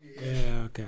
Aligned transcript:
Yeah, 0.00 0.66
okay. 0.66 0.86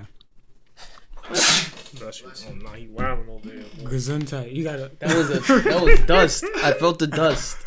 That 1.29 2.15
shit- 2.15 2.47
oh, 2.49 2.55
nah, 2.55 2.73
he 2.73 2.87
wilding 2.89 3.29
over 3.29 3.49
there. 3.49 3.63
boy. 3.85 3.91
Gesundheit. 3.91 4.55
You 4.55 4.65
gotta. 4.65 4.91
That 5.01 5.17
was 5.17 5.31
a 5.31 5.61
that 5.63 5.83
was 5.83 6.01
dust. 6.01 6.45
I 6.63 6.73
felt 6.73 6.99
the 6.99 7.07
dust. 7.07 7.59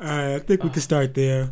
Alright, 0.00 0.36
I 0.36 0.38
think 0.40 0.62
we 0.64 0.70
can 0.70 0.82
start 0.82 1.14
there. 1.14 1.50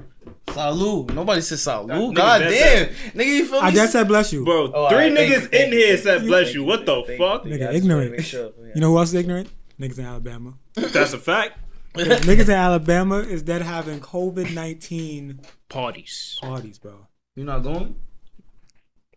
Salud. 0.54 1.14
Nobody 1.14 1.40
said 1.40 1.58
salud. 1.58 1.86
nigga, 1.88 2.14
God 2.14 2.40
that's 2.42 2.54
damn. 2.54 2.88
Nigga, 3.12 3.26
you 3.26 3.44
feel 3.46 3.60
me? 3.62 3.66
I 3.68 3.70
guess 3.70 3.94
I 3.94 4.04
bless 4.04 4.32
you. 4.32 4.44
Bro, 4.44 4.72
Oh, 4.74 4.88
three 4.88 4.96
alright, 5.08 5.14
thank 5.16 5.32
niggas 5.32 5.52
you, 5.52 5.58
in 5.66 5.72
you, 5.72 5.78
here 5.78 5.88
thank 5.96 6.02
said 6.04 6.22
you, 6.22 6.28
bless 6.28 6.54
you. 6.54 6.60
you, 6.60 6.66
What 6.66 6.86
the 6.86 7.02
thank 7.06 7.18
fuck? 7.18 7.44
Nigga, 7.44 7.68
I 7.68 7.72
just 7.72 7.88
wanna 7.88 8.00
ignorant. 8.02 8.24
sure, 8.24 8.50
yeah. 8.60 8.72
You 8.74 8.80
know 8.80 8.90
who 8.90 8.98
else 8.98 9.08
is 9.08 9.14
ignorant? 9.14 9.48
Niggas 9.80 9.98
in 9.98 10.04
Alabama. 10.04 10.54
That's 10.74 11.12
a 11.12 11.18
fact. 11.18 11.58
Niggas 11.94 12.44
in 12.44 12.50
Alabama 12.54 13.16
is 13.18 13.42
dead 13.42 13.62
having 13.62 14.00
COVID 14.00 14.54
nineteen 14.54 15.40
Parties. 15.68 16.38
parties, 16.42 16.78
bro. 16.78 17.06
You 17.36 17.44
not 17.44 17.60
going? 17.62 17.96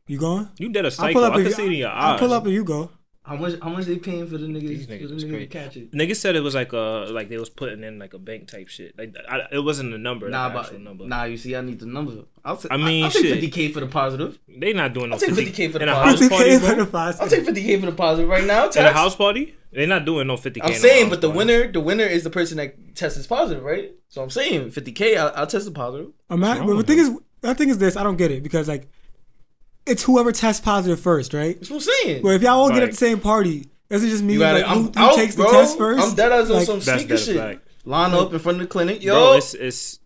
You 0.07 0.17
going? 0.19 0.49
You 0.59 0.69
did 0.69 0.85
a 0.85 0.87
I'll 0.87 0.91
cycle. 0.91 1.13
pull 1.13 1.23
up 1.23 1.33
I 1.33 1.37
can 1.37 1.45
you- 1.45 1.51
see 1.51 1.63
it 1.63 1.67
in 1.67 1.71
your 1.73 1.89
eyes. 1.89 2.13
I'll 2.13 2.19
pull 2.19 2.33
up 2.33 2.45
if 2.45 2.53
you 2.53 2.63
go. 2.63 2.91
How 3.25 3.35
much? 3.35 3.53
How 3.61 3.69
much 3.69 3.85
they 3.85 3.97
paying 3.97 4.27
for 4.27 4.37
the 4.37 4.45
niggas? 4.45 4.67
These 4.67 4.85
for 4.85 4.91
niggas 4.93 5.09
the 5.09 5.15
is 5.15 5.23
niggas 5.23 5.27
to 5.27 5.29
crazy. 5.29 5.47
catch 5.47 5.77
it? 5.77 5.91
Niggas 5.91 6.17
said 6.17 6.35
it 6.35 6.41
was 6.41 6.53
like 6.53 6.73
a 6.73 7.07
like 7.09 7.27
they 7.29 7.37
was 7.37 7.49
putting 7.49 7.83
in 7.83 7.97
like 7.97 8.13
a 8.13 8.19
bank 8.19 8.47
type 8.47 8.67
shit. 8.67 8.95
Like 8.97 9.15
I, 9.27 9.41
it 9.51 9.59
wasn't 9.63 9.93
a 9.93 9.97
number. 9.97 10.29
Nah, 10.29 10.47
like 10.47 10.69
but 10.71 10.79
number. 10.79 11.05
nah. 11.05 11.23
You 11.23 11.37
see, 11.37 11.55
I 11.55 11.61
need 11.61 11.79
the 11.79 11.87
number. 11.87 12.23
I'll 12.43 12.57
t- 12.57 12.67
I 12.69 12.77
mean, 12.77 13.03
I'll 13.05 13.09
take 13.09 13.23
fifty 13.23 13.49
k 13.49 13.71
for 13.71 13.79
the 13.79 13.87
positive. 13.87 14.37
They 14.47 14.73
not 14.73 14.93
doing 14.93 15.09
no 15.09 15.15
I'll 15.15 15.19
take 15.19 15.33
50 15.33 15.51
50K 15.51 15.71
for 15.71 15.79
the 15.79 15.83
in 15.83 15.89
a 15.89 15.93
party. 15.93 16.09
house 16.09 16.29
party, 16.29 16.85
bro. 16.85 17.01
I'll 17.19 17.27
take 17.27 17.45
fifty 17.45 17.63
k 17.63 17.79
for 17.79 17.87
the 17.87 17.91
positive 17.91 18.29
right 18.29 18.45
now. 18.45 18.69
In 18.69 18.85
a 18.85 18.93
house 18.93 19.15
party, 19.15 19.55
they're 19.71 19.87
not 19.87 20.05
doing 20.05 20.27
no 20.27 20.37
fifty 20.37 20.59
k. 20.59 20.67
I'm 20.67 20.73
saying, 20.73 21.09
but 21.09 21.21
the 21.21 21.29
winner, 21.31 21.71
the 21.71 21.81
winner 21.81 22.05
is 22.05 22.23
the 22.23 22.29
person 22.29 22.57
that 22.57 22.95
tests 22.95 23.25
positive, 23.25 23.63
right? 23.63 23.91
So 24.07 24.21
I'm 24.21 24.29
saying, 24.29 24.69
50k, 24.69 25.17
I'll, 25.17 25.31
I'll 25.35 25.47
test 25.47 25.65
the 25.65 25.71
positive. 25.71 26.11
I'm 26.29 26.39
not, 26.39 26.65
but 26.65 26.77
the 26.77 26.83
thing 26.83 26.99
is, 26.99 27.11
the 27.41 27.55
thing 27.55 27.69
is 27.69 27.77
this. 27.79 27.97
I 27.97 28.03
don't 28.03 28.15
get 28.17 28.31
it 28.31 28.43
because 28.43 28.67
like, 28.69 28.87
it's 29.85 30.03
whoever 30.03 30.31
tests 30.31 30.61
positive 30.61 30.99
first, 30.99 31.33
right? 31.33 31.55
That's 31.59 31.69
what 31.69 31.77
I'm 31.77 31.81
saying. 32.03 32.23
Well, 32.23 32.33
if 32.33 32.41
y'all 32.41 32.53
all 32.59 32.69
get 32.71 32.83
at 32.83 32.91
the 32.91 32.97
same 32.97 33.19
party, 33.19 33.69
doesn't 33.89 34.07
it 34.07 34.11
just 34.11 34.23
mean 34.23 34.33
you 34.35 34.39
got 34.39 34.55
like 34.55 34.63
who, 34.65 34.69
I'm 34.87 34.93
who 34.93 34.99
out, 34.99 35.15
takes 35.15 35.35
the 35.35 35.45
test 35.45 35.77
first? 35.77 36.01
I'm 36.07 36.15
dead 36.15 36.31
as 36.31 36.49
on 36.51 36.65
some 36.65 36.79
That's 36.79 37.01
sneaker 37.01 37.17
shit. 37.17 37.37
fact. 37.37 37.67
Line 37.85 38.13
up 38.13 38.33
in 38.33 38.39
front 38.39 38.57
of 38.57 38.61
the 38.63 38.67
clinic, 38.67 39.03
yo. 39.03 39.13
Bro, 39.13 39.33
it's 39.37 39.53
it's 39.53 39.99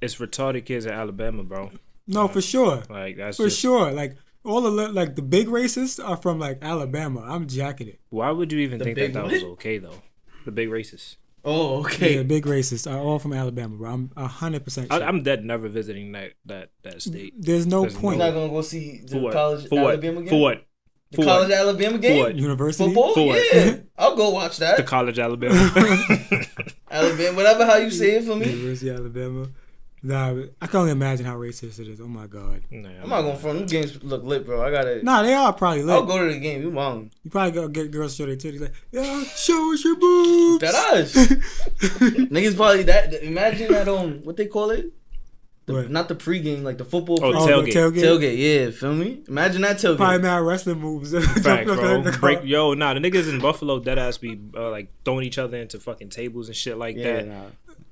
it's 0.00 0.16
retarded 0.16 0.66
kids 0.66 0.84
in 0.86 0.92
Alabama, 0.92 1.42
bro. 1.44 1.70
No, 2.06 2.28
for 2.28 2.40
sure, 2.42 2.82
Like 2.90 3.16
that's 3.16 3.36
for 3.38 3.44
just, 3.44 3.58
sure. 3.60 3.90
Like 3.92 4.16
all 4.44 4.60
the 4.60 4.70
like 4.70 5.14
the 5.16 5.22
big 5.22 5.46
racists 5.46 6.04
are 6.04 6.16
from 6.16 6.38
like 6.38 6.58
Alabama. 6.62 7.24
I'm 7.26 7.46
jacking 7.46 7.88
it. 7.88 8.00
Why 8.10 8.30
would 8.30 8.52
you 8.52 8.58
even 8.58 8.78
The 8.78 8.84
think 8.86 8.96
big 8.96 9.12
that 9.14 9.22
that 9.24 9.32
was 9.32 9.42
okay 9.44 9.78
though? 9.78 10.02
The 10.44 10.50
big 10.50 10.68
racist. 10.68 11.16
Oh, 11.44 11.80
okay. 11.80 12.16
Yeah, 12.16 12.22
big 12.22 12.44
racists 12.44 12.90
are 12.90 12.98
all 12.98 13.18
from 13.18 13.32
Alabama, 13.32 13.76
bro. 13.76 13.90
I'm 13.90 14.10
hundred 14.16 14.64
percent. 14.64 14.92
I, 14.92 14.98
sure. 14.98 15.06
I'm 15.06 15.22
dead 15.22 15.44
never 15.44 15.68
visiting 15.68 16.12
that 16.12 16.32
that 16.46 16.70
that 16.82 17.02
state. 17.02 17.34
There's 17.38 17.66
no 17.66 17.82
There's 17.82 17.96
point. 17.96 18.18
You're 18.18 18.26
not 18.26 18.34
gonna 18.34 18.52
go 18.52 18.62
see 18.62 19.00
the 19.04 19.20
For 19.20 19.32
college 19.32 19.68
For 19.68 19.82
what? 19.82 19.92
Alabama 19.94 20.20
game? 20.20 20.28
For 20.28 20.40
what? 20.40 20.66
The 21.10 21.16
For 21.16 21.24
college 21.24 21.48
what? 21.50 21.58
Alabama 21.58 21.98
game? 21.98 22.18
what? 22.20 22.34
University. 22.36 22.84
Football? 22.84 23.14
For 23.14 23.26
what? 23.26 23.54
Yeah. 23.54 23.76
I'll 23.98 24.16
go 24.16 24.30
watch 24.30 24.56
that. 24.58 24.76
The 24.76 24.82
college 24.82 25.18
Alabama. 25.18 25.54
Alabama, 26.90 27.36
whatever 27.36 27.66
how 27.66 27.76
you 27.76 27.90
say 27.90 28.16
it 28.16 28.24
for 28.24 28.36
me. 28.36 28.46
University 28.46 28.88
of 28.88 28.98
Alabama. 28.98 29.48
Nah, 30.04 30.34
I 30.60 30.66
can 30.66 30.80
only 30.80 30.90
imagine 30.90 31.26
how 31.26 31.36
racist 31.36 31.78
it 31.78 31.86
is. 31.86 32.00
Oh 32.00 32.08
my 32.08 32.26
god. 32.26 32.62
Nah, 32.72 32.88
I'm 33.02 33.08
not 33.08 33.22
going 33.22 33.36
front. 33.38 33.58
Them 33.60 33.66
games 33.68 34.02
look 34.02 34.24
lit, 34.24 34.44
bro. 34.44 34.60
I 34.60 34.70
gotta. 34.72 35.00
Nah, 35.04 35.22
they 35.22 35.32
are 35.32 35.52
probably 35.52 35.84
lit. 35.84 35.94
I'll 35.94 36.02
go 36.04 36.26
to 36.26 36.32
the 36.32 36.40
game. 36.40 36.60
You 36.62 36.70
wrong. 36.70 37.10
You 37.22 37.30
probably 37.30 37.52
go 37.52 37.68
get 37.68 37.90
girls 37.92 38.16
show 38.16 38.26
their 38.26 38.34
titties 38.34 38.60
like, 38.60 38.72
yeah, 38.90 39.22
show 39.24 39.72
us 39.72 39.84
your 39.84 39.94
boobs. 39.96 40.60
That 40.62 40.74
us. 40.74 41.14
Niggas 41.86 42.56
probably 42.56 42.82
that. 42.84 43.14
Imagine 43.22 43.72
that 43.72 43.88
um, 43.88 44.20
what 44.24 44.36
they 44.36 44.46
call 44.46 44.70
it? 44.70 44.92
The, 45.66 45.74
What? 45.74 45.90
not 45.92 46.08
the 46.08 46.16
pregame, 46.16 46.64
like 46.64 46.78
the 46.78 46.84
football 46.84 47.24
Oh, 47.24 47.30
pre- 47.30 47.52
Oh, 47.52 47.62
the 47.62 47.70
tailgate. 47.70 47.72
tailgate. 47.94 48.02
tailgate. 48.02 48.64
Yeah, 48.64 48.70
feel 48.72 48.94
me? 48.94 49.22
Imagine 49.28 49.62
that 49.62 49.76
tailgate. 49.76 49.96
Probably 49.98 50.18
mad 50.18 50.38
wrestling 50.42 50.80
moves. 50.80 51.12
Facts, 51.16 51.42
Jumping 51.42 51.70
up 51.70 51.76
bro. 51.78 51.94
in 51.94 52.02
the 52.02 52.10
car. 52.10 52.18
Break, 52.20 52.40
yo, 52.42 52.74
nah, 52.74 52.92
the 52.94 52.98
niggas 53.00 53.28
in 53.28 53.38
Buffalo 53.38 53.78
dead 53.78 53.96
ass 53.96 54.18
be 54.18 54.40
uh, 54.56 54.70
like 54.70 54.88
throwing 55.04 55.24
each 55.24 55.38
other 55.38 55.56
into 55.58 55.78
fucking 55.78 56.08
tables 56.10 56.48
and 56.48 56.56
shit 56.56 56.76
like 56.76 56.96
yeah, 56.96 57.12
that. 57.12 57.28
nah. 57.28 57.44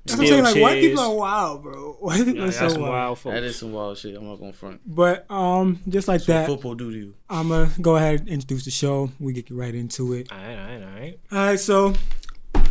That's 0.04 0.18
what 0.18 0.26
I'm 0.26 0.26
saying. 0.28 0.44
Like 0.44 0.56
white 0.62 0.80
people 0.80 1.00
are 1.02 1.14
wild, 1.14 1.62
bro. 1.62 1.92
White 2.00 2.18
people 2.24 2.34
Nah, 2.34 2.42
are 2.42 2.46
that's 2.46 2.58
so 2.58 2.68
some 2.70 2.80
wild. 2.82 2.92
wild 2.92 3.18
folks. 3.18 3.34
That 3.34 3.42
is 3.44 3.56
some 3.58 3.72
wild 3.72 3.98
shit. 3.98 4.16
I'm 4.16 4.26
not 4.26 4.36
gonna 4.40 4.52
front. 4.52 4.80
But 4.86 5.30
um, 5.30 5.80
just 5.88 6.08
like 6.08 6.24
that, 6.24 6.46
Football 6.46 6.74
do 6.74 6.90
to 6.90 6.96
you. 6.96 7.14
I'm 7.28 7.48
gonna 7.50 7.70
go 7.80 7.96
ahead 7.96 8.20
and 8.20 8.28
introduce 8.30 8.64
the 8.64 8.70
show. 8.70 9.10
We 9.20 9.32
get 9.34 9.50
right 9.50 9.74
into 9.74 10.14
it. 10.14 10.32
Alright, 10.32 10.58
alright, 10.58 10.82
alright. 10.82 11.20
All 11.30 11.38
right, 11.38 11.60
so 11.60 11.92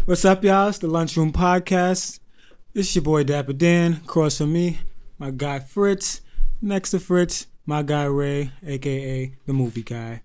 what's 0.06 0.26
up, 0.26 0.44
y'all? 0.44 0.70
It's 0.70 0.80
the 0.80 0.88
Lunchroom 0.88 1.32
Podcast. 1.32 2.20
This 2.74 2.90
is 2.90 2.96
your 2.96 3.04
boy 3.04 3.24
Dapper 3.24 3.54
Dan. 3.54 4.02
Across 4.06 4.40
from 4.40 4.54
me, 4.54 4.80
my 5.18 5.30
guy 5.32 5.60
Fritz. 5.60 6.22
Next 6.62 6.92
to 6.92 7.00
Fritz, 7.00 7.46
my 7.66 7.84
guy 7.84 8.04
Ray, 8.06 8.52
aka 8.66 9.32
the 9.46 9.54
movie 9.54 9.84
guy. 9.84 10.24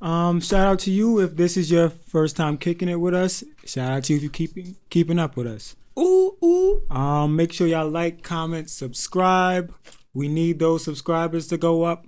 Um, 0.00 0.40
shout 0.40 0.66
out 0.66 0.78
to 0.80 0.90
you 0.90 1.18
if 1.20 1.36
this 1.36 1.56
is 1.56 1.70
your 1.70 1.88
first 1.90 2.36
time 2.36 2.56
kicking 2.56 2.88
it 2.88 3.00
with 3.00 3.14
us. 3.14 3.42
Shout 3.64 3.90
out 3.90 4.04
to 4.04 4.12
you 4.12 4.18
if 4.18 4.22
you 4.22 4.30
keeping 4.30 4.76
keeping 4.90 5.18
up 5.18 5.36
with 5.36 5.46
us. 5.48 5.74
Ooh, 5.98 6.36
ooh. 6.44 6.82
Um, 6.90 7.36
make 7.36 7.52
sure 7.52 7.66
y'all 7.66 7.88
like, 7.88 8.22
comment, 8.22 8.70
subscribe. 8.70 9.74
We 10.12 10.28
need 10.28 10.58
those 10.58 10.84
subscribers 10.84 11.46
to 11.48 11.58
go 11.58 11.84
up. 11.84 12.06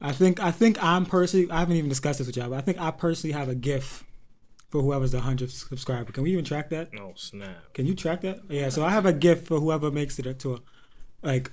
I 0.00 0.12
think 0.12 0.40
I 0.40 0.50
think 0.50 0.82
I'm 0.82 1.06
personally 1.06 1.50
I 1.50 1.60
haven't 1.60 1.76
even 1.76 1.88
discussed 1.88 2.18
this 2.18 2.26
with 2.26 2.36
y'all, 2.36 2.50
but 2.50 2.58
I 2.58 2.60
think 2.60 2.78
I 2.78 2.90
personally 2.90 3.32
have 3.32 3.48
a 3.48 3.54
gift 3.54 4.04
for 4.68 4.82
whoever's 4.82 5.12
the 5.12 5.20
hundredth 5.20 5.52
subscriber. 5.52 6.12
Can 6.12 6.22
we 6.22 6.32
even 6.32 6.44
track 6.44 6.70
that? 6.70 6.90
Oh 7.00 7.12
snap. 7.16 7.72
Can 7.72 7.86
you 7.86 7.94
track 7.94 8.20
that? 8.20 8.40
Yeah, 8.48 8.68
so 8.68 8.84
I 8.84 8.90
have 8.90 9.06
a 9.06 9.12
gift 9.12 9.46
for 9.46 9.58
whoever 9.58 9.90
makes 9.90 10.18
it 10.18 10.38
to 10.40 10.54
a 10.54 10.58
like 11.22 11.50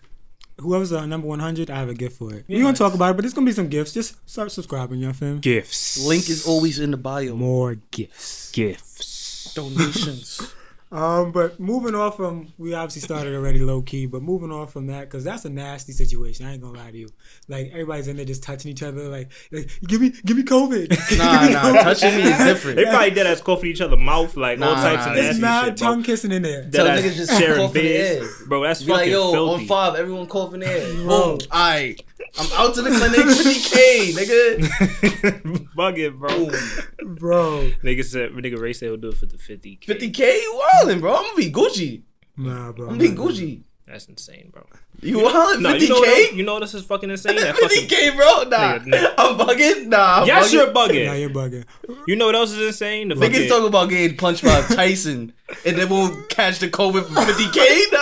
whoever's 0.59 0.90
the 0.90 1.05
number 1.05 1.28
one 1.28 1.40
hundred, 1.40 1.69
I 1.69 1.78
have 1.78 1.90
a 1.90 1.94
gift 1.94 2.17
for 2.17 2.34
it. 2.34 2.45
We're 2.47 2.63
gonna 2.63 2.75
talk 2.75 2.94
about 2.94 3.11
it, 3.11 3.16
but 3.16 3.25
it's 3.25 3.34
gonna 3.34 3.45
be 3.45 3.53
some 3.53 3.69
gifts. 3.69 3.94
Just 3.94 4.29
start 4.29 4.51
subscribing, 4.51 5.00
you 5.00 5.03
know 5.03 5.09
what 5.09 5.16
I'm 5.16 5.19
saying? 5.19 5.40
Gifts. 5.40 6.05
Link 6.05 6.29
is 6.29 6.45
always 6.45 6.79
in 6.79 6.91
the 6.91 6.97
bio. 6.97 7.35
More 7.35 7.75
gifts. 7.91 8.51
gifts. 8.51 9.53
Donations. 9.53 10.53
Um, 10.94 11.31
but 11.31 11.59
moving 11.59 11.96
off 11.96 12.18
from, 12.18 12.54
we 12.59 12.76
obviously 12.76 13.02
started 13.02 13.34
already 13.34 13.58
low 13.59 13.81
key, 13.81 14.06
but 14.06 14.22
moving 14.22 14.52
off 14.52 14.72
from 14.72 14.86
that, 14.88 15.02
because 15.02 15.24
that's 15.24 15.44
a 15.44 15.50
nasty 15.50 15.92
situation. 15.92 16.46
I 16.46 16.54
ain't 16.54 16.62
gonna 16.62 16.78
lie 16.78 16.92
to 16.92 16.98
you. 16.98 17.09
Like 17.48 17.70
everybody's 17.72 18.08
in 18.08 18.16
there 18.16 18.26
just 18.26 18.44
touching 18.44 18.70
each 18.70 18.84
other, 18.84 19.09
like, 19.09 19.32
like 19.52 19.72
give 19.88 20.02
me, 20.02 20.14
give 20.24 20.38
me 20.38 20.44
COVID. 20.44 21.18
nah, 21.18 21.48
nah. 21.74 21.82
Touching 21.82 22.16
me 22.16 22.22
is 22.22 22.38
different. 22.38 22.76
They 22.78 22.86
probably 22.86 23.09
dead 23.09 23.26
ass 23.26 23.42
coughing 23.42 23.72
each 23.72 23.82
other 23.82 23.98
mouth 23.98 24.38
like 24.38 24.62
all 24.62 24.76
types 24.76 25.06
nah, 25.08 25.12
of 25.14 25.18
it's 25.18 25.30
It's 25.30 25.40
nasty 25.40 25.42
mad 25.42 25.66
shit, 25.66 25.78
bro. 25.80 25.88
tongue 25.88 26.03
kissing 26.03 26.32
in 26.32 26.42
there. 26.44 26.70
Tell 26.70 26.86
niggas 26.86 27.16
just 27.16 27.40
sharing 27.40 27.58
cough 27.58 27.76
in 27.76 27.82
the 27.82 27.90
beers. 27.90 28.24
air. 28.42 28.48
Bro, 28.48 28.64
that's 28.64 28.84
Be 28.84 28.92
like, 28.92 29.00
fucking 29.00 29.12
yo, 29.14 29.32
filthy. 29.32 29.64
on 29.64 29.68
five, 29.68 29.96
everyone 29.96 30.28
coughing 30.28 30.62
in 30.62 30.68
the 30.68 30.68
air. 30.68 30.94
Bro. 31.06 31.38
Boom. 32.36 32.46
Alright. 32.46 32.60
I'm 32.60 32.68
out 32.68 32.76
to 32.76 32.82
the 32.82 32.90
clinic, 32.90 33.20
50k, 33.20 34.14
nigga. 34.14 35.66
Bugging, 35.76 36.18
bro. 36.20 36.30
Boom. 36.30 37.16
Bro, 37.16 37.72
Nigga 37.84 38.04
said, 38.04 38.32
nigga 38.32 38.60
Ray 38.60 38.74
said 38.74 38.88
he'll 38.88 38.98
do 38.98 39.10
it 39.10 39.18
for 39.18 39.26
the 39.26 39.38
50k. 39.38 39.86
50k, 39.86 40.20
you 40.20 40.62
wildin', 40.84 41.00
bro. 41.00 41.16
I'm 41.16 41.24
gonna 41.24 41.36
be 41.36 41.52
Gucci. 41.52 42.02
nah, 42.38 42.72
bro. 42.72 42.88
I'm 42.90 42.98
gonna 42.98 43.10
be 43.10 43.10
nah, 43.10 43.24
Gucci. 43.24 43.64
That's 43.86 44.06
insane, 44.06 44.50
bro. 44.52 44.66
You 45.02 45.20
wildin', 45.20 45.62
50k? 45.62 45.82
You 45.82 45.90
know 45.90 46.00
what? 46.00 46.34
You 46.36 46.44
know 46.44 46.60
this 46.60 46.74
is 46.74 46.84
fucking 46.86 47.10
insane. 47.10 47.36
That 47.36 47.56
fucking, 47.56 47.88
50k, 47.88 48.16
bro? 48.16 48.44
Nah. 48.50 48.80
Nigga, 48.80 48.86
nigga. 48.86 49.14
I'm 49.18 49.38
bugging? 49.38 49.88
Nah. 49.88 50.22
I'm 50.22 50.28
yes, 50.28 50.48
bugging. 50.50 50.54
you're 50.54 50.74
bugging. 50.74 51.06
Nah, 51.06 51.14
you're 51.14 51.30
bugging. 51.30 51.66
You 52.08 52.16
know 52.16 52.26
what 52.28 52.36
else 52.36 52.52
is 52.52 52.68
insane? 52.68 53.10
The 53.10 53.16
Niggas 53.16 53.32
fucking, 53.34 53.50
talk 53.50 53.68
about 53.68 53.90
getting 53.90 54.18
punched 54.18 54.44
by 54.44 54.62
Tyson 54.70 55.34
and 55.66 55.78
then 55.78 55.90
we'll 55.90 56.16
catch 56.30 56.60
the 56.60 56.70
COVID 56.70 57.06
for 57.06 57.14
50k? 57.14 57.92
Nah, 57.92 58.00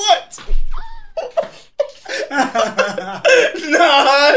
what? 0.00 1.60
nah, 2.30 3.20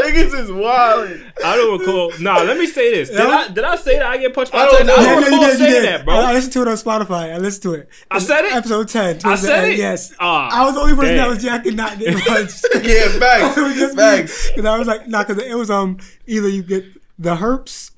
niggas 0.02 0.34
is 0.40 0.52
wild. 0.52 1.10
I 1.44 1.56
don't 1.56 1.78
recall. 1.80 2.12
Nah, 2.20 2.42
let 2.42 2.58
me 2.58 2.66
say 2.66 2.92
this. 2.94 3.08
Did 3.10 3.18
Yeah. 3.18 3.26
I 3.28 3.48
did 3.48 3.64
I 3.64 3.76
say 3.76 3.98
that 3.98 4.06
I 4.06 4.16
get 4.18 4.34
punched 4.34 4.52
by 4.52 4.58
I 4.58 4.64
don't 4.66 4.72
Tyson? 4.72 4.86
know. 4.86 4.94
I 4.94 5.02
don't 5.04 5.20
no, 5.20 5.26
recall 5.26 5.40
did, 5.40 5.50
you 5.50 5.56
saying 5.58 5.82
did. 5.82 5.84
that, 5.84 6.04
bro. 6.04 6.14
I, 6.14 6.30
I 6.30 6.32
listened 6.32 6.52
to 6.54 6.62
it 6.62 6.68
on 6.68 6.76
Spotify. 6.76 7.34
I 7.34 7.38
listened 7.38 7.62
to 7.64 7.74
it. 7.74 7.88
I 8.10 8.18
said 8.18 8.44
it? 8.44 8.52
Episode 8.52 8.88
10. 8.88 9.20
I 9.24 9.34
said 9.36 9.64
end, 9.64 9.72
it? 9.72 9.78
Yes. 9.78 10.14
Ah, 10.20 10.48
I 10.52 10.64
was 10.66 10.74
the 10.74 10.80
only 10.80 10.94
person 10.94 11.16
that 11.16 11.28
was 11.28 11.42
jacking 11.42 11.76
not 11.76 11.98
getting 11.98 12.18
punched. 12.26 12.66
Yeah, 12.74 13.08
facts. 13.18 13.56
it 13.56 13.60
was 13.62 13.74
just 13.76 13.96
Facts. 13.96 14.50
Because 14.50 14.64
I 14.64 14.78
was 14.78 14.86
like, 14.88 15.06
nah, 15.08 15.24
because 15.24 15.42
it 15.42 15.54
was 15.56 15.70
um 15.70 15.98
either 16.26 16.48
you 16.48 16.62
get 16.62 16.84
the 17.18 17.34
herps. 17.36 17.90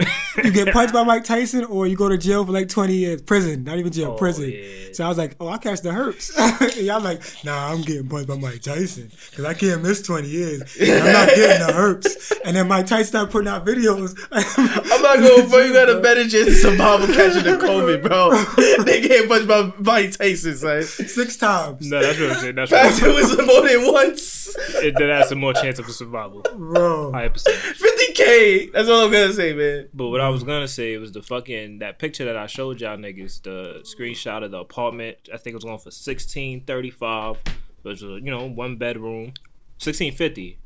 You 0.43 0.50
get 0.52 0.72
punched 0.72 0.94
by 0.94 1.02
Mike 1.02 1.25
Tyson, 1.25 1.64
or 1.64 1.87
you 1.87 1.96
go 1.96 2.08
to 2.08 2.17
jail 2.17 2.46
for 2.46 2.52
like 2.52 2.69
twenty 2.69 2.94
years, 2.94 3.20
prison, 3.22 3.64
not 3.64 3.78
even 3.78 3.93
jail, 3.93 4.12
Oh, 4.12 4.17
prison. 4.17 4.50
yeah. 4.50 4.93
So 4.93 5.05
I 5.05 5.08
was 5.08 5.19
like, 5.19 5.37
oh, 5.40 5.49
I 5.49 5.58
catch 5.58 5.81
the 5.82 5.90
herps. 5.90 6.32
and 6.78 6.87
y'all 6.87 7.00
like, 7.02 7.20
nah, 7.44 7.72
I'm 7.72 7.82
getting 7.82 8.08
punched 8.08 8.28
by 8.28 8.37
Mike 8.37 8.62
Tyson 8.62 9.11
because 9.31 9.44
I 9.44 9.55
can't 9.55 9.82
miss 9.82 10.00
twenty 10.02 10.28
years. 10.28 10.62
And 10.81 10.90
I'm 10.93 11.12
not 11.12 11.28
getting 11.28 11.67
the 11.67 11.72
herps. 11.72 12.32
And 12.44 12.56
then 12.56 12.69
Mike 12.69 12.87
Tyson 12.87 13.06
started 13.06 13.31
putting 13.32 13.49
out 13.49 13.67
videos. 13.67 14.17
I'm 14.32 15.02
not 15.02 15.19
going 15.19 15.49
for 15.49 15.61
you. 15.62 15.73
Got 15.73 15.90
a 15.90 16.00
better 16.00 16.23
chance 16.28 16.49
of 16.49 16.55
survival 16.55 17.06
catching 17.08 17.43
the 17.44 17.58
COVID, 17.58 18.02
bro. 18.02 18.84
they 18.84 19.00
get 19.00 19.28
punched 19.28 19.49
by 19.49 19.73
Mike 19.78 20.12
Tyson, 20.16 20.56
son. 20.56 20.82
six 20.84 21.37
times, 21.37 21.90
No, 21.90 22.00
that's 22.00 22.19
what 22.19 22.31
I'm 22.31 22.37
saying. 22.38 22.55
That's 22.55 22.70
Facts, 22.70 23.00
what 23.02 23.11
it 23.11 23.14
was 23.14 23.37
more 23.46 23.69
than 23.69 23.93
once. 23.93 24.56
it, 24.76 24.94
that 24.99 25.08
has 25.08 25.28
some 25.28 25.38
more 25.38 25.52
chance 25.55 25.78
of 25.78 25.90
survival. 25.90 26.43
bro. 26.56 27.12
Higher 27.12 27.31
percent. 27.31 27.56
50k. 27.56 28.73
That's 28.73 28.88
all 28.88 29.05
I'm 29.06 29.10
gonna 29.11 29.33
say, 29.33 29.53
man. 29.53 29.89
But 29.95 30.09
what 30.09 30.21
I 30.21 30.29
was 30.29 30.43
gonna 30.45 30.69
say 30.69 30.97
was 30.97 31.12
the 31.12 31.23
fucking 31.23 31.79
that 31.81 31.99
picture 31.99 32.25
that 32.25 32.37
I 32.37 32.47
showed 32.47 32.81
y'all 32.81 32.97
niggas, 32.97 33.43
the 33.43 33.81
screenshot 33.85 34.45
of 34.45 34.51
the 34.51 34.59
apartment. 34.59 35.17
I 35.33 35.37
think 35.37 35.53
it 35.53 35.57
was 35.57 35.65
going 35.65 35.79
for 35.79 35.91
sixteen 35.91 36.62
thirty 36.65 36.91
five, 36.91 37.37
which 37.83 38.03
was 38.03 38.23
you 38.23 38.31
know 38.31 38.49
one 38.49 38.77
bedroom, 38.77 39.35
sixteen 39.79 40.12
fifty. 40.12 40.59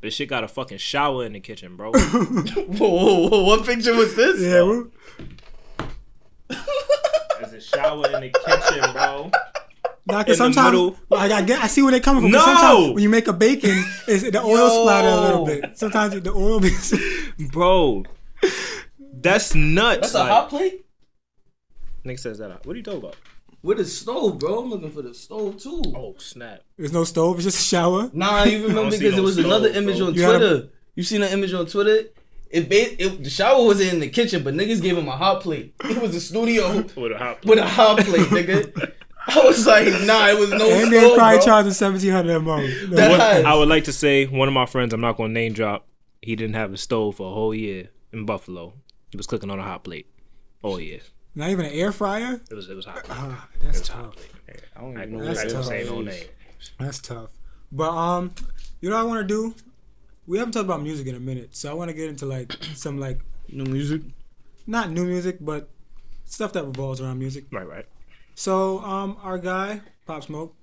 But 0.00 0.12
shit 0.12 0.28
got 0.28 0.44
a 0.44 0.48
fucking 0.48 0.78
shower 0.78 1.24
in 1.26 1.32
the 1.32 1.40
kitchen, 1.40 1.76
bro. 1.76 1.90
Whoa, 1.92 2.88
whoa, 2.88 3.28
whoa, 3.28 3.44
what 3.44 3.66
picture 3.66 3.94
was 3.94 4.14
this? 4.14 4.40
Yeah, 4.40 4.62
we- 4.62 4.84
There's 7.40 7.52
a 7.52 7.60
shower 7.60 8.06
in 8.06 8.20
the 8.20 8.30
kitchen, 8.30 8.92
bro. 8.92 9.30
Nah, 10.08 10.24
cause 10.24 10.38
sometimes 10.38 10.72
middle. 10.72 10.96
like 11.10 11.30
I 11.32 11.42
get, 11.42 11.62
I 11.62 11.66
see 11.66 11.82
where 11.82 11.90
they're 11.90 12.00
coming 12.00 12.22
from. 12.22 12.32
'cause 12.32 12.46
No! 12.46 12.52
sometimes 12.54 12.94
when 12.94 13.02
you 13.02 13.08
make 13.10 13.28
a 13.28 13.32
bacon, 13.32 13.84
it's, 14.06 14.22
the 14.30 14.40
oil 14.42 14.56
Yo. 14.68 14.82
splatter 14.82 15.08
a 15.08 15.20
little 15.20 15.44
bit. 15.46 15.76
Sometimes 15.78 16.20
the 16.20 16.32
oil 16.32 16.60
be. 16.60 16.70
Bro, 17.52 18.04
that's 19.14 19.54
nuts. 19.54 20.00
That's 20.00 20.14
a 20.14 20.18
like, 20.20 20.28
hot 20.30 20.48
plate? 20.48 20.84
Nick 22.04 22.18
says 22.18 22.38
that. 22.38 22.50
Out. 22.50 22.64
What 22.66 22.74
are 22.74 22.76
you 22.78 22.82
talking 22.82 23.00
about? 23.00 23.16
With 23.62 23.80
a 23.80 23.84
stove, 23.84 24.38
bro. 24.38 24.60
I'm 24.60 24.70
looking 24.70 24.90
for 24.90 25.02
the 25.02 25.12
stove 25.12 25.58
too. 25.60 25.82
Oh 25.94 26.14
snap! 26.18 26.60
There's 26.76 26.92
no 26.92 27.02
stove. 27.04 27.36
It's 27.36 27.44
just 27.44 27.58
a 27.60 27.62
shower. 27.62 28.08
Nah, 28.12 28.44
you 28.44 28.62
remember 28.68 28.92
because 28.92 29.14
no 29.14 29.18
it 29.18 29.22
was 29.22 29.34
stove, 29.34 29.46
another 29.46 29.68
image 29.70 29.98
bro. 29.98 30.06
on 30.06 30.14
You 30.14 30.22
had 30.22 30.34
a- 30.36 30.38
Twitter. 30.38 30.68
You 30.94 31.02
seen 31.02 31.20
the 31.20 31.32
image 31.32 31.52
on 31.52 31.66
Twitter? 31.66 32.08
It, 32.50 32.68
ba- 32.68 33.02
it 33.02 33.24
the 33.24 33.28
shower 33.30 33.62
was 33.64 33.80
in 33.80 34.00
the 34.00 34.08
kitchen, 34.08 34.42
but 34.42 34.54
niggas 34.54 34.80
gave 34.80 34.96
him 34.96 35.06
a 35.08 35.16
hot 35.16 35.42
plate. 35.42 35.74
It 35.84 36.00
was 36.00 36.14
a 36.14 36.20
studio 36.20 36.76
With 36.96 37.12
a 37.12 37.18
hot. 37.18 37.42
plate. 37.42 37.50
with 37.50 37.58
a 37.58 37.66
hot 37.68 37.98
plate, 37.98 38.28
nigga. 38.28 38.92
I 39.36 39.44
was 39.44 39.66
like, 39.66 39.86
nah, 40.04 40.28
it 40.28 40.38
was 40.38 40.50
no 40.50 40.68
And 40.70 40.92
they 40.92 41.00
probably 41.14 41.36
bro. 41.38 41.44
charging 41.44 41.72
seventeen 41.72 42.12
hundred 42.12 42.36
a 42.36 42.40
month. 42.40 42.88
No. 42.90 43.08
What- 43.10 43.20
I 43.20 43.54
would 43.54 43.68
like 43.68 43.84
to 43.84 43.92
say 43.92 44.26
one 44.26 44.48
of 44.48 44.54
my 44.54 44.66
friends. 44.66 44.92
I'm 44.94 45.00
not 45.00 45.16
gonna 45.16 45.32
name 45.32 45.52
drop. 45.52 45.86
He 46.22 46.34
didn't 46.34 46.54
have 46.54 46.72
a 46.72 46.76
stove 46.76 47.16
for 47.16 47.30
a 47.30 47.34
whole 47.34 47.54
year 47.54 47.90
in 48.12 48.24
Buffalo. 48.24 48.72
He 49.10 49.16
was 49.16 49.26
cooking 49.26 49.50
on 49.50 49.58
a 49.58 49.62
hot 49.62 49.84
plate. 49.84 50.06
Oh 50.64 50.78
yeah, 50.78 50.98
Not 51.34 51.50
even 51.50 51.66
an 51.66 51.72
air 51.72 51.92
fryer. 51.92 52.40
it 52.50 52.54
was 52.54 52.68
it 52.68 52.74
was 52.74 52.86
hot. 52.86 53.04
Ah, 53.10 53.48
that's 53.62 53.86
tough. 53.86 54.16
I 54.76 54.80
don't 54.80 54.92
even 54.98 55.18
know. 55.18 55.24
That's 55.24 55.40
I 55.40 55.48
tough. 55.48 55.64
say 55.66 55.84
no 55.84 56.00
name. 56.00 56.24
That's 56.80 56.98
tough. 56.98 57.30
But 57.70 57.90
um, 57.90 58.34
you 58.80 58.88
know 58.90 58.96
what 58.96 59.02
I 59.02 59.04
want 59.04 59.28
to 59.28 59.34
do? 59.34 59.54
We 60.26 60.38
haven't 60.38 60.52
talked 60.52 60.64
about 60.64 60.82
music 60.82 61.06
in 61.06 61.14
a 61.14 61.20
minute, 61.20 61.54
so 61.54 61.70
I 61.70 61.74
want 61.74 61.90
to 61.90 61.94
get 61.94 62.08
into 62.08 62.26
like 62.26 62.52
some 62.74 62.98
like 62.98 63.20
new 63.48 63.64
music. 63.64 64.02
not 64.66 64.90
new 64.90 65.04
music, 65.04 65.36
but 65.40 65.68
stuff 66.24 66.52
that 66.54 66.64
revolves 66.64 67.00
around 67.00 67.18
music. 67.18 67.44
Right, 67.52 67.66
right. 67.68 67.86
So 68.38 68.78
um, 68.84 69.16
our 69.24 69.36
guy 69.36 69.80
Pop 70.06 70.22
Smoke, 70.22 70.54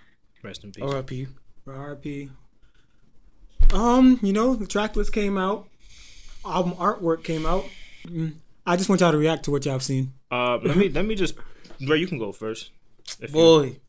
Rest 0.42 0.64
in 0.64 0.72
peace. 0.72 0.82
R.I.P. 0.82 1.28
for 1.66 1.74
RP. 1.74 2.30
Um, 3.74 4.18
you 4.24 4.32
know 4.32 4.56
the 4.56 4.66
track 4.66 4.96
list 4.96 5.12
came 5.12 5.38
out, 5.38 5.68
album 6.46 6.72
artwork 6.76 7.26
came 7.26 7.46
out. 7.46 7.66
Mm. 8.08 8.36
I 8.66 8.78
just 8.78 8.88
want 8.88 9.02
y'all 9.02 9.12
to 9.12 9.18
react 9.18 9.44
to 9.46 9.52
what 9.52 9.66
y'all 9.66 9.74
have 9.74 9.84
seen. 9.84 10.14
Uh, 10.32 10.58
let 10.64 10.78
me 10.78 10.88
let 10.88 11.06
me 11.06 11.16
just. 11.16 11.36
Ray, 11.86 11.98
you 11.98 12.08
can 12.08 12.18
go 12.18 12.32
first. 12.32 12.72
If 13.20 13.32
you- 13.32 13.34
Boy, 13.34 13.80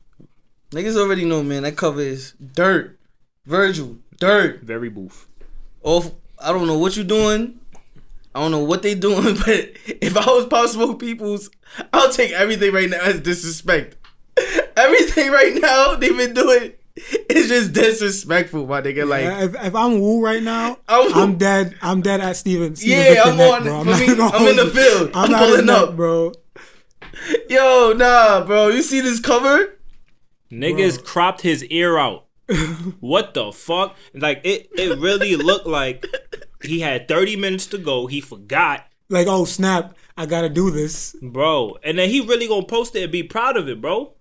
niggas 0.73 0.97
already 0.97 1.25
know, 1.25 1.45
man. 1.45 1.63
That 1.63 1.77
cover 1.77 2.01
is 2.01 2.33
dirt. 2.33 2.99
Virgil, 3.45 3.99
dirt. 4.19 4.63
very 4.63 4.89
boof. 4.89 5.29
Off. 5.85 6.11
I 6.41 6.51
don't 6.51 6.67
know 6.67 6.79
what 6.79 6.97
you're 6.97 7.05
doing. 7.05 7.61
I 8.35 8.41
don't 8.41 8.51
know 8.51 8.65
what 8.65 8.83
they 8.83 8.97
doing, 8.97 9.37
but 9.47 9.71
if 9.87 10.17
I 10.17 10.27
was 10.27 10.47
Pop 10.47 10.69
Smoke 10.71 10.99
Peoples, 10.99 11.51
I'll 11.93 12.13
take 12.13 12.33
everything 12.33 12.73
right 12.73 12.89
now 12.91 13.01
as 13.01 13.21
disrespect. 13.21 13.97
Everything 14.77 15.31
right 15.31 15.55
now 15.61 15.95
they've 15.95 16.17
been 16.17 16.35
doing 16.35 16.73
is 17.31 17.49
just 17.49 17.73
disrespectful, 17.73 18.67
my 18.67 18.83
nigga. 18.83 19.09
Like, 19.09 19.25
if, 19.43 19.55
if 19.67 19.75
I'm 19.75 20.01
Wu 20.01 20.23
right 20.25 20.43
now, 20.43 20.79
I'm- 20.89 21.13
I'm, 21.15 21.39
dead. 21.39 21.75
I'm 21.83 22.03
dead 22.03 22.21
at 22.21 22.37
Steven. 22.37 22.77
Steven 22.77 23.15
Yeah, 23.15 23.23
I'm 23.25 23.37
neck, 23.37 23.53
on- 23.53 23.63
bro. 23.63 23.85
for 23.85 23.91
not 23.91 24.01
me, 24.01 24.07
gonna 24.07 24.37
I'm 24.37 24.47
in 24.49 24.57
the 24.57 24.67
field. 24.67 25.11
I'm, 25.15 25.25
I'm 25.25 25.31
not 25.31 25.41
his 25.43 25.51
pulling 25.51 25.67
neck, 25.67 25.77
up. 25.77 25.97
bro. 25.97 26.33
yo, 27.49 27.93
nah, 27.97 28.45
bro. 28.45 28.69
You 28.69 28.83
see 28.83 29.01
this 29.01 29.21
cover? 29.21 29.79
Niggas 30.51 31.03
cropped 31.05 31.41
his 31.43 31.65
ear 31.65 31.99
out. 31.99 32.27
what 33.01 33.35
the 33.35 33.53
fuck? 33.53 33.97
Like 34.15 34.41
it, 34.45 34.69
it 34.77 34.99
really 34.99 35.35
looked 35.37 35.67
like 35.67 36.07
he 36.63 36.81
had 36.81 37.09
30 37.09 37.37
minutes 37.37 37.67
to 37.69 37.79
go. 37.79 38.07
He 38.07 38.21
forgot, 38.21 38.87
Like, 39.09 39.27
oh 39.29 39.45
snap, 39.45 39.97
I 40.17 40.27
gotta 40.27 40.49
do 40.49 40.71
this. 40.71 41.15
bro. 41.23 41.77
And 41.85 41.99
then 41.99 42.09
he 42.09 42.21
really 42.21 42.49
gonna 42.49 42.67
post 42.67 42.97
it 42.97 43.03
and 43.03 43.13
be 43.13 43.23
proud 43.23 43.57
of 43.57 43.69
it, 43.69 43.81
bro. 43.81 44.13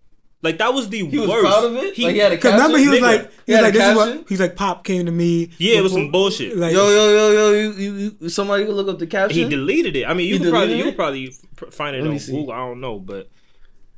Like 0.42 0.58
that 0.60 0.74
was 0.74 0.90
the 0.90 1.06
He 1.08 1.18
was 1.18 1.28
worst. 1.30 1.46
proud 1.46 1.64
of 1.64 1.76
it. 1.78 1.98
like 1.98 2.14
he 2.14 2.18
had 2.20 2.32
a 2.32 2.38
Cause 2.38 2.52
caption. 2.52 2.72
remember 2.72 2.78
he 2.78 2.88
was 2.90 3.00
nigga. 3.00 3.02
like, 3.02 3.22
He 3.22 3.28
he 3.48 3.52
was 3.54 3.56
had 3.56 3.62
like, 3.64 3.74
a 3.74 3.78
this 3.78 3.88
is 3.88 3.98
caption? 3.98 4.18
what 4.20 4.30
he's 4.30 4.40
like. 4.42 4.56
Pop 4.56 4.84
came 4.84 5.06
to 5.08 5.12
me. 5.12 5.50
Yeah, 5.58 5.78
it 5.78 5.82
was 5.84 5.94
some 5.94 6.12
bullshit. 6.12 6.56
Like, 6.58 6.74
yo, 6.74 6.88
yo, 6.90 7.10
yo, 7.10 7.32
yo. 7.32 7.52
You, 7.54 7.72
you, 7.72 8.16
you, 8.20 8.30
somebody 8.30 8.66
look 8.66 8.88
up 8.88 9.00
the 9.00 9.08
caption. 9.08 9.44
he 9.44 9.50
deleted 9.50 9.96
it. 9.96 10.06
I 10.06 10.14
mean, 10.14 10.28
you 10.28 10.38
could 10.40 10.50
probably 10.52 10.68
deleted 10.76 10.78
you 10.78 10.84
it? 10.84 10.92
could 10.92 10.98
probably 10.98 11.72
find 11.72 11.96
it 11.96 12.04
Let 12.04 12.12
on. 12.12 12.18
Google. 12.18 12.52
I 12.52 12.58
don't 12.58 12.80
know, 12.82 13.00
but 13.00 13.30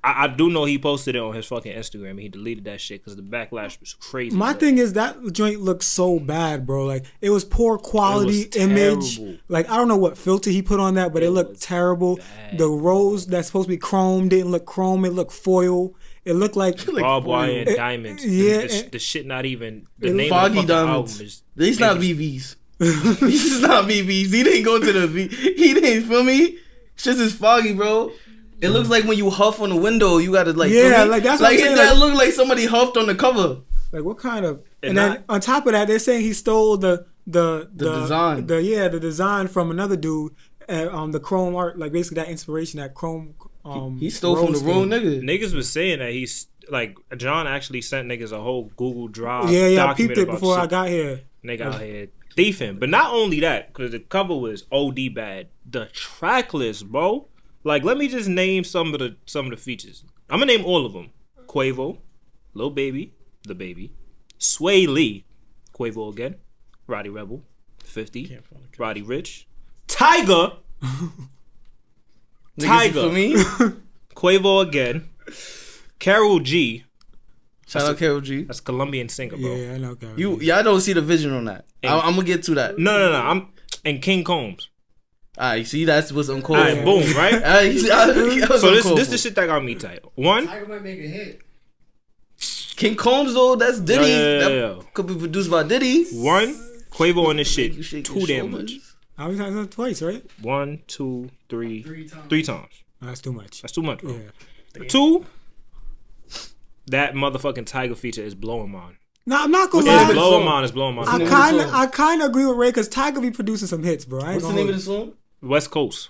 I, 0.04 0.26
I 0.26 0.28
do 0.28 0.50
know 0.50 0.66
he 0.66 0.78
posted 0.78 1.16
it 1.16 1.20
on 1.20 1.34
his 1.34 1.46
fucking 1.48 1.76
Instagram. 1.76 2.12
and 2.12 2.20
He 2.20 2.30
deleted 2.30 2.66
that 2.66 2.80
shit 2.80 3.02
because 3.02 3.16
the 3.16 3.24
backlash 3.24 3.80
was 3.80 3.94
crazy. 3.94 4.36
My 4.36 4.54
bro. 4.54 4.60
thing 4.60 4.78
is 4.78 4.94
that 4.94 5.18
joint 5.34 5.60
looks 5.62 5.86
so 5.86 6.20
bad, 6.20 6.66
bro. 6.66 6.86
Like 6.86 7.06
it 7.20 7.30
was 7.32 7.44
poor 7.44 7.78
quality 7.78 8.46
was 8.46 8.56
image. 8.56 9.18
terrible. 9.18 9.38
Like 9.48 9.70
I 9.70 9.76
don't 9.78 9.88
know 9.88 9.98
what 9.98 10.18
filter 10.18 10.50
he 10.50 10.62
put 10.62 10.80
on 10.80 10.94
that, 10.96 11.14
but 11.14 11.24
it, 11.24 11.28
It 11.28 11.32
looked 11.32 11.62
terrible. 11.62 12.18
bad, 12.18 12.58
the 12.58 12.70
rose 12.70 13.26
that's 13.28 13.48
supposed 13.48 13.66
to 13.68 13.70
be 13.70 13.78
chrome 13.78 14.30
didn't 14.30 14.52
look 14.52 14.66
chrome. 14.66 15.04
It 15.06 15.12
looked 15.14 15.34
foil. 15.34 15.94
It 16.26 16.34
looked 16.34 16.56
like 16.58 16.86
barbed 16.86 17.26
wire 17.26 17.60
and 17.60 17.70
It- 17.70 17.76
diamonds. 17.78 18.26
yeah, 18.26 18.62
the, 18.62 18.68
the, 18.84 18.90
the 18.92 19.00
shit 19.00 19.26
not 19.26 19.46
even 19.46 19.88
the 19.98 20.08
it- 20.10 20.14
name 20.14 20.30
Foggy 20.30 20.60
of 20.60 20.68
the 20.68 20.74
diamonds. 20.74 21.12
album 21.14 21.26
is. 21.26 21.44
These 21.56 21.80
not 21.80 21.98
VVs. 21.98 22.56
These 22.80 23.46
is 23.54 23.62
not 23.62 23.86
VVs. 23.86 24.32
He 24.34 24.44
didn't 24.44 24.64
go 24.64 24.80
to 24.80 24.92
the 24.94 25.08
V. 25.08 25.28
He 25.30 25.74
didn't 25.74 26.08
feel 26.08 26.24
me. 26.24 26.60
Shit 26.96 27.18
is 27.20 27.34
foggy, 27.34 27.74
bro. 27.74 28.12
It 28.62 28.70
looks 28.70 28.90
like 28.90 29.04
when 29.06 29.18
you 29.18 29.30
huff 29.30 29.62
on 29.62 29.70
the 29.70 29.76
window, 29.76 30.18
you 30.18 30.32
gotta 30.32 30.54
like. 30.54 30.72
Yeah, 30.72 31.04
me? 31.04 31.10
like, 31.12 31.24
that's 31.24 31.42
what 31.42 31.52
like 31.52 31.60
I'm 31.60 31.66
saying, 31.66 31.74
it, 31.74 31.76
that 31.76 31.92
like- 31.92 32.00
look 32.00 32.14
like 32.16 32.32
somebody 32.34 32.66
huffed 32.66 32.98
on 32.98 33.06
the 33.08 33.16
cover. 33.16 33.62
like 33.92 34.04
what 34.04 34.18
kind 34.18 34.46
of? 34.46 34.58
And, 34.84 34.90
And 34.90 34.98
then 34.98 35.10
not- 35.12 35.24
on 35.30 35.42
top 35.42 35.66
of 35.68 35.74
that, 35.74 35.88
they're 35.88 36.00
saying 36.00 36.22
he 36.22 36.34
stole 36.34 36.78
the 36.78 37.06
the 37.26 37.70
The 37.74 38.02
design. 38.02 38.48
The 38.48 38.62
yeah, 38.64 38.88
the 38.88 39.00
design 39.00 39.48
from 39.48 39.70
another 39.72 39.96
dude. 39.96 40.34
Uh, 40.70 40.90
um, 40.92 41.12
the 41.14 41.20
chrome 41.20 41.56
art, 41.56 41.80
like 41.80 41.92
basically 41.94 42.16
that 42.16 42.28
inspiration, 42.30 42.80
that 42.82 42.94
chrome. 42.94 43.36
Um, 43.64 43.98
He 44.00 44.10
stole 44.10 44.36
from 44.36 44.48
the 44.48 44.60
rose 44.60 44.64
wrong 44.64 44.90
thing. 44.90 45.02
nigga. 45.04 45.24
Niggas 45.24 45.54
was 45.54 45.70
saying 45.72 46.00
that 46.00 46.12
he's 46.12 46.48
like 46.70 46.98
John 47.16 47.48
actually 47.48 47.82
sent 47.82 48.08
niggas 48.10 48.32
a 48.34 48.42
whole 48.42 48.72
Google 48.76 49.08
Drive. 49.08 49.50
Yeah, 49.50 49.68
yeah, 49.68 49.86
I 49.86 49.94
peeped 49.94 50.18
it 50.18 50.24
about 50.24 50.34
before 50.40 50.58
I 50.60 50.68
got 50.68 50.90
here. 50.90 51.22
Nigga 51.46 51.62
out 51.62 51.82
here 51.82 52.08
thiefing. 52.36 52.80
But 52.80 52.90
not 52.90 53.14
only 53.14 53.40
that, 53.42 53.68
because 53.74 53.92
the 53.92 54.00
cover 54.00 54.36
was 54.36 54.66
OD 54.72 55.10
bad. 55.14 55.48
The 55.70 55.86
track 55.88 56.54
list, 56.54 56.88
bro. 56.90 57.28
Like, 57.68 57.84
let 57.84 57.98
me 57.98 58.08
just 58.08 58.30
name 58.30 58.64
some 58.64 58.94
of 58.94 59.00
the 59.00 59.18
some 59.26 59.46
of 59.46 59.52
the 59.52 59.58
features. 59.58 60.06
I'm 60.30 60.40
gonna 60.40 60.54
name 60.54 60.66
all 60.66 60.86
of 60.86 60.94
them. 60.94 61.10
Quavo, 61.48 61.98
Lil 62.54 62.70
Baby, 62.70 63.14
The 63.44 63.56
Baby, 63.56 63.92
Swae 64.40 64.88
Lee, 64.88 65.26
Quavo 65.78 66.10
again, 66.12 66.36
Rowdy 66.88 67.10
Rebel, 67.10 67.44
50, 67.84 68.40
Roddy 68.78 69.02
Ricch, 69.04 69.46
Tyga, 69.88 70.58
Tyga. 72.60 73.08
For 73.08 73.12
me. 73.14 73.36
Quavo 74.16 74.66
again, 74.68 75.10
Karol 76.00 76.40
G. 76.40 76.86
Shout 77.68 77.84
out 77.84 77.98
Karol 77.98 78.22
G. 78.22 78.44
That's 78.44 78.62
Colombian 78.62 79.10
singer, 79.10 79.36
bro. 79.38 79.56
Yeah, 79.56 79.74
I 79.74 79.78
know. 79.78 79.94
Gary. 79.96 80.14
You 80.18 80.40
y'all 80.40 80.64
don't 80.64 80.80
see 80.82 80.94
the 80.94 81.02
vision 81.02 81.34
on 81.34 81.46
that. 81.46 81.66
I, 81.84 81.88
And- 81.88 82.02
I'm 82.02 82.14
gonna 82.16 82.24
get 82.26 82.44
to 82.44 82.56
that. 82.56 82.80
No, 82.80 82.98
no, 82.98 83.12
no. 83.12 83.20
I'm 83.22 83.50
and 83.84 84.02
King 84.02 84.24
Combs. 84.24 84.70
All 85.38 85.50
right, 85.50 85.68
see 85.68 85.86
that's 85.86 86.12
what's 86.12 86.30
uncalled. 86.30 86.60
All 86.60 86.66
right, 86.66 86.84
boom, 86.84 87.04
right? 87.16 87.34
All 87.36 87.40
right, 87.42 87.78
see, 87.78 87.92
I, 87.92 88.06
that 88.12 88.16
So 88.60 88.72
this 88.72 88.84
uncalled 88.86 88.98
this 88.98 89.08
for. 89.08 89.12
the 89.12 89.18
shit 89.18 89.36
that 89.36 89.46
got 89.46 89.64
me 89.64 89.76
tight. 89.76 90.00
One, 90.16 90.48
Tyga 90.48 90.68
might 90.68 90.82
make 90.84 91.00
a 91.00 91.04
hit. 91.08 91.42
King 92.76 92.96
Combs 92.96 93.34
though. 93.34 93.56
That's 93.56 93.80
Diddy. 93.80 94.08
Yeah, 94.08 94.18
yeah, 94.18 94.40
that 94.40 94.52
yeah, 94.52 94.76
yeah. 94.76 94.82
could 94.94 95.08
be 95.08 95.16
produced 95.16 95.50
by 95.52 95.64
Diddy. 95.64 96.06
one, 96.14 96.56
Quavo 96.92 97.28
on 97.28 97.38
this 97.38 97.52
shit 97.52 97.84
shake 97.86 98.06
too 98.06 98.26
damn 98.26 98.50
shoulders. 98.52 98.74
much. 98.74 98.82
How 99.18 99.28
many 99.28 99.38
times? 99.40 99.56
Done 99.56 99.68
Twice, 99.68 100.02
right? 100.02 100.24
One, 100.42 100.82
two, 100.88 101.30
three, 101.50 101.82
Three 101.84 102.08
times. 102.08 102.30
three 102.30 102.44
times. 102.44 102.84
That's 103.02 103.22
too 103.22 103.34
much. 103.34 103.62
That's 103.62 103.72
too 103.74 103.82
much, 103.84 104.00
bro. 104.02 104.20
Yeah. 104.80 104.84
Two, 104.88 105.26
that 106.88 107.14
motherfucking 107.14 107.66
Tyga 107.66 107.98
feature 107.98 108.22
is 108.22 108.36
blowing 108.36 108.72
mine. 108.72 108.98
Now 109.26 109.44
I'm 109.44 109.52
not 109.52 109.70
gonna 109.72 109.86
What's 109.86 109.98
the 109.98 110.02
It's 110.02 110.10
of 110.10 110.16
the 110.16 110.22
lie. 110.22 110.30
blowing 110.30 110.46
mine. 110.46 110.64
It's 110.64 110.72
blowing 110.72 110.96
What's 110.96 111.10
I 111.10 111.18
the 111.18 111.26
mine. 111.26 111.26
name 111.26 111.34
of 111.34 111.40
the 111.58 111.64
kind 111.64 111.70
of? 111.70 111.74
I 111.74 111.86
kind 111.88 112.22
of 112.22 112.30
agree 112.30 112.46
with 112.46 112.58
Ray 112.58 112.70
because 112.70 112.90
Tyga 112.90 113.22
be 113.22 113.32
producing 113.32 113.68
some 113.68 113.84
hits, 113.84 114.06
bro. 114.06 114.22
I 114.22 114.34
What's 114.36 114.48
the 114.48 114.54
name 114.54 114.70
of 114.70 114.76
the 114.76 114.82
song? 114.82 115.14
West 115.42 115.72
Coast. 115.72 116.10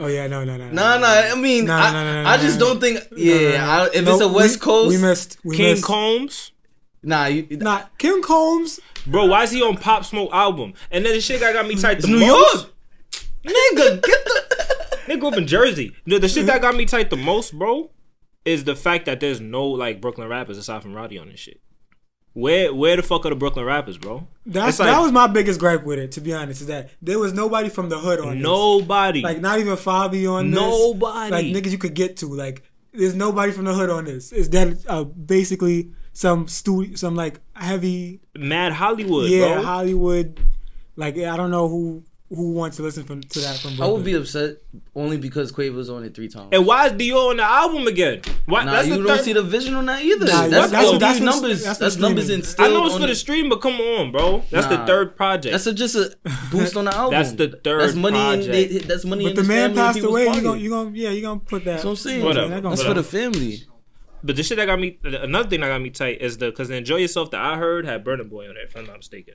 Oh 0.00 0.06
yeah, 0.06 0.26
no, 0.26 0.44
no, 0.44 0.56
no. 0.56 0.70
Nah, 0.70 0.98
nah. 0.98 1.06
I 1.06 1.34
mean, 1.36 1.66
Nah, 1.66 1.76
I, 1.78 1.92
nah, 1.92 2.04
nah, 2.04 2.22
nah, 2.24 2.30
I 2.30 2.36
just 2.38 2.58
don't 2.58 2.80
think. 2.80 2.98
No, 3.12 3.16
Yeah, 3.16 3.34
no, 3.34 3.48
no. 3.58 3.64
I, 3.64 3.86
if 3.94 4.04
Nope, 4.04 4.14
it's 4.14 4.22
a 4.22 4.28
West 4.28 4.54
we- 4.56 4.60
Coast, 4.64 4.88
we 4.88 4.98
missed. 5.02 5.38
We 5.44 5.56
King 5.56 5.70
missed. 5.72 5.84
Combs. 5.84 6.52
nah. 7.02 7.26
You, 7.26 7.46
Nah, 7.50 7.82
Kim 7.98 8.22
Combs. 8.22 8.80
Bro, 9.06 9.26
why 9.26 9.44
is 9.44 9.52
he 9.52 9.62
on 9.62 9.76
Pop 9.76 10.04
Smoke 10.04 10.30
album? 10.32 10.74
And 10.90 11.06
then 11.06 11.14
the 11.14 11.20
shit 11.20 11.38
that 11.40 11.52
got 11.52 11.66
me 11.66 11.76
tight 11.76 12.00
the 12.00 12.08
New 12.08 12.18
most. 12.26 12.54
York, 12.64 12.72
nigga, 13.44 14.02
get 14.02 14.24
the. 14.24 14.46
They 15.06 15.16
grew 15.16 15.28
up 15.28 15.36
in 15.36 15.46
Jersey. 15.46 15.94
The, 16.04 16.18
the 16.18 16.28
shit 16.28 16.46
that 16.46 16.60
got 16.60 16.74
me 16.74 16.84
tight 16.84 17.10
the 17.10 17.16
most, 17.16 17.56
bro, 17.56 17.92
is 18.44 18.64
the 18.64 18.74
fact 18.74 19.06
that 19.06 19.20
there's 19.20 19.40
no 19.40 19.64
like 19.64 20.00
Brooklyn 20.00 20.28
rappers 20.28 20.58
aside 20.58 20.82
from 20.82 20.94
Roddy 20.94 21.16
on 21.16 21.28
this 21.28 21.38
shit. 21.38 21.60
Where 22.36 22.74
where 22.74 22.96
the 22.96 23.02
fuck 23.02 23.24
are 23.24 23.30
the 23.30 23.34
Brooklyn 23.34 23.64
rappers, 23.64 23.96
bro? 23.96 24.26
That's 24.44 24.78
like- 24.78 24.88
that 24.90 25.00
was 25.00 25.10
my 25.10 25.26
biggest 25.26 25.58
gripe 25.58 25.84
with 25.84 25.98
it. 25.98 26.12
To 26.12 26.20
be 26.20 26.34
honest, 26.34 26.60
is 26.60 26.66
that 26.66 26.90
there 27.00 27.18
was 27.18 27.32
nobody 27.32 27.70
from 27.70 27.88
the 27.88 27.98
hood 27.98 28.20
on 28.20 28.34
this. 28.34 28.42
Nobody. 28.42 29.22
Like 29.22 29.40
not 29.40 29.58
even 29.58 29.74
Fabi 29.76 30.30
on 30.30 30.50
this. 30.50 30.60
Nobody. 30.60 31.30
Like 31.30 31.46
niggas 31.46 31.70
you 31.72 31.78
could 31.78 31.94
get 31.94 32.18
to. 32.18 32.26
Like 32.26 32.62
there's 32.92 33.14
nobody 33.14 33.52
from 33.52 33.64
the 33.64 33.72
hood 33.72 33.88
on 33.88 34.04
this. 34.04 34.32
Is 34.32 34.50
that 34.50 34.76
uh, 34.86 35.04
basically 35.04 35.92
some 36.12 36.46
stu 36.46 36.94
some 36.94 37.14
like 37.14 37.40
heavy 37.54 38.20
Mad 38.34 38.74
Hollywood, 38.74 39.30
yeah 39.30 39.54
bro. 39.54 39.62
Hollywood. 39.62 40.38
Like 40.94 41.16
I 41.16 41.38
don't 41.38 41.50
know 41.50 41.68
who 41.68 42.04
who 42.28 42.52
wants 42.52 42.76
to 42.76 42.82
listen 42.82 43.04
from 43.04 43.20
to 43.22 43.38
that 43.40 43.56
from. 43.58 43.80
I 43.80 43.86
would 43.86 44.04
be 44.04 44.14
upset 44.14 44.56
only 44.94 45.16
because 45.16 45.52
Quavo's 45.52 45.88
on 45.88 46.02
it 46.02 46.14
three 46.14 46.26
times. 46.28 46.48
and 46.52 46.66
why 46.66 46.86
is 46.86 46.92
Dior 46.94 47.30
on 47.30 47.36
the 47.36 47.44
album 47.44 47.86
again? 47.86 48.20
Why? 48.46 48.64
Nah, 48.64 48.72
that's 48.72 48.88
you 48.88 48.96
don't 48.96 49.06
third- 49.06 49.24
see 49.24 49.32
the 49.32 49.42
vision 49.42 49.74
on 49.74 49.86
that 49.86 50.02
either. 50.02 50.24
Nah, 50.26 50.48
that's 50.48 50.50
that's- 50.50 50.70
that's, 50.72 50.86
what- 50.90 51.00
that's 51.00 51.20
numbers. 51.20 51.62
that's 51.64 51.78
That's, 51.78 51.96
numbers 51.98 52.28
in 52.30 52.42
I 52.58 52.68
know 52.68 52.86
it's 52.86 52.94
for 52.96 53.06
the 53.06 53.12
it. 53.12 53.14
stream, 53.14 53.48
but 53.48 53.60
come 53.60 53.80
on, 53.80 54.10
bro. 54.12 54.42
That's 54.50 54.66
the 54.66 54.78
third 54.86 55.16
project. 55.16 55.52
That's 55.52 55.66
a, 55.66 55.72
just 55.72 55.94
a 55.94 56.16
boost 56.50 56.76
on 56.76 56.86
the 56.86 56.94
album. 56.96 57.12
That's 57.12 57.32
the 57.32 57.48
third 57.62 57.80
That's 57.82 57.94
money. 57.94 58.18
In, 58.18 58.24
project. 58.44 58.52
they, 58.52 58.78
that's 58.78 59.04
money. 59.04 59.24
But 59.24 59.30
in 59.30 59.34
the 59.36 59.40
his 59.42 59.48
man 59.48 59.74
family 59.74 59.80
and 59.82 59.94
passed 59.94 60.04
away. 60.04 60.22
You 60.22 60.28
pocket. 60.28 60.42
gonna 60.42 60.60
you 60.60 60.70
gonna 60.70 60.90
yeah 60.94 61.10
you 61.10 61.22
gonna 61.22 61.40
put 61.40 61.64
that. 61.64 61.72
That's 61.72 61.84
what 61.84 61.90
I'm 61.90 61.96
saying. 61.96 62.24
Whatever. 62.24 62.60
That's 62.60 62.82
for 62.82 62.94
the 62.94 63.02
family. 63.04 63.62
But 64.24 64.34
the 64.34 64.42
shit 64.42 64.56
that 64.56 64.66
got 64.66 64.80
me, 64.80 64.98
another 65.04 65.48
thing 65.48 65.60
that 65.60 65.68
got 65.68 65.80
me 65.80 65.90
tight 65.90 66.20
is 66.20 66.38
the 66.38 66.46
because 66.46 66.70
Enjoy 66.70 66.96
Yourself 66.96 67.30
that 67.30 67.40
I 67.40 67.56
heard 67.58 67.84
had 67.84 68.04
Burna 68.04 68.28
Boy 68.28 68.48
on 68.48 68.56
it, 68.56 68.62
if 68.64 68.76
I'm 68.76 68.84
not 68.86 68.96
mistaken. 68.96 69.34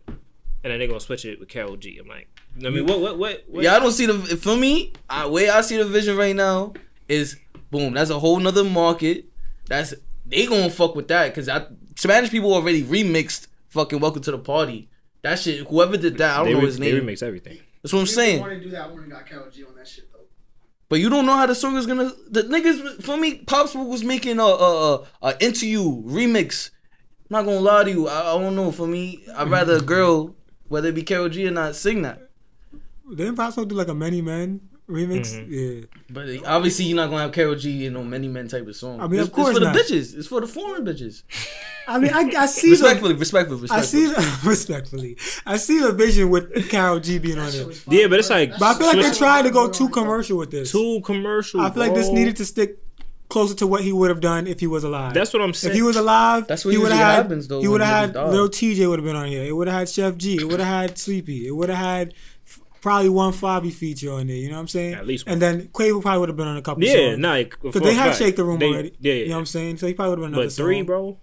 And 0.63 0.71
then 0.71 0.79
they're 0.79 0.87
gonna 0.87 0.99
switch 0.99 1.25
it 1.25 1.39
with 1.39 1.49
Karol 1.49 1.75
G. 1.77 1.97
I'm 1.97 2.07
like, 2.07 2.27
I 2.63 2.69
mean, 2.69 2.85
what, 2.85 2.99
what, 2.99 3.17
what? 3.17 3.43
what 3.47 3.63
Yeah, 3.63 3.75
I 3.75 3.79
don't 3.79 3.91
see 3.91 4.05
the 4.05 4.13
for 4.37 4.55
me. 4.55 4.93
I, 5.09 5.25
way 5.27 5.49
I 5.49 5.61
see 5.61 5.77
the 5.77 5.85
vision 5.85 6.15
right 6.17 6.35
now 6.35 6.73
is 7.07 7.37
boom. 7.71 7.93
That's 7.93 8.09
a 8.11 8.19
whole 8.19 8.39
nother 8.39 8.63
market. 8.63 9.25
That's 9.67 9.93
they 10.25 10.45
gonna 10.45 10.69
fuck 10.69 10.95
with 10.95 11.07
that 11.07 11.29
because 11.29 11.49
I 11.49 11.65
Spanish 11.95 12.29
people 12.29 12.53
already 12.53 12.83
remixed 12.83 13.47
fucking 13.69 13.99
Welcome 13.99 14.21
to 14.23 14.31
the 14.31 14.37
Party. 14.37 14.89
That 15.23 15.39
shit. 15.39 15.67
Whoever 15.67 15.97
did 15.97 16.17
that, 16.19 16.35
I 16.35 16.37
don't 16.37 16.45
they, 16.45 16.53
know 16.53 16.59
re- 16.59 16.65
his 16.65 16.77
they 16.77 16.91
name. 16.91 17.03
remix 17.05 17.23
everything. 17.23 17.57
That's 17.81 17.93
what 17.93 17.99
I'm 17.99 18.03
I 18.03 18.07
saying. 18.09 18.39
want 18.41 18.53
to 18.53 18.59
do 18.59 18.69
that. 18.71 18.81
I 18.83 18.87
want 18.87 19.03
to 19.05 19.09
got 19.09 19.25
Karol 19.25 19.49
G 19.49 19.63
on 19.63 19.75
that 19.75 19.87
shit 19.87 20.11
though. 20.13 20.19
But 20.89 20.99
you 20.99 21.09
don't 21.09 21.25
know 21.25 21.35
how 21.35 21.47
the 21.47 21.55
song 21.55 21.75
is 21.77 21.87
gonna. 21.87 22.11
The 22.29 22.43
niggas 22.43 23.03
for 23.03 23.17
me, 23.17 23.35
Pop 23.39 23.67
Smoke 23.67 23.87
was 23.87 24.03
making 24.03 24.39
a 24.39 24.43
a, 24.43 24.93
a, 24.95 25.07
a 25.23 25.43
into 25.43 25.67
you 25.67 26.03
remix. 26.05 26.69
I'm 27.29 27.35
not 27.37 27.45
gonna 27.45 27.59
lie 27.61 27.85
to 27.85 27.89
you. 27.89 28.07
I, 28.07 28.35
I 28.35 28.39
don't 28.39 28.55
know. 28.55 28.71
For 28.71 28.85
me, 28.85 29.23
I'd 29.35 29.47
rather 29.49 29.77
a 29.77 29.81
girl, 29.81 30.35
whether 30.71 30.87
it 30.89 30.95
be 30.95 31.03
Karol 31.03 31.29
G 31.29 31.47
or 31.47 31.51
not, 31.51 31.75
sing 31.75 32.01
that. 32.03 32.29
Didn't 33.13 33.35
Possible 33.35 33.65
do 33.65 33.75
like 33.75 33.89
a 33.89 33.93
Many 33.93 34.21
Men 34.21 34.61
remix? 34.89 35.33
Mhm. 35.35 35.47
Yeah. 35.49 35.85
But 36.09 36.45
obviously, 36.45 36.85
you're 36.85 36.95
not 36.95 37.09
gonna 37.09 37.23
have 37.23 37.31
Karol 37.33 37.55
G 37.55 37.85
in 37.85 37.93
no 37.93 38.03
many 38.03 38.27
men 38.29 38.47
type 38.47 38.65
of 38.67 38.75
song. 38.75 39.01
I 39.01 39.07
mean, 39.07 39.19
it's, 39.19 39.27
of 39.29 39.33
course 39.33 39.49
it's 39.49 39.59
for 39.59 39.65
not. 39.65 39.73
the 39.75 39.79
bitches. 39.81 40.17
It's 40.17 40.27
for 40.27 40.39
the 40.41 40.47
foreign 40.47 40.85
bitches. 40.85 41.23
I 41.87 41.99
mean, 41.99 42.11
I, 42.13 42.21
I 42.37 42.45
see 42.45 42.67
the 42.67 42.71
Respectfully, 42.71 43.13
respectfully, 43.15 43.67
I 43.71 43.81
see 43.81 44.05
the, 44.07 44.39
respectfully. 44.45 45.17
I 45.45 45.57
see 45.57 45.79
the 45.79 45.91
vision 45.91 46.29
with 46.29 46.69
Karol 46.69 46.99
G 46.99 47.17
being 47.19 47.37
on 47.39 47.51
That 47.51 47.69
it. 47.69 47.83
Yeah, 47.89 48.07
but 48.07 48.19
it's 48.19 48.29
like- 48.29 48.51
But 48.57 48.63
I 48.63 48.73
feel 48.77 48.87
like 48.87 49.01
they're 49.01 49.13
trying 49.13 49.43
to 49.43 49.49
go 49.51 49.69
too 49.69 49.89
commercial 49.89 50.37
with 50.37 50.51
this. 50.51 50.71
Too 50.71 51.01
commercial. 51.03 51.59
I 51.61 51.69
feel 51.71 51.83
like 51.83 51.95
this 51.95 52.09
needed 52.09 52.37
to 52.37 52.45
stick 52.45 52.77
closer 53.31 53.55
to 53.55 53.65
what 53.65 53.81
he 53.81 53.91
would 53.91 54.09
have 54.09 54.19
done 54.19 54.45
if 54.45 54.59
he 54.59 54.67
was 54.67 54.83
alive. 54.83 55.13
That's 55.13 55.33
what 55.33 55.41
I'm 55.41 55.53
saying. 55.53 55.71
if 55.71 55.75
he 55.75 55.81
was 55.81 55.95
alive, 55.95 56.45
That's 56.47 56.63
what 56.65 56.71
he 56.71 56.77
would 56.77 56.83
usually 56.89 56.97
have 56.99 57.15
had. 57.15 57.21
happens, 57.23 57.47
though, 57.47 57.61
he 57.61 57.67
would 57.67 57.81
have 57.81 58.13
had 58.13 58.31
Lil 58.31 58.49
Tjay 58.49 58.87
would 58.89 58.99
have 58.99 59.05
been 59.05 59.15
on 59.15 59.27
here. 59.27 59.43
It 59.43 59.53
would 59.55 59.67
have 59.67 59.79
had 59.79 59.87
Sheff 59.87 60.17
G. 60.17 60.35
It 60.35 60.43
would 60.43 60.59
have 60.59 60.89
had 60.89 60.97
Sleepy. 60.97 61.47
It 61.47 61.51
would 61.51 61.69
have 61.69 61.77
had 61.77 62.13
probably 62.81 63.09
one 63.09 63.31
Fabi 63.31 63.71
feature 63.71 64.11
on 64.11 64.27
there. 64.27 64.35
You 64.35 64.49
know 64.49 64.55
what 64.55 64.61
I'm 64.61 64.67
saying? 64.67 64.93
At 64.95 65.07
least 65.07 65.25
one. 65.25 65.33
And 65.33 65.41
then 65.41 65.67
Quavo 65.69 66.01
probably 66.01 66.19
would 66.19 66.29
have 66.29 66.37
been 66.37 66.47
on 66.47 66.57
a 66.57 66.61
couple. 66.61 66.83
yeah, 66.83 66.93
songs. 67.11 67.19
nah, 67.19 67.37
Because 67.37 67.81
they 67.81 67.93
have 67.93 68.15
Shake 68.15 68.35
the 68.35 68.43
Room 68.43 68.59
they, 68.59 68.67
already. 68.67 68.93
Yeah, 68.99 69.13
yeah. 69.13 69.19
You 69.23 69.29
know 69.29 69.35
what 69.35 69.39
I'm 69.39 69.45
saying? 69.45 69.77
So 69.77 69.87
he 69.87 69.93
probably 69.93 70.09
would 70.11 70.19
have 70.19 70.23
been 70.31 70.33
another 70.33 70.47
but 70.47 70.53
three, 70.53 70.77
song. 70.79 70.85
bro. 70.85 71.01
You 71.01 71.07
know 71.07 71.17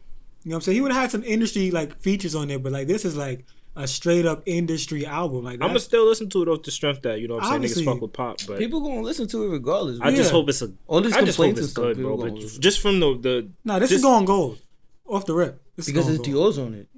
what 0.44 0.54
I'm 0.54 0.60
saying? 0.62 0.74
He 0.76 0.80
would 0.80 0.92
have 0.92 1.00
had 1.02 1.10
some 1.10 1.24
industry 1.24 1.70
like 1.70 1.98
features 2.00 2.34
on 2.34 2.48
there, 2.48 2.58
but 2.58 2.72
like 2.72 2.86
this 2.88 3.04
is 3.04 3.16
like 3.16 3.44
a 3.80 3.86
straight 3.86 4.26
up 4.26 4.42
industry 4.44 5.06
album. 5.06 5.44
Like 5.44 5.54
I'm 5.62 5.68
gonna 5.68 5.78
still 5.80 6.04
listen 6.06 6.28
to 6.30 6.42
it 6.42 6.48
off 6.48 6.62
the 6.62 6.70
strength 6.72 7.02
that 7.02 7.20
you 7.20 7.28
know 7.28 7.36
what 7.36 7.44
I'm 7.44 7.48
saying 7.50 7.54
Obviously. 7.56 7.82
niggas 7.84 7.92
fuck 7.92 8.00
with 8.02 8.12
pop, 8.12 8.36
but 8.46 8.58
People 8.58 8.80
gonna 8.80 9.00
listen 9.02 9.26
to 9.28 9.44
it 9.44 9.48
regardless. 9.48 10.00
I 10.00 10.10
just 10.10 10.24
Yeah. 10.30 10.32
hope 10.32 10.48
it's 10.48 10.60
a. 10.62 10.72
All 10.88 11.00
these 11.00 11.12
I 11.14 11.22
just 11.22 11.36
hope 11.38 11.46
complaints 11.46 11.58
and 11.60 11.64
it's 11.66 11.72
good, 11.74 11.96
bro. 11.98 12.16
But 12.16 12.36
just 12.60 12.80
from 12.80 12.98
the 13.00 13.18
the 13.18 13.48
Nah, 13.64 13.78
this 13.78 13.90
just, 13.90 13.98
is 13.98 14.02
going 14.04 14.24
gold. 14.24 14.58
Off 15.06 15.24
the 15.26 15.34
rip. 15.34 15.62
This 15.76 15.86
because 15.86 16.04
going 16.06 16.16
it's 16.16 16.28
gold. 16.28 16.36
Dior's 16.54 16.58
on 16.58 16.74
it. 16.74 16.88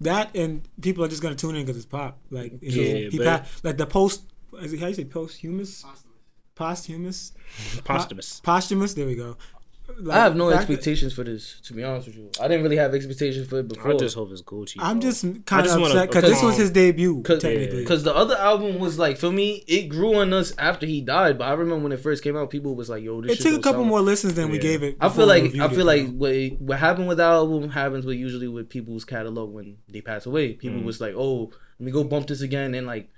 That 0.00 0.36
and 0.36 0.68
people 0.80 1.02
are 1.04 1.08
just 1.08 1.22
gonna 1.22 1.34
tune 1.34 1.56
in 1.56 1.62
because 1.64 1.76
it's 1.78 1.86
pop. 1.86 2.18
Like 2.30 2.52
Yeah, 2.60 2.70
he, 2.70 3.08
he 3.10 3.18
but- 3.18 3.42
pa- 3.42 3.46
like 3.64 3.78
the 3.78 3.86
post. 3.86 4.22
Is 4.60 4.72
it, 4.72 4.80
how 4.80 4.86
you 4.88 4.94
say 4.94 5.04
posthumous? 5.04 5.84
Posthumous. 6.54 7.32
Posthumous. 7.74 7.82
posthumous. 7.84 8.40
Posthumous. 8.40 8.94
There 8.94 9.06
we 9.06 9.14
go. 9.14 9.36
Like, 9.98 10.16
I 10.16 10.20
have 10.24 10.36
no 10.36 10.50
fact- 10.50 10.62
expectations 10.62 11.12
for 11.14 11.24
this. 11.24 11.60
To 11.64 11.72
be 11.72 11.82
honest 11.84 12.08
with 12.08 12.16
you, 12.16 12.28
I 12.40 12.48
didn't 12.48 12.64
really 12.64 12.76
have 12.76 12.94
expectations 12.94 13.48
for 13.48 13.60
it 13.60 13.68
before. 13.68 13.92
I 13.92 13.96
just 13.96 14.14
hope 14.14 14.30
it's 14.32 14.42
Gucci. 14.42 14.76
I'm 14.78 15.00
just 15.00 15.24
I 15.24 15.28
kind 15.46 15.64
just 15.64 15.76
of 15.76 15.82
wanna- 15.82 15.94
upset 15.94 16.08
because 16.10 16.24
this 16.30 16.42
was 16.42 16.56
his 16.56 16.70
debut. 16.70 17.22
Cause, 17.22 17.40
technically, 17.40 17.80
Because 17.82 18.02
the 18.02 18.14
other 18.14 18.36
album 18.36 18.78
was 18.78 18.98
like 18.98 19.16
for 19.16 19.30
me, 19.30 19.64
it 19.68 19.88
grew 19.88 20.16
on 20.16 20.32
us 20.32 20.52
after 20.58 20.86
he 20.86 21.00
died. 21.00 21.38
But 21.38 21.44
I 21.44 21.52
remember 21.52 21.84
when 21.84 21.92
it 21.92 22.00
first 22.00 22.22
came 22.22 22.36
out, 22.36 22.50
people 22.50 22.74
was 22.74 22.88
like, 22.90 23.02
"Yo, 23.04 23.20
this." 23.20 23.32
it 23.32 23.34
shit 23.36 23.52
took 23.52 23.60
a 23.60 23.62
couple 23.62 23.80
sound- 23.82 23.88
more 23.90 24.02
listens 24.02 24.34
than 24.34 24.50
we 24.50 24.58
gave 24.58 24.82
it. 24.82 24.96
I 25.00 25.08
feel 25.08 25.26
like 25.26 25.44
reviewed 25.44 25.62
I 25.62 25.66
it, 25.66 25.72
feel 25.74 25.86
like 25.86 26.14
what 26.16 26.34
what 26.60 26.78
happened 26.78 27.08
with 27.08 27.18
the 27.18 27.24
album 27.24 27.70
happens 27.70 28.04
with 28.04 28.16
usually 28.16 28.48
with 28.48 28.68
people's 28.68 29.04
catalog 29.04 29.52
when 29.52 29.76
they 29.88 30.00
pass 30.00 30.26
away. 30.26 30.52
People 30.54 30.80
Mm. 30.80 30.84
was 30.84 31.00
like, 31.00 31.14
"Oh, 31.16 31.50
let 31.78 31.86
me 31.86 31.92
go 31.92 32.04
bump 32.04 32.26
this 32.26 32.40
again," 32.42 32.74
and 32.74 32.86
like, 32.86 33.08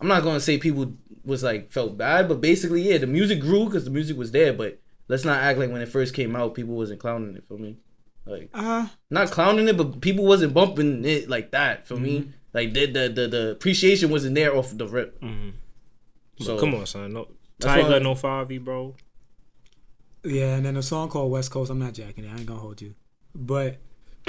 I'm 0.00 0.08
not 0.08 0.22
gonna 0.22 0.40
say 0.40 0.58
people 0.58 0.94
was 1.24 1.42
like 1.42 1.70
felt 1.70 1.98
bad, 1.98 2.28
but 2.28 2.40
basically, 2.40 2.82
yeah, 2.88 2.98
the 2.98 3.06
music 3.06 3.40
grew 3.40 3.66
because 3.66 3.84
the 3.84 3.90
music 3.90 4.16
was 4.16 4.30
there. 4.32 4.52
But 4.52 4.78
let's 5.08 5.24
not 5.24 5.42
act 5.42 5.58
like 5.58 5.70
when 5.70 5.80
it 5.82 5.88
first 5.88 6.14
came 6.14 6.36
out, 6.36 6.54
people 6.54 6.74
wasn't 6.74 7.00
clowning 7.00 7.34
it 7.36 7.44
for 7.44 7.58
me. 7.58 7.78
Like, 8.26 8.50
Uh, 8.54 8.86
not 9.10 9.30
clowning 9.30 9.68
it, 9.68 9.76
but 9.76 10.00
people 10.00 10.24
wasn't 10.26 10.52
bumping 10.54 11.04
it 11.04 11.28
like 11.28 11.50
that 11.52 11.86
for 11.86 11.94
Mm-hmm. 11.94 12.04
me. 12.04 12.32
Like 12.54 12.72
the, 12.74 12.86
the 12.86 13.08
the 13.08 13.28
the 13.28 13.50
appreciation 13.52 14.10
wasn't 14.10 14.34
there 14.34 14.54
off 14.56 14.76
the 14.76 14.86
rip. 14.86 15.20
Mhm. 15.20 15.52
But 16.38 16.44
So 16.46 16.58
come 16.58 16.74
on, 16.74 16.86
son. 16.86 17.12
No 17.12 17.28
Tyga, 17.60 17.90
why- 17.90 17.98
no 17.98 18.14
five 18.14 18.50
E, 18.52 18.58
bro. 18.58 18.94
yeah, 20.24 20.56
and 20.56 20.64
then 20.66 20.76
a 20.76 20.82
song 20.82 21.08
called 21.08 21.30
West 21.30 21.50
Coast. 21.50 21.70
I'm 21.70 21.78
not 21.78 21.94
jacking 21.94 22.24
it. 22.24 22.28
I 22.32 22.36
ain't 22.38 22.46
gonna 22.46 22.60
hold 22.60 22.80
you. 22.82 22.94
But 23.34 23.78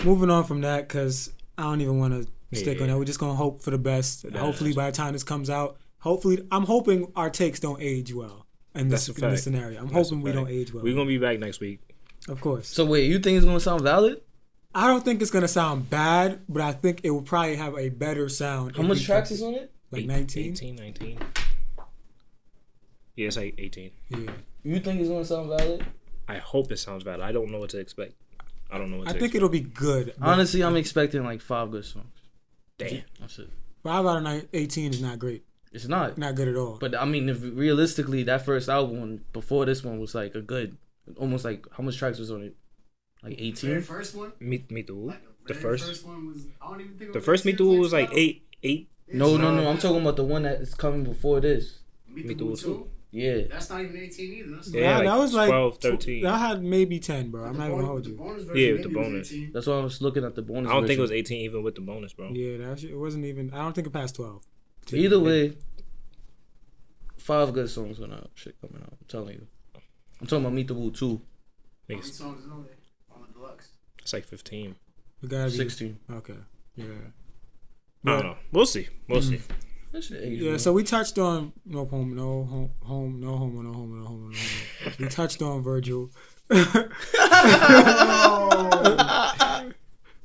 moving 0.04 0.30
on 0.30 0.44
from 0.44 0.62
that, 0.62 0.88
because 0.88 1.32
I 1.58 1.64
don't 1.64 1.82
even 1.82 2.00
want 2.00 2.14
to 2.14 2.56
stick 2.58 2.78
Yeah. 2.78 2.84
on 2.84 2.90
that. 2.90 2.98
We're 2.98 3.06
just 3.06 3.20
gonna 3.20 3.36
hope 3.36 3.62
for 3.62 3.72
the 3.72 3.78
best. 3.78 4.26
Yeah, 4.26 4.40
hopefully, 4.40 4.74
by 4.74 4.90
the 4.92 4.96
time 4.96 5.14
this 5.14 5.24
comes 5.24 5.50
out, 5.50 5.78
hopefully, 6.00 6.46
I'm 6.52 6.66
hoping 6.66 7.12
our 7.16 7.30
takes 7.30 7.60
don't 7.60 7.82
age 7.82 8.14
well. 8.14 8.46
In 8.76 8.88
this, 8.90 9.08
That's 9.08 9.20
a 9.22 9.26
in 9.26 9.32
this 9.32 9.44
scenario, 9.44 9.80
I'm 9.82 9.88
That's 9.88 10.10
hoping 10.10 10.22
we 10.22 10.32
don't 10.32 10.48
age 10.50 10.74
well. 10.74 10.84
We're 10.84 10.94
gonna 10.96 11.08
be 11.08 11.18
back 11.18 11.40
next 11.40 11.60
week. 11.60 11.80
of 12.28 12.40
course. 12.42 12.68
so 12.68 12.86
wait, 12.86 13.06
you 13.10 13.20
think 13.20 13.38
it's 13.38 13.46
gonna 13.46 13.60
sound 13.60 13.82
valid? 13.82 14.22
I 14.76 14.86
don't 14.88 15.04
think 15.04 15.22
it's 15.22 15.32
gonna 15.32 15.48
sound 15.48 15.90
bad, 15.90 16.42
but 16.48 16.62
I 16.62 16.74
think 16.74 17.02
it 17.04 17.10
will 17.10 17.24
probably 17.24 17.56
have 17.56 17.76
a 17.78 17.90
better 17.90 18.30
sound. 18.30 18.76
How 18.76 18.84
if 18.84 18.88
much 18.90 19.04
tracks 19.06 19.32
is 19.32 19.42
on 19.42 19.56
it? 19.56 19.72
Like 19.92 20.04
Eight- 20.04 20.08
19. 20.08 20.52
18, 20.52 20.76
19. 20.76 21.18
Yeah, 23.16 23.28
it's 23.28 23.38
like 23.38 23.56
18. 23.58 23.92
Yeah, 24.10 24.18
You 24.64 24.80
think 24.80 25.00
it's 25.02 25.10
gonna 25.10 25.26
sound 25.26 25.50
valid? 25.50 25.86
I 26.28 26.38
hope 26.38 26.72
it 26.72 26.78
sounds 26.78 27.04
valid. 27.04 27.22
I 27.22 27.32
don't 27.32 27.50
know 27.52 27.58
what 27.60 27.72
to 27.72 27.80
expect. 27.80 28.14
I 28.72 28.78
don't 28.78 28.92
know 28.92 28.98
what 28.98 29.08
to 29.08 29.10
expect. 29.10 29.10
I 29.10 29.14
to 29.14 29.20
think 29.20 29.24
expect. 29.32 29.36
it'll 29.36 29.50
be 29.50 29.60
good. 29.62 30.14
Honestly, 30.22 30.64
I'm 30.64 30.76
expecting 30.76 31.24
like 31.24 31.42
five 31.42 31.72
good 31.72 31.86
songs. 31.86 32.06
Damn. 32.78 33.02
That's 33.20 33.40
it. 33.40 33.50
five 33.84 34.06
out 34.06 34.18
of 34.18 34.24
nine, 34.24 34.48
18 34.54 34.94
is 34.94 35.02
not 35.02 35.18
great. 35.20 35.44
It's 35.72 35.88
not. 35.88 36.18
Not 36.18 36.36
good 36.36 36.48
at 36.48 36.56
all. 36.56 36.78
But 36.80 36.96
I 36.96 37.06
mean, 37.06 37.30
if 37.30 37.42
realistically, 37.44 38.24
that 38.24 38.44
first 38.46 38.70
album 38.70 39.24
before 39.34 39.66
this 39.66 39.84
one 39.84 40.00
was 40.00 40.16
like 40.16 40.34
a 40.36 40.42
good, 40.42 40.78
almost 41.18 41.46
like 41.46 41.66
how 41.72 41.84
much 41.84 41.98
tracks 41.98 42.18
was 42.20 42.32
on 42.32 42.44
it? 42.44 42.56
Like 43.24 43.38
Very 43.38 43.50
18. 43.50 43.82
first 43.82 44.16
one. 44.16 44.32
Meet 44.40 44.72
Meet 44.72 44.88
the 44.88 44.96
Woo. 44.96 45.08
Like, 45.08 45.22
The 45.48 45.54
very 45.54 45.78
first, 45.78 46.06
one 46.06 46.28
was. 46.34 46.48
I 46.62 46.70
don't 46.70 46.82
even 46.82 46.98
think. 46.98 47.14
the 47.14 47.22
first 47.22 47.46
Meet 47.46 47.58
the 47.58 47.66
Woo 47.66 47.80
was 47.80 47.94
like 47.94 48.08
12. 48.08 48.18
eight, 48.18 48.48
eight. 48.64 48.90
No, 49.12 49.38
no, 49.38 49.54
no. 49.56 49.70
I'm 49.70 49.78
talking 49.78 50.02
about 50.02 50.16
the 50.16 50.24
one 50.24 50.44
that 50.44 50.62
is 50.62 50.74
coming 50.74 51.04
before 51.04 51.40
this. 51.40 51.80
Meet 52.08 52.26
Meet 52.26 52.38
the 52.38 52.44
the 52.44 52.46
Woo 52.46 52.52
Woo 52.52 52.58
two. 52.58 52.90
Yeah. 53.12 53.42
That's 53.50 53.70
not 53.72 53.82
even 53.82 53.98
18 53.98 54.34
either. 54.34 54.56
That's 54.56 54.70
Yeah, 54.72 54.98
like 54.98 55.06
that 55.08 55.18
was 55.18 55.34
like 55.34 55.50
12, 55.50 55.78
13. 55.80 56.24
That 56.24 56.38
had 56.38 56.64
maybe 56.64 57.00
10, 57.00 57.32
bro. 57.32 57.44
I'm 57.46 57.54
the 57.54 57.60
not 57.60 57.66
even 57.66 57.78
gonna 57.78 57.88
hold 57.88 58.04
the 58.06 58.10
you. 58.12 58.16
bonus 58.18 58.44
Yeah, 58.54 58.72
with 58.74 58.84
the 58.84 58.90
bonus. 58.90 59.34
That's 59.52 59.66
why 59.68 59.74
I 59.80 59.84
was 59.84 60.02
looking 60.02 60.24
at 60.24 60.36
the 60.36 60.44
bonus. 60.44 60.70
I 60.70 60.74
don't 60.76 60.86
think 60.88 61.00
it 61.00 61.02
was 61.02 61.12
18 61.12 61.42
even 61.42 61.64
with 61.64 61.74
the 61.76 61.82
bonus, 61.82 62.14
bro. 62.14 62.30
Yeah, 62.32 62.58
that 62.58 62.80
shit, 62.80 62.92
it 62.92 62.98
wasn't 62.98 63.26
even. 63.26 63.52
I 63.52 63.58
don't 63.64 63.74
think 63.74 63.88
it 63.88 63.94
passed 63.94 64.16
12. 64.16 64.44
Either 64.94 65.20
way, 65.20 65.58
five 67.18 67.54
good 67.54 67.70
songs 67.70 68.00
on 68.00 68.10
that 68.12 68.28
shit 68.36 68.56
coming 68.62 68.82
out. 68.82 68.94
I'm 68.94 69.08
telling 69.08 69.36
you. 69.36 69.48
I'm 70.22 70.28
talking 70.28 70.44
about 70.46 70.54
Meet 70.54 70.68
the 70.68 70.74
Woo 70.74 70.92
too. 70.92 71.22
How 71.88 71.96
many 71.96 72.02
songs 72.02 72.44
is 72.46 72.52
on 72.52 72.64
there? 72.64 72.76
On 73.16 73.22
the 73.22 73.28
deluxe. 73.34 73.70
it's 74.00 74.14
like 74.14 74.26
15. 74.26 74.76
It 75.24 75.30
gotta 75.30 75.50
be 75.52 75.58
16. 75.58 76.00
Okay. 76.14 76.34
Yeah. 76.76 76.86
I 78.06 78.10
don't 78.12 78.24
know. 78.24 78.36
We'll 78.52 78.66
see. 78.66 78.88
We'll 79.08 79.22
see. 79.22 79.38
Mm. 79.38 79.42
That 79.92 80.04
shit 80.04 80.22
age, 80.24 80.40
Yeah, 80.40 80.50
bro. 80.52 80.58
so 80.58 80.72
we 80.74 80.84
touched 80.84 81.18
on 81.18 81.52
no 81.66 81.84
home, 81.86 82.16
no 82.16 82.44
home, 82.44 82.72
home, 82.84 83.20
no 83.20 83.36
home, 83.38 83.64
no 83.64 83.74
home, 83.74 84.00
no 84.00 84.06
home, 84.06 84.32
no 84.32 84.38
home. 84.38 84.96
we 85.00 85.08
touched 85.10 85.42
on 85.42 85.64
Virgil, 85.64 86.10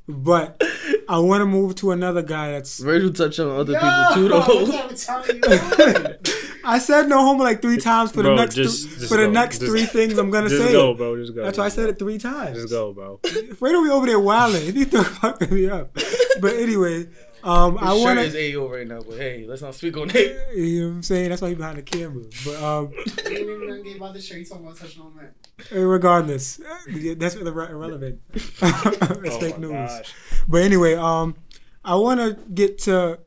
but 0.09 0.63
I 1.09 1.19
want 1.19 1.41
to 1.43 1.47
move 1.47 1.75
to 1.77 1.91
another 1.93 2.23
guy 2.23 2.53
that's. 2.53 2.79
Virgil 2.79 3.13
touched 3.13 3.39
on 3.41 3.49
other 3.51 3.73
Yo, 3.73 3.81
people 3.81 4.15
too, 4.15 4.29
though. 4.29 4.73
type 4.73 4.91
of 4.91 5.01
time 5.05 5.25
you 5.27 5.95
on? 6.05 6.17
I 6.67 6.79
said 6.79 7.09
no 7.11 7.19
homo 7.19 7.45
like 7.45 7.61
three 7.61 7.77
times 7.77 8.11
for 8.13 8.23
the 8.23 8.35
next 8.35 8.55
just- 8.55 8.85
th- 8.87 8.99
just 9.01 9.11
for 9.11 9.19
the 9.19 9.27
go. 9.27 9.31
next 9.33 9.59
Just- 9.59 9.71
three 9.71 9.85
things 9.85 10.17
I'm 10.17 10.31
gonna 10.31 10.49
Just 10.49 10.63
say. 10.67 10.73
go, 10.73 10.95
bro. 10.95 11.17
Just 11.17 11.35
go. 11.35 11.43
That's 11.45 11.59
why 11.59 11.67
I 11.67 11.69
said 11.69 11.91
it 11.91 11.99
three 11.99 12.17
times. 12.19 12.57
Just 12.57 12.71
go, 12.71 12.93
bro. 12.95 13.19
Fredo 13.23 13.83
we 13.83 13.91
over 13.91 14.07
there 14.07 14.19
wilding. 14.21 14.63
He 14.75 14.85
threw 14.85 15.03
fucking 15.05 15.55
me 15.55 15.69
up. 15.69 15.93
But 16.41 16.55
anyway, 16.55 17.07
um, 17.43 17.77
I 17.79 17.93
His 17.95 18.03
want 18.03 18.19
shirt 18.19 18.33
to. 18.33 18.39
is 18.39 18.57
AO 18.57 18.67
right 18.73 18.87
now, 18.89 19.03
but 19.03 19.19
hey, 19.19 19.45
let's 19.47 19.61
not 19.61 19.75
speak 19.75 19.97
on 19.99 20.11
it. 20.15 20.57
You 20.57 20.81
know 20.81 20.89
what 20.89 20.95
I'm 20.95 21.03
saying? 21.03 21.29
That's 21.29 21.43
why 21.43 21.51
he 21.51 21.55
behind 21.55 21.77
the 21.79 21.83
camera. 21.83 22.25
But 22.47 22.63
um, 22.63 22.93
You 22.93 23.03
ain't 23.27 23.39
even 23.41 23.69
done 23.69 23.83
gave 23.83 24.03
out 24.03 24.15
the 24.15 24.23
shirt. 24.23 24.39
You 24.39 24.45
talking 24.47 24.65
about 24.65 24.79
touching 24.79 25.03
on 25.03 25.13
that? 25.19 25.35
Regardless, 25.71 26.57
that's 26.57 27.35
irre- 27.37 27.71
irrelevant. 27.71 28.21
it's 28.35 28.63
Oh 28.63 29.41
fake 29.41 29.59
news. 29.59 29.73
gosh. 29.73 30.15
But 30.49 30.63
anyway, 30.63 30.95
um, 30.95 31.37
I 31.85 31.97
want 31.97 32.21
to 32.21 32.39
get 32.53 32.79
to 32.83 33.21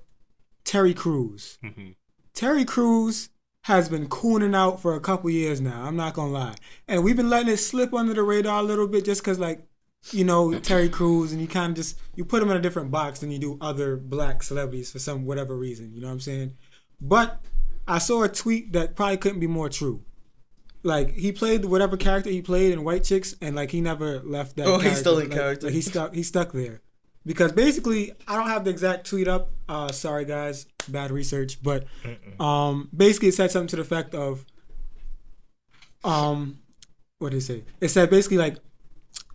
Terry 0.64 0.94
Crews. 0.94 1.58
Mhm. 1.64 1.96
Terry 2.34 2.66
Crews 2.66 3.30
has 3.64 3.90
been 3.90 4.08
cooning 4.08 4.56
out 4.56 4.82
for 4.82 4.96
a 4.96 5.00
couple 5.00 5.30
years 5.30 5.60
now. 5.60 5.84
I'm 5.84 5.96
not 5.96 6.14
gonna 6.14 6.32
lie, 6.32 6.56
and 6.88 7.04
we've 7.04 7.18
been 7.18 7.30
letting 7.30 7.52
it 7.52 7.58
slip 7.58 7.94
under 7.94 8.14
the 8.14 8.24
radar 8.24 8.60
a 8.60 8.64
little 8.64 8.88
bit, 8.88 9.04
just 9.06 9.24
cause 9.24 9.40
like, 9.40 9.68
you 10.12 10.24
know, 10.24 10.58
Terry 10.60 10.88
Crews, 10.90 11.32
and 11.34 11.42
you 11.42 11.48
kind 11.48 11.72
of 11.72 11.76
just 11.76 12.00
you 12.16 12.24
put 12.24 12.42
him 12.42 12.50
in 12.50 12.58
a 12.58 12.62
different 12.62 12.92
box 12.92 13.20
than 13.20 13.32
you 13.32 13.40
do 13.40 13.58
other 13.60 13.98
black 13.98 14.44
celebrities 14.44 14.92
for 14.92 15.00
some 15.00 15.26
whatever 15.26 15.56
reason. 15.58 15.94
You 15.94 16.02
know 16.02 16.08
what 16.08 16.14
I'm 16.14 16.20
saying? 16.20 16.54
But 17.02 17.42
I 17.88 17.98
saw 18.00 18.24
a 18.24 18.30
tweet 18.30 18.74
that 18.74 18.96
probably 18.96 19.18
couldn't 19.18 19.40
be 19.40 19.48
more 19.48 19.70
true. 19.70 20.04
Like 20.88 21.16
he 21.16 21.34
played 21.34 21.66
whatever 21.66 21.98
character 21.98 22.30
he 22.30 22.42
played 22.42 22.72
in 22.72 22.84
White 22.86 23.04
Chicks, 23.04 23.36
and 23.42 23.56
like 23.58 23.72
he 23.72 23.82
never 23.82 24.22
left 24.22 24.56
that. 24.56 24.68
Oh, 24.68 24.80
he's 24.80 24.98
still 25.00 25.20
in 25.20 25.30
Like- 25.30 25.38
character. 25.38 25.68
Like, 25.68 25.74
he 25.76 25.82
stuck. 25.82 26.14
He 26.14 26.24
stuck 26.24 26.54
there 26.54 26.82
because 27.26 27.52
basically 27.52 28.14
I 28.26 28.38
don't 28.38 28.48
have 28.48 28.64
the 28.64 28.70
exact 28.72 29.06
tweet 29.10 29.28
up. 29.28 29.52
Uh, 29.68 29.92
sorry 29.92 30.24
guys, 30.24 30.66
bad 30.88 31.12
research, 31.12 31.62
but 31.62 31.84
um, 32.40 32.88
basically 32.96 33.28
it 33.28 33.34
said 33.34 33.52
something 33.52 33.68
to 33.68 33.76
the 33.76 33.82
effect 33.82 34.16
of, 34.16 34.46
um, 36.06 36.60
what 37.20 37.32
did 37.32 37.38
it 37.38 37.42
say? 37.42 37.64
It 37.82 37.90
said 37.90 38.10
basically 38.10 38.38
like, 38.38 38.56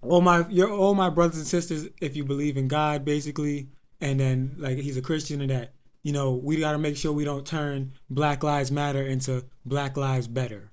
all 0.01 0.23
my 0.23 0.47
you're 0.49 0.71
all 0.73 0.95
my 0.95 1.11
brothers 1.11 1.37
and 1.37 1.47
sisters 1.47 1.89
if 2.01 2.17
you 2.17 2.25
believe 2.25 2.57
in 2.57 2.67
God, 2.67 3.05
basically, 3.05 3.69
and 4.01 4.19
then 4.19 4.55
like 4.59 4.79
he's 4.79 4.97
a 4.97 5.03
Christian 5.03 5.43
and 5.43 5.51
that 5.51 5.75
you 6.03 6.13
know 6.13 6.33
we 6.33 6.57
got 6.57 6.73
to 6.73 6.79
make 6.79 6.97
sure 6.97 7.13
we 7.13 7.25
don't 7.27 7.47
turn 7.47 7.93
Black 8.09 8.43
Lives 8.43 8.73
Matter 8.73 9.03
into 9.03 9.45
Black 9.67 9.99
Lives 9.99 10.29
Better. 10.29 10.71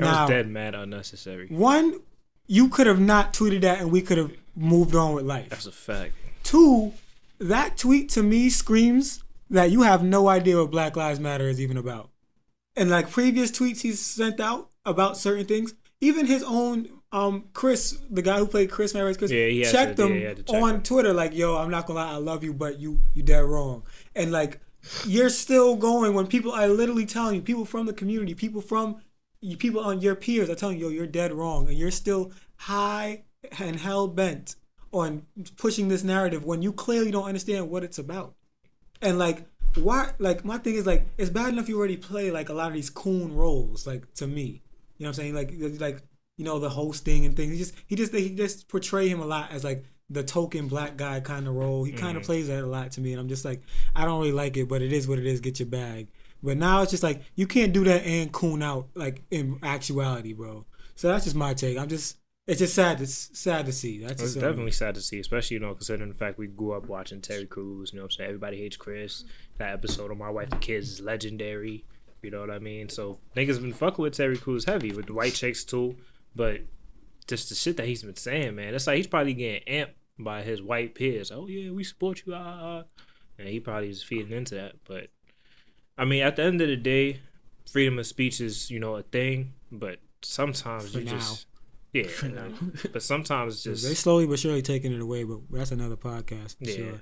That 0.00 0.06
Now- 0.06 0.22
was 0.22 0.30
dead 0.30 0.48
mad 0.48 0.74
unnecessary. 0.74 1.46
One, 1.48 2.00
you 2.46 2.68
could 2.68 2.86
have 2.86 3.00
not 3.00 3.32
tweeted 3.32 3.60
that 3.62 3.80
and 3.80 3.90
we 3.92 4.00
could 4.02 4.18
have 4.18 4.32
moved 4.56 4.94
on 4.94 5.14
with 5.14 5.24
life. 5.24 5.48
That's 5.50 5.66
a 5.66 5.72
fact. 5.72 6.14
Two, 6.42 6.92
that 7.38 7.76
tweet 7.78 8.08
to 8.10 8.22
me 8.22 8.50
screams 8.50 9.22
that 9.50 9.70
you 9.70 9.82
have 9.82 10.02
no 10.02 10.28
idea 10.28 10.56
what 10.58 10.70
Black 10.70 10.96
Lives 10.96 11.20
Matter 11.20 11.48
is 11.48 11.60
even 11.60 11.76
about. 11.76 12.10
And 12.76 12.90
like 12.90 13.10
previous 13.10 13.50
tweets 13.50 13.80
he's 13.82 14.00
sent 14.00 14.40
out 14.40 14.70
about 14.84 15.16
certain 15.16 15.44
things, 15.46 15.74
even 16.00 16.26
his 16.26 16.42
own 16.42 16.88
um 17.12 17.44
Chris, 17.52 17.98
the 18.08 18.22
guy 18.22 18.38
who 18.38 18.46
played 18.46 18.70
Chris 18.70 18.94
Marys 18.94 19.16
Chris, 19.16 19.30
Yeah, 19.32 19.70
checked 19.70 19.96
to- 19.96 20.08
yeah, 20.08 20.30
him 20.30 20.36
he 20.36 20.42
check 20.44 20.62
on 20.62 20.74
him. 20.76 20.82
Twitter 20.82 21.12
like, 21.12 21.34
"Yo, 21.34 21.56
I'm 21.56 21.70
not 21.70 21.86
gonna 21.86 21.98
lie, 22.00 22.12
I 22.12 22.16
love 22.16 22.44
you, 22.44 22.54
but 22.54 22.78
you 22.80 23.00
you 23.14 23.22
dead 23.24 23.40
wrong." 23.44 23.82
And 24.14 24.30
like, 24.30 24.60
you're 25.06 25.28
still 25.28 25.74
going 25.76 26.14
when 26.14 26.26
people 26.28 26.52
are 26.52 26.68
literally 26.68 27.06
telling 27.06 27.34
you, 27.34 27.42
people 27.42 27.64
from 27.64 27.86
the 27.86 27.92
community, 27.92 28.34
people 28.34 28.60
from 28.60 28.96
you, 29.40 29.56
people 29.56 29.80
on 29.80 30.00
your 30.00 30.14
peers 30.14 30.50
are 30.50 30.54
telling 30.54 30.78
you, 30.78 30.88
"Yo, 30.88 30.92
you're 30.92 31.06
dead 31.06 31.32
wrong," 31.32 31.68
and 31.68 31.76
you're 31.76 31.90
still 31.90 32.32
high 32.56 33.24
and 33.58 33.76
hell 33.76 34.06
bent 34.06 34.56
on 34.92 35.26
pushing 35.56 35.88
this 35.88 36.02
narrative 36.02 36.44
when 36.44 36.62
you 36.62 36.72
clearly 36.72 37.10
don't 37.10 37.24
understand 37.24 37.70
what 37.70 37.84
it's 37.84 37.98
about. 37.98 38.34
And 39.00 39.18
like, 39.18 39.46
why? 39.76 40.12
Like, 40.18 40.44
my 40.44 40.58
thing 40.58 40.74
is 40.74 40.86
like, 40.86 41.06
it's 41.16 41.30
bad 41.30 41.52
enough 41.52 41.68
you 41.68 41.78
already 41.78 41.96
play 41.96 42.30
like 42.30 42.48
a 42.48 42.52
lot 42.52 42.68
of 42.68 42.74
these 42.74 42.90
coon 42.90 43.34
roles. 43.34 43.86
Like 43.86 44.12
to 44.14 44.26
me, 44.26 44.62
you 44.98 45.04
know 45.04 45.08
what 45.10 45.18
I'm 45.18 45.32
saying? 45.32 45.34
Like, 45.34 45.52
like 45.80 46.02
you 46.36 46.44
know 46.44 46.58
the 46.58 46.70
hosting 46.70 47.24
and 47.24 47.36
things. 47.36 47.52
He 47.52 47.58
just 47.58 47.74
he 47.86 47.96
just 47.96 48.14
he 48.14 48.30
just 48.30 48.68
portray 48.68 49.08
him 49.08 49.20
a 49.20 49.26
lot 49.26 49.52
as 49.52 49.64
like 49.64 49.84
the 50.08 50.24
token 50.24 50.68
black 50.68 50.96
guy 50.96 51.20
kind 51.20 51.46
of 51.46 51.54
role. 51.54 51.84
He 51.84 51.92
kind 51.92 52.16
of 52.16 52.24
mm. 52.24 52.26
plays 52.26 52.48
that 52.48 52.64
a 52.64 52.66
lot 52.66 52.90
to 52.92 53.00
me, 53.00 53.12
and 53.12 53.20
I'm 53.20 53.28
just 53.28 53.44
like, 53.44 53.62
I 53.94 54.04
don't 54.04 54.18
really 54.18 54.32
like 54.32 54.56
it, 54.56 54.68
but 54.68 54.82
it 54.82 54.92
is 54.92 55.06
what 55.06 55.18
it 55.18 55.26
is. 55.26 55.40
Get 55.40 55.60
your 55.60 55.68
bag. 55.68 56.08
But 56.42 56.56
now 56.56 56.82
it's 56.82 56.90
just 56.90 57.02
like 57.02 57.22
you 57.34 57.46
can't 57.46 57.72
do 57.72 57.84
that 57.84 58.04
and 58.04 58.32
coon 58.32 58.62
out 58.62 58.88
like 58.94 59.22
in 59.30 59.58
actuality, 59.62 60.32
bro. 60.32 60.64
So 60.94 61.08
that's 61.08 61.24
just 61.24 61.36
my 61.36 61.54
take. 61.54 61.78
I'm 61.78 61.88
just 61.88 62.16
it's 62.46 62.58
just 62.58 62.74
sad. 62.74 63.00
It's 63.00 63.30
sad 63.38 63.66
to 63.66 63.72
see. 63.72 64.02
That's 64.02 64.22
It's 64.22 64.34
definitely 64.34 64.72
sad 64.72 64.94
to 64.96 65.00
see, 65.00 65.20
especially 65.20 65.54
you 65.54 65.60
know 65.60 65.74
considering 65.74 66.08
the 66.08 66.16
fact 66.16 66.38
we 66.38 66.48
grew 66.48 66.72
up 66.72 66.86
watching 66.86 67.20
Terry 67.20 67.46
Crews. 67.46 67.92
You 67.92 67.98
know 67.98 68.04
what 68.04 68.12
I'm 68.12 68.16
saying? 68.16 68.28
Everybody 68.28 68.58
hates 68.58 68.76
Chris. 68.76 69.24
That 69.58 69.72
episode 69.72 70.10
of 70.10 70.18
My 70.18 70.30
Wife 70.30 70.50
and 70.50 70.60
Kids 70.60 70.90
is 70.90 71.00
legendary. 71.00 71.84
You 72.22 72.30
know 72.30 72.40
what 72.40 72.50
I 72.50 72.58
mean? 72.58 72.88
So 72.88 73.18
niggas 73.36 73.60
been 73.60 73.72
fucking 73.72 74.02
with 74.02 74.14
Terry 74.14 74.36
Crews 74.36 74.64
heavy 74.64 74.92
with 74.92 75.06
the 75.06 75.14
white 75.14 75.34
chicks 75.34 75.64
too, 75.64 75.96
but 76.34 76.62
just 77.26 77.48
the 77.48 77.54
shit 77.54 77.76
that 77.76 77.86
he's 77.86 78.02
been 78.02 78.16
saying, 78.16 78.56
man. 78.56 78.74
It's 78.74 78.86
like 78.86 78.96
he's 78.96 79.06
probably 79.06 79.34
getting 79.34 79.62
amped 79.72 79.94
by 80.18 80.42
his 80.42 80.62
white 80.62 80.94
peers. 80.94 81.30
Oh 81.30 81.46
yeah, 81.46 81.70
we 81.70 81.84
support 81.84 82.22
you, 82.26 82.34
ah, 82.34 82.42
ah, 82.42 82.78
ah. 82.80 83.02
and 83.38 83.48
he 83.48 83.60
probably 83.60 83.90
is 83.90 84.02
feeding 84.02 84.36
into 84.36 84.56
that. 84.56 84.74
But 84.84 85.08
I 86.00 86.04
mean, 86.04 86.22
at 86.22 86.36
the 86.36 86.42
end 86.42 86.60
of 86.60 86.68
the 86.68 86.76
day, 86.76 87.20
freedom 87.70 87.98
of 87.98 88.06
speech 88.06 88.40
is 88.40 88.70
you 88.70 88.80
know 88.80 88.96
a 88.96 89.02
thing, 89.02 89.52
but 89.70 89.98
sometimes 90.22 90.92
For 90.92 90.98
you 91.00 91.04
now. 91.04 91.10
just 91.18 91.46
yeah, 91.92 92.06
but 92.92 93.02
sometimes 93.02 93.62
just 93.64 93.84
They 93.86 93.94
slowly 93.94 94.26
but 94.26 94.38
surely 94.38 94.62
taking 94.62 94.92
it 94.92 95.00
away, 95.00 95.24
but 95.24 95.40
that's 95.50 95.72
another 95.72 95.96
podcast 95.96 96.56
for 96.58 96.64
Yeah. 96.70 96.76
sure. 96.76 97.00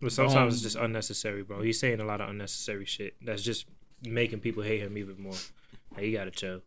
But 0.00 0.12
sometimes 0.12 0.36
Um, 0.36 0.48
it's 0.54 0.62
just 0.62 0.76
unnecessary, 0.76 1.42
bro. 1.42 1.60
He's 1.62 1.78
saying 1.80 2.00
a 2.00 2.04
lot 2.04 2.20
of 2.20 2.28
unnecessary 2.30 2.84
shit 2.84 3.16
that's 3.20 3.42
just 3.42 3.66
making 4.06 4.38
people 4.40 4.62
hate 4.62 4.80
him 4.80 4.96
even 4.96 5.20
more. 5.20 5.34
Like, 5.94 6.04
you 6.06 6.12
gotta 6.12 6.30
chill. 6.30 6.62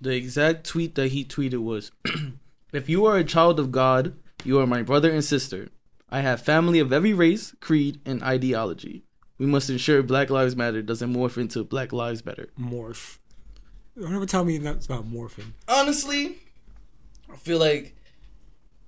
The 0.00 0.14
exact 0.14 0.66
tweet 0.66 0.94
that 0.96 1.08
he 1.12 1.24
tweeted 1.24 1.62
was 1.62 1.90
If 2.72 2.88
you 2.88 3.06
are 3.06 3.16
a 3.16 3.24
child 3.24 3.58
of 3.58 3.72
God, 3.72 4.14
you 4.44 4.60
are 4.60 4.66
my 4.66 4.82
brother 4.82 5.10
and 5.10 5.24
sister. 5.24 5.70
I 6.10 6.20
have 6.20 6.42
family 6.42 6.78
of 6.78 6.92
every 6.92 7.14
race, 7.14 7.54
creed, 7.60 8.00
and 8.04 8.22
ideology. 8.22 9.04
We 9.38 9.46
must 9.46 9.70
ensure 9.70 10.02
Black 10.02 10.30
Lives 10.30 10.56
Matter 10.56 10.82
doesn't 10.82 11.12
morph 11.14 11.38
into 11.38 11.62
Black 11.64 11.92
Lives 11.92 12.22
Better. 12.22 12.48
Morph. 12.58 13.18
Don't 14.00 14.14
ever 14.14 14.26
tell 14.26 14.44
me 14.44 14.58
that's 14.58 14.86
about 14.86 15.10
morphing. 15.10 15.52
Honestly, 15.68 16.38
I 17.32 17.36
feel 17.36 17.58
like 17.58 17.96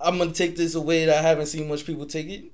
I'm 0.01 0.19
gonna 0.19 0.33
take 0.33 0.57
this 0.57 0.75
away 0.75 1.05
that 1.07 1.19
I 1.25 1.29
haven't 1.29 1.47
seen 1.47 1.69
much 1.69 1.85
people 1.87 2.07
take 2.07 2.29
it. 2.29 2.45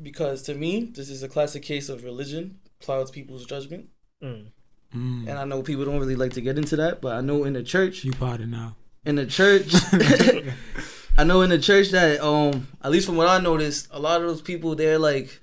Because 0.00 0.42
to 0.42 0.54
me, 0.54 0.84
this 0.94 1.10
is 1.10 1.24
a 1.24 1.28
classic 1.28 1.62
case 1.64 1.88
of 1.88 2.04
religion 2.04 2.58
clouds 2.80 3.10
people's 3.10 3.44
judgment. 3.46 3.88
Mm. 4.22 4.46
Mm. 4.94 5.28
And 5.28 5.30
I 5.32 5.44
know 5.44 5.62
people 5.62 5.84
don't 5.84 5.98
really 5.98 6.14
like 6.16 6.32
to 6.34 6.40
get 6.40 6.56
into 6.56 6.76
that, 6.76 7.00
but 7.00 7.16
I 7.16 7.20
know 7.20 7.42
in 7.44 7.52
the 7.54 7.62
church, 7.64 8.04
You 8.04 8.12
potted 8.12 8.48
now. 8.48 8.76
in 9.04 9.16
the 9.16 9.26
church 9.26 9.74
I 11.18 11.24
know 11.24 11.42
in 11.42 11.50
the 11.50 11.58
church 11.58 11.90
that 11.90 12.20
um 12.20 12.68
at 12.82 12.90
least 12.92 13.06
from 13.06 13.16
what 13.16 13.28
I 13.28 13.40
noticed, 13.40 13.88
a 13.90 13.98
lot 13.98 14.20
of 14.22 14.28
those 14.28 14.40
people 14.40 14.74
they're 14.76 14.98
like 14.98 15.40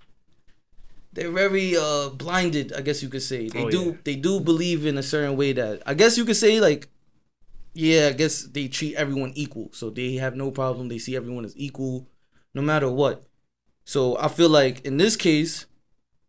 they're 1.15 1.32
very 1.32 1.75
uh 1.78 2.10
blinded, 2.10 2.73
I 2.73 2.82
guess 2.82 3.01
you 3.04 3.10
could 3.10 3.23
say. 3.23 3.49
They 3.49 3.63
Oh, 3.65 3.69
do 3.69 3.84
yeah. 3.86 3.97
they 4.04 4.15
do 4.15 4.39
believe 4.39 4.86
in 4.86 4.97
a 4.97 5.04
certain 5.04 5.36
way 5.38 5.54
that 5.54 5.82
I 5.86 5.93
guess 5.95 6.17
you 6.17 6.25
could 6.25 6.36
say 6.38 6.60
like 6.60 6.89
yeah, 7.73 8.08
I 8.08 8.13
guess 8.13 8.43
they 8.43 8.67
treat 8.69 8.95
everyone 8.95 9.34
equal. 9.36 9.69
So 9.73 9.89
they 9.89 10.15
have 10.15 10.36
no 10.36 10.49
problem. 10.51 10.88
They 10.88 10.97
see 10.97 11.15
everyone 11.15 11.45
as 11.45 11.58
equal 11.58 12.08
no 12.54 12.62
matter 12.62 12.89
what. 12.89 13.23
So 13.84 14.17
I 14.17 14.30
feel 14.30 14.49
like 14.49 14.86
in 14.86 14.97
this 14.97 15.15
case, 15.15 15.65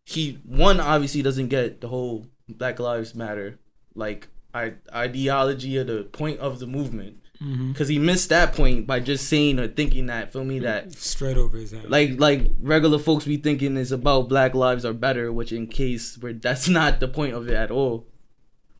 he 0.05 0.39
one 0.45 0.79
obviously 0.79 1.21
doesn't 1.21 1.47
get 1.47 1.81
the 1.81 1.87
whole 1.87 2.27
Black 2.49 2.79
Lives 2.79 3.15
Matter 3.15 3.59
like 3.95 4.27
I, 4.53 4.73
ideology 4.93 5.77
or 5.77 5.83
the 5.83 6.03
point 6.03 6.39
of 6.39 6.59
the 6.59 6.67
movement 6.67 7.17
Mm-hmm. 7.41 7.71
because 7.71 7.87
he 7.87 7.99
missed 7.99 8.29
that 8.29 8.53
point 8.53 8.87
by 8.87 8.99
just 8.99 9.27
saying 9.29 9.59
or 9.59 9.67
thinking 9.67 10.07
that 10.07 10.33
feel 10.33 10.43
me 10.43 10.57
that 10.59 10.93
Straight 10.93 11.37
over 11.37 11.57
his 11.57 11.71
head. 11.71 11.87
like 11.87 12.19
like 12.19 12.49
regular 12.59 12.97
folks 12.97 13.25
be 13.25 13.37
thinking 13.37 13.77
is 13.77 13.91
about 13.91 14.27
black 14.27 14.55
lives 14.55 14.83
are 14.83 14.93
better 14.93 15.31
which 15.31 15.51
in 15.51 15.67
case 15.67 16.17
where 16.17 16.33
that's 16.33 16.67
not 16.79 16.99
the 16.99 17.07
point 17.07 17.35
of 17.35 17.47
it 17.47 17.53
at 17.53 17.69
all 17.69 18.07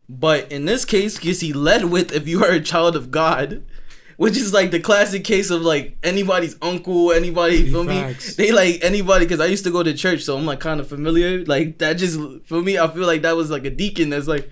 but 0.10 0.52
in 0.52 0.65
this 0.65 0.86
case 0.86 1.20
because 1.20 1.41
he 1.41 1.54
led 1.54 1.86
with 1.86 2.12
if 2.12 2.28
you 2.28 2.43
are 2.43 2.50
a 2.52 2.60
child 2.60 2.96
of 2.96 3.12
god 3.12 3.63
which 4.15 4.36
is 4.36 4.52
like 4.52 4.72
the 4.72 4.80
classic 4.80 5.24
case 5.24 5.52
of 5.52 5.62
like 5.62 5.96
anybody's 6.02 6.56
uncle 6.63 7.12
anybody 7.12 7.70
feel 7.70 7.84
me 7.84 8.15
they 8.38 8.52
like 8.52 8.80
anybody 8.84 9.26
because 9.26 9.39
i 9.39 9.46
used 9.46 9.63
to 9.65 9.70
go 9.72 9.84
to 9.84 9.93
church 9.93 10.24
so 10.24 10.36
i'm 10.36 10.48
like 10.48 10.60
kind 10.60 10.80
of 10.80 10.88
familiar 10.88 11.46
like 11.46 11.78
that 11.78 11.93
just 11.93 12.20
for 12.46 12.62
me 12.63 12.80
i 12.80 12.88
feel 12.88 13.06
like 13.06 13.22
that 13.22 13.36
was 13.36 13.52
like 13.52 13.65
a 13.65 13.70
deacon 13.70 14.10
that's 14.10 14.28
like 14.28 14.50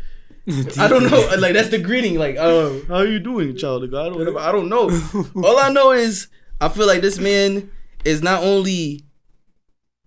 I 0.80 0.88
don't 0.88 1.10
know. 1.10 1.30
Like 1.40 1.54
that's 1.54 1.70
the 1.70 1.80
greeting. 1.80 2.16
Like, 2.16 2.38
oh, 2.38 2.82
how 2.88 2.96
are 2.96 3.06
you 3.06 3.20
doing, 3.20 3.56
child 3.58 3.84
of 3.84 3.92
God? 3.92 4.16
Whatever. 4.16 4.40
I 4.40 4.52
don't 4.52 4.70
know. 4.70 4.90
All 5.44 5.60
I 5.60 5.70
know 5.70 5.92
is 5.92 6.28
I 6.62 6.70
feel 6.70 6.88
like 6.88 7.02
this 7.02 7.20
man 7.20 7.72
is 8.04 8.22
not 8.22 8.44
only 8.44 9.04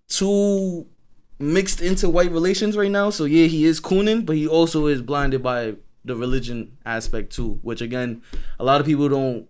too 0.09 0.87
mixed 1.39 1.81
into 1.81 2.09
white 2.09 2.31
relations 2.31 2.77
right 2.77 2.91
now. 2.91 3.11
So 3.11 3.25
yeah, 3.25 3.47
he 3.47 3.65
is 3.65 3.81
cooning, 3.81 4.25
but 4.25 4.37
he 4.37 4.47
also 4.47 4.87
is 4.87 5.03
blinded 5.03 5.43
by 5.43 5.75
the 6.05 6.15
religion 6.15 6.77
aspect 6.87 7.33
too. 7.33 7.59
Which 7.63 7.81
again, 7.81 8.23
a 8.61 8.65
lot 8.65 8.81
of 8.81 8.87
people 8.87 9.09
don't 9.09 9.49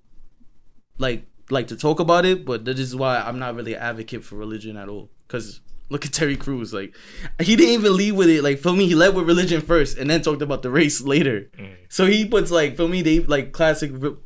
like 0.97 1.27
like 1.51 1.67
to 1.69 1.77
talk 1.77 2.01
about 2.01 2.25
it. 2.25 2.47
But 2.47 2.65
that 2.65 2.79
is 2.79 2.97
why 2.97 3.19
I'm 3.19 3.39
not 3.39 3.55
really 3.55 3.75
an 3.75 3.83
advocate 3.83 4.25
for 4.25 4.37
religion 4.37 4.77
at 4.79 4.89
all. 4.89 5.11
Cause 5.29 5.61
look 5.91 6.05
at 6.05 6.13
Terry 6.13 6.37
Crews, 6.37 6.73
like 6.73 6.95
he 7.41 7.57
didn't 7.57 7.75
even 7.75 7.97
lead 7.97 8.13
with 8.13 8.29
it. 8.29 8.43
Like 8.43 8.59
for 8.59 8.73
me, 8.73 8.87
he 8.87 8.95
led 8.95 9.15
with 9.15 9.27
religion 9.27 9.61
first, 9.61 9.99
and 9.99 10.09
then 10.09 10.23
talked 10.23 10.43
about 10.43 10.63
the 10.63 10.71
race 10.71 11.01
later. 11.01 11.51
Mm. 11.59 11.77
So 11.89 12.07
he 12.07 12.27
puts 12.27 12.51
like 12.51 12.77
for 12.77 12.89
me, 12.89 13.03
they 13.03 13.21
like 13.21 13.53
classic. 13.53 13.91
re- 13.95 14.17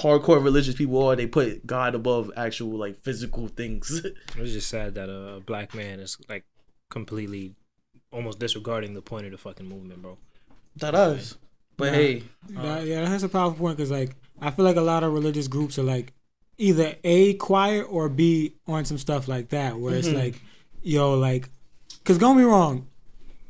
Hardcore 0.00 0.42
religious 0.42 0.74
people 0.74 1.06
are 1.06 1.14
they 1.14 1.26
put 1.26 1.66
God 1.66 1.94
above 1.94 2.30
actual 2.34 2.78
like 2.78 2.96
physical 2.96 3.48
things. 3.48 4.00
It's 4.38 4.52
just 4.52 4.68
sad 4.70 4.94
that 4.94 5.10
a 5.10 5.40
black 5.40 5.74
man 5.74 6.00
is 6.00 6.16
like 6.30 6.44
completely 6.88 7.54
almost 8.10 8.38
disregarding 8.38 8.94
the 8.94 9.02
point 9.02 9.26
of 9.26 9.32
the 9.32 9.38
fucking 9.38 9.68
movement, 9.68 10.00
bro. 10.00 10.16
That 10.76 10.92
that 10.92 11.18
is. 11.18 11.36
But 11.76 11.86
Yeah. 11.86 11.92
hey, 11.92 12.22
That, 12.48 12.86
yeah, 12.86 13.04
that's 13.04 13.22
a 13.22 13.28
powerful 13.28 13.58
point 13.58 13.76
because 13.76 13.90
like 13.90 14.16
I 14.40 14.50
feel 14.50 14.64
like 14.64 14.76
a 14.76 14.82
lot 14.82 15.04
of 15.04 15.12
religious 15.12 15.48
groups 15.48 15.78
are 15.78 15.82
like 15.82 16.14
either 16.58 16.96
a 17.04 17.34
quiet 17.34 17.82
or 17.84 18.08
b 18.08 18.54
on 18.66 18.84
some 18.84 18.98
stuff 18.98 19.28
like 19.28 19.48
that 19.50 19.78
where 19.78 19.94
it's 19.94 20.08
mm-hmm. 20.08 20.18
like 20.18 20.42
yo 20.82 21.14
like 21.14 21.48
because 21.98 22.18
don't 22.18 22.36
be 22.36 22.44
wrong. 22.44 22.88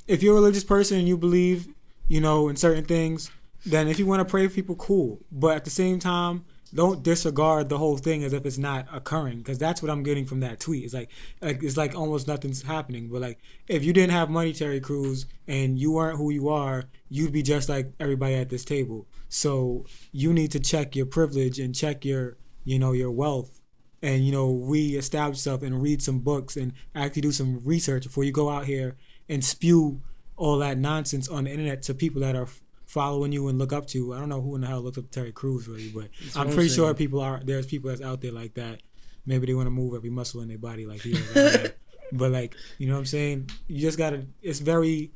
If 0.06 0.22
you're 0.22 0.34
a 0.34 0.40
religious 0.40 0.64
person 0.64 0.98
and 0.98 1.08
you 1.08 1.16
believe 1.16 1.68
you 2.08 2.20
know 2.20 2.48
in 2.48 2.56
certain 2.56 2.84
things 2.84 3.30
then 3.64 3.86
if 3.86 3.98
you 3.98 4.06
want 4.06 4.20
to 4.20 4.24
pray 4.24 4.46
for 4.48 4.54
people 4.54 4.74
cool. 4.74 5.20
But 5.30 5.56
at 5.56 5.64
the 5.64 5.70
same 5.70 5.98
time 5.98 6.44
don't 6.74 7.02
disregard 7.02 7.68
the 7.68 7.76
whole 7.76 7.98
thing 7.98 8.24
as 8.24 8.32
if 8.32 8.46
it's 8.46 8.56
not 8.56 8.86
occurring 8.92 9.38
because 9.38 9.58
that's 9.58 9.82
what 9.82 9.90
i'm 9.90 10.02
getting 10.02 10.24
from 10.24 10.40
that 10.40 10.58
tweet. 10.58 10.84
It's 10.84 10.94
like, 10.94 11.10
like 11.40 11.62
it's 11.62 11.76
like 11.76 11.94
almost 11.94 12.26
nothing's 12.26 12.62
happening. 12.62 13.08
But 13.08 13.20
like 13.20 13.38
if 13.68 13.84
you 13.84 13.92
didn't 13.92 14.12
have 14.12 14.30
money 14.30 14.52
terry 14.52 14.80
Crews, 14.80 15.26
and 15.46 15.78
you 15.78 15.92
weren't 15.92 16.18
who 16.18 16.30
you 16.30 16.48
are 16.48 16.84
you'd 17.08 17.32
be 17.32 17.42
just 17.42 17.68
like 17.68 17.92
everybody 18.00 18.34
at 18.34 18.48
this 18.48 18.64
table. 18.64 19.06
So 19.28 19.84
you 20.12 20.32
need 20.32 20.50
to 20.52 20.60
check 20.60 20.96
your 20.96 21.06
privilege 21.06 21.58
and 21.58 21.74
check 21.74 22.04
your 22.04 22.36
you 22.64 22.78
know 22.78 22.92
your 22.92 23.10
wealth 23.10 23.60
and 24.02 24.24
you 24.26 24.32
know 24.32 24.52
re-establish 24.54 25.38
yourself 25.38 25.62
and 25.62 25.80
read 25.80 26.02
some 26.02 26.18
books 26.18 26.56
and 26.56 26.72
actually 26.94 27.22
do 27.22 27.32
some 27.32 27.60
research 27.64 28.02
before 28.02 28.24
you 28.24 28.32
go 28.32 28.50
out 28.50 28.66
here 28.66 28.96
and 29.28 29.44
spew 29.44 30.00
all 30.36 30.58
that 30.58 30.76
nonsense 30.76 31.28
on 31.28 31.44
the 31.44 31.50
internet 31.50 31.82
to 31.82 31.94
people 31.94 32.20
that 32.20 32.34
are 32.34 32.48
following 32.86 33.32
you 33.32 33.48
and 33.48 33.58
look 33.58 33.72
up 33.72 33.86
to 33.86 33.98
you. 33.98 34.12
I 34.12 34.18
don't 34.18 34.28
know 34.28 34.40
who 34.40 34.54
in 34.54 34.60
the 34.60 34.66
hell 34.66 34.82
looks 34.82 34.98
up 34.98 35.04
to 35.04 35.10
Terry 35.10 35.32
Crews 35.32 35.68
really, 35.68 35.88
but 35.88 36.08
I'm 36.36 36.48
pretty 36.48 36.68
I'm 36.68 36.74
sure 36.74 36.94
people 36.94 37.20
are 37.20 37.40
there's 37.42 37.66
people 37.66 37.90
that's 37.90 38.02
out 38.02 38.20
there 38.20 38.32
like 38.32 38.54
that. 38.54 38.80
Maybe 39.24 39.46
they 39.46 39.54
want 39.54 39.66
to 39.66 39.70
move 39.70 39.94
every 39.94 40.10
muscle 40.10 40.40
in 40.40 40.48
their 40.48 40.58
body 40.58 40.84
like 40.84 41.00
he 41.00 41.16
but 42.12 42.30
like 42.30 42.54
you 42.78 42.88
know 42.88 42.94
what 42.94 43.00
I'm 43.00 43.06
saying? 43.06 43.50
You 43.68 43.80
just 43.80 43.98
gotta. 43.98 44.26
It's 44.42 44.58
very 44.58 45.12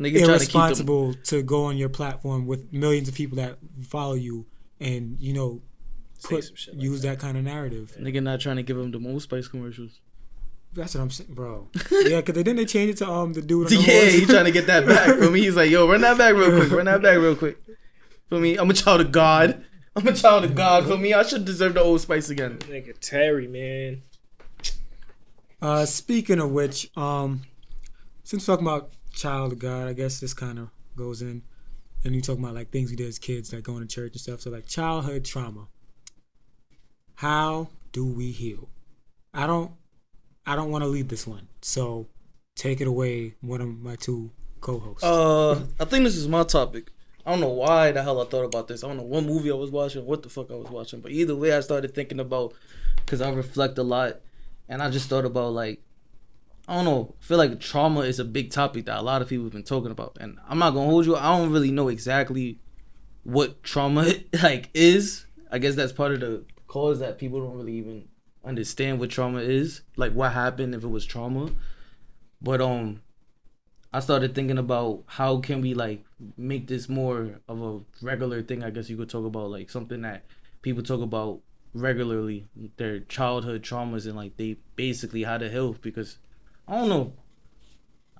nigga 0.00 0.18
try 0.18 0.26
to 0.26 0.32
irresponsible 0.32 1.14
to 1.14 1.42
go 1.42 1.64
on 1.64 1.76
your 1.76 1.88
platform 1.88 2.46
with 2.46 2.72
millions 2.72 3.08
of 3.08 3.14
people 3.14 3.36
that 3.36 3.58
follow 3.82 4.14
you 4.14 4.46
and 4.80 5.20
you 5.20 5.32
know 5.32 5.62
put 6.28 6.44
some 6.44 6.56
shit 6.56 6.74
like 6.74 6.82
use 6.82 7.02
that. 7.02 7.18
kind 7.18 7.36
of 7.36 7.44
narrative. 7.44 7.96
Nigga 8.00 8.22
not 8.22 8.40
trying 8.40 8.56
to 8.56 8.62
give 8.62 8.76
him 8.78 8.90
the 8.90 8.98
most 9.00 9.24
spice 9.24 9.48
commercials. 9.48 10.00
That's 10.72 10.94
what 10.94 11.02
I'm 11.02 11.10
saying, 11.10 11.34
bro. 11.34 11.68
yeah, 11.90 12.16
because 12.20 12.34
they 12.34 12.42
didn't 12.42 12.56
they 12.56 12.64
change 12.64 12.90
it 12.90 12.96
to 12.98 13.08
um 13.08 13.32
the 13.32 13.42
dude. 13.42 13.66
On 13.66 13.70
the 13.70 13.76
Yeah, 13.76 14.00
horse? 14.00 14.12
he 14.14 14.26
trying 14.26 14.44
to 14.46 14.50
get 14.50 14.66
that 14.66 14.86
back 14.86 15.16
for 15.18 15.30
me. 15.30 15.40
He's 15.42 15.54
like, 15.56 15.70
yo, 15.70 15.88
run 15.88 16.00
that 16.00 16.18
back 16.18 16.34
real 16.34 16.50
quick. 16.58 16.72
Run 16.72 16.86
that 16.86 17.00
back 17.02 17.16
real 17.18 17.36
quick. 17.36 17.58
For 18.28 18.40
me, 18.40 18.56
I'm 18.56 18.68
a 18.70 18.74
child 18.74 19.00
of 19.00 19.12
God. 19.12 19.64
I'm 19.94 20.08
a 20.08 20.12
child 20.12 20.44
of 20.44 20.56
God. 20.56 20.86
For 20.88 20.96
me, 20.96 21.14
I 21.14 21.22
should 21.22 21.44
deserve 21.44 21.74
the 21.74 21.80
old 21.82 22.00
spice 22.00 22.28
again. 22.28 22.58
Nigga 22.58 22.98
Terry, 22.98 23.46
man. 23.46 24.02
Uh, 25.62 25.86
speaking 25.86 26.40
of 26.40 26.50
which, 26.50 26.90
um, 26.96 27.42
since 28.24 28.44
talking 28.44 28.66
about 28.66 28.90
child 29.12 29.52
of 29.52 29.58
God, 29.58 29.86
I 29.86 29.92
guess 29.92 30.20
this 30.20 30.34
kind 30.34 30.58
of 30.58 30.70
goes 30.96 31.22
in, 31.22 31.42
and 32.04 32.14
you 32.14 32.20
talking 32.20 32.42
about 32.42 32.54
like 32.56 32.70
things 32.70 32.90
we 32.90 32.96
did 32.96 33.06
as 33.08 33.18
kids, 33.18 33.52
like 33.52 33.62
going 33.62 33.80
to 33.80 33.86
church 33.86 34.12
and 34.12 34.20
stuff. 34.20 34.40
So 34.40 34.50
like 34.50 34.66
childhood 34.66 35.24
trauma. 35.24 35.68
How 37.16 37.68
do 37.92 38.04
we 38.04 38.30
heal? 38.30 38.68
I 39.32 39.46
don't, 39.46 39.72
I 40.46 40.56
don't 40.56 40.70
want 40.70 40.84
to 40.84 40.88
lead 40.88 41.08
this 41.08 41.26
one. 41.26 41.48
So 41.62 42.08
take 42.56 42.80
it 42.80 42.86
away, 42.86 43.34
one 43.40 43.60
of 43.60 43.68
my 43.68 43.96
two 43.96 44.30
co-hosts. 44.60 45.04
Uh, 45.04 45.64
I 45.78 45.84
think 45.84 46.04
this 46.04 46.16
is 46.16 46.28
my 46.28 46.42
topic. 46.42 46.90
I 47.26 47.30
don't 47.30 47.40
know 47.40 47.48
why 47.48 47.92
the 47.92 48.02
hell 48.02 48.20
I 48.20 48.26
thought 48.26 48.44
about 48.44 48.68
this. 48.68 48.84
I 48.84 48.88
don't 48.88 48.98
know 48.98 49.04
what 49.04 49.24
movie 49.24 49.50
I 49.50 49.54
was 49.54 49.70
watching, 49.70 50.04
what 50.04 50.22
the 50.22 50.28
fuck 50.28 50.50
I 50.50 50.54
was 50.54 50.68
watching, 50.68 51.00
but 51.00 51.10
either 51.10 51.34
way, 51.34 51.52
I 51.52 51.60
started 51.60 51.94
thinking 51.94 52.20
about 52.20 52.52
because 52.96 53.20
I 53.22 53.30
reflect 53.30 53.78
a 53.78 53.82
lot, 53.82 54.20
and 54.68 54.82
I 54.82 54.90
just 54.90 55.08
thought 55.08 55.24
about 55.24 55.52
like 55.52 55.80
I 56.68 56.76
don't 56.76 56.84
know. 56.84 57.14
I 57.20 57.24
feel 57.24 57.38
like 57.38 57.60
trauma 57.60 58.00
is 58.00 58.18
a 58.18 58.24
big 58.24 58.50
topic 58.50 58.86
that 58.86 58.98
a 58.98 59.02
lot 59.02 59.22
of 59.22 59.28
people 59.28 59.44
have 59.44 59.52
been 59.52 59.62
talking 59.62 59.90
about, 59.90 60.16
and 60.20 60.38
I'm 60.48 60.58
not 60.58 60.70
gonna 60.72 60.88
hold 60.88 61.06
you. 61.06 61.16
I 61.16 61.36
don't 61.36 61.50
really 61.50 61.70
know 61.70 61.88
exactly 61.88 62.58
what 63.22 63.62
trauma 63.62 64.12
like 64.42 64.70
is. 64.74 65.24
I 65.50 65.58
guess 65.58 65.74
that's 65.74 65.92
part 65.92 66.12
of 66.12 66.20
the 66.20 66.44
cause 66.66 66.98
that 67.00 67.18
people 67.18 67.40
don't 67.40 67.56
really 67.56 67.74
even 67.74 68.08
understand 68.44 69.00
what 69.00 69.10
trauma 69.10 69.40
is, 69.40 69.82
like 69.96 70.12
what 70.12 70.32
happened 70.32 70.74
if 70.74 70.84
it 70.84 70.88
was 70.88 71.04
trauma. 71.04 71.50
But 72.40 72.60
um, 72.60 73.00
I 73.92 74.00
started 74.00 74.34
thinking 74.34 74.58
about 74.58 75.04
how 75.06 75.38
can 75.38 75.60
we 75.60 75.74
like 75.74 76.04
make 76.36 76.66
this 76.66 76.88
more 76.88 77.40
of 77.48 77.62
a 77.62 77.80
regular 78.04 78.42
thing. 78.42 78.62
I 78.62 78.70
guess 78.70 78.90
you 78.90 78.96
could 78.96 79.08
talk 79.08 79.24
about 79.24 79.50
like 79.50 79.70
something 79.70 80.02
that 80.02 80.24
people 80.62 80.82
talk 80.82 81.00
about 81.00 81.40
regularly, 81.74 82.46
their 82.76 83.00
childhood 83.00 83.62
traumas 83.62 84.06
and 84.06 84.16
like 84.16 84.36
they 84.36 84.56
basically 84.76 85.22
how 85.22 85.38
to 85.38 85.48
heal. 85.50 85.74
Because 85.74 86.18
I 86.68 86.76
don't 86.76 86.88
know. 86.88 87.12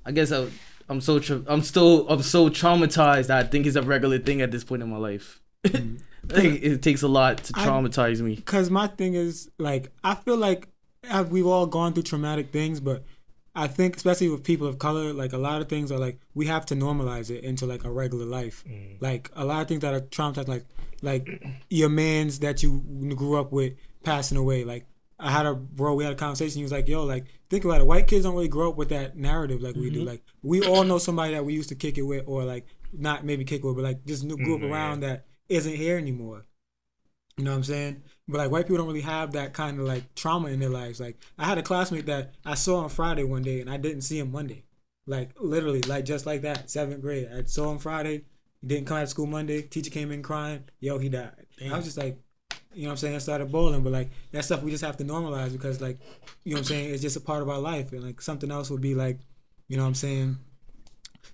I 0.07 0.13
guess 0.13 0.33
I, 0.33 0.49
I'm 0.89 1.01
so 1.01 1.19
tra- 1.19 1.45
I'm 1.47 1.63
still 1.63 2.09
I'm 2.09 2.23
so 2.23 2.49
traumatized 2.49 3.27
that 3.27 3.45
I 3.45 3.49
think 3.49 3.67
it's 3.67 3.77
a 3.77 3.83
regular 3.83 4.19
thing 4.19 4.43
at 4.43 4.51
this 4.51 4.65
point 4.65 4.83
in 4.83 4.91
my 4.91 4.99
life. 4.99 5.41
like, 6.31 6.45
it 6.45 6.83
takes 6.83 7.03
a 7.03 7.09
lot 7.09 7.39
to 7.45 7.53
I- 7.57 7.67
traumatize 7.67 8.21
me. 8.21 8.37
Because 8.37 8.71
my 8.71 8.87
thing 8.87 9.15
is 9.15 9.51
like 9.59 9.93
I 10.03 10.15
feel 10.15 10.37
like 10.37 10.69
we've 11.29 11.47
all 11.47 11.67
gone 11.67 11.93
through 11.93 12.05
traumatic 12.05 12.51
things, 12.51 12.81
but 12.81 13.05
I 13.55 13.69
think 13.69 13.97
especially 13.97 14.29
with 14.29 14.43
people 14.43 14.67
of 14.67 14.79
color, 14.79 15.13
like 15.13 15.33
a 15.33 15.39
lot 15.39 15.61
of 15.61 15.69
things 15.69 15.93
are 15.93 15.99
like 15.99 16.19
we 16.35 16.47
have 16.47 16.67
to 16.67 16.75
normalize 16.75 17.31
it 17.31 17.45
into 17.45 17.67
like 17.67 17.85
a 17.85 17.91
regular 17.91 18.25
life. 18.25 18.65
Mm. 18.69 19.01
Like 19.01 19.31
a 19.35 19.45
lot 19.45 19.63
of 19.63 19.69
things 19.69 19.83
that 19.83 19.95
are 19.95 20.01
traumatized, 20.01 20.49
like 20.49 20.65
like 21.03 21.45
your 21.71 21.89
man's 21.89 22.41
that 22.41 22.63
you 22.63 22.81
grew 23.17 23.39
up 23.39 23.53
with 23.53 23.75
passing 24.03 24.37
away. 24.39 24.65
Like 24.65 24.87
I 25.21 25.31
had 25.31 25.47
a 25.47 25.55
bro, 25.55 25.95
we 25.95 26.03
had 26.03 26.13
a 26.13 26.17
conversation. 26.17 26.59
He 26.59 26.65
was 26.65 26.73
like, 26.73 26.89
"Yo, 26.89 27.05
like 27.05 27.27
think 27.49 27.65
about 27.65 27.81
it. 27.81 27.87
White 27.87 28.09
kids 28.09 28.25
don't 28.25 28.35
really 28.35 28.49
grow 28.49 28.71
up 28.71 28.77
with 28.77 28.89
that 28.89 29.17
narrative 29.17 29.63
like 29.63 29.77
we 29.77 29.91
do. 29.91 30.01
Mm-hmm. 30.01 30.09
Like 30.09 30.23
we 30.43 30.67
all 30.67 30.83
know 30.83 30.99
somebody 30.99 31.35
that 31.35 31.45
we 31.45 31.55
used 31.55 31.69
to 31.69 31.77
kick 31.77 31.97
it 31.97 32.03
with, 32.03 32.25
or 32.27 32.45
like 32.45 32.67
not 32.93 33.25
maybe 33.25 33.45
kick 33.45 33.63
it 33.63 33.67
with, 33.67 33.77
but 33.77 33.85
like 33.85 34.05
just 34.05 34.25
knew- 34.25 34.37
grew 34.37 34.57
up 34.57 34.63
mm-hmm. 34.63 34.73
around 34.73 35.01
that 35.01 35.27
isn't 35.49 35.75
here 35.75 35.99
anymore. 35.99 36.47
You 37.37 37.45
know 37.45 37.51
what 37.51 37.59
I'm 37.59 37.65
saying? 37.65 38.03
But 38.29 38.39
like 38.39 38.51
white 38.51 38.67
people 38.67 38.79
don't 38.79 38.87
really 38.87 39.01
have 39.01 39.33
that 39.33 39.53
kind 39.53 39.81
of 39.81 39.87
like 39.87 40.15
trauma 40.15 40.49
in 40.49 40.61
their 40.61 40.71
lives. 40.71 41.01
Like 41.01 41.19
I 41.39 41.45
had 41.45 41.59
a 41.59 41.63
classmate 41.63 42.07
that 42.07 42.35
I 42.45 42.55
saw 42.55 42.79
on 42.79 42.89
Friday 42.89 43.25
one 43.25 43.43
day 43.43 43.61
and 43.61 43.69
I 43.69 43.77
didn't 43.77 44.03
see 44.03 44.19
him 44.19 44.31
Monday. 44.31 44.65
Like 45.07 45.31
literally, 45.39 45.83
like 45.83 46.05
just 46.05 46.27
like 46.27 46.43
that, 46.43 46.71
seventh 46.71 47.03
grade. 47.03 47.29
I 47.35 47.43
saw 47.45 47.71
him 47.71 47.79
Friday, 47.79 48.25
he 48.61 48.69
didn't 48.69 48.87
come 48.87 48.99
out 48.99 49.03
of 49.03 49.09
school 49.09 49.27
Monday. 49.27 49.63
Teacher 49.63 49.91
came 49.91 50.13
in 50.13 50.23
crying, 50.23 50.65
yo, 50.81 50.99
he 50.99 51.09
died. 51.09 51.47
I 51.61 51.77
was 51.77 51.85
just 51.85 51.99
like, 51.99 52.19
you 52.73 52.83
know 52.83 52.89
what 52.89 52.93
I'm 52.93 52.97
saying? 52.99 53.15
I 53.17 53.19
started 53.19 53.53
bowling, 53.53 53.83
but 53.83 53.93
like 53.93 54.11
that 54.33 54.45
stuff 54.45 54.63
we 54.63 54.71
just 54.71 54.85
have 54.85 54.97
to 54.99 55.05
normalize 55.05 55.53
because 55.53 55.81
like, 55.81 55.99
you 56.45 56.55
know 56.55 56.59
what 56.59 56.61
I'm 56.61 56.65
saying? 56.65 56.95
It's 56.95 57.03
just 57.03 57.17
a 57.17 57.21
part 57.21 57.43
of 57.43 57.49
our 57.49 57.59
life. 57.59 57.93
And 57.93 58.03
like 58.03 58.21
something 58.21 58.51
else 58.51 58.71
would 58.71 58.81
be 58.81 58.95
like, 58.95 59.19
you 59.69 59.77
know 59.77 59.83
what 59.83 59.89
I'm 59.89 59.95
saying? 59.95 60.39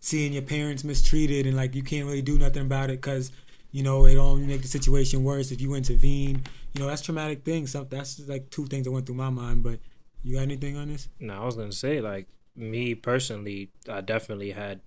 Seeing 0.01 0.33
your 0.33 0.43
parents 0.43 0.83
mistreated 0.83 1.47
and 1.47 1.57
like 1.57 1.75
you 1.75 1.83
can't 1.83 2.07
really 2.07 2.23
do 2.23 2.39
nothing 2.39 2.63
about 2.63 2.91
it 2.91 3.01
because 3.01 3.31
you 3.73 3.83
know 3.83 4.07
it 4.07 4.17
only 4.17 4.47
make 4.47 4.63
the 4.63 4.69
situation 4.69 5.25
worse 5.25 5.51
if 5.51 5.61
you 5.61 5.75
intervene. 5.75 6.43
You 6.75 6.81
know 6.81 6.87
that's 6.89 7.03
traumatic 7.03 7.45
things. 7.45 7.73
Some 7.73 7.87
that's 7.89 8.21
like 8.29 8.51
two 8.51 8.67
things 8.67 8.85
that 8.85 8.91
went 8.91 9.07
through 9.07 9.17
my 9.17 9.31
mind. 9.31 9.63
But 9.63 9.81
you 10.23 10.37
got 10.37 10.43
anything 10.43 10.77
on 10.77 10.89
this? 10.89 11.09
No, 11.19 11.43
I 11.43 11.45
was 11.45 11.57
gonna 11.57 11.73
say 11.73 12.01
like 12.01 12.27
me 12.57 12.95
personally, 12.95 13.71
I 13.89 14.01
definitely 14.01 14.53
had 14.53 14.81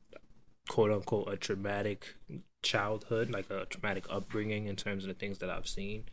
quote 0.69 0.91
unquote 0.91 1.31
a 1.31 1.37
traumatic 1.37 2.15
childhood, 2.61 3.29
like 3.29 3.49
a 3.49 3.65
traumatic 3.65 4.05
upbringing 4.09 4.67
in 4.67 4.75
terms 4.75 5.03
of 5.03 5.09
the 5.09 5.13
things 5.13 5.39
that 5.39 5.49
I've 5.49 5.67
seen. 5.67 6.05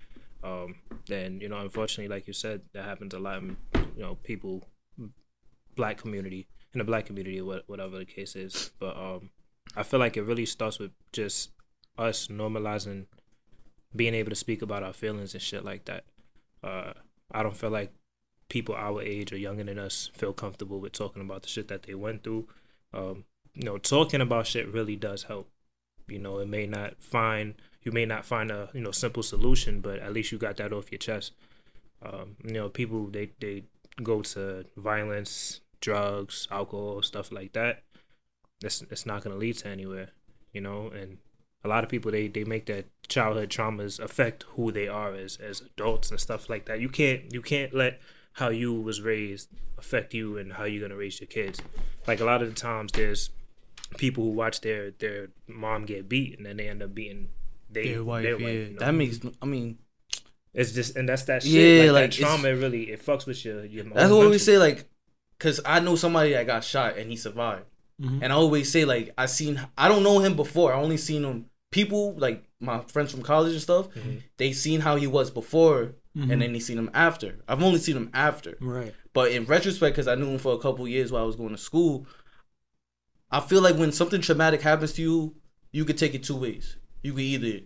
Um, 0.42 0.76
then 1.06 1.40
you 1.40 1.48
know, 1.48 1.58
unfortunately, 1.58 2.14
like 2.14 2.26
you 2.26 2.32
said, 2.32 2.62
that 2.72 2.84
happens 2.84 3.14
a 3.14 3.18
lot. 3.18 3.38
in, 3.38 3.56
You 3.96 4.02
know, 4.02 4.14
people, 4.22 4.68
black 5.76 5.98
community 5.98 6.48
in 6.72 6.78
the 6.78 6.84
black 6.84 7.06
community, 7.06 7.40
what 7.40 7.64
whatever 7.68 7.98
the 7.98 8.04
case 8.04 8.36
is. 8.36 8.70
But 8.78 8.96
um, 8.96 9.30
I 9.76 9.82
feel 9.82 10.00
like 10.00 10.16
it 10.16 10.22
really 10.22 10.46
starts 10.46 10.78
with 10.78 10.92
just 11.12 11.50
us 12.00 12.28
normalizing 12.28 13.06
being 13.94 14.14
able 14.14 14.30
to 14.30 14.36
speak 14.36 14.62
about 14.62 14.82
our 14.82 14.92
feelings 14.92 15.34
and 15.34 15.42
shit 15.42 15.64
like 15.64 15.84
that. 15.84 16.04
Uh, 16.62 16.92
I 17.32 17.42
don't 17.42 17.56
feel 17.56 17.70
like 17.70 17.92
people 18.48 18.74
our 18.74 19.02
age 19.02 19.32
or 19.32 19.38
younger 19.38 19.64
than 19.64 19.78
us 19.78 20.10
feel 20.14 20.32
comfortable 20.32 20.80
with 20.80 20.92
talking 20.92 21.22
about 21.22 21.42
the 21.42 21.48
shit 21.48 21.68
that 21.68 21.84
they 21.84 21.94
went 21.94 22.22
through. 22.22 22.48
Um, 22.92 23.24
you 23.54 23.64
know, 23.64 23.78
talking 23.78 24.20
about 24.20 24.46
shit 24.46 24.72
really 24.72 24.96
does 24.96 25.24
help. 25.24 25.48
You 26.08 26.18
know, 26.18 26.38
it 26.38 26.48
may 26.48 26.66
not 26.66 27.02
find 27.02 27.54
you 27.82 27.92
may 27.92 28.04
not 28.04 28.24
find 28.24 28.50
a 28.50 28.68
you 28.74 28.80
know 28.80 28.90
simple 28.90 29.22
solution, 29.22 29.80
but 29.80 30.00
at 30.00 30.12
least 30.12 30.32
you 30.32 30.38
got 30.38 30.56
that 30.58 30.72
off 30.72 30.90
your 30.90 30.98
chest. 30.98 31.32
Um, 32.02 32.36
you 32.44 32.52
know, 32.52 32.68
people 32.68 33.06
they 33.06 33.30
they 33.40 33.64
go 34.02 34.22
to 34.22 34.64
violence, 34.76 35.60
drugs, 35.80 36.48
alcohol, 36.50 37.02
stuff 37.02 37.32
like 37.32 37.52
that. 37.52 37.82
It's 38.62 38.82
it's 38.82 39.06
not 39.06 39.22
gonna 39.22 39.36
lead 39.36 39.58
to 39.58 39.68
anywhere, 39.68 40.10
you 40.52 40.60
know. 40.60 40.88
And 40.88 41.18
a 41.64 41.68
lot 41.68 41.84
of 41.84 41.90
people 41.90 42.10
they 42.10 42.28
they 42.28 42.44
make 42.44 42.66
their 42.66 42.84
childhood 43.08 43.50
traumas 43.50 43.98
affect 44.00 44.44
who 44.54 44.70
they 44.72 44.88
are 44.88 45.14
as 45.14 45.36
as 45.36 45.60
adults 45.60 46.10
and 46.10 46.18
stuff 46.20 46.48
like 46.48 46.66
that. 46.66 46.80
You 46.80 46.88
can't 46.88 47.32
you 47.32 47.42
can't 47.42 47.74
let 47.74 48.00
how 48.34 48.48
you 48.48 48.72
was 48.72 49.00
raised 49.02 49.48
affect 49.78 50.14
you 50.14 50.38
and 50.38 50.52
how 50.54 50.64
you're 50.64 50.80
gonna 50.80 50.96
raise 50.98 51.20
your 51.20 51.26
kids. 51.26 51.60
Like 52.06 52.20
a 52.20 52.24
lot 52.24 52.42
of 52.42 52.48
the 52.48 52.54
times, 52.54 52.92
there's 52.92 53.30
people 53.98 54.24
who 54.24 54.30
watch 54.30 54.60
their 54.60 54.92
their 54.92 55.28
mom 55.48 55.84
get 55.84 56.08
beat 56.08 56.36
and 56.36 56.46
then 56.46 56.56
they 56.56 56.68
end 56.68 56.82
up 56.82 56.94
beating 56.94 57.28
they, 57.72 57.92
Their 57.92 58.04
wife, 58.04 58.22
their 58.24 58.40
yeah. 58.40 58.48
you 58.48 58.70
know? 58.72 58.78
That 58.80 58.92
makes. 58.94 59.20
I 59.40 59.46
mean, 59.46 59.78
It's 60.54 60.72
just 60.72 60.96
and 60.96 61.08
that's 61.08 61.22
that 61.24 61.42
shit. 61.42 61.52
Yeah, 61.84 61.92
like, 61.92 62.02
like, 62.02 62.10
that 62.10 62.16
trauma 62.16 62.54
really 62.54 62.90
it 62.90 63.04
fucks 63.04 63.26
with 63.26 63.44
your 63.44 63.64
your. 63.64 63.84
that's 63.84 64.10
what 64.10 64.30
we 64.30 64.38
say. 64.38 64.58
Like, 64.58 64.88
cause 65.38 65.60
I 65.64 65.80
know 65.80 65.94
somebody 65.96 66.32
that 66.32 66.46
got 66.46 66.64
shot 66.64 66.96
and 66.98 67.10
he 67.10 67.16
survived, 67.16 67.64
Mhm. 68.00 68.20
and 68.22 68.32
I 68.32 68.36
always 68.36 68.70
say 68.70 68.84
like 68.84 69.12
I 69.18 69.26
seen. 69.26 69.60
I 69.76 69.88
don't 69.88 70.02
know 70.02 70.18
him 70.20 70.34
before. 70.34 70.72
I 70.72 70.80
only 70.80 70.96
seen 70.96 71.22
him. 71.24 71.46
People 71.70 72.14
like 72.18 72.44
my 72.60 72.80
friends 72.88 73.12
from 73.12 73.22
college 73.22 73.52
and 73.52 73.62
stuff. 73.62 73.88
Mhm. 73.94 74.22
They 74.38 74.52
seen 74.52 74.80
how 74.80 74.96
he 74.96 75.06
was 75.06 75.30
before, 75.30 75.94
Mhm. 76.16 76.32
and 76.32 76.42
then 76.42 76.52
they 76.52 76.58
seen 76.58 76.78
him 76.78 76.90
after. 76.92 77.36
I've 77.46 77.62
only 77.62 77.78
seen 77.78 77.96
him 77.96 78.10
after. 78.12 78.56
right. 78.60 78.94
But 79.12 79.32
in 79.32 79.44
retrospect, 79.44 79.94
because 79.96 80.06
I 80.08 80.14
knew 80.14 80.26
him 80.30 80.38
for 80.38 80.52
a 80.54 80.58
couple 80.58 80.86
years 80.86 81.10
while 81.10 81.22
I 81.22 81.26
was 81.26 81.34
going 81.36 81.50
to 81.50 81.58
school, 81.58 82.06
I 83.30 83.40
feel 83.40 83.60
like 83.62 83.76
when 83.76 83.92
something 83.92 84.20
traumatic 84.20 84.62
happens 84.62 84.92
to 84.94 85.02
you, 85.02 85.34
you 85.72 85.84
could 85.84 85.98
take 85.98 86.14
it 86.14 86.22
two 86.24 86.36
ways. 86.36 86.76
You 87.02 87.12
could 87.12 87.22
either 87.22 87.60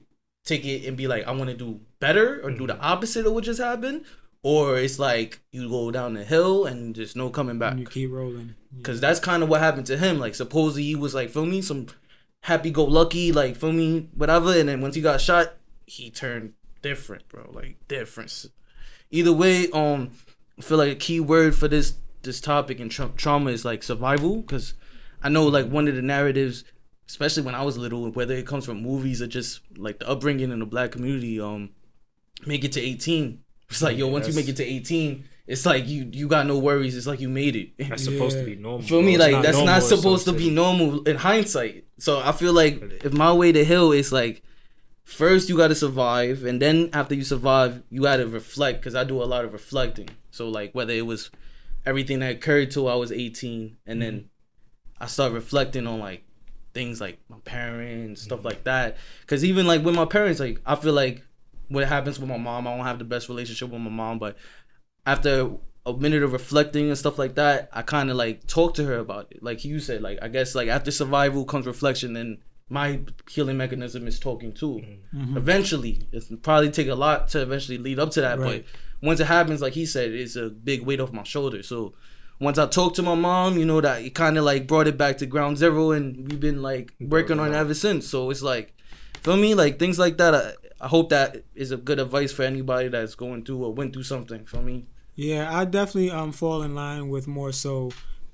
take 0.44 0.64
it 0.64 0.86
and 0.86 0.96
be 0.96 1.06
like, 1.06 1.24
I 1.26 1.32
want 1.32 1.50
to 1.50 1.56
do 1.56 1.80
better 2.00 2.40
or 2.42 2.50
do 2.50 2.66
the 2.66 2.78
opposite 2.78 3.26
of 3.26 3.32
what 3.32 3.44
just 3.44 3.60
happened, 3.60 4.04
or 4.42 4.76
it's 4.78 4.98
like 4.98 5.40
you 5.52 5.68
go 5.68 5.90
down 5.90 6.14
the 6.14 6.24
hill 6.24 6.66
and 6.66 6.94
there's 6.94 7.16
no 7.16 7.30
coming 7.30 7.58
back. 7.58 7.72
And 7.72 7.80
you 7.80 7.86
keep 7.86 8.10
rolling. 8.10 8.54
Because 8.76 9.00
that's 9.00 9.20
kind 9.20 9.42
of 9.42 9.48
what 9.48 9.60
happened 9.60 9.86
to 9.86 9.96
him. 9.96 10.18
Like, 10.18 10.34
supposedly 10.34 10.82
he 10.84 10.94
was 10.96 11.14
like, 11.14 11.30
feel 11.30 11.46
me, 11.46 11.62
some 11.62 11.86
happy 12.44 12.70
go 12.70 12.84
lucky, 12.84 13.32
like, 13.32 13.56
feel 13.56 13.72
me, 13.72 14.06
whatever. 14.14 14.52
And 14.52 14.68
then 14.68 14.82
once 14.82 14.94
he 14.94 15.00
got 15.00 15.18
shot, 15.18 15.54
he 15.86 16.10
turned 16.10 16.52
different, 16.82 17.26
bro. 17.28 17.50
Like, 17.50 17.78
different. 17.88 18.44
Either 19.10 19.32
way, 19.32 19.70
um, 19.70 20.10
I 20.58 20.62
feel 20.62 20.76
like 20.76 20.92
a 20.92 20.94
key 20.96 21.20
word 21.20 21.54
for 21.54 21.68
this 21.68 21.94
this 22.20 22.40
topic 22.40 22.80
and 22.80 22.90
tra- 22.90 23.12
trauma 23.16 23.50
is 23.50 23.64
like 23.64 23.82
survival. 23.82 24.42
Because 24.42 24.74
I 25.22 25.30
know, 25.30 25.46
like, 25.46 25.70
one 25.70 25.88
of 25.88 25.96
the 25.96 26.02
narratives, 26.02 26.64
especially 27.08 27.44
when 27.44 27.54
I 27.54 27.62
was 27.62 27.78
little, 27.78 28.10
whether 28.10 28.34
it 28.34 28.46
comes 28.46 28.66
from 28.66 28.82
movies 28.82 29.22
or 29.22 29.26
just 29.26 29.60
like 29.78 29.98
the 29.98 30.08
upbringing 30.08 30.50
in 30.50 30.58
the 30.58 30.66
black 30.66 30.90
community, 30.90 31.40
um, 31.40 31.70
make 32.44 32.62
it 32.62 32.72
to 32.72 32.80
18. 32.80 33.42
It's 33.70 33.80
like, 33.80 33.96
yo, 33.96 34.08
once 34.08 34.28
you 34.28 34.34
make 34.34 34.48
it 34.48 34.56
to 34.56 34.64
18, 34.64 35.24
it's 35.46 35.66
like 35.66 35.86
you 35.86 36.08
you 36.10 36.26
got 36.26 36.46
no 36.46 36.58
worries. 36.58 36.96
It's 36.96 37.06
like 37.06 37.20
you 37.20 37.28
made 37.28 37.54
it. 37.56 37.70
That's 37.88 38.04
supposed 38.04 38.38
to 38.38 38.44
be 38.44 38.56
normal. 38.56 38.82
Feel 38.82 39.00
bro. 39.00 39.06
me? 39.06 39.14
It's 39.14 39.22
Like 39.22 39.42
that's 39.42 39.58
not 39.58 39.82
supposed 39.82 40.24
to 40.26 40.32
be 40.32 40.50
normal 40.50 41.02
in 41.02 41.16
hindsight. 41.16 41.84
So 41.98 42.20
I 42.20 42.32
feel 42.32 42.52
like 42.52 42.82
if 43.04 43.12
my 43.12 43.32
way 43.32 43.52
to 43.52 43.64
heal 43.64 43.92
is 43.92 44.12
like 44.12 44.42
first 45.04 45.50
you 45.50 45.56
got 45.56 45.68
to 45.68 45.74
survive, 45.74 46.44
and 46.44 46.62
then 46.62 46.88
after 46.94 47.14
you 47.14 47.24
survive, 47.24 47.82
you 47.90 48.02
got 48.02 48.16
to 48.16 48.26
reflect. 48.26 48.80
Because 48.80 48.94
I 48.94 49.04
do 49.04 49.22
a 49.22 49.24
lot 49.24 49.44
of 49.44 49.52
reflecting. 49.52 50.08
So 50.30 50.48
like 50.48 50.74
whether 50.74 50.94
it 50.94 51.06
was 51.06 51.30
everything 51.84 52.20
that 52.20 52.36
occurred 52.36 52.70
till 52.70 52.88
I 52.88 52.94
was 52.94 53.12
eighteen, 53.12 53.76
and 53.86 54.00
then 54.00 54.30
I 54.98 55.06
start 55.06 55.32
reflecting 55.32 55.86
on 55.86 56.00
like 56.00 56.24
things 56.72 57.02
like 57.02 57.18
my 57.28 57.38
parents, 57.44 58.22
stuff 58.22 58.38
mm-hmm. 58.38 58.48
like 58.48 58.64
that. 58.64 58.96
Because 59.20 59.44
even 59.44 59.66
like 59.66 59.84
with 59.84 59.94
my 59.94 60.06
parents, 60.06 60.40
like 60.40 60.62
I 60.64 60.74
feel 60.74 60.94
like 60.94 61.22
what 61.68 61.86
happens 61.86 62.18
with 62.18 62.28
my 62.28 62.38
mom, 62.38 62.66
I 62.66 62.76
don't 62.76 62.86
have 62.86 62.98
the 62.98 63.04
best 63.04 63.28
relationship 63.28 63.70
with 63.70 63.80
my 63.80 63.90
mom, 63.90 64.18
but 64.18 64.36
after 65.06 65.50
a 65.86 65.92
minute 65.92 66.22
of 66.22 66.32
reflecting 66.32 66.88
and 66.88 66.96
stuff 66.96 67.18
like 67.18 67.34
that, 67.34 67.68
I 67.72 67.82
kind 67.82 68.10
of 68.10 68.16
like 68.16 68.46
talk 68.46 68.74
to 68.74 68.84
her 68.84 68.98
about 68.98 69.28
it. 69.30 69.42
Like 69.42 69.64
you 69.64 69.78
said, 69.80 70.00
like 70.02 70.18
I 70.22 70.28
guess 70.28 70.54
like 70.54 70.68
after 70.68 70.90
survival 70.90 71.44
comes 71.44 71.66
reflection, 71.66 72.16
and 72.16 72.38
my 72.70 73.00
healing 73.30 73.58
mechanism 73.58 74.06
is 74.06 74.18
talking 74.18 74.52
too. 74.52 74.82
Mhm. 75.14 75.36
Eventually, 75.36 76.00
it's 76.12 76.32
probably 76.42 76.70
take 76.70 76.88
a 76.88 76.94
lot 76.94 77.28
to 77.28 77.42
eventually 77.42 77.76
lead 77.78 77.98
up 77.98 78.10
to 78.12 78.20
that, 78.22 78.38
Right. 78.38 78.64
but 78.64 79.06
once 79.06 79.20
it 79.20 79.26
happens, 79.26 79.60
like 79.60 79.74
he 79.74 79.84
said, 79.84 80.10
it's 80.12 80.36
a 80.36 80.48
big 80.48 80.82
weight 80.86 81.00
off 81.00 81.12
my 81.12 81.24
shoulders. 81.24 81.68
So 81.68 81.92
once 82.40 82.56
I 82.56 82.66
talked 82.66 82.96
to 82.96 83.02
my 83.02 83.14
mom, 83.14 83.58
you 83.58 83.66
know 83.66 83.82
that 83.82 84.02
it 84.02 84.14
kind 84.14 84.38
of 84.38 84.44
like 84.44 84.66
brought 84.66 84.88
it 84.88 84.96
back 84.96 85.18
to 85.18 85.26
ground 85.26 85.58
zero, 85.58 85.90
and 85.90 86.16
we've 86.30 86.40
been 86.40 86.62
like 86.62 86.94
working 86.98 87.38
on 87.38 87.52
it 87.52 87.56
ever 87.56 87.74
since. 87.74 88.08
So 88.08 88.30
it's 88.30 88.42
like, 88.42 88.72
feel 89.22 89.36
me, 89.36 89.54
like 89.54 89.78
things 89.78 89.98
like 89.98 90.16
that. 90.16 90.34
I, 90.34 90.52
I 90.80 90.88
hope 90.88 91.10
that 91.10 91.44
is 91.54 91.70
a 91.70 91.76
good 91.76 92.00
advice 92.00 92.32
for 92.32 92.42
anybody 92.42 92.88
that's 92.88 93.14
going 93.14 93.44
through 93.44 93.62
or 93.64 93.72
went 93.74 93.92
through 93.92 94.02
something. 94.04 94.46
Feel 94.46 94.62
me? 94.62 94.86
Yeah, 95.14 95.56
I 95.56 95.64
definitely 95.64 96.10
um 96.10 96.32
fall 96.32 96.62
in 96.62 96.74
line 96.74 97.08
with 97.08 97.26
more 97.26 97.52
so, 97.52 97.90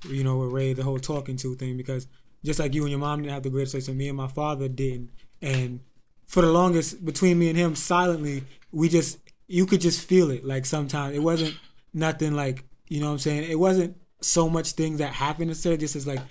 you 0.07 0.23
know, 0.23 0.37
with 0.39 0.51
Ray 0.51 0.73
the 0.73 0.83
whole 0.83 0.99
talking 0.99 1.37
to 1.37 1.55
thing 1.55 1.77
because 1.77 2.07
just 2.43 2.59
like 2.59 2.73
you 2.73 2.81
and 2.83 2.89
your 2.91 2.99
mom 2.99 3.21
didn't 3.21 3.33
have 3.33 3.43
the 3.43 3.49
greatest 3.49 3.73
relationship, 3.73 3.97
me 3.97 4.07
and 4.07 4.17
my 4.17 4.27
father 4.27 4.67
didn't, 4.67 5.11
and 5.41 5.81
for 6.27 6.41
the 6.41 6.51
longest 6.51 7.05
between 7.05 7.37
me 7.37 7.49
and 7.49 7.57
him, 7.57 7.75
silently, 7.75 8.43
we 8.71 8.89
just 8.89 9.19
you 9.47 9.65
could 9.65 9.81
just 9.81 10.01
feel 10.07 10.31
it. 10.31 10.45
Like 10.45 10.65
sometimes 10.65 11.15
it 11.15 11.19
wasn't 11.19 11.55
nothing 11.93 12.33
like 12.33 12.65
you 12.87 12.99
know 12.99 13.07
what 13.07 13.13
I'm 13.13 13.19
saying. 13.19 13.49
It 13.49 13.59
wasn't 13.59 13.97
so 14.21 14.49
much 14.49 14.71
things 14.71 14.99
that 14.99 15.13
happened 15.13 15.51
instead. 15.51 15.79
Just 15.79 15.95
as 15.95 16.07
like 16.07 16.21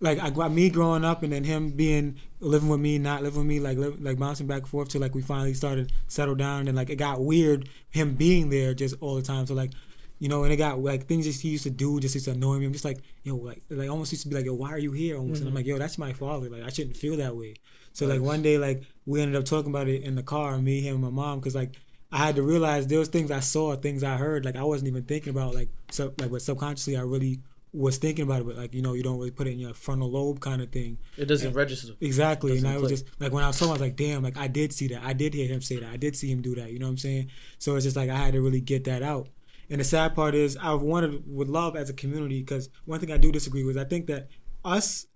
like 0.00 0.20
I 0.20 0.30
got 0.30 0.52
me 0.52 0.70
growing 0.70 1.04
up 1.04 1.22
and 1.22 1.32
then 1.32 1.44
him 1.44 1.70
being 1.70 2.16
living 2.40 2.68
with 2.68 2.80
me, 2.80 2.98
not 2.98 3.22
living 3.22 3.40
with 3.40 3.48
me, 3.48 3.60
like 3.60 3.78
live, 3.78 4.00
like 4.00 4.18
bouncing 4.18 4.46
back 4.46 4.62
and 4.62 4.68
forth 4.68 4.88
till 4.88 5.00
like 5.00 5.14
we 5.14 5.22
finally 5.22 5.54
started 5.54 5.92
settle 6.06 6.34
down 6.34 6.68
and 6.68 6.76
like 6.76 6.90
it 6.90 6.96
got 6.96 7.20
weird 7.20 7.68
him 7.90 8.14
being 8.14 8.50
there 8.50 8.74
just 8.74 8.94
all 9.00 9.16
the 9.16 9.22
time. 9.22 9.46
So 9.46 9.54
like, 9.54 9.72
you 10.20 10.28
know, 10.28 10.44
and 10.44 10.52
it 10.52 10.56
got 10.56 10.78
like 10.78 11.06
things 11.06 11.26
just 11.26 11.42
he 11.42 11.50
used 11.50 11.64
to 11.64 11.70
do 11.70 11.98
just 11.98 12.14
used 12.14 12.26
to 12.26 12.32
annoy 12.32 12.58
me. 12.58 12.66
I'm 12.66 12.72
just 12.72 12.84
like, 12.84 12.98
yo, 13.24 13.36
like 13.36 13.62
like 13.70 13.90
almost 13.90 14.12
used 14.12 14.22
to 14.22 14.28
be 14.28 14.36
like, 14.36 14.44
yo, 14.44 14.54
why 14.54 14.70
are 14.70 14.78
you 14.78 14.92
here? 14.92 15.16
Almost, 15.16 15.40
and 15.40 15.48
I'm 15.48 15.50
mm-hmm. 15.50 15.56
like, 15.56 15.66
yo, 15.66 15.78
that's 15.78 15.98
my 15.98 16.12
father. 16.12 16.48
Like 16.48 16.62
I 16.62 16.70
shouldn't 16.70 16.96
feel 16.96 17.16
that 17.16 17.36
way. 17.36 17.54
So 17.92 18.06
like 18.06 18.20
one 18.20 18.42
day 18.42 18.58
like 18.58 18.82
we 19.06 19.20
ended 19.20 19.36
up 19.36 19.44
talking 19.44 19.70
about 19.70 19.88
it 19.88 20.02
in 20.02 20.14
the 20.14 20.22
car, 20.22 20.58
me, 20.58 20.80
him, 20.80 20.94
and 20.94 21.04
my 21.04 21.10
mom, 21.10 21.40
because 21.40 21.56
like 21.56 21.72
I 22.12 22.18
had 22.18 22.36
to 22.36 22.42
realize 22.42 22.86
there 22.86 23.00
was 23.00 23.08
things 23.08 23.32
I 23.32 23.40
saw, 23.40 23.74
things 23.74 24.04
I 24.04 24.16
heard, 24.16 24.44
like 24.44 24.54
I 24.54 24.62
wasn't 24.62 24.88
even 24.88 25.02
thinking 25.02 25.30
about, 25.30 25.56
like 25.56 25.70
so 25.90 26.14
like 26.18 26.30
but 26.30 26.42
subconsciously 26.42 26.96
I 26.96 27.00
really 27.00 27.40
was 27.72 27.98
thinking 27.98 28.24
about 28.24 28.40
it, 28.40 28.46
but 28.46 28.56
like 28.56 28.74
you 28.74 28.82
know 28.82 28.94
you 28.94 29.02
don't 29.02 29.18
really 29.18 29.30
put 29.30 29.46
it 29.46 29.52
in 29.52 29.58
your 29.58 29.74
frontal 29.74 30.10
lobe 30.10 30.40
kind 30.40 30.62
of 30.62 30.70
thing. 30.70 30.98
It 31.16 31.26
doesn't 31.26 31.52
register. 31.52 31.92
Exactly, 32.00 32.52
and 32.52 32.62
Doesn't 32.62 32.76
I 32.76 32.80
was 32.80 32.88
click. 32.88 33.06
just 33.06 33.20
like 33.20 33.32
when 33.32 33.44
I 33.44 33.48
was 33.48 33.58
talking, 33.58 33.70
I 33.70 33.72
was 33.72 33.80
like, 33.80 33.96
damn, 33.96 34.22
like 34.22 34.36
I 34.38 34.48
did 34.48 34.72
see 34.72 34.88
that, 34.88 35.02
I 35.02 35.12
did 35.12 35.34
hear 35.34 35.48
him 35.48 35.60
say 35.60 35.76
that, 35.76 35.90
I 35.90 35.96
did 35.96 36.16
see 36.16 36.30
him 36.30 36.40
do 36.42 36.54
that. 36.54 36.72
You 36.72 36.78
know 36.78 36.86
what 36.86 36.92
I'm 36.92 36.98
saying? 36.98 37.30
So 37.58 37.76
it's 37.76 37.84
just 37.84 37.96
like 37.96 38.10
I 38.10 38.16
had 38.16 38.32
to 38.34 38.40
really 38.40 38.60
get 38.60 38.84
that 38.84 39.02
out. 39.02 39.28
And 39.70 39.80
the 39.80 39.84
sad 39.84 40.14
part 40.14 40.34
is, 40.34 40.56
I 40.56 40.72
wanted 40.74 41.24
would 41.26 41.48
love 41.48 41.76
as 41.76 41.90
a 41.90 41.92
community 41.92 42.40
because 42.40 42.70
one 42.86 43.00
thing 43.00 43.12
I 43.12 43.18
do 43.18 43.30
disagree 43.30 43.64
with, 43.64 43.76
I 43.76 43.84
think 43.84 44.06
that 44.06 44.28
us, 44.64 45.06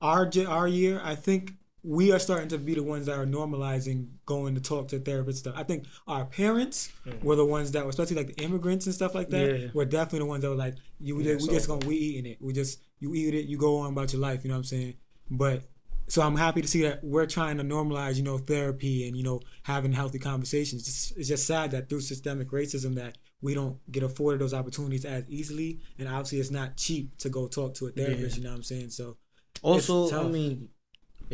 our 0.00 0.30
our 0.48 0.66
year, 0.68 1.00
I 1.02 1.14
think 1.14 1.54
we 1.84 2.10
are 2.12 2.18
starting 2.18 2.48
to 2.48 2.56
be 2.56 2.74
the 2.74 2.82
ones 2.82 3.06
that 3.06 3.18
are 3.18 3.26
normalizing 3.26 4.08
going 4.24 4.54
to 4.54 4.60
talk 4.60 4.88
to 4.88 4.98
therapists. 4.98 5.36
Stuff. 5.36 5.54
I 5.56 5.64
think 5.64 5.84
our 6.08 6.24
parents 6.24 6.90
mm. 7.06 7.22
were 7.22 7.36
the 7.36 7.44
ones 7.44 7.72
that 7.72 7.84
were, 7.84 7.90
especially 7.90 8.16
like 8.16 8.34
the 8.34 8.42
immigrants 8.42 8.86
and 8.86 8.94
stuff 8.94 9.14
like 9.14 9.28
that, 9.30 9.60
Yeah. 9.60 9.66
were 9.74 9.84
definitely 9.84 10.20
the 10.20 10.26
ones 10.26 10.42
that 10.42 10.48
were 10.48 10.56
like, 10.56 10.76
you, 10.98 11.16
we, 11.16 11.24
Yeah, 11.24 11.34
we 11.34 11.48
just 11.48 11.68
gonna 11.68 11.86
we 11.86 11.96
eating 11.96 12.32
it. 12.32 12.38
We 12.40 12.54
just 12.54 12.80
you 13.00 13.14
eat 13.14 13.34
it, 13.34 13.46
you 13.46 13.58
go 13.58 13.78
on 13.78 13.92
about 13.92 14.12
your 14.14 14.22
life. 14.22 14.44
You 14.44 14.48
know 14.48 14.54
what 14.54 14.60
I'm 14.60 14.64
saying? 14.64 14.94
But 15.30 15.64
so 16.08 16.22
I'm 16.22 16.36
happy 16.36 16.62
to 16.62 16.68
see 16.68 16.82
that 16.82 17.04
we're 17.04 17.26
trying 17.26 17.58
to 17.58 17.64
normalize, 17.64 18.16
you 18.16 18.22
know, 18.22 18.38
therapy 18.38 19.06
and 19.06 19.16
you 19.16 19.22
know 19.22 19.40
having 19.64 19.92
healthy 19.92 20.18
conversations. 20.18 20.88
It's 20.88 21.08
just, 21.08 21.18
it's 21.18 21.28
just 21.28 21.46
sad 21.46 21.70
that 21.72 21.90
through 21.90 22.00
systemic 22.00 22.50
racism 22.50 22.94
that 22.94 23.18
we 23.42 23.52
don't 23.52 23.78
get 23.92 24.02
afforded 24.02 24.40
those 24.40 24.54
opportunities 24.54 25.04
as 25.04 25.24
easily, 25.28 25.80
and 25.98 26.08
obviously 26.08 26.40
it's 26.40 26.50
not 26.50 26.78
cheap 26.78 27.16
to 27.18 27.28
go 27.28 27.46
talk 27.46 27.74
to 27.74 27.86
a 27.88 27.90
therapist. 27.90 28.36
Yeah. 28.36 28.38
You 28.38 28.44
know 28.44 28.50
what 28.50 28.56
I'm 28.56 28.62
saying? 28.62 28.90
So 28.90 29.18
Also, 29.62 30.10
I 30.18 30.28
mean, 30.28 30.68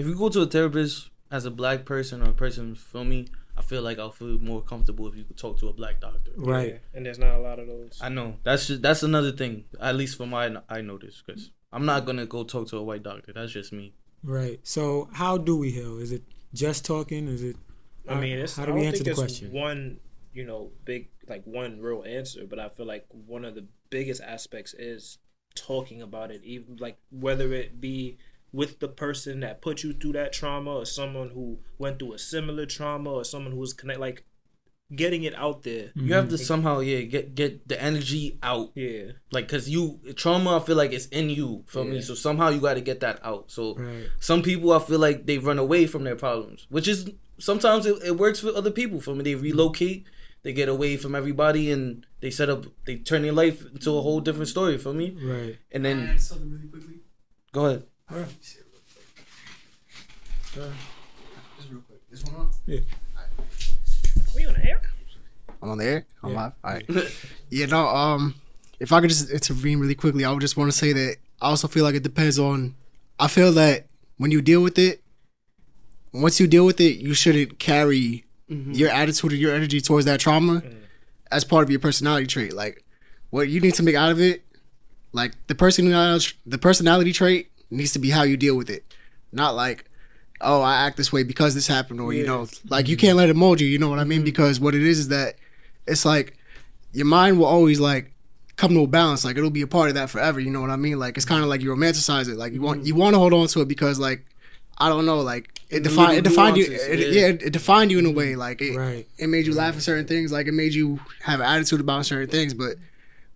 if 0.00 0.06
you 0.06 0.14
go 0.14 0.30
to 0.30 0.40
a 0.40 0.46
therapist 0.46 1.10
as 1.30 1.44
a 1.44 1.50
black 1.50 1.84
person 1.84 2.22
or 2.22 2.30
a 2.30 2.32
person, 2.32 2.74
feel 2.74 3.04
me, 3.04 3.26
I 3.56 3.62
feel 3.62 3.82
like 3.82 3.98
I'll 3.98 4.10
feel 4.10 4.38
more 4.38 4.62
comfortable 4.62 5.06
if 5.08 5.14
you 5.14 5.24
could 5.24 5.36
talk 5.36 5.58
to 5.60 5.68
a 5.68 5.72
black 5.72 6.00
doctor. 6.00 6.32
right, 6.36 6.68
Yeah, 6.68 6.78
and 6.94 7.04
there's 7.04 7.18
not 7.18 7.34
a 7.34 7.38
lot 7.38 7.58
of 7.58 7.66
those. 7.66 7.98
I 8.00 8.08
know 8.08 8.36
that's 8.42 8.66
just 8.66 8.80
that's 8.80 9.02
another 9.02 9.32
thing. 9.32 9.64
At 9.78 9.96
least 9.96 10.16
for 10.16 10.26
my 10.26 10.56
I 10.68 10.80
noticed 10.80 11.24
because 11.26 11.50
I'm 11.70 11.84
not 11.84 12.06
gonna 12.06 12.26
go 12.26 12.44
talk 12.44 12.68
to 12.68 12.78
a 12.78 12.82
white 12.82 13.02
doctor. 13.02 13.32
That's 13.34 13.52
just 13.52 13.72
me. 13.72 13.92
right. 14.22 14.58
So 14.62 15.08
how 15.12 15.36
do 15.36 15.56
we 15.56 15.70
heal? 15.70 15.98
Is 15.98 16.12
it 16.12 16.22
just 16.54 16.84
talking? 16.84 17.28
Is 17.28 17.42
it? 17.42 17.56
I 18.08 18.14
mean, 18.14 18.38
it's, 18.38 18.56
how 18.56 18.64
do 18.64 18.72
we 18.72 18.86
answer 18.86 19.04
the 19.04 19.14
question? 19.14 19.52
one, 19.52 20.00
you 20.32 20.44
know, 20.44 20.70
big 20.84 21.10
like 21.28 21.44
one 21.44 21.80
real 21.80 22.02
answer, 22.04 22.46
but 22.48 22.58
I 22.58 22.70
feel 22.70 22.86
like 22.86 23.06
one 23.10 23.44
of 23.44 23.54
the 23.54 23.66
biggest 23.90 24.22
aspects 24.22 24.74
is 24.74 25.18
talking 25.54 26.00
about 26.00 26.30
it, 26.30 26.42
even 26.42 26.76
like 26.80 26.96
whether 27.10 27.52
it 27.52 27.80
be 27.80 28.18
with 28.52 28.80
the 28.80 28.88
person 28.88 29.40
that 29.40 29.62
put 29.62 29.82
you 29.82 29.92
through 29.92 30.12
that 30.12 30.32
trauma 30.32 30.74
or 30.74 30.84
someone 30.84 31.30
who 31.30 31.58
went 31.78 31.98
through 31.98 32.14
a 32.14 32.18
similar 32.18 32.66
trauma 32.66 33.10
or 33.10 33.24
someone 33.24 33.52
who 33.52 33.58
was 33.58 33.72
connect 33.72 34.00
like 34.00 34.24
getting 34.94 35.22
it 35.22 35.34
out 35.36 35.62
there. 35.62 35.90
You 35.94 36.14
have 36.14 36.28
to 36.28 36.34
mm-hmm. 36.34 36.44
somehow 36.44 36.80
yeah 36.80 37.02
get 37.02 37.34
get 37.34 37.66
the 37.68 37.80
energy 37.80 38.38
out. 38.42 38.72
Yeah. 38.74 39.12
Like 39.30 39.48
cause 39.48 39.68
you 39.68 40.00
trauma, 40.16 40.56
I 40.56 40.60
feel 40.60 40.76
like 40.76 40.92
it's 40.92 41.06
in 41.06 41.30
you. 41.30 41.64
Feel 41.68 41.84
me? 41.84 42.00
So 42.00 42.14
somehow 42.14 42.48
you 42.48 42.60
got 42.60 42.74
to 42.74 42.80
get 42.80 43.00
that 43.00 43.20
out. 43.24 43.50
So 43.50 43.76
Right. 43.76 44.08
some 44.18 44.42
people, 44.42 44.72
I 44.72 44.80
feel 44.80 44.98
like 44.98 45.26
they 45.26 45.38
run 45.38 45.58
away 45.58 45.86
from 45.86 46.04
their 46.04 46.16
problems, 46.16 46.66
which 46.70 46.88
is 46.88 47.08
sometimes 47.38 47.86
it, 47.86 48.02
it 48.04 48.16
works 48.18 48.40
for 48.40 48.48
other 48.48 48.70
people. 48.70 49.00
For 49.00 49.14
me, 49.14 49.22
they 49.22 49.34
mm-hmm. 49.34 49.44
relocate, 49.44 50.06
they 50.42 50.52
get 50.52 50.68
away 50.68 50.96
from 50.96 51.14
everybody 51.14 51.70
and 51.70 52.06
they 52.20 52.30
set 52.30 52.50
up 52.50 52.66
they 52.84 52.96
turn 52.96 53.22
their 53.22 53.32
life 53.32 53.64
into 53.64 53.96
a 53.96 54.02
whole 54.02 54.20
different 54.20 54.48
story 54.48 54.78
for 54.78 54.92
me. 54.92 55.16
Right. 55.22 55.58
And 55.70 55.84
Can 55.84 55.86
I 55.86 55.94
then 55.94 56.08
add 56.08 57.82
something 58.10 58.26
really 58.72 58.82
quickly? 60.52 60.72
Just 61.56 61.70
real 61.70 61.80
quick. 61.86 62.00
This 62.10 62.24
one 62.24 62.34
on? 62.36 62.50
Yeah. 62.66 62.80
We 64.34 64.46
on 64.46 64.54
the 64.54 64.64
air? 64.68 64.80
I'm 65.62 65.70
on 65.70 65.78
the 65.78 65.84
air. 65.84 66.06
I'm 66.22 66.30
Yeah. 66.30 66.36
live. 66.36 66.52
All 66.64 66.72
right. 66.72 66.84
yeah. 67.50 67.66
No. 67.70 67.86
Um, 67.88 68.34
if 68.78 68.92
I 68.92 69.00
could 69.00 69.10
just 69.10 69.30
intervene 69.30 69.78
really 69.78 69.94
quickly, 69.94 70.24
I 70.24 70.32
would 70.32 70.40
just 70.40 70.56
want 70.56 70.70
to 70.72 70.76
say 70.76 70.92
that 70.92 71.16
I 71.40 71.46
also 71.48 71.68
feel 71.68 71.84
like 71.84 71.94
it 71.94 72.02
depends 72.02 72.38
on. 72.38 72.74
I 73.18 73.28
feel 73.28 73.52
that 73.52 73.86
when 74.16 74.30
you 74.30 74.40
deal 74.40 74.62
with 74.62 74.78
it, 74.78 75.02
once 76.12 76.40
you 76.40 76.46
deal 76.46 76.64
with 76.64 76.80
it, 76.80 76.98
you 76.98 77.12
shouldn't 77.14 77.58
carry 77.58 78.24
your 78.48 78.88
attitude 78.90 79.32
or 79.32 79.36
your 79.36 79.54
energy 79.54 79.80
towards 79.80 80.06
that 80.06 80.18
trauma 80.18 80.62
as 81.30 81.44
part 81.44 81.62
of 81.62 81.70
your 81.70 81.78
personality 81.78 82.26
trait. 82.26 82.52
Like, 82.52 82.82
what 83.28 83.48
you 83.48 83.60
need 83.60 83.74
to 83.74 83.82
make 83.84 83.94
out 83.94 84.10
of 84.10 84.20
it, 84.20 84.42
like 85.12 85.34
the 85.46 85.54
personality, 85.54 86.32
the 86.46 86.58
personality 86.58 87.12
trait 87.12 87.49
needs 87.70 87.92
to 87.92 87.98
be 87.98 88.10
how 88.10 88.22
you 88.22 88.36
deal 88.36 88.56
with 88.56 88.70
it, 88.70 88.84
not 89.32 89.54
like, 89.54 89.84
oh, 90.40 90.62
I 90.62 90.86
act 90.86 90.96
this 90.96 91.12
way 91.12 91.22
because 91.22 91.54
this 91.54 91.66
happened, 91.66 92.00
or 92.00 92.12
you 92.12 92.26
know, 92.26 92.46
like 92.68 92.88
you 92.88 92.96
mm-hmm. 92.96 93.06
can't 93.06 93.16
let 93.16 93.28
it 93.28 93.36
mold 93.36 93.60
you. 93.60 93.68
You 93.68 93.78
know 93.78 93.88
what 93.88 93.98
I 93.98 94.04
mean? 94.04 94.18
Mm-hmm. 94.18 94.24
Because 94.26 94.60
what 94.60 94.74
it 94.74 94.82
is 94.82 94.98
is 94.98 95.08
that 95.08 95.36
it's 95.86 96.04
like 96.04 96.36
your 96.92 97.06
mind 97.06 97.38
will 97.38 97.46
always 97.46 97.80
like 97.80 98.12
come 98.56 98.74
to 98.74 98.82
a 98.82 98.86
balance. 98.86 99.24
Like 99.24 99.36
it'll 99.36 99.50
be 99.50 99.62
a 99.62 99.66
part 99.66 99.88
of 99.88 99.94
that 99.94 100.10
forever. 100.10 100.40
You 100.40 100.50
know 100.50 100.60
what 100.60 100.70
I 100.70 100.76
mean? 100.76 100.98
Like 100.98 101.16
it's 101.16 101.26
kind 101.26 101.42
of 101.42 101.48
like 101.48 101.62
you 101.62 101.70
romanticize 101.70 102.28
it. 102.28 102.36
Like 102.36 102.52
you 102.52 102.60
want 102.60 102.80
mm-hmm. 102.80 102.86
you 102.86 102.94
want 102.94 103.14
to 103.14 103.18
hold 103.18 103.32
on 103.32 103.46
to 103.48 103.60
it 103.60 103.68
because 103.68 103.98
like 103.98 104.24
I 104.78 104.88
don't 104.88 105.04
know, 105.04 105.20
like 105.20 105.60
it 105.68 105.82
defined 105.82 106.12
it 106.12 106.24
Little 106.24 106.30
defined 106.30 106.56
you. 106.56 106.64
It, 106.64 106.98
yeah. 106.98 107.06
yeah, 107.06 107.26
it, 107.28 107.42
it 107.42 107.52
defined 107.52 107.90
you 107.90 107.98
in 107.98 108.06
a 108.06 108.10
way. 108.10 108.34
Like 108.34 108.62
it, 108.62 108.76
Right. 108.76 109.06
it 109.18 109.28
made 109.28 109.46
you 109.46 109.54
laugh 109.54 109.76
at 109.76 109.82
certain 109.82 110.06
things. 110.06 110.32
Like 110.32 110.46
it 110.46 110.52
made 110.52 110.74
you 110.74 111.00
have 111.22 111.40
an 111.40 111.46
attitude 111.46 111.80
about 111.80 112.06
certain 112.06 112.28
things. 112.28 112.54
But 112.54 112.76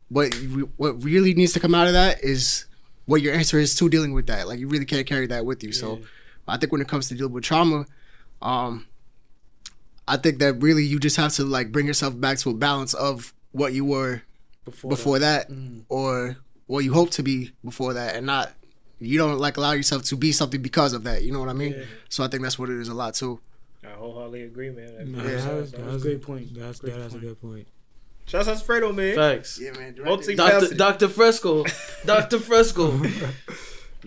what 0.09 0.35
what 0.77 1.03
really 1.05 1.35
needs 1.35 1.53
to 1.53 1.61
come 1.61 1.75
out 1.75 1.87
of 1.87 1.93
that 1.93 2.23
is 2.23 2.67
what 3.07 3.21
your 3.23 3.35
answer 3.35 3.59
is 3.59 3.75
to 3.77 3.89
dealing 3.89 4.13
with 4.13 4.27
that. 4.29 4.49
Like 4.49 4.59
you 4.59 4.69
really 4.69 4.85
can't 4.87 5.07
carry 5.07 5.27
that 5.29 5.45
with 5.47 5.63
you. 5.63 5.73
So 5.73 6.01
I 6.49 6.57
think 6.57 6.73
when 6.73 6.81
it 6.81 6.89
comes 6.89 7.09
to 7.09 7.15
dealing 7.15 7.33
with 7.33 7.45
trauma, 7.45 7.87
um, 8.43 8.87
I 10.07 10.17
think 10.17 10.39
that 10.41 10.55
really 10.55 10.85
you 10.85 10.99
just 11.01 11.17
have 11.17 11.33
to 11.35 11.45
like 11.45 11.73
bring 11.73 11.87
yourself 11.87 12.19
back 12.21 12.39
to 12.39 12.51
a 12.51 12.55
balance 12.55 12.95
of 12.95 13.33
what 13.53 13.73
you 13.73 13.85
were 13.85 14.23
Before, 14.65 14.89
before 14.91 15.19
that, 15.21 15.51
Mm-hmm. 15.51 15.81
or 15.89 16.37
what 16.67 16.85
you 16.85 16.93
hope 16.95 17.11
to 17.11 17.23
be 17.23 17.53
before 17.65 17.93
that, 17.95 18.17
and 18.17 18.27
not 18.27 18.53
you 19.01 19.19
don't 19.19 19.39
like 19.39 19.57
allow 19.59 19.73
yourself 19.73 20.03
to 20.05 20.17
be 20.17 20.33
something 20.33 20.63
because 20.63 20.93
of 20.95 21.05
that. 21.05 21.23
You 21.23 21.33
know 21.33 21.41
what 21.41 21.49
I 21.51 21.53
mean? 21.53 21.75
So 22.09 22.25
I 22.25 22.29
think 22.29 22.43
that's 22.43 22.59
what 22.59 22.71
it 22.71 22.79
is 22.81 22.89
a 22.89 22.95
lot 22.95 23.15
too. 23.15 23.41
I 23.85 23.89
wholeheartedly 23.89 24.43
agree, 24.45 24.71
man. 24.71 24.95
That- 24.97 25.07
No, 25.09 25.19
that- 25.23 25.25
that 25.29 25.43
that- 25.45 25.55
was, 25.55 25.71
that 25.73 25.77
that 25.79 25.85
was 25.87 25.95
was 25.95 26.03
great 26.05 26.23
point. 26.23 26.55
That's 26.55 26.81
Great 26.81 26.97
that's 26.97 27.15
a 27.15 27.19
good 27.19 27.41
point. 27.41 27.67
Shouts 28.27 28.49
out 28.49 28.57
to 28.59 28.65
Fredo, 28.65 28.95
man. 28.95 29.15
Facts. 29.15 29.61
Yeah, 29.61 29.73
man. 29.73 29.97
Multi- 30.03 30.35
Doctor 30.35 30.61
Faceted. 30.61 30.79
Doctor 30.79 31.09
Fresco, 31.09 31.65
Doctor 32.07 32.39
Fresco, 32.39 33.01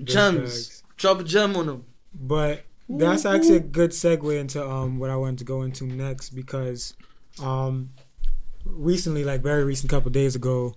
gems. 0.03 0.84
Drop 0.97 1.19
a 1.19 1.23
gem 1.23 1.56
on 1.56 1.67
them. 1.67 1.86
But 2.13 2.63
that's 2.89 3.25
actually 3.25 3.58
a 3.58 3.60
good 3.60 3.91
segue 3.91 4.39
into 4.39 4.65
um 4.67 4.97
what 4.97 5.10
I 5.10 5.15
wanted 5.15 5.39
to 5.39 5.43
go 5.45 5.62
into 5.62 5.86
next 5.86 6.32
because 6.32 6.95
um 7.41 7.91
recently, 8.65 9.23
like 9.23 9.41
very 9.41 9.63
recent 9.63 9.89
couple 9.91 10.10
days 10.10 10.36
ago, 10.36 10.75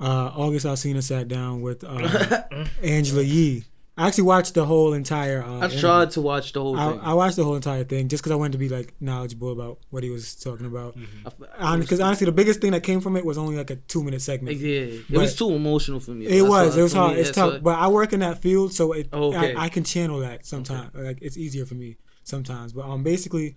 uh 0.00 0.30
August 0.34 0.64
Alsina 0.64 1.02
sat 1.02 1.28
down 1.28 1.60
with 1.60 1.84
uh, 1.84 2.42
Angela 2.82 3.22
Yee. 3.22 3.64
I 4.00 4.06
actually 4.06 4.24
watched 4.24 4.54
the 4.54 4.64
whole 4.64 4.94
entire. 4.94 5.42
Uh, 5.42 5.46
I 5.52 5.56
interview. 5.56 5.80
tried 5.80 6.10
to 6.12 6.20
watch 6.22 6.52
the 6.52 6.62
whole 6.62 6.78
I, 6.78 6.90
thing. 6.90 7.00
I 7.02 7.12
watched 7.14 7.36
the 7.36 7.44
whole 7.44 7.54
entire 7.54 7.84
thing 7.84 8.08
just 8.08 8.22
because 8.22 8.32
I 8.32 8.36
wanted 8.36 8.52
to 8.52 8.58
be 8.58 8.68
like 8.70 8.94
knowledgeable 8.98 9.52
about 9.52 9.78
what 9.90 10.02
he 10.02 10.10
was 10.10 10.34
talking 10.34 10.64
about. 10.66 10.96
Mm-hmm. 10.96 11.80
Because 11.80 12.00
honestly, 12.00 12.24
the 12.24 12.32
biggest 12.32 12.60
thing 12.60 12.72
that 12.72 12.82
came 12.82 13.00
from 13.00 13.16
it 13.16 13.24
was 13.24 13.36
only 13.36 13.56
like 13.56 13.70
a 13.70 13.76
two 13.76 14.02
minute 14.02 14.22
segment. 14.22 14.56
yeah, 14.56 14.80
it 14.80 15.04
But- 15.10 15.18
was 15.20 15.36
too 15.36 15.50
emotional 15.50 16.00
for 16.00 16.12
me. 16.12 16.26
It 16.26 16.38
That's 16.40 16.48
was. 16.48 16.76
It 16.78 16.82
was 16.82 16.92
hard. 16.94 17.14
me, 17.16 17.20
it's 17.20 17.30
tough. 17.30 17.52
why- 17.54 17.58
But 17.58 17.78
I 17.78 17.88
work 17.88 18.12
in 18.14 18.20
that 18.20 18.40
field, 18.40 18.72
so 18.72 18.92
it, 18.92 19.08
okay. 19.12 19.54
I, 19.54 19.64
I 19.64 19.68
can 19.68 19.84
channel 19.84 20.20
that 20.20 20.46
sometimes. 20.46 20.94
Like 20.94 21.18
it's 21.20 21.36
easier 21.36 21.66
for 21.66 21.74
me 21.74 21.96
sometimes. 22.24 22.72
But 22.72 22.86
um, 22.86 23.02
basically, 23.02 23.56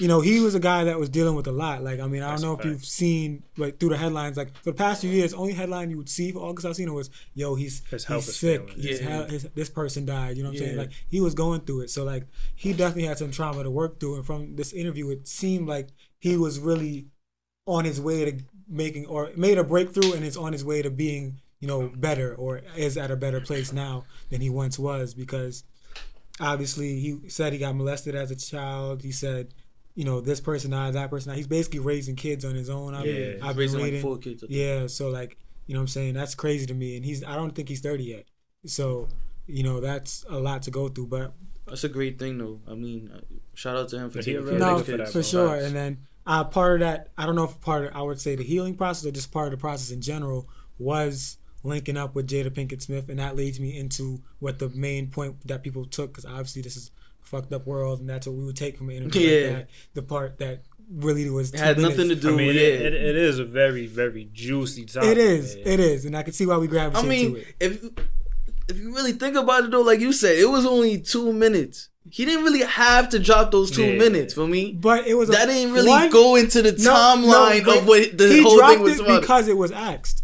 you 0.00 0.08
know, 0.08 0.20
he 0.20 0.40
was 0.40 0.54
a 0.54 0.60
guy 0.60 0.84
that 0.84 0.98
was 0.98 1.08
dealing 1.08 1.34
with 1.36 1.46
a 1.46 1.52
lot. 1.52 1.82
Like 1.82 2.00
I 2.00 2.06
mean, 2.06 2.22
I 2.22 2.30
That's 2.30 2.42
don't 2.42 2.50
know 2.50 2.56
a 2.56 2.58
if 2.60 2.64
you've 2.64 2.84
seen 2.84 3.44
like 3.56 3.78
through 3.78 3.90
the 3.90 3.96
headlines. 3.96 4.36
Like 4.36 4.54
for 4.56 4.70
the 4.72 4.76
past 4.76 5.00
few 5.02 5.10
years, 5.10 5.32
only 5.32 5.52
headline 5.52 5.90
you 5.90 5.96
would 5.96 6.08
see 6.08 6.32
for 6.32 6.40
August 6.40 6.66
Alsina 6.66 6.92
was, 6.92 7.10
"Yo, 7.34 7.54
he's 7.54 7.82
His 7.90 8.04
health 8.04 8.24
he's 8.24 8.28
is 8.30 8.36
sick. 8.36 8.60
failing. 8.68 8.82
He's 8.82 9.00
Yeah. 9.00 9.08
hel- 9.08 9.28
his, 9.28 9.42
this 9.54 9.68
person 9.70 10.04
died." 10.06 10.36
You 10.36 10.42
know 10.42 10.50
what 10.50 10.58
I'm 10.58 10.64
saying? 10.64 10.76
Like 10.76 10.90
he 11.08 11.20
was 11.20 11.34
going 11.34 11.60
through 11.60 11.82
it. 11.82 11.90
So 11.90 12.04
like 12.04 12.26
he 12.54 12.72
definitely 12.72 13.04
had 13.04 13.18
some 13.18 13.30
trauma 13.30 13.62
to 13.62 13.70
work 13.70 14.00
through. 14.00 14.16
And 14.16 14.26
from 14.26 14.56
this 14.56 14.72
interview, 14.72 15.10
it 15.10 15.28
seemed 15.28 15.68
like 15.68 15.88
he 16.18 16.36
was 16.36 16.58
really 16.58 17.06
on 17.66 17.84
his 17.84 18.00
way 18.00 18.24
to 18.30 18.44
making 18.68 19.06
or 19.06 19.30
made 19.36 19.58
a 19.58 19.64
breakthrough 19.64 20.12
and 20.14 20.24
is 20.24 20.36
on 20.36 20.52
his 20.52 20.64
way 20.64 20.82
to 20.82 20.90
being 20.90 21.40
you 21.60 21.68
know 21.68 21.88
better 21.94 22.34
or 22.34 22.62
is 22.76 22.96
at 22.96 23.10
a 23.10 23.16
better 23.16 23.40
place 23.40 23.72
now 23.72 24.04
than 24.30 24.40
he 24.40 24.48
once 24.48 24.78
was 24.78 25.12
because 25.12 25.62
obviously 26.40 26.98
he 27.00 27.28
said 27.28 27.52
he 27.52 27.58
got 27.58 27.74
molested 27.76 28.14
as 28.14 28.30
a 28.30 28.36
child 28.36 29.02
he 29.02 29.12
said 29.12 29.52
you 30.00 30.06
know 30.06 30.20
this 30.20 30.40
person 30.40 30.70
died 30.70 30.94
that 30.94 31.10
person 31.10 31.28
died. 31.28 31.36
he's 31.36 31.46
basically 31.46 31.80
raising 31.80 32.16
kids 32.16 32.44
on 32.44 32.54
his 32.54 32.70
own 32.70 32.94
I've, 32.94 33.04
Yeah, 33.06 33.34
I've 33.42 33.54
been 33.54 33.72
raising 33.72 33.80
like 33.80 34.02
four 34.02 34.16
kids. 34.16 34.42
Yeah 34.48 34.86
so 34.86 35.10
like 35.10 35.36
you 35.66 35.74
know 35.74 35.80
what 35.80 35.84
I'm 35.84 35.88
saying 35.88 36.14
that's 36.14 36.34
crazy 36.34 36.66
to 36.66 36.74
me 36.74 36.96
and 36.96 37.04
he's 37.04 37.22
I 37.22 37.34
don't 37.36 37.54
think 37.54 37.68
he's 37.68 37.80
30 37.80 38.04
yet 38.04 38.24
so 38.64 39.08
you 39.46 39.62
know 39.62 39.80
that's 39.80 40.24
a 40.28 40.38
lot 40.38 40.62
to 40.62 40.70
go 40.70 40.88
through 40.88 41.08
but 41.08 41.34
That's 41.70 41.84
a 41.84 41.88
great 41.88 42.18
thing, 42.18 42.38
though. 42.38 42.60
I 42.66 42.74
mean, 42.74 43.10
uh, 43.14 43.20
shout 43.54 43.76
out 43.76 43.88
to 43.90 43.98
him 43.98 44.10
for 44.10 44.18
But 44.18 44.24
taking 44.24 44.40
a 44.40 44.44
care 44.44 44.50
real 44.52 44.58
no, 44.58 44.76
of 44.76 44.86
for 44.86 44.96
that, 44.96 45.08
for 45.08 45.22
sure. 45.22 45.54
And 45.54 45.74
then 45.74 45.98
uh, 46.26 46.44
part 46.44 46.74
of 46.74 46.80
that, 46.80 47.08
I 47.16 47.26
don't 47.26 47.36
know 47.36 47.44
if 47.44 47.60
part 47.60 47.84
of, 47.84 47.94
I 47.94 48.02
would 48.02 48.20
say 48.20 48.34
the 48.34 48.42
healing 48.42 48.74
process 48.74 49.06
or 49.06 49.12
just 49.12 49.30
part 49.30 49.46
of 49.46 49.52
the 49.52 49.56
process 49.56 49.92
in 49.92 50.00
general 50.00 50.48
was 50.78 51.38
linking 51.62 51.96
up 51.96 52.14
with 52.16 52.28
Jada 52.28 52.50
Pinkett 52.50 52.82
Smith, 52.82 53.08
and 53.08 53.20
that 53.20 53.36
leads 53.36 53.60
me 53.60 53.78
into 53.78 54.20
what 54.40 54.58
the 54.58 54.68
main 54.70 55.10
point 55.10 55.46
that 55.46 55.62
people 55.62 55.84
took, 55.84 56.10
because 56.10 56.24
obviously 56.24 56.62
this 56.62 56.76
is 56.76 56.88
a 56.88 57.09
fucked 57.22 57.52
up 57.52 57.66
world, 57.66 58.00
and 58.00 58.08
that's 58.08 58.26
what 58.26 58.36
we 58.36 58.44
would 58.44 58.56
take 58.56 58.76
from 58.76 58.90
an 58.90 58.96
interview 58.96 59.20
Yeah. 59.28 59.46
like 59.48 59.56
that. 59.58 59.68
The 59.94 60.02
part 60.02 60.38
that 60.38 60.62
really 60.92 61.30
was 61.30 61.52
It 61.54 61.60
had 61.60 61.76
two 61.76 61.82
nothing 61.82 62.08
to 62.08 62.14
do 62.16 62.28
I 62.34 62.36
mean, 62.36 62.46
with 62.48 62.56
it, 62.56 62.80
it. 62.82 62.92
it, 62.92 62.94
it 62.94 63.16
is 63.16 63.38
a 63.38 63.44
very, 63.44 63.86
very 63.86 64.28
juicy 64.32 64.84
topic. 64.86 65.10
It 65.10 65.18
is, 65.18 65.54
man. 65.56 65.64
it 65.66 65.80
is, 65.80 66.04
and 66.04 66.16
I 66.16 66.22
can 66.24 66.32
see 66.32 66.46
why 66.46 66.56
we 66.58 66.66
I 66.66 66.70
gravitate 66.70 67.08
mean, 67.08 67.34
to 67.34 67.40
it. 67.40 67.46
if 67.60 67.84
if 68.68 68.78
you 68.78 68.94
really 68.94 69.12
think 69.12 69.36
about 69.36 69.64
it 69.64 69.70
though, 69.70 69.80
like 69.82 70.00
you 70.00 70.12
said, 70.12 70.36
it 70.36 70.48
was 70.48 70.64
only 70.66 71.00
two 71.00 71.32
minutes. 71.32 71.88
He 72.08 72.24
didn't 72.24 72.44
really 72.44 72.62
have 72.64 73.08
to 73.10 73.18
drop 73.18 73.50
those 73.50 73.70
two 73.70 73.84
Yeah. 73.84 73.98
minutes 73.98 74.32
for 74.34 74.46
me. 74.46 74.72
But 74.72 75.06
it 75.06 75.14
was 75.14 75.28
a- 75.28 75.32
That 75.32 75.46
didn't 75.46 75.72
really 75.74 75.88
one- 75.90 76.10
go 76.10 76.34
into 76.36 76.62
the 76.62 76.72
No, 76.72 76.90
timeline 76.92 77.66
no, 77.66 77.78
of 77.78 77.86
what 77.86 78.16
the 78.16 78.28
he 78.28 78.42
whole 78.42 78.56
dropped 78.56 78.74
thing 78.74 78.82
was 78.82 78.98
it 78.98 79.00
about. 79.02 79.20
because 79.20 79.48
it 79.48 79.56
was 79.56 79.70
asked. 79.72 80.22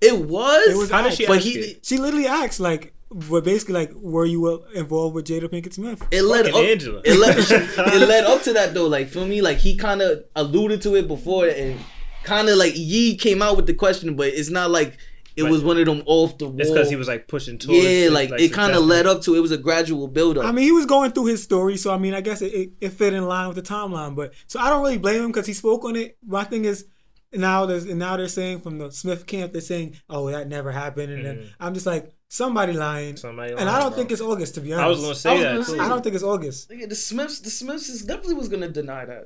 it 0.00 0.18
was. 0.18 0.68
It 0.68 0.76
was 0.76 0.90
How 0.90 1.02
did 1.02 1.08
asked. 1.08 1.18
she 1.18 1.26
but 1.26 1.36
ask 1.36 1.44
he. 1.46 1.52
it? 1.52 1.86
She 1.86 1.96
literally 1.98 2.26
asked, 2.26 2.58
like, 2.60 2.92
but 3.14 3.44
basically, 3.44 3.74
like, 3.74 3.92
were 3.94 4.24
you 4.24 4.64
involved 4.74 5.14
with 5.14 5.26
Jada 5.26 5.44
Pinkett 5.44 5.74
Smith? 5.74 6.06
It 6.10 6.22
led 6.22 6.46
Fucking 6.46 6.60
up. 6.60 6.66
Angela. 6.66 7.02
It 7.04 7.18
led. 7.18 7.36
it 7.94 8.08
led 8.08 8.24
up 8.24 8.42
to 8.42 8.52
that 8.54 8.74
though. 8.74 8.86
Like 8.86 9.08
for 9.08 9.24
me, 9.24 9.42
like 9.42 9.58
he 9.58 9.76
kind 9.76 10.02
of 10.02 10.24
alluded 10.36 10.82
to 10.82 10.96
it 10.96 11.08
before, 11.08 11.46
and 11.46 11.78
kind 12.24 12.48
of 12.48 12.56
like 12.56 12.72
Yee 12.76 13.16
came 13.16 13.42
out 13.42 13.56
with 13.56 13.66
the 13.66 13.74
question, 13.74 14.16
but 14.16 14.28
it's 14.28 14.50
not 14.50 14.70
like 14.70 14.98
it 15.34 15.42
Right. 15.42 15.50
was 15.50 15.64
one 15.64 15.78
of 15.78 15.86
them 15.86 16.02
off 16.06 16.38
the 16.38 16.46
wall. 16.46 16.60
It's 16.60 16.70
because 16.70 16.90
he 16.90 16.96
was 16.96 17.08
like 17.08 17.26
pushing 17.26 17.58
towards. 17.58 17.82
yeah, 17.82 17.88
his, 17.88 18.12
like, 18.12 18.30
it 18.38 18.52
kind 18.52 18.74
of 18.74 18.84
led 18.84 19.06
up 19.06 19.22
to. 19.22 19.34
It 19.34 19.40
was 19.40 19.50
a 19.52 19.58
gradual 19.58 20.08
build 20.08 20.38
up. 20.38 20.44
I 20.44 20.52
mean, 20.52 20.64
he 20.64 20.72
was 20.72 20.86
going 20.86 21.12
through 21.12 21.26
his 21.26 21.42
story, 21.42 21.76
so 21.76 21.92
I 21.92 21.98
mean, 21.98 22.14
I 22.14 22.20
guess 22.20 22.42
it, 22.42 22.52
it, 22.52 22.70
it 22.80 22.88
fit 22.90 23.14
in 23.14 23.26
line 23.26 23.48
with 23.48 23.56
the 23.56 23.62
timeline. 23.62 24.14
But 24.14 24.34
so 24.46 24.60
I 24.60 24.68
don't 24.68 24.82
really 24.82 24.98
blame 24.98 25.22
him 25.22 25.28
because 25.28 25.46
he 25.46 25.54
spoke 25.54 25.84
on 25.84 25.96
it. 25.96 26.16
My 26.26 26.44
thing 26.44 26.64
is 26.64 26.86
now 27.32 27.66
there's 27.66 27.84
and 27.84 27.98
now 27.98 28.16
they're 28.16 28.28
saying 28.28 28.60
from 28.60 28.78
the 28.78 28.90
Smith 28.90 29.26
camp 29.26 29.52
they're 29.52 29.62
saying, 29.62 29.96
oh, 30.10 30.30
that 30.30 30.48
never 30.48 30.70
happened, 30.70 31.12
and 31.12 31.24
then 31.24 31.36
mm-hmm. 31.38 31.48
I'm 31.60 31.74
just 31.74 31.86
like 31.86 32.12
somebody 32.40 32.72
lying, 32.72 33.16
Somebody 33.16 33.52
and 33.52 33.68
I 33.68 33.78
don't 33.80 33.90
bro. 33.90 33.98
think 33.98 34.10
it's 34.12 34.20
August 34.22 34.54
to 34.56 34.60
be 34.60 34.72
honest. 34.72 34.84
I 34.84 34.88
was 34.88 35.00
gonna 35.00 35.10
I 35.10 35.14
say 35.14 35.32
was 35.34 35.42
that 35.42 35.52
gonna 35.52 35.64
too. 35.64 35.72
say- 35.72 35.78
I 35.84 35.88
don't 35.88 36.02
think 36.02 36.14
it's 36.14 36.24
August. 36.24 36.70
Nigga, 36.70 36.88
the 36.88 36.94
Smiths, 36.94 37.40
the 37.40 37.50
Smiths 37.50 37.88
is 37.88 38.02
definitely 38.02 38.34
was 38.34 38.48
gonna 38.48 38.68
deny 38.68 39.04
that. 39.04 39.24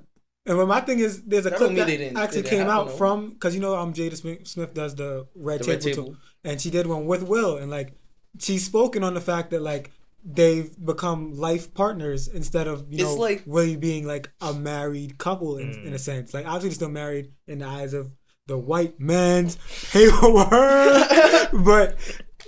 And 0.48 0.56
but 0.58 0.66
my 0.68 0.80
thing 0.80 0.98
is, 1.00 1.22
there's 1.22 1.46
a 1.46 1.50
That 1.50 1.58
clip 1.58 1.74
that 1.76 1.88
actually 2.16 2.42
didn't 2.42 2.46
came 2.58 2.68
out 2.68 2.86
though. 2.88 2.96
from 2.96 3.30
because 3.30 3.54
you 3.54 3.60
know 3.60 3.74
um 3.76 3.92
Jada 3.92 4.16
Smith, 4.16 4.46
Smith 4.46 4.74
does 4.74 4.94
the 4.94 5.26
red, 5.34 5.60
The 5.60 5.64
table, 5.64 5.72
Red 5.74 5.82
Table. 5.82 6.06
Talk, 6.10 6.16
and 6.44 6.60
she 6.60 6.70
did 6.70 6.86
one 6.86 7.06
with 7.06 7.22
Will, 7.22 7.56
and 7.56 7.70
like 7.70 7.94
she's 8.40 8.64
spoken 8.64 9.02
on 9.04 9.14
the 9.14 9.20
fact 9.20 9.50
that 9.50 9.62
like 9.62 9.90
they've 10.28 10.70
become 10.84 11.32
life 11.36 11.72
partners 11.74 12.26
instead 12.26 12.66
of 12.66 12.86
you 12.92 12.96
It's 13.04 13.04
know 13.04 13.14
like- 13.14 13.42
Willie 13.46 13.76
being 13.76 14.04
like 14.06 14.30
a 14.40 14.52
married 14.52 15.18
couple 15.18 15.56
in, 15.58 15.68
Mm. 15.70 15.86
in 15.86 15.92
a 15.94 15.98
sense. 15.98 16.34
Like 16.34 16.46
obviously 16.46 16.74
still 16.74 16.88
married 16.90 17.30
in 17.46 17.58
the 17.60 17.66
eyes 17.66 17.92
of 17.94 18.14
the 18.48 18.58
white 18.58 18.98
man's 19.00 19.56
Hayward, 19.92 21.48
but 21.64 21.96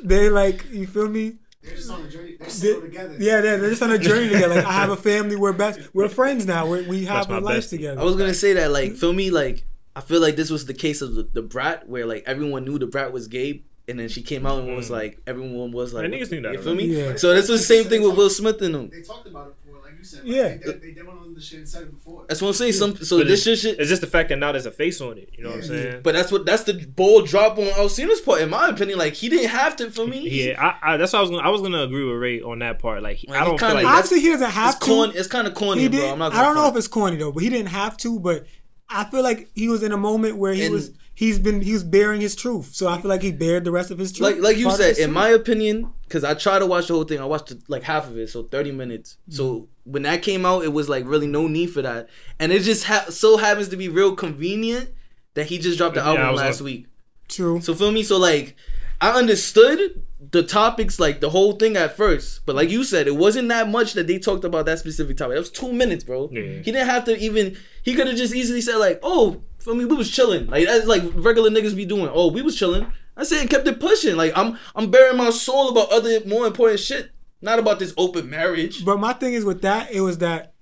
they 0.02 0.30
like 0.30 0.68
you 0.70 0.86
feel 0.86 1.08
me. 1.08 1.36
They're 1.62 1.76
just 1.76 1.90
on 1.90 2.02
the 2.02 2.08
journey. 2.08 2.36
They're 2.38 2.48
still 2.48 2.80
together. 2.80 3.16
Yeah, 3.18 3.40
they're, 3.40 3.58
they're 3.58 3.70
just 3.70 3.82
on 3.82 3.90
a 3.90 3.98
journey 3.98 4.28
together. 4.32 4.56
Like 4.56 4.64
I 4.64 4.72
have 4.72 4.90
a 4.90 4.96
family, 4.96 5.36
we're 5.36 5.52
best, 5.52 5.80
we're 5.92 6.08
friends 6.08 6.46
now. 6.46 6.66
We're, 6.66 6.88
we 6.88 7.04
have 7.06 7.28
That's 7.28 7.40
a 7.40 7.44
life 7.44 7.64
bestie. 7.64 7.70
together. 7.70 8.00
I 8.00 8.04
was 8.04 8.16
gonna 8.16 8.34
say 8.34 8.54
that, 8.54 8.70
like, 8.70 8.90
mm-hmm. 8.90 8.98
feel 8.98 9.12
me, 9.12 9.30
like, 9.30 9.64
I 9.94 10.00
feel 10.00 10.20
like 10.20 10.36
this 10.36 10.50
was 10.50 10.66
the 10.66 10.74
case 10.74 11.02
of 11.02 11.14
the, 11.14 11.24
the 11.24 11.42
brat, 11.42 11.88
where 11.88 12.06
like 12.06 12.22
everyone 12.26 12.64
knew 12.64 12.78
the 12.78 12.86
brat 12.86 13.12
was 13.12 13.26
gay, 13.26 13.62
and 13.88 13.98
then 13.98 14.08
she 14.08 14.22
came 14.22 14.46
out 14.46 14.60
and 14.60 14.76
was 14.76 14.86
mm-hmm. 14.86 14.94
like, 14.94 15.20
everyone 15.26 15.72
was 15.72 15.92
like, 15.92 16.08
Man, 16.08 16.12
niggas 16.12 16.30
knew 16.30 16.40
that 16.42 16.52
you 16.52 16.62
feel 16.62 16.74
me? 16.74 16.84
Yeah. 16.84 17.16
So 17.16 17.34
this 17.34 17.48
was 17.48 17.66
the 17.66 17.74
same 17.74 17.84
thing 17.84 18.02
with 18.02 18.16
Will 18.16 18.30
Smith 18.30 18.62
and 18.62 18.74
them. 18.74 18.90
They 18.90 19.02
talked 19.02 19.26
about 19.26 19.48
it 19.48 19.64
before. 19.64 19.67
Like 19.88 19.92
like 19.92 19.98
you 19.98 20.04
said. 20.04 20.20
Yeah. 20.24 20.42
Like, 20.42 20.80
they, 20.80 20.92
they 20.92 21.00
demoed 21.00 21.34
the 21.34 21.40
shit 21.40 21.58
and 21.60 21.68
said 21.68 21.82
it 21.84 21.90
before. 21.92 22.24
That's 22.28 22.42
what 22.42 22.48
I'm 22.48 22.54
saying. 22.54 22.72
Some 22.74 22.96
so 22.96 23.18
But 23.18 23.26
this 23.28 23.42
shit, 23.44 23.58
shit. 23.58 23.78
It's 23.80 23.88
just 23.88 24.00
the 24.00 24.06
fact 24.06 24.28
that 24.28 24.36
now 24.38 24.52
there's 24.52 24.66
a 24.66 24.70
face 24.70 25.00
on 25.00 25.18
it. 25.18 25.30
You 25.36 25.44
know 25.44 25.50
what 25.50 25.56
I'm 25.58 25.62
saying? 25.64 26.00
But 26.02 26.14
that's 26.14 26.30
what 26.30 26.44
that's 26.46 26.64
the 26.64 26.74
bold 26.86 27.26
drop 27.26 27.58
on 27.58 27.64
Alsina's 27.64 28.20
part, 28.20 28.40
in 28.42 28.50
my 28.50 28.68
opinion. 28.68 28.98
Like 28.98 29.14
he 29.14 29.28
didn't 29.28 29.50
have 29.50 29.76
to 29.76 29.90
for 29.90 30.06
me. 30.06 30.28
Yeah, 30.28 30.60
I, 30.82 30.94
I, 30.94 30.96
that's 30.96 31.12
what 31.12 31.20
I 31.20 31.22
was 31.22 31.30
gonna. 31.30 31.42
I 31.42 31.48
was 31.48 31.62
gonna 31.62 31.82
agree 31.82 32.04
with 32.04 32.16
Ray 32.20 32.40
on 32.42 32.58
that 32.60 32.78
part. 32.78 33.02
Like, 33.02 33.24
Like, 33.26 33.40
I 33.40 33.44
don't 33.44 33.58
feel 33.58 33.68
kinda- 33.68 33.82
like 33.82 33.86
Obviously, 33.86 34.20
he 34.20 34.28
doesn't 34.30 34.50
have 34.50 34.74
it's 34.74 34.78
to. 34.78 34.84
corny. 34.86 35.14
It's 35.14 35.28
kind 35.28 35.46
of 35.48 35.54
corny, 35.54 35.82
he 35.82 35.88
bro. 35.88 36.12
I'm 36.12 36.18
not. 36.18 36.32
I 36.34 36.42
don't 36.42 36.54
know 36.54 36.60
front. 36.62 36.74
if 36.76 36.78
it's 36.78 36.88
corny 36.88 37.16
though, 37.16 37.32
but 37.32 37.42
he 37.42 37.48
didn't 37.50 37.68
have 37.68 37.96
to. 37.98 38.18
But 38.20 38.46
I 38.88 39.04
feel 39.04 39.22
like 39.22 39.48
he 39.54 39.68
was 39.68 39.82
in 39.82 39.92
a 39.92 39.96
moment 39.98 40.36
where 40.36 40.52
he 40.52 40.64
And- 40.64 40.74
was. 40.74 40.90
He's 41.18 41.40
been. 41.40 41.62
He 41.62 41.72
was 41.72 41.82
bearing 41.82 42.20
his 42.20 42.36
truth. 42.36 42.68
So 42.74 42.86
I 42.86 43.00
feel 43.00 43.08
like 43.08 43.22
he 43.22 43.32
bared 43.32 43.64
the 43.64 43.72
rest 43.72 43.90
of 43.90 43.98
his 43.98 44.12
truth. 44.12 44.22
like 44.34 44.40
like 44.40 44.56
you 44.56 44.70
said, 44.70 44.90
in 44.98 45.06
truth. 45.06 45.10
my 45.10 45.28
opinion, 45.30 45.90
because 46.04 46.22
I 46.22 46.34
tried 46.34 46.60
to 46.60 46.66
watch 46.66 46.86
the 46.86 46.94
whole 46.94 47.02
thing. 47.02 47.18
I 47.18 47.24
watched 47.24 47.52
like 47.66 47.82
half 47.82 48.06
of 48.06 48.16
it, 48.16 48.28
so 48.30 48.44
thirty 48.44 48.70
minutes. 48.70 49.16
Mm-hmm. 49.22 49.32
So 49.36 49.68
when 49.82 50.02
that 50.02 50.22
came 50.22 50.46
out, 50.46 50.62
it 50.62 50.72
was 50.72 50.88
like 50.88 51.04
really 51.08 51.26
no 51.26 51.48
need 51.48 51.70
for 51.70 51.82
that, 51.82 52.08
and 52.38 52.52
it 52.52 52.60
just 52.62 52.84
ha- 52.84 53.06
so 53.08 53.36
happens 53.36 53.68
to 53.70 53.76
be 53.76 53.88
real 53.88 54.14
convenient 54.14 54.90
that 55.34 55.46
he 55.46 55.58
just 55.58 55.76
dropped 55.76 55.96
the 55.96 56.00
Yeah, 56.02 56.10
album 56.10 56.36
last 56.36 56.58
gonna- 56.60 56.70
week. 56.70 56.86
True. 57.26 57.60
So 57.60 57.74
feel 57.74 57.90
me? 57.90 58.04
So 58.04 58.16
like 58.16 58.54
I 59.00 59.10
understood 59.10 60.04
the 60.30 60.44
topics, 60.44 61.00
like 61.00 61.20
the 61.20 61.30
whole 61.30 61.54
thing 61.54 61.76
at 61.76 61.96
first, 61.96 62.46
but 62.46 62.54
like 62.54 62.70
you 62.70 62.84
said, 62.84 63.08
it 63.08 63.16
wasn't 63.16 63.48
that 63.48 63.68
much 63.68 63.94
that 63.94 64.06
they 64.06 64.18
talked 64.20 64.44
about 64.44 64.66
that 64.66 64.78
specific 64.78 65.16
topic. 65.16 65.34
It 65.34 65.40
was 65.40 65.50
two 65.50 65.72
minutes, 65.72 66.04
bro. 66.04 66.28
Yeah. 66.32 66.42
He 66.42 66.70
didn't 66.70 66.86
have 66.86 67.04
to 67.06 67.18
even. 67.18 67.56
He 67.82 67.94
could 67.94 68.06
have 68.06 68.16
just 68.16 68.34
easily 68.36 68.60
said 68.60 68.76
like, 68.76 69.00
"Oh, 69.02 69.42
for 69.68 69.74
me, 69.74 69.84
we 69.84 69.96
was 69.96 70.10
chilling." 70.10 70.46
Like 70.46 70.66
that's 70.66 70.86
like 70.86 71.02
regular 71.14 71.50
niggas 71.50 71.76
be 71.76 71.84
doing. 71.84 72.10
Oh, 72.12 72.30
we 72.30 72.42
was 72.42 72.56
chilling. 72.56 72.90
I 73.16 73.24
said 73.24 73.50
kept 73.50 73.68
it 73.68 73.80
pushing. 73.80 74.16
Like 74.16 74.32
I'm 74.34 74.58
I'm 74.74 74.90
bearing 74.90 75.18
my 75.18 75.30
soul 75.30 75.68
about 75.68 75.92
other 75.92 76.24
more 76.24 76.46
important 76.46 76.80
shit, 76.80 77.10
not 77.42 77.58
about 77.58 77.78
this 77.78 77.92
open 77.96 78.30
marriage. 78.30 78.84
But 78.84 78.98
my 78.98 79.12
thing 79.12 79.34
is 79.34 79.44
with 79.44 79.62
that, 79.62 79.92
it 79.92 80.00
was 80.00 80.18
that 80.18 80.54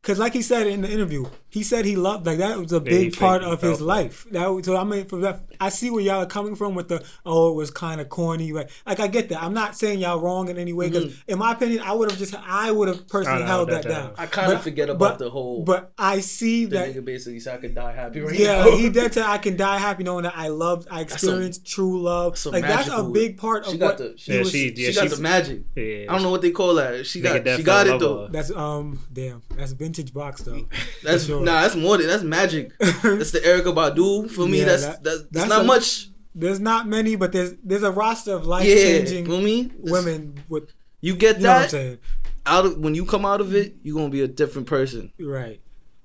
because, 0.00 0.18
like 0.18 0.32
he 0.32 0.42
said 0.42 0.66
in 0.66 0.82
the 0.82 0.90
interview, 0.90 1.24
he 1.52 1.62
said 1.62 1.84
he 1.84 1.96
loved 1.96 2.24
like 2.26 2.38
that 2.38 2.58
was 2.58 2.72
a 2.72 2.80
big 2.80 3.14
felt- 3.14 3.42
part 3.42 3.42
of 3.44 3.60
his 3.60 3.80
life. 3.80 4.26
That 4.30 4.46
was, 4.48 4.64
so 4.64 4.76
I 4.76 4.84
mean, 4.84 5.04
for 5.04 5.18
that, 5.20 5.42
I 5.60 5.68
see 5.68 5.90
where 5.90 6.02
y'all 6.02 6.22
are 6.22 6.26
coming 6.26 6.56
from 6.56 6.74
with 6.74 6.88
the 6.88 7.04
oh, 7.26 7.50
it 7.52 7.54
was 7.54 7.70
kind 7.70 8.00
of 8.00 8.08
corny. 8.08 8.52
Like, 8.52 8.70
like 8.86 9.00
I 9.00 9.06
get 9.06 9.28
that. 9.28 9.42
I'm 9.42 9.52
not 9.52 9.76
saying 9.76 9.98
y'all 10.00 10.18
wrong 10.18 10.48
in 10.48 10.56
any 10.58 10.72
way 10.72 10.88
because, 10.88 11.22
in 11.28 11.38
my 11.38 11.52
opinion, 11.52 11.82
I 11.84 11.92
would 11.92 12.10
have 12.10 12.18
just 12.18 12.34
I 12.34 12.70
would 12.70 12.88
have 12.88 13.06
personally 13.06 13.42
held 13.42 13.68
held 13.68 13.68
that, 13.68 13.82
that 13.82 13.88
down. 13.88 14.04
down. 14.06 14.14
I 14.16 14.26
kind 14.26 14.52
of 14.52 14.62
forget 14.62 14.88
about 14.88 15.18
but- 15.18 15.24
the 15.24 15.30
whole. 15.30 15.62
But 15.64 15.92
I 15.98 16.20
see 16.20 16.64
the 16.64 16.76
that 16.78 16.94
nigga 16.94 17.04
basically 17.04 17.38
said 17.40 17.58
I 17.58 17.60
could 17.60 17.74
die 17.74 17.92
happy 17.92 18.20
right 18.22 18.38
yeah, 18.38 18.64
now. 18.64 18.76
he 18.76 18.88
did 18.88 19.12
say 19.12 19.22
I 19.22 19.36
can 19.38 19.56
die 19.56 19.76
happy 19.78 20.04
knowing 20.04 20.24
that 20.24 20.34
I 20.36 20.48
loved, 20.48 20.88
I 20.90 21.02
experienced 21.02 21.66
true 21.66 22.00
love. 22.02 22.38
some 22.38 22.52
Like 22.52 22.62
that's 22.64 22.88
a 22.88 23.02
big 23.04 23.36
part 23.36 23.66
She 23.66 23.74
of 23.74 23.78
got 23.80 23.86
what 23.86 23.98
the- 23.98 24.14
he 24.16 24.32
Yeah, 24.32 24.38
was- 24.40 24.50
she- 24.50 24.72
yeah, 24.74 24.90
she 24.90 24.94
got 24.94 25.10
the 25.10 25.20
magic. 25.20 25.62
Yeah, 25.76 26.06
I 26.08 26.14
don't 26.14 26.22
know 26.22 26.30
what 26.30 26.40
they 26.42 26.50
call 26.50 26.74
that. 26.76 27.04
She 27.06 27.20
got 27.20 27.46
she 27.46 27.62
got 27.62 27.86
it 27.86 27.98
though. 28.00 28.28
That's 28.28 28.50
um 28.50 28.98
damn, 29.12 29.42
that's 29.54 29.72
vintage 29.72 30.14
box 30.14 30.40
though. 30.42 30.66
That's 31.02 31.26
sure. 31.26 31.41
Nah. 31.44 31.62
That's 31.62 31.76
more 31.76 31.96
than 31.98 32.06
that's 32.06 32.22
magic. 32.22 32.72
that's 32.78 33.30
the 33.32 33.40
Erykah 33.44 33.74
Badu 33.74 34.30
for 34.30 34.46
me. 34.46 34.60
Yeah, 34.60 34.64
that's 34.66 34.86
that- 34.86 35.02
that's, 35.04 35.18
that's 35.22 35.30
that's 35.32 35.48
not 35.48 35.62
a- 35.62 35.64
much. 35.64 36.08
There's 36.34 36.60
not 36.60 36.86
many, 36.88 37.14
but 37.16 37.32
there's 37.32 37.52
there's 37.62 37.82
a 37.82 37.90
roster 37.92 38.32
of 38.34 38.46
life 38.46 38.64
changing 38.64 39.26
for 39.26 39.40
me, 39.42 39.70
women 39.78 40.42
with 40.48 40.72
You 41.02 41.14
get 41.14 41.36
you 41.36 41.42
know 41.42 41.48
what 41.50 41.56
I'm 41.56 41.62
that 41.62 41.70
saying, 41.70 41.98
out 42.46 42.64
of 42.66 42.78
when 42.78 42.94
you 42.94 43.04
come 43.04 43.26
out 43.26 43.40
of 43.42 43.54
it, 43.54 43.76
you're 43.82 43.94
gonna 43.96 44.08
be 44.08 44.22
a 44.22 44.28
different 44.28 44.66
person. 44.66 45.12
right? 45.20 45.60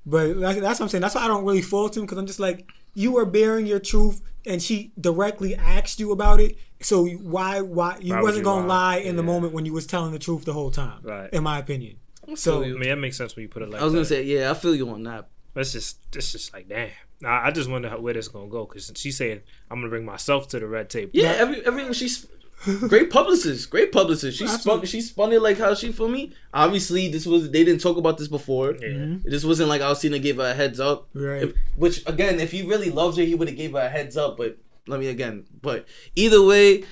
But 0.06 0.36
like, 0.38 0.58
that's 0.60 0.80
what 0.80 0.86
I'm 0.86 0.90
saying. 0.90 1.02
That's 1.02 1.16
why 1.16 1.24
I 1.24 1.28
don't 1.28 1.46
really 1.46 1.62
fault 1.62 1.96
him 1.96 2.04
because 2.04 2.18
I'm 2.18 2.26
just 2.28 2.40
like 2.42 2.68
you 2.94 3.14
were 3.14 3.26
bearing 3.26 3.66
your 3.68 3.80
truth, 3.80 4.22
and 4.46 4.62
she 4.62 4.92
directly 5.00 5.56
asked 5.56 6.00
you 6.00 6.12
about 6.12 6.40
it. 6.42 6.58
So 6.82 7.06
why 7.08 7.62
why 7.62 7.98
you 8.02 8.14
Why 8.14 8.22
wasn't 8.22 8.40
you 8.40 8.44
gonna 8.44 8.68
lie? 8.68 8.96
lie 8.96 8.98
in 9.02 9.16
the 9.16 9.24
moment 9.24 9.54
when 9.54 9.66
you 9.66 9.72
was 9.72 9.86
telling 9.88 10.12
the 10.12 10.20
truth 10.20 10.44
the 10.44 10.52
whole 10.54 10.72
time, 10.72 11.00
Right. 11.04 11.30
In 11.32 11.44
my 11.44 11.58
opinion. 11.60 11.98
So 12.36 12.64
I 12.64 12.68
mean, 12.68 12.82
that 12.84 12.98
makes 12.98 13.18
sense 13.18 13.36
when 13.36 13.44
you 13.44 13.50
put 13.50 13.62
it 13.64 13.70
like 13.70 13.82
I 13.82 13.86
was 13.86 13.94
gonna 13.94 14.06
say, 14.06 14.24
yeah, 14.24 14.52
I 14.52 14.54
feel 14.54 14.76
you 14.76 14.90
on 14.90 15.04
that. 15.04 15.30
That's 15.54 15.72
just, 15.72 15.98
it's 16.16 16.32
just 16.32 16.54
like, 16.54 16.70
damn. 16.70 16.92
I, 17.26 17.48
I 17.48 17.52
just 17.52 17.70
wonder 17.70 17.90
how, 17.90 18.00
where 18.00 18.14
this 18.14 18.28
gonna 18.28 18.48
go 18.48 18.66
because 18.66 18.92
she 18.96 19.12
said 19.12 19.44
I'm 19.72 19.80
gonna 19.80 19.90
bring 19.90 20.06
myself 20.06 20.48
to 20.50 20.60
the 20.60 20.68
red 20.68 20.90
tape. 20.90 21.12
Yeah, 21.14 21.30
every 21.32 21.66
every 21.66 21.92
she's 21.94 22.28
great 22.88 23.10
publicist, 23.10 23.70
great 23.70 23.92
publicist. 23.92 24.38
She 24.38 24.46
spun 24.46 24.56
Absolutely. 24.56 24.88
she 24.88 25.02
spun 25.02 25.32
it 25.32 25.42
like 25.42 25.58
how 25.58 25.74
she 25.74 25.92
for 25.92 26.08
me. 26.08 26.34
Obviously, 26.54 27.08
this 27.08 27.26
was 27.26 27.50
they 27.52 27.64
didn't 27.64 27.82
talk 27.82 27.98
about 27.98 28.18
this 28.18 28.28
before. 28.28 28.74
Yeah. 28.74 28.88
Mm-hmm. 28.88 29.30
This 29.30 29.44
wasn't 29.44 29.70
like 29.70 29.82
Alsina 29.82 30.22
gave 30.22 30.38
her 30.38 30.52
a 30.52 30.54
heads 30.54 30.80
up. 30.80 31.08
Right. 31.14 31.44
If- 31.44 31.56
which 31.76 32.08
again, 32.08 32.40
if 32.40 32.52
he 32.52 32.64
really 32.64 32.90
loves 32.90 33.18
her, 33.18 33.24
he 33.24 33.36
would 33.36 33.48
have 33.48 33.58
gave 33.58 33.72
her 33.74 33.80
a 33.80 33.90
heads 33.90 34.18
up. 34.18 34.38
But 34.38 34.58
let 34.88 35.00
me 35.00 35.08
again. 35.08 35.46
But 35.62 35.88
either 36.16 36.42
way, 36.44 36.84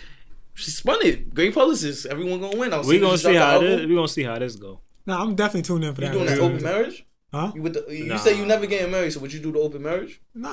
she 0.53 0.71
spun 0.71 0.99
it. 1.03 1.33
Great 1.33 1.53
publicist. 1.53 2.05
Everyone 2.05 2.39
gonna 2.41 2.57
win. 2.57 2.71
Alsina 2.71 2.87
We 2.87 2.99
gonna 2.99 3.17
see 3.17 3.35
how 3.35 3.59
the 3.59 3.65
this. 3.67 3.85
We 3.85 3.95
gonna 3.95 4.07
see 4.07 4.23
how 4.23 4.39
this 4.39 4.55
go. 4.55 4.81
No, 5.05 5.19
I'm 5.19 5.35
definitely 5.35 5.63
tuning 5.63 5.89
in 5.89 5.95
for 5.95 6.01
You 6.01 6.07
that. 6.07 6.13
You 6.13 6.19
doing 6.25 6.29
that 6.37 6.39
open 6.43 6.63
marriage? 6.63 7.05
Huh? 7.33 7.51
You 7.53 7.61
with 7.61 7.73
the, 7.73 7.85
you 7.93 8.05
Nah. 8.05 8.17
say 8.17 8.37
you 8.37 8.45
never 8.45 8.65
getting 8.65 8.91
married, 8.91 9.11
so 9.11 9.19
would 9.19 9.33
you 9.33 9.39
do 9.41 9.51
the 9.51 9.59
open 9.59 9.81
marriage? 9.83 10.21
Nah, 10.33 10.49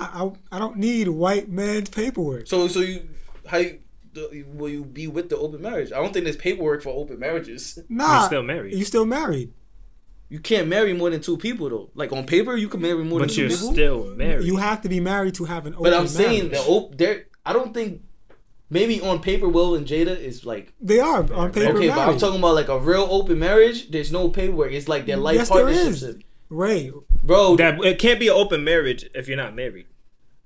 I, 0.50 0.56
I 0.56 0.58
don't 0.58 0.76
need 0.78 1.08
white 1.08 1.48
man's 1.48 1.88
paperwork. 1.90 2.48
So 2.48 2.66
so 2.68 2.80
you 2.80 3.08
how 3.46 3.58
you, 3.58 3.78
the, 4.14 4.44
will 4.52 4.68
you 4.68 4.84
be 4.84 5.06
with 5.06 5.28
the 5.28 5.36
open 5.36 5.62
marriage? 5.62 5.92
I 5.92 5.96
don't 5.96 6.12
think 6.12 6.24
there's 6.24 6.36
paperwork 6.36 6.82
for 6.82 6.90
open 6.90 7.18
marriages. 7.18 7.78
Nah, 7.88 8.20
You 8.22 8.26
still 8.26 8.42
married. 8.42 8.74
You 8.74 8.84
still 8.84 9.06
married. 9.06 9.52
You 10.28 10.40
can't 10.40 10.66
marry 10.66 10.92
more 10.94 11.10
than 11.10 11.20
two 11.20 11.36
people 11.36 11.68
though. 11.68 11.90
Like 11.94 12.10
on 12.12 12.24
paper, 12.24 12.56
you 12.56 12.68
can 12.68 12.80
marry 12.80 13.04
more 13.04 13.20
But 13.20 13.28
than 13.28 13.36
two 13.36 13.48
people. 13.48 13.68
But 13.70 13.76
you're 13.76 13.90
people. 13.92 14.04
still 14.04 14.16
married. 14.16 14.46
You 14.46 14.56
have 14.56 14.80
to 14.82 14.88
be 14.88 14.98
married 14.98 15.34
to 15.34 15.44
have 15.44 15.66
an 15.66 15.74
open 15.74 15.84
marriage. 15.84 15.96
but 15.96 16.00
I'm 16.00 16.08
saying 16.08 16.48
marriage. 16.50 16.66
the 16.66 16.70
op- 16.72 16.96
there. 16.98 17.26
I 17.44 17.52
don't 17.52 17.72
think 17.74 18.02
maybe 18.72 19.00
on 19.00 19.20
paper 19.20 19.48
Will 19.48 19.74
and 19.74 19.86
Jada 19.86 20.18
is 20.18 20.44
like 20.44 20.72
They 20.80 20.98
are 20.98 21.30
on 21.32 21.52
paper 21.52 21.76
okay, 21.76 21.88
but 21.88 21.98
I'm 22.08 22.18
talking 22.18 22.38
about 22.38 22.54
like 22.54 22.68
a 22.68 22.78
real 22.78 23.06
open 23.10 23.38
marriage. 23.38 23.90
There's 23.90 24.10
no 24.10 24.28
paperwork. 24.28 24.72
It's 24.72 24.88
like 24.88 25.06
their 25.06 25.18
life 25.18 25.36
Yes, 25.36 25.48
there 25.50 25.64
partnership, 25.64 26.16
is. 26.16 26.16
Ray, 26.48 26.90
bro. 27.22 27.56
that 27.56 27.82
it 27.84 27.98
can't 27.98 28.18
be 28.18 28.28
an 28.28 28.34
open 28.34 28.64
marriage 28.64 29.08
if 29.14 29.28
you're 29.28 29.36
not 29.36 29.54
married. 29.54 29.86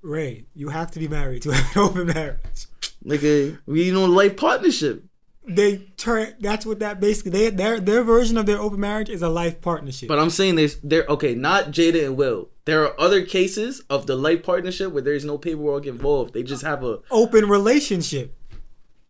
Ray, 0.01 0.45
you 0.53 0.69
have 0.69 0.91
to 0.91 0.99
be 0.99 1.07
married 1.07 1.41
to 1.43 1.51
have 1.51 1.75
an 1.75 1.81
open 1.81 2.07
marriage. 2.07 2.67
nigga, 3.03 3.57
we 3.65 3.91
know 3.91 4.05
life 4.05 4.37
partnership. 4.37 5.03
They 5.47 5.77
turn. 5.97 6.35
That's 6.41 6.65
what 6.65 6.79
that 6.79 6.99
basically. 6.99 7.31
They 7.31 7.49
their 7.49 7.79
their 7.79 8.03
version 8.03 8.37
of 8.37 8.45
their 8.45 8.59
open 8.59 8.79
marriage 8.81 9.09
is 9.09 9.21
a 9.21 9.29
life 9.29 9.61
partnership. 9.61 10.09
But 10.09 10.19
I'm 10.19 10.29
saying 10.29 10.55
there's 10.55 10.75
there 10.81 11.05
okay, 11.07 11.35
not 11.35 11.67
Jada 11.71 12.05
and 12.05 12.17
Will. 12.17 12.49
There 12.65 12.83
are 12.85 12.99
other 12.99 13.21
cases 13.25 13.81
of 13.89 14.07
the 14.07 14.17
life 14.17 14.43
partnership 14.43 14.91
where 14.91 15.01
there's 15.01 15.23
no 15.23 15.37
paperwork 15.37 15.85
involved. 15.85 16.33
They 16.33 16.43
just 16.43 16.63
have 16.63 16.83
a 16.83 16.99
open 17.09 17.47
relationship, 17.47 18.35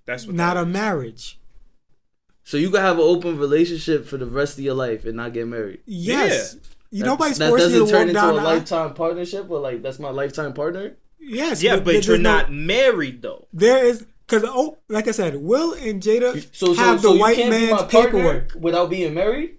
That's 0.06 0.28
what 0.28 0.36
not 0.36 0.54
that 0.54 0.62
a 0.64 0.66
marriage. 0.68 1.40
so 2.44 2.56
you 2.58 2.70
can 2.70 2.82
have 2.82 2.98
an 2.98 3.04
open 3.04 3.38
relationship 3.40 4.06
for 4.06 4.18
the 4.18 4.28
rest 4.28 4.60
of 4.60 4.64
your 4.64 4.76
life 4.76 5.06
and 5.06 5.18
not 5.18 5.34
get 5.34 5.48
married. 5.48 5.80
Yes. 5.86 6.58
You 6.92 7.00
That- 7.02 7.06
nobody's 7.08 7.38
that 7.40 7.50
forcing 7.50 7.72
you 7.72 7.80
doesn't 7.80 7.88
to 7.88 7.92
turn 7.94 8.02
into 8.10 8.14
down 8.14 8.30
a 8.30 8.34
the 8.34 8.40
aisle. 8.42 8.46
lifetime 8.58 8.94
partnership, 8.94 9.50
or 9.50 9.60
like 9.60 9.82
that's 9.82 9.98
my 10.00 10.10
lifetime 10.12 10.54
partner. 10.54 10.96
Yes. 11.20 11.64
Yeah, 11.64 11.78
but 11.78 11.86
there's 11.94 12.08
you're 12.08 12.18
no- 12.20 12.32
not 12.38 12.54
married 12.54 13.24
though. 13.24 13.48
There 13.52 13.84
is 13.86 14.06
because 14.28 14.43
oh, 14.47 14.78
like 14.89 15.07
I 15.07 15.11
said, 15.11 15.36
Will 15.38 15.73
and 15.73 16.01
Jada 16.01 16.34
So, 16.55 16.73
so, 16.73 16.82
have 16.82 17.01
so 17.01 17.09
the 17.09 17.13
you 17.15 17.19
white 17.21 17.49
man's 17.49 17.84
paperwork. 17.84 18.53
without 18.59 18.89
being 18.89 19.13
married. 19.13 19.53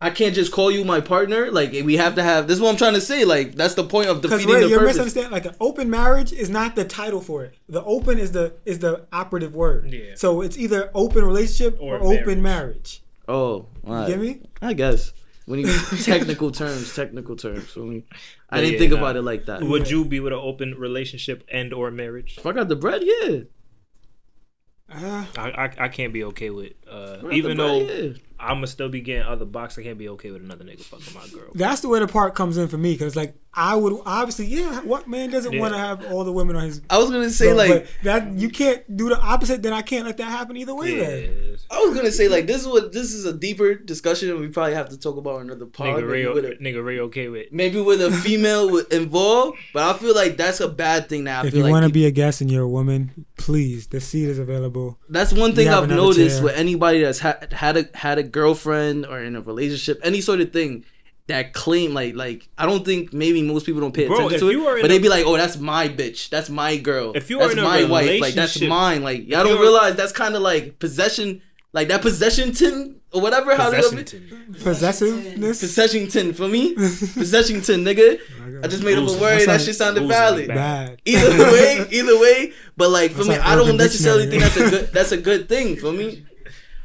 I 0.00 0.10
can't 0.10 0.34
just 0.34 0.50
call 0.50 0.68
you 0.72 0.84
my 0.84 1.00
partner. 1.00 1.52
Like 1.52 1.70
we 1.70 1.96
have 1.96 2.16
to 2.16 2.24
have. 2.24 2.48
This 2.48 2.56
is 2.56 2.60
what 2.60 2.70
I'm 2.70 2.76
trying 2.76 2.94
to 2.94 3.00
say. 3.00 3.24
Like 3.24 3.54
that's 3.54 3.74
the 3.74 3.84
point 3.84 4.08
of 4.08 4.20
defeating 4.20 4.48
Ray, 4.48 4.60
the 4.62 4.68
you're 4.68 4.80
purpose. 4.80 4.96
misunderstanding. 4.96 5.30
Like 5.32 5.44
an 5.46 5.54
open 5.60 5.88
marriage 5.90 6.32
is 6.32 6.50
not 6.50 6.74
the 6.74 6.84
title 6.84 7.20
for 7.20 7.44
it. 7.44 7.54
The 7.68 7.84
open 7.84 8.18
is 8.18 8.32
the 8.32 8.54
is 8.66 8.80
the 8.80 9.06
operative 9.12 9.54
word. 9.54 9.92
Yeah. 9.92 10.14
So 10.16 10.40
it's 10.42 10.58
either 10.58 10.90
open 10.92 11.24
relationship 11.24 11.78
or, 11.80 11.98
Or 11.98 12.14
open 12.18 12.42
marriage. 12.42 13.02
Oh, 13.28 13.68
You 13.86 14.06
get 14.08 14.18
me? 14.18 14.40
I 14.60 14.72
guess 14.72 15.12
when 15.46 15.60
you 15.60 15.66
technical 16.02 16.50
terms, 16.50 16.94
technical 16.94 17.36
terms. 17.36 17.64
For 17.70 17.80
me, 17.80 18.04
I 18.50 18.60
Yeah, 18.60 18.62
didn't 18.62 18.78
think 18.78 18.92
nah. 18.92 18.98
about 18.98 19.16
it 19.16 19.22
like 19.22 19.46
that. 19.46 19.62
Would 19.62 19.90
you 19.90 20.04
be 20.04 20.20
with 20.20 20.32
an 20.32 20.38
open 20.38 20.74
relationship 20.74 21.44
and 21.52 21.72
or 21.72 21.90
marriage? 21.90 22.36
If 22.38 22.46
I 22.46 22.52
got 22.52 22.68
the 22.68 22.76
bread, 22.76 23.02
yeah. 23.04 23.40
Uh, 24.94 25.24
I 25.38 25.48
I, 25.50 25.74
I 25.84 25.88
can't 25.88 26.12
be 26.12 26.22
okay 26.24 26.50
with 26.50 26.72
uh, 26.90 27.16
If 27.18 27.18
I 27.20 27.22
got 27.22 27.32
even 27.32 27.56
though 27.56 27.84
bread, 27.86 28.16
yeah. 28.16 28.22
I'm 28.38 28.56
gonna 28.56 28.66
still 28.66 28.88
be 28.90 29.00
getting 29.00 29.22
other 29.22 29.46
box. 29.46 29.78
I 29.78 29.82
can't 29.82 29.96
be 29.98 30.08
okay 30.10 30.30
with 30.30 30.42
another 30.42 30.64
nigga 30.64 30.82
fucking 30.82 31.14
my 31.14 31.26
girl. 31.28 31.50
that's 31.54 31.80
the 31.80 31.88
way 31.88 31.98
the 32.00 32.08
part 32.08 32.34
comes 32.34 32.58
in 32.58 32.68
for 32.68 32.76
me. 32.78 32.92
Because 32.92 33.16
like 33.16 33.34
I 33.54 33.74
would 33.76 33.94
obviously, 34.06 34.46
yeah. 34.46 34.80
What 34.80 35.06
man 35.08 35.28
doesn't 35.30 35.52
Yeah. 35.52 35.60
want 35.60 35.74
to 35.74 35.78
have 35.78 36.10
all 36.10 36.24
the 36.24 36.32
women 36.32 36.56
on 36.56 36.64
his? 36.64 36.80
I 36.88 36.96
was 36.96 37.10
gonna 37.10 37.28
say 37.28 37.48
But- 37.48 37.56
like 37.68 37.86
that 38.02 38.32
you 38.32 38.48
can't 38.48 38.80
do 38.96 39.10
the 39.10 39.18
opposite. 39.20 39.62
Then 39.62 39.74
I 39.74 39.82
can't 39.82 40.06
let 40.06 40.16
that 40.16 40.24
happen 40.30 40.56
either 40.56 40.74
way. 40.74 40.96
Then 40.98 41.56
I 41.70 41.80
was 41.84 41.94
gonna 41.94 42.12
say 42.12 42.28
like 42.28 42.46
this 42.46 42.62
is 42.62 42.66
what 42.66 42.92
this 42.92 43.12
is 43.12 43.26
a 43.26 43.32
deeper 43.32 43.74
discussion. 43.74 44.30
And 44.30 44.40
we 44.40 44.48
probably 44.48 44.72
have 44.74 44.88
to 44.88 44.98
talk 44.98 45.18
about 45.18 45.42
another 45.42 45.66
pod. 45.66 45.86
Nigga 46.02 46.10
Ray, 46.10 46.26
with, 46.28 46.44
a, 46.46 46.54
nigga 46.62 46.82
Ray 46.82 46.98
okay 47.00 47.28
with. 47.28 47.52
maybe 47.52 47.78
with 47.80 48.00
a 48.00 48.10
female 48.10 48.78
involved, 48.90 49.58
but 49.74 49.82
I 49.82 49.98
feel 49.98 50.14
like 50.14 50.38
that's 50.38 50.60
a 50.60 50.68
bad 50.68 51.10
thing. 51.10 51.24
Now 51.24 51.42
I 51.42 51.46
if 51.46 51.50
feel 51.52 51.58
you 51.58 51.64
like 51.64 51.72
want 51.72 51.84
to 51.86 51.92
be 51.92 52.06
a 52.06 52.10
guest 52.10 52.40
and 52.40 52.50
you're 52.50 52.62
a 52.64 52.68
woman, 52.68 53.26
please, 53.36 53.86
the 53.88 54.00
seat 54.00 54.28
is 54.30 54.38
available. 54.38 54.98
that's 55.10 55.32
one 55.32 55.54
thing 55.54 55.68
I've 55.68 55.90
noticed 55.90 56.36
chair. 56.36 56.44
with 56.44 56.56
anybody 56.56 57.02
that's 57.02 57.18
had 57.18 57.52
had 57.52 57.76
a 57.76 57.86
had 57.92 58.16
a 58.16 58.22
girlfriend 58.22 59.04
or 59.04 59.20
in 59.22 59.36
a 59.36 59.42
relationship, 59.42 60.00
any 60.02 60.22
sort 60.22 60.40
of 60.40 60.52
thing. 60.54 60.84
That 61.32 61.54
claim 61.54 61.94
like 61.94 62.14
like 62.14 62.48
I 62.58 62.66
don't 62.66 62.84
think 62.84 63.12
maybe 63.12 63.42
most 63.42 63.64
people 63.64 63.80
don't 63.80 63.94
pay 63.94 64.06
Bro, 64.06 64.16
attention 64.16 64.34
if 64.34 64.40
to 64.40 64.50
you 64.50 64.66
are 64.68 64.76
it, 64.76 64.82
but 64.82 64.88
they'd 64.88 65.00
be 65.00 65.08
like, 65.08 65.24
oh, 65.26 65.36
that's 65.36 65.56
my 65.56 65.88
bitch, 65.88 66.28
that's 66.28 66.50
my 66.50 66.76
girl, 66.76 67.12
If 67.14 67.30
you 67.30 67.40
are 67.40 67.48
that's 67.48 67.54
in 67.54 67.58
a 67.58 67.62
my 67.62 67.84
wife, 67.84 68.20
like 68.20 68.34
that's 68.34 68.60
mine. 68.60 69.02
Like 69.02 69.26
y'all 69.26 69.42
don't 69.44 69.60
realize 69.60 69.96
that's 69.96 70.12
kind 70.12 70.34
of 70.34 70.42
like 70.42 70.78
possession 70.78 71.40
like 71.72 71.88
that 71.88 72.02
possession 72.02 72.52
tin 72.52 72.96
or 73.12 73.20
whatever. 73.20 73.56
How 73.56 73.70
they 73.70 73.80
Possession. 73.80 74.52
Possessiveness. 74.62 75.60
possession 75.60 76.08
tin 76.08 76.34
for 76.34 76.48
me? 76.48 76.74
possession 76.74 77.62
tin, 77.62 77.84
nigga. 77.84 78.20
I 78.62 78.68
just 78.68 78.84
made 78.84 78.98
up 78.98 79.08
a 79.08 79.20
word. 79.20 79.46
That 79.46 79.60
shit 79.60 79.74
sounded 79.74 80.06
valid. 80.06 80.48
bad. 80.48 80.56
Bad. 80.56 81.02
Either 81.04 81.38
way, 81.52 81.86
either 81.90 82.18
way. 82.20 82.52
But 82.76 82.90
like 82.90 83.12
for 83.12 83.24
me, 83.24 83.36
I 83.36 83.56
don't 83.56 83.76
necessarily 83.76 84.28
think 84.28 84.42
that's 84.42 84.56
a 84.56 84.70
good. 84.70 84.92
That's 84.92 85.12
a 85.12 85.16
good 85.16 85.48
thing 85.48 85.76
for 85.76 85.92
me. 85.92 86.26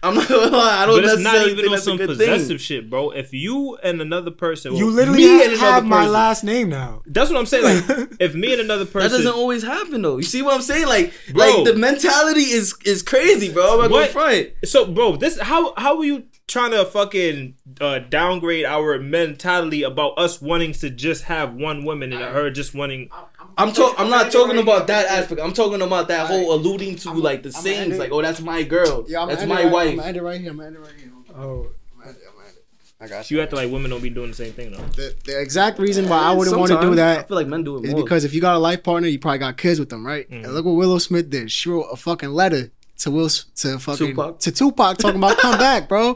I'm 0.08 0.16
not 0.16 0.28
gonna 0.28 0.56
lie. 0.58 0.84
I 0.84 0.86
don't 0.86 1.02
But 1.02 1.06
it's 1.14 1.22
not 1.22 1.36
even 1.48 1.56
think 1.58 1.72
on 1.72 1.78
some 1.80 1.98
possessive 1.98 2.48
thing. 2.48 2.58
shit, 2.58 2.90
bro. 2.90 3.12
If 3.12 3.34
you 3.34 3.76
and 3.84 4.02
another 4.02 4.32
person, 4.32 4.76
You 4.76 4.90
literally 4.90 5.20
me 5.20 5.28
ha- 5.28 5.44
and 5.44 5.54
another 5.54 5.72
have 5.72 5.86
my 5.86 5.98
person. 6.00 6.14
last 6.14 6.44
name 6.44 6.70
now. 6.70 7.02
That's 7.06 7.30
what 7.30 7.40
I'm 7.40 7.46
saying. 7.46 7.64
Like, 7.88 8.10
if 8.20 8.34
me 8.36 8.52
and 8.54 8.62
another 8.62 8.86
person, 8.86 9.12
That 9.12 9.18
doesn't 9.18 9.34
always 9.40 9.64
happen 9.64 10.02
though. 10.02 10.18
You 10.18 10.24
see 10.24 10.42
what 10.42 10.54
I'm 10.56 10.62
saying? 10.62 10.88
Like, 10.88 11.14
Bro. 11.32 11.46
like 11.46 11.66
the 11.66 11.74
mentality 11.76 12.42
is 12.42 12.74
is 12.86 13.04
crazy, 13.04 13.52
bro. 13.52 13.64
I'm 13.74 13.78
not 13.80 13.88
gonna 13.90 13.94
What? 14.02 14.10
front. 14.12 14.48
So, 14.66 14.86
bro, 14.86 15.16
this 15.18 15.40
how 15.40 15.74
how 15.78 15.98
are 15.98 16.06
you 16.06 16.24
trying 16.48 16.72
to 16.72 16.86
fucking 16.86 17.56
uh, 17.82 18.00
downgrade 18.00 18.64
our 18.64 18.98
mentality 19.00 19.84
about 19.84 20.14
us 20.18 20.42
wanting 20.42 20.72
to 20.72 20.90
just 20.90 21.24
have 21.24 21.54
one 21.54 21.84
woman 21.84 22.14
and 22.14 22.22
her 22.24 22.50
just 22.50 22.74
wanting? 22.74 23.10
I'm 23.58 23.74
talk. 23.74 23.96
I'm 23.98 24.10
not 24.10 24.32
talking 24.32 24.58
about 24.60 24.88
that 24.88 25.08
aspect. 25.08 25.42
I'm 25.42 25.54
talking 25.54 25.82
about 25.82 26.08
that 26.10 26.28
whole 26.28 26.54
alluding 26.54 26.96
to 26.98 27.12
like 27.14 27.44
the 27.44 27.50
I'm 27.50 27.54
sayings, 27.64 27.98
like, 27.98 28.12
oh, 28.12 28.22
that's 28.22 28.40
my 28.42 28.64
girl, 28.64 29.06
Yeah, 29.08 29.22
I'm 29.22 29.28
that's 29.30 29.46
my 29.46 29.64
right- 29.64 29.72
wife. 29.72 29.90
I'm 29.92 29.96
gonna 29.98 30.08
end 30.10 30.18
it 30.18 30.24
right 30.24 30.40
here. 30.42 30.52
I'm 30.52 30.58
gonna 30.58 30.68
end 30.68 30.76
it 30.76 30.80
right 30.82 30.92
here. 31.00 31.12
Oh, 31.36 31.40
I'm 31.40 32.00
gonna 32.00 32.10
end 32.10 32.18
it, 32.18 32.24
I'm 32.28 32.36
gonna 32.36 32.48
end 32.48 32.58
it. 32.58 32.64
I 33.00 33.08
got 33.08 33.32
You 33.32 33.42
act 33.42 33.54
like 33.54 33.72
women 33.72 33.90
don't 33.92 34.02
be 34.04 34.10
doing 34.10 34.30
the 34.30 34.36
same 34.36 34.54
thing 34.54 34.72
though. 34.72 34.78
The, 34.96 35.16
the 35.26 35.42
exact 35.42 35.80
reason 35.80 36.08
why 36.08 36.20
I 36.20 36.32
wouldn't 36.34 36.56
want 36.58 36.70
to 36.70 36.76
do 36.76 36.82
Sometimes, 36.82 37.00
I 37.00 37.14
that 37.16 37.28
feel 37.28 37.38
like 37.38 37.48
men 37.48 37.64
do 37.64 37.78
it 37.78 37.86
is 37.86 37.92
more. 37.94 38.04
because 38.04 38.24
if 38.26 38.34
you 38.34 38.42
got 38.42 38.56
a 38.56 38.60
life 38.60 38.84
partner, 38.84 39.08
you 39.08 39.18
probably 39.20 39.40
got 39.40 39.58
kids 39.58 39.80
with 39.80 39.90
them, 39.90 40.06
right? 40.06 40.30
Mm. 40.30 40.44
And 40.46 40.54
look 40.54 40.66
what 40.66 40.74
Willow 40.74 40.98
Smith 41.00 41.30
did. 41.30 41.52
She 41.52 41.70
wrote 41.70 41.88
a 41.92 41.96
fucking 41.96 42.30
letter 42.30 42.70
to 43.00 43.12
Will 43.12 43.30
to 43.30 43.80
fucking 43.80 44.08
Tupac? 44.16 44.40
to 44.40 44.52
Tupac 44.52 44.98
talking 44.98 45.18
about 45.18 45.38
come 45.38 45.58
back, 45.58 45.88
bro. 45.88 46.14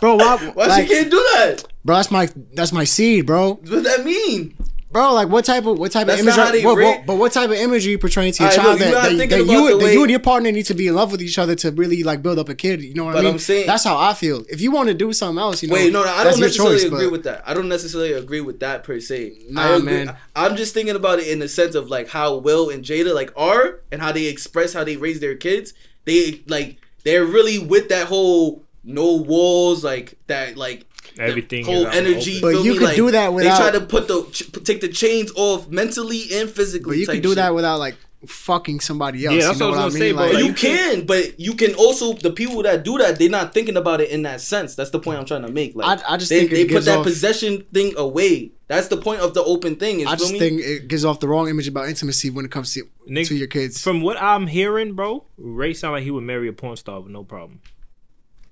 Bro, 0.00 0.16
why, 0.16 0.36
why 0.54 0.66
like, 0.66 0.86
she 0.88 0.94
can't 0.94 1.10
do 1.10 1.16
that? 1.34 1.64
bro, 1.84 1.96
that's 1.96 2.10
my 2.10 2.28
that's 2.54 2.72
my 2.72 2.84
seed, 2.84 3.24
bro. 3.26 3.54
What 3.54 3.64
does 3.64 3.82
that 3.84 4.04
mean? 4.04 4.56
Bro, 4.92 5.14
like 5.14 5.28
what 5.28 5.44
type 5.46 5.64
of 5.64 5.78
what 5.78 5.90
type 5.90 6.06
That's 6.06 6.20
of 6.20 6.28
how 6.28 6.48
imagery? 6.48 6.64
What, 6.64 6.76
what, 6.76 7.06
but 7.06 7.16
what 7.16 7.32
type 7.32 7.48
of 7.48 7.56
imagery 7.56 7.92
you 7.92 7.98
portraying 7.98 8.32
to 8.34 8.42
your 8.42 8.52
Alright, 8.52 8.64
child 8.64 8.78
look, 8.78 8.88
that, 8.92 8.92
that, 9.16 9.28
that 9.30 9.38
you 9.38 9.78
that 9.80 9.92
you 9.92 10.02
and 10.02 10.10
your 10.10 10.20
partner 10.20 10.52
need 10.52 10.66
to 10.66 10.74
be 10.74 10.86
in 10.86 10.94
love 10.94 11.12
with 11.12 11.22
each 11.22 11.38
other 11.38 11.54
to 11.56 11.70
really 11.70 12.02
like 12.02 12.22
build 12.22 12.38
up 12.38 12.50
a 12.50 12.54
kid? 12.54 12.82
You 12.82 12.92
know 12.94 13.06
what 13.06 13.14
But 13.14 13.20
I 13.20 13.22
mean? 13.22 13.32
I'm 13.32 13.38
saying- 13.38 13.66
that's 13.66 13.84
how 13.84 13.96
I 13.98 14.12
feel. 14.12 14.44
If 14.50 14.60
you 14.60 14.70
want 14.70 14.88
to 14.88 14.94
do 14.94 15.12
something 15.14 15.40
else, 15.40 15.62
you 15.62 15.68
know, 15.70 15.74
Wait, 15.76 15.92
no, 15.92 16.04
no, 16.04 16.10
I 16.10 16.24
don't 16.24 16.38
necessarily 16.38 16.76
choice, 16.76 16.84
agree 16.84 17.04
but- 17.06 17.12
with 17.12 17.24
that. 17.24 17.42
I 17.46 17.54
don't 17.54 17.68
necessarily 17.68 18.12
agree 18.12 18.42
with 18.42 18.60
that 18.60 18.84
per 18.84 19.00
se. 19.00 19.32
Nah, 19.48 19.62
I 19.62 19.76
agree. 19.76 19.92
man. 20.04 20.16
I'm 20.36 20.56
just 20.56 20.74
thinking 20.74 20.94
about 20.96 21.18
it 21.20 21.28
in 21.28 21.38
the 21.38 21.48
sense 21.48 21.74
of 21.74 21.88
like 21.88 22.08
how 22.10 22.36
Will 22.36 22.68
and 22.68 22.84
Jada 22.84 23.14
like 23.14 23.32
are 23.34 23.80
and 23.90 24.02
how 24.02 24.12
they 24.12 24.26
express 24.26 24.74
how 24.74 24.84
they 24.84 24.96
raise 24.98 25.20
their 25.20 25.34
kids. 25.36 25.72
They 26.04 26.42
like 26.46 26.76
they're 27.04 27.24
really 27.24 27.58
with 27.58 27.88
that 27.88 28.08
whole 28.08 28.62
no 28.84 29.14
walls, 29.14 29.84
like 29.84 30.18
that, 30.26 30.56
like 30.56 30.84
Everything 31.18 31.64
whole 31.64 31.82
is 31.82 31.86
out 31.86 31.94
in 31.96 32.04
the 32.04 32.10
energy. 32.10 32.40
But 32.40 32.48
you 32.64 32.72
me? 32.72 32.78
could 32.78 32.82
Like, 32.84 32.96
do 32.96 33.10
that 33.10 33.32
without- 33.34 33.58
They 33.58 33.70
try 33.70 33.78
to 33.78 33.84
put 33.86 34.08
the 34.08 34.24
ch- 34.30 34.50
take 34.64 34.80
the 34.80 34.88
chains 34.88 35.30
off 35.36 35.68
mentally 35.68 36.24
and 36.34 36.48
physically. 36.50 36.92
But 36.96 36.98
you 37.00 37.06
type 37.06 37.14
can 37.14 37.22
do 37.22 37.28
shit. 37.30 37.36
that 37.36 37.54
without 37.54 37.78
like 37.78 37.96
fucking 38.26 38.78
somebody 38.78 39.26
else. 39.26 39.34
Yeah, 39.34 39.46
that's 39.48 39.58
you 39.58 39.64
know 39.66 39.70
what 39.72 39.78
I 39.80 39.84
was 39.84 39.96
I 39.96 39.98
gonna 39.98 40.04
mean? 40.04 40.12
say, 40.12 40.16
bro. 40.16 40.24
Like, 40.26 40.34
Like, 40.34 40.42
you 40.42 40.48
you 40.48 40.54
can, 40.54 41.06
but 41.06 41.40
you 41.40 41.54
can 41.54 41.74
also 41.74 42.12
the 42.12 42.30
people 42.30 42.62
that 42.62 42.84
do 42.84 42.96
that. 42.98 43.18
They're 43.18 43.28
not 43.28 43.52
thinking 43.52 43.76
about 43.76 44.00
it 44.00 44.10
in 44.10 44.22
that 44.22 44.40
sense. 44.40 44.74
That's 44.76 44.90
the 44.90 45.00
point 45.00 45.18
I'm 45.18 45.24
trying 45.26 45.42
to 45.42 45.50
make. 45.52 45.74
Like 45.74 46.00
I- 46.08 46.14
I 46.14 46.16
just 46.16 46.30
they, 46.30 46.40
think 46.40 46.52
it 46.52 46.54
they 46.68 46.74
put 46.74 46.84
that 46.84 46.98
off- 46.98 47.04
possession 47.04 47.64
thing 47.74 47.94
away. 47.96 48.52
That's 48.68 48.88
the 48.88 48.96
point 48.96 49.20
of 49.20 49.34
the 49.34 49.42
open 49.44 49.76
thing. 49.76 50.00
Is 50.00 50.06
I 50.06 50.14
just 50.16 50.32
me? 50.32 50.38
think 50.38 50.60
it 50.62 50.88
gives 50.88 51.04
off 51.04 51.20
the 51.20 51.28
wrong 51.28 51.48
image 51.48 51.68
about 51.68 51.88
intimacy 51.90 52.30
when 52.30 52.44
it 52.46 52.50
comes 52.50 52.72
to 52.74 52.84
Nick, 53.06 53.26
to 53.26 53.34
your 53.34 53.48
kids. 53.48 53.82
From 53.82 54.00
what 54.00 54.16
I'm 54.22 54.46
hearing, 54.46 54.94
bro, 54.94 55.24
Ray 55.36 55.74
sound 55.74 55.92
like 55.94 56.04
he 56.04 56.10
would 56.10 56.24
marry 56.24 56.48
a 56.48 56.52
porn 56.54 56.76
star 56.76 57.00
with 57.00 57.12
no 57.12 57.22
problem. 57.24 57.60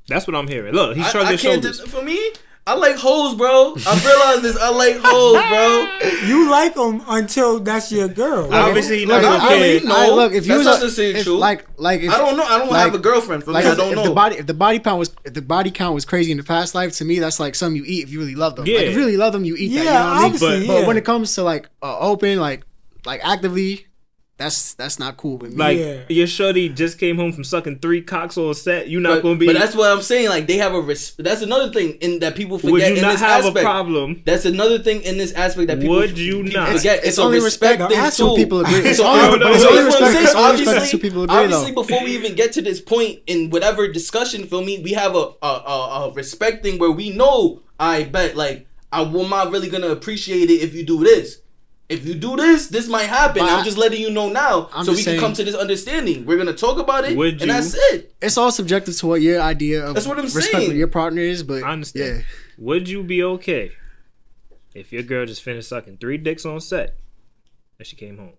That's 0.09 0.27
what 0.27 0.35
I'm 0.35 0.49
hearing. 0.49 0.75
Look, 0.75 0.97
he's 0.97 1.07
I, 1.07 1.11
shrugged 1.11 1.29
I 1.29 1.33
his 1.33 1.41
shoulders. 1.41 1.79
Just, 1.79 1.89
for 1.89 2.03
me, 2.03 2.19
I 2.71 2.75
like 2.75 2.97
hoes, 2.97 3.35
bro. 3.35 3.75
I 3.87 4.01
realize 4.05 4.43
this. 4.43 4.57
I 4.57 4.69
like 4.71 4.97
hoes, 5.03 5.43
bro. 5.51 6.27
you 6.29 6.49
like 6.51 6.75
them 6.75 7.03
until 7.09 7.59
that's 7.59 7.91
your 7.91 8.07
girl. 8.09 8.53
Obviously, 8.55 9.01
he 9.01 9.07
Look, 9.07 9.23
not 9.23 9.35
if- 9.35 9.41
gonna 9.41 9.45
I 9.45 9.49
care. 9.59 9.81
mean, 9.81 9.89
no, 9.89 9.97
I- 9.97 10.09
look, 10.15 10.33
if 10.33 10.47
you 10.47 10.55
that's 10.63 10.81
was 10.83 10.97
not 10.99 11.05
a- 11.05 11.19
if, 11.19 11.25
true. 11.25 11.37
like 11.39 11.67
like 11.79 12.01
if, 12.03 12.11
I 12.13 12.19
don't 12.19 12.37
know. 12.37 12.45
I 12.45 12.59
don't 12.59 12.71
like- 12.71 12.81
have 12.85 12.95
a 12.95 12.99
girlfriend. 12.99 13.43
For 13.45 13.53
like 13.53 13.65
me, 13.65 13.71
I 13.73 13.75
don't 13.75 13.91
if 13.91 13.97
know. 13.97 14.05
the 14.05 14.15
body 14.15 14.37
if 14.37 14.47
the 14.47 14.55
body 14.55 14.79
count 14.79 14.99
was 15.01 15.11
if 15.25 15.35
the 15.35 15.43
body 15.43 15.71
count 15.71 15.95
was 15.95 16.05
crazy 16.05 16.31
in 16.31 16.37
the 16.37 16.45
past 16.45 16.75
life 16.75 16.93
to 16.99 17.05
me 17.05 17.19
that's 17.19 17.41
like 17.41 17.55
something 17.57 17.77
you 17.77 17.85
eat 17.87 18.05
if 18.05 18.11
you 18.13 18.21
really 18.21 18.35
love 18.37 18.55
them. 18.57 18.65
Like 18.67 18.73
Yeah. 18.75 18.81
if 18.81 18.93
you 18.93 18.99
really 18.99 19.17
love 19.17 19.33
them, 19.33 19.45
you 19.45 19.57
eat 19.57 19.69
that. 19.71 19.75
You 19.75 19.83
Yeah, 19.83 19.93
know 19.93 19.99
what 19.99 20.07
I 20.07 20.15
mean? 20.17 20.25
obviously, 20.27 20.67
But 20.69 20.81
yeah. 20.83 20.87
when 20.87 20.97
it 20.97 21.05
comes 21.05 21.35
to 21.35 21.43
like 21.43 21.69
uh, 21.83 21.99
open 21.99 22.39
like 22.39 22.63
like 23.05 23.21
actively, 23.25 23.87
that's 24.41 24.73
that's 24.75 24.99
not 24.99 25.17
cool 25.19 25.37
with 25.37 25.53
me. 25.53 25.57
Like 25.59 25.79
Yeah. 25.79 26.01
your 26.09 26.27
shorty 26.27 26.71
just 26.71 26.99
came 26.99 27.17
home 27.17 27.33
from 27.33 27.45
sucking 27.45 27.79
three 27.81 28.01
cocks 28.01 28.39
on 28.39 28.55
set. 28.55 28.89
You 28.89 28.99
not 28.99 29.17
but, 29.17 29.23
gonna 29.23 29.37
be. 29.37 29.45
but 29.47 29.55
that's 29.55 29.75
what 29.77 29.93
I'm 29.93 30.01
saying. 30.03 30.31
Like 30.31 30.47
they 30.47 30.57
have 30.57 30.73
a. 30.75 30.81
Res- 30.81 31.13
that's 31.19 31.43
another 31.43 31.71
thing 31.73 31.93
in 32.01 32.21
that 32.21 32.35
people 32.35 32.59
forget 32.59 32.73
would 32.73 32.83
you 32.89 32.95
in 32.97 33.03
not 33.03 33.13
this 33.13 33.21
have 33.21 33.45
aspect. 33.45 33.59
a 33.59 33.61
problem? 33.63 34.23
That's 34.25 34.47
another 34.47 34.79
thing 34.79 35.03
in 35.03 35.19
this 35.19 35.33
aspect 35.35 35.69
that 35.69 35.79
people 35.79 35.97
Would 35.97 36.19
you 36.19 36.43
people 36.45 36.61
not? 36.61 36.69
forget. 36.77 36.99
It's 37.01 37.09
It's, 37.09 37.19
only 37.19 37.39
respect, 37.41 37.81
respect. 37.81 38.01
That's 38.03 38.19
what 38.19 38.37
people 38.37 38.61
agree. 38.61 38.79
It's 38.91 38.99
only- 38.99 39.21
I- 39.21 39.39
but 39.39 39.53
it's 39.55 39.65
only 39.65 39.83
that's 39.83 39.95
what 39.95 40.03
I'm 40.03 40.09
respect- 40.09 40.25
it's 40.25 40.35
only 40.35 40.51
respect 40.53 40.77
Obviously, 40.77 40.99
people 41.01 41.23
agree, 41.25 41.37
obviously, 41.37 41.71
though. 41.73 41.83
before 41.83 42.05
we 42.05 42.11
even 42.17 42.35
get 42.35 42.53
to 42.55 42.63
this 42.63 42.81
point 42.81 43.19
in 43.27 43.51
whatever 43.51 43.87
discussion, 43.89 44.47
feel 44.47 44.65
me, 44.65 44.81
we 44.83 44.93
have 44.93 45.15
a 45.15 45.33
a, 45.43 45.47
a, 45.47 46.09
a 46.09 46.13
respect 46.15 46.63
thing 46.63 46.79
where 46.79 46.91
we 46.91 47.11
know. 47.11 47.61
I 47.79 48.05
bet, 48.05 48.37
like, 48.37 48.67
I 48.93 49.03
am 49.03 49.13
not 49.29 49.51
really 49.53 49.69
gonna 49.69 49.89
appreciate 49.89 50.49
it 50.51 50.61
if 50.63 50.75
you 50.75 50.85
do 50.85 51.05
this. 51.05 51.40
If 51.91 52.07
you 52.07 52.15
do 52.15 52.37
this, 52.37 52.69
this 52.69 52.87
might 52.89 53.05
happen. 53.09 53.43
But 53.43 53.51
I'm 53.51 53.65
just 53.65 53.77
letting 53.77 54.01
you 54.01 54.11
know 54.11 54.29
now, 54.29 54.69
I'm 54.73 54.85
so 54.85 54.93
we 54.93 54.97
just 54.97 55.07
can 55.09 55.13
saying- 55.13 55.21
come 55.21 55.33
to 55.35 55.45
this 55.45 55.55
understanding. 55.57 56.25
We're 56.25 56.39
gonna 56.39 56.53
talk 56.53 56.79
about 56.79 57.05
it, 57.05 57.17
Would 57.17 57.35
you- 57.41 57.41
and 57.43 57.51
that's 57.51 57.75
it. 57.93 58.15
it's 58.23 58.39
all 58.39 58.53
subjective 58.53 58.97
to 58.99 59.07
what 59.09 59.21
your 59.23 59.41
idea 59.41 59.85
of 59.85 59.95
That's 59.95 60.07
what 60.07 60.17
I'm 60.19 60.25
respect 60.25 60.47
saying. 60.53 60.77
your 60.77 60.87
partner 60.87 61.21
is. 61.21 61.43
But 61.43 61.65
I 61.65 61.73
understand. 61.73 62.19
yeah, 62.19 62.25
Would 62.59 62.89
you 62.89 63.03
be 63.03 63.23
okay 63.25 63.73
if 64.75 64.93
your 64.93 65.03
girl 65.03 65.27
just 65.27 65.43
finished 65.43 65.69
sucking 65.69 65.99
three 65.99 66.17
dicks 66.17 66.45
on 66.47 66.61
set 66.61 66.97
and 67.79 67.87
she 67.87 67.97
came 67.97 68.19
home? 68.19 68.35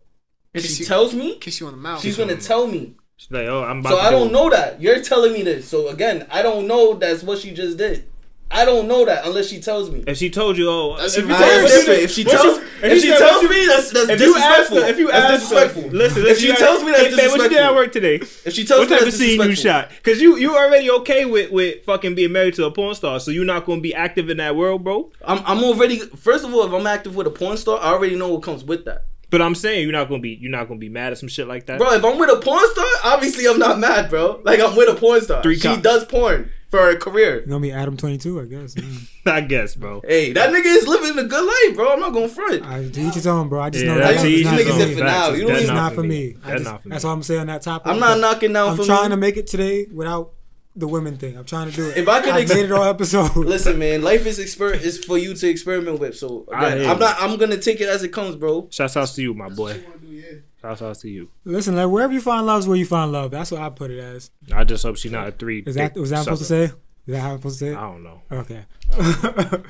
If 0.53 0.63
Kiss 0.63 0.77
she 0.77 0.85
tells 0.85 1.13
me, 1.13 1.35
kiss 1.35 1.59
you 1.59 1.67
on 1.67 1.73
the 1.73 1.77
mouth. 1.77 2.01
she's 2.01 2.17
gonna 2.17 2.35
tell 2.37 2.67
me. 2.67 2.95
She's 3.17 3.31
like, 3.31 3.47
"Oh, 3.47 3.63
I'm 3.63 3.79
about." 3.79 3.89
So 3.91 3.95
to 3.97 4.01
I 4.01 4.09
go- 4.11 4.19
don't 4.19 4.31
know 4.33 4.49
that. 4.49 4.81
You're 4.81 5.01
telling 5.01 5.33
me 5.33 5.43
this. 5.43 5.67
So 5.67 5.89
again, 5.89 6.25
I 6.31 6.41
don't 6.41 6.67
know 6.67 6.93
that's 6.95 7.21
what 7.23 7.37
she 7.39 7.51
just 7.51 7.77
did. 7.77 8.05
I 8.53 8.65
don't 8.65 8.87
know 8.87 9.05
that 9.05 9.25
unless 9.25 9.47
she 9.47 9.59
tells 9.61 9.89
me. 9.89 10.03
If 10.07 10.17
she 10.17 10.29
told 10.29 10.57
you, 10.57 10.69
"Oh," 10.69 10.97
That's 10.97 11.15
if 11.17 11.25
you 11.25 11.31
even 11.33 11.37
told- 11.37 11.49
That's 11.49 11.61
what 11.63 11.71
you 11.71 11.77
different. 11.79 12.01
If 12.03 12.11
she 12.11 12.23
tells, 12.23 12.43
you- 12.57 12.63
if 12.83 13.01
she 13.01 13.07
said, 13.09 13.17
tells 13.19 13.43
me, 13.43 13.65
that's 13.67 13.89
that's 13.91 14.09
if 14.09 14.19
you 14.21 14.35
ask 14.35 14.39
disrespectful. 14.39 14.81
her, 14.81 14.87
if 14.89 14.99
you 14.99 15.07
that's 15.11 15.23
ask 15.25 15.31
her, 15.31 15.37
disrespectful. 15.39 15.97
listen, 15.97 16.25
if 16.27 16.37
she 16.39 16.47
you 16.47 16.55
tells 16.55 16.83
me 16.83 16.91
that's 16.91 17.03
hey, 17.03 17.15
babe, 17.15 17.29
what 17.31 17.41
you 17.43 17.49
did 17.49 17.57
at 17.59 17.73
work 17.75 17.91
today? 17.91 18.15
If 18.15 18.53
she 18.53 18.65
tells 18.65 18.79
What 18.81 18.89
me 18.89 18.95
type 18.97 19.03
that's 19.05 19.15
of 19.15 19.21
scene 19.21 19.41
you 19.41 19.55
shot? 19.55 19.89
Because 20.03 20.21
you 20.21 20.37
you 20.37 20.55
already 20.55 20.89
okay 20.91 21.25
with 21.25 21.51
with 21.51 21.83
fucking 21.85 22.15
being 22.15 22.31
married 22.31 22.55
to 22.55 22.65
a 22.65 22.71
porn 22.71 22.95
star, 22.95 23.19
so 23.19 23.31
you're 23.31 23.45
not 23.45 23.65
gonna 23.65 23.81
be 23.81 23.93
active 23.95 24.29
in 24.29 24.37
that 24.37 24.55
world, 24.55 24.83
bro. 24.83 25.09
I'm 25.25 25.41
I'm 25.45 25.63
already. 25.63 25.99
First 25.99 26.43
of 26.43 26.53
all, 26.53 26.65
if 26.65 26.73
I'm 26.73 26.87
active 26.87 27.15
with 27.15 27.27
a 27.27 27.31
porn 27.31 27.57
star, 27.57 27.79
I 27.79 27.91
already 27.93 28.15
know 28.15 28.29
what 28.29 28.43
comes 28.43 28.63
with 28.63 28.85
that. 28.85 29.05
But 29.31 29.41
I'm 29.41 29.55
saying 29.55 29.83
you're 29.83 29.91
not 29.93 30.09
gonna 30.09 30.21
be 30.21 30.31
you're 30.39 30.51
not 30.51 30.67
gonna 30.67 30.79
be 30.79 30.89
mad 30.89 31.11
at 31.13 31.17
some 31.17 31.29
shit 31.29 31.47
like 31.47 31.65
that. 31.65 31.79
Bro, 31.79 31.93
if 31.93 32.03
I'm 32.05 32.17
with 32.19 32.29
a 32.29 32.39
porn 32.39 32.63
star, 32.71 32.85
obviously 33.05 33.47
I'm 33.47 33.57
not 33.57 33.79
mad, 33.79 34.09
bro. 34.09 34.41
Like 34.43 34.59
I'm 34.59 34.75
with 34.75 34.89
a 34.89 34.93
porn 34.99 35.21
star. 35.21 35.41
Three 35.41 35.55
she 35.55 35.69
cops. 35.69 35.81
does 35.81 36.05
porn 36.05 36.51
for 36.69 36.79
her 36.79 36.95
career. 36.97 37.37
You're 37.39 37.45
gonna 37.47 37.59
be 37.61 37.71
Adam 37.71 37.95
22, 37.97 38.41
I 38.41 38.45
guess. 38.45 38.75
yeah. 38.77 38.83
I 39.33 39.41
guess, 39.41 39.75
bro. 39.75 40.01
Hey, 40.07 40.31
that 40.33 40.49
nigga 40.53 40.65
is 40.65 40.87
living 40.87 41.17
a 41.17 41.23
good 41.27 41.45
life, 41.69 41.75
bro. 41.77 41.93
I'm 41.93 41.99
not 42.01 42.13
gonna 42.13 42.27
front. 42.27 42.65
I, 42.65 42.87
to 42.89 43.01
each 43.01 43.13
his 43.15 43.25
own, 43.27 43.47
bro. 43.49 43.61
I 43.61 43.69
just 43.69 43.85
Yeah, 43.85 43.93
know 43.95 43.99
that's 44.01 44.17
that 44.21 44.23
these 44.27 44.41
it's 44.41 44.49
not 44.51 44.59
niggas 44.59 44.83
for 44.83 44.95
me. 44.95 45.01
now. 45.01 45.29
You 45.31 45.41
don't 45.41 45.49
That's 45.49 45.61
It's 45.61 45.69
not 45.71 45.93
for 45.93 46.03
me. 46.03 46.35
I 46.43 46.47
That's 46.49 46.61
just- 46.61 46.71
not 46.71 46.81
for 46.81 46.87
me. 46.89 46.91
That's 46.91 47.05
all 47.05 47.13
I'm 47.13 47.23
saying 47.23 47.39
on 47.41 47.47
that 47.47 47.61
topic. 47.61 47.87
I'm 47.91 47.99
not 47.99 48.19
knocking 48.19 48.51
down 48.53 48.69
I'm 48.71 48.75
for 48.77 48.83
trying 48.85 49.03
me. 49.03 49.09
to 49.09 49.17
make 49.17 49.37
it 49.37 49.47
today 49.47 49.87
without 49.93 50.31
the 50.75 50.87
women 50.87 51.17
thing. 51.17 51.37
I'm 51.37 51.45
trying 51.45 51.69
to 51.69 51.75
do 51.75 51.89
it. 51.89 51.97
If 51.97 52.07
I 52.07 52.21
could 52.21 52.33
I 52.33 52.41
ex- 52.41 52.53
made 52.53 52.65
it 52.65 52.71
all 52.71 52.83
episode. 52.83 53.35
Listen, 53.35 53.77
man, 53.79 54.01
life 54.01 54.25
is 54.25 54.39
exper- 54.39 54.79
is 54.79 55.03
for 55.03 55.17
you 55.17 55.33
to 55.33 55.47
experiment 55.49 55.99
with. 55.99 56.17
So 56.17 56.45
I 56.53 56.67
again, 56.67 56.81
hear 56.81 56.89
I'm 56.91 56.99
not. 56.99 57.17
I'm 57.19 57.37
gonna 57.37 57.57
take 57.57 57.81
it 57.81 57.89
as 57.89 58.03
it 58.03 58.09
comes, 58.09 58.35
bro. 58.35 58.67
Shouts 58.71 58.95
out 58.97 59.07
to 59.09 59.21
you, 59.21 59.33
my 59.33 59.49
boy. 59.49 59.73
What 59.73 60.01
you 60.03 60.21
wanna. 60.23 60.41
Shouts 60.61 60.81
out 60.81 60.95
to 60.99 61.09
you. 61.09 61.29
Listen, 61.43 61.75
like 61.75 61.89
wherever 61.89 62.13
you 62.13 62.21
find 62.21 62.45
love 62.45 62.59
is 62.59 62.67
where 62.67 62.77
you 62.77 62.85
find 62.85 63.11
love. 63.11 63.31
That's 63.31 63.51
what 63.51 63.61
I 63.61 63.69
put 63.69 63.91
it 63.91 63.99
as. 63.99 64.29
I 64.53 64.63
just 64.63 64.83
hope 64.83 64.97
she's 64.97 65.11
not 65.11 65.27
a 65.27 65.31
three. 65.31 65.63
Is 65.65 65.75
that 65.75 65.95
was 65.95 66.11
that 66.11 66.17
what 66.17 66.19
I'm 66.19 66.23
supposed 66.37 66.41
to 66.41 66.45
say? 66.45 66.63
Is 67.07 67.13
that 67.15 67.19
how 67.19 67.31
I'm 67.31 67.37
supposed 67.39 67.59
to 67.59 67.65
say 67.65 67.71
it? 67.71 67.77
I 67.77 67.81
don't 67.81 68.03
know. 68.03 68.21
Okay. 68.31 68.65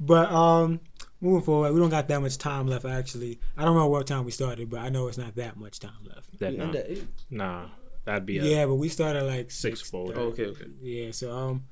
but 0.00 0.30
um, 0.30 0.80
moving 1.20 1.42
forward, 1.42 1.72
we 1.72 1.80
don't 1.80 1.90
got 1.90 2.08
that 2.08 2.20
much 2.20 2.38
time 2.38 2.66
left. 2.66 2.84
Actually, 2.84 3.40
I 3.56 3.64
don't 3.64 3.74
know 3.76 3.88
what 3.88 4.06
time 4.06 4.24
we 4.24 4.30
started, 4.30 4.70
but 4.70 4.80
I 4.80 4.88
know 4.88 5.08
it's 5.08 5.18
not 5.18 5.34
that 5.36 5.56
much 5.56 5.80
time 5.80 5.90
left. 6.04 6.38
That 6.38 6.52
Yeah, 6.52 6.58
nah, 6.58 6.64
I'm 6.66 6.72
that 6.72 6.90
eight. 6.90 7.06
nah, 7.30 7.66
that'd 8.06 8.24
be 8.24 8.38
a 8.38 8.44
Yeah, 8.44 8.66
but 8.66 8.76
we 8.76 8.88
started 8.88 9.24
like 9.24 9.50
six 9.50 9.80
six. 9.80 9.90
fold. 9.90 10.14
Oh, 10.16 10.28
okay, 10.32 10.46
okay. 10.46 10.66
Yeah, 10.80 11.10
so 11.10 11.36
um, 11.36 11.64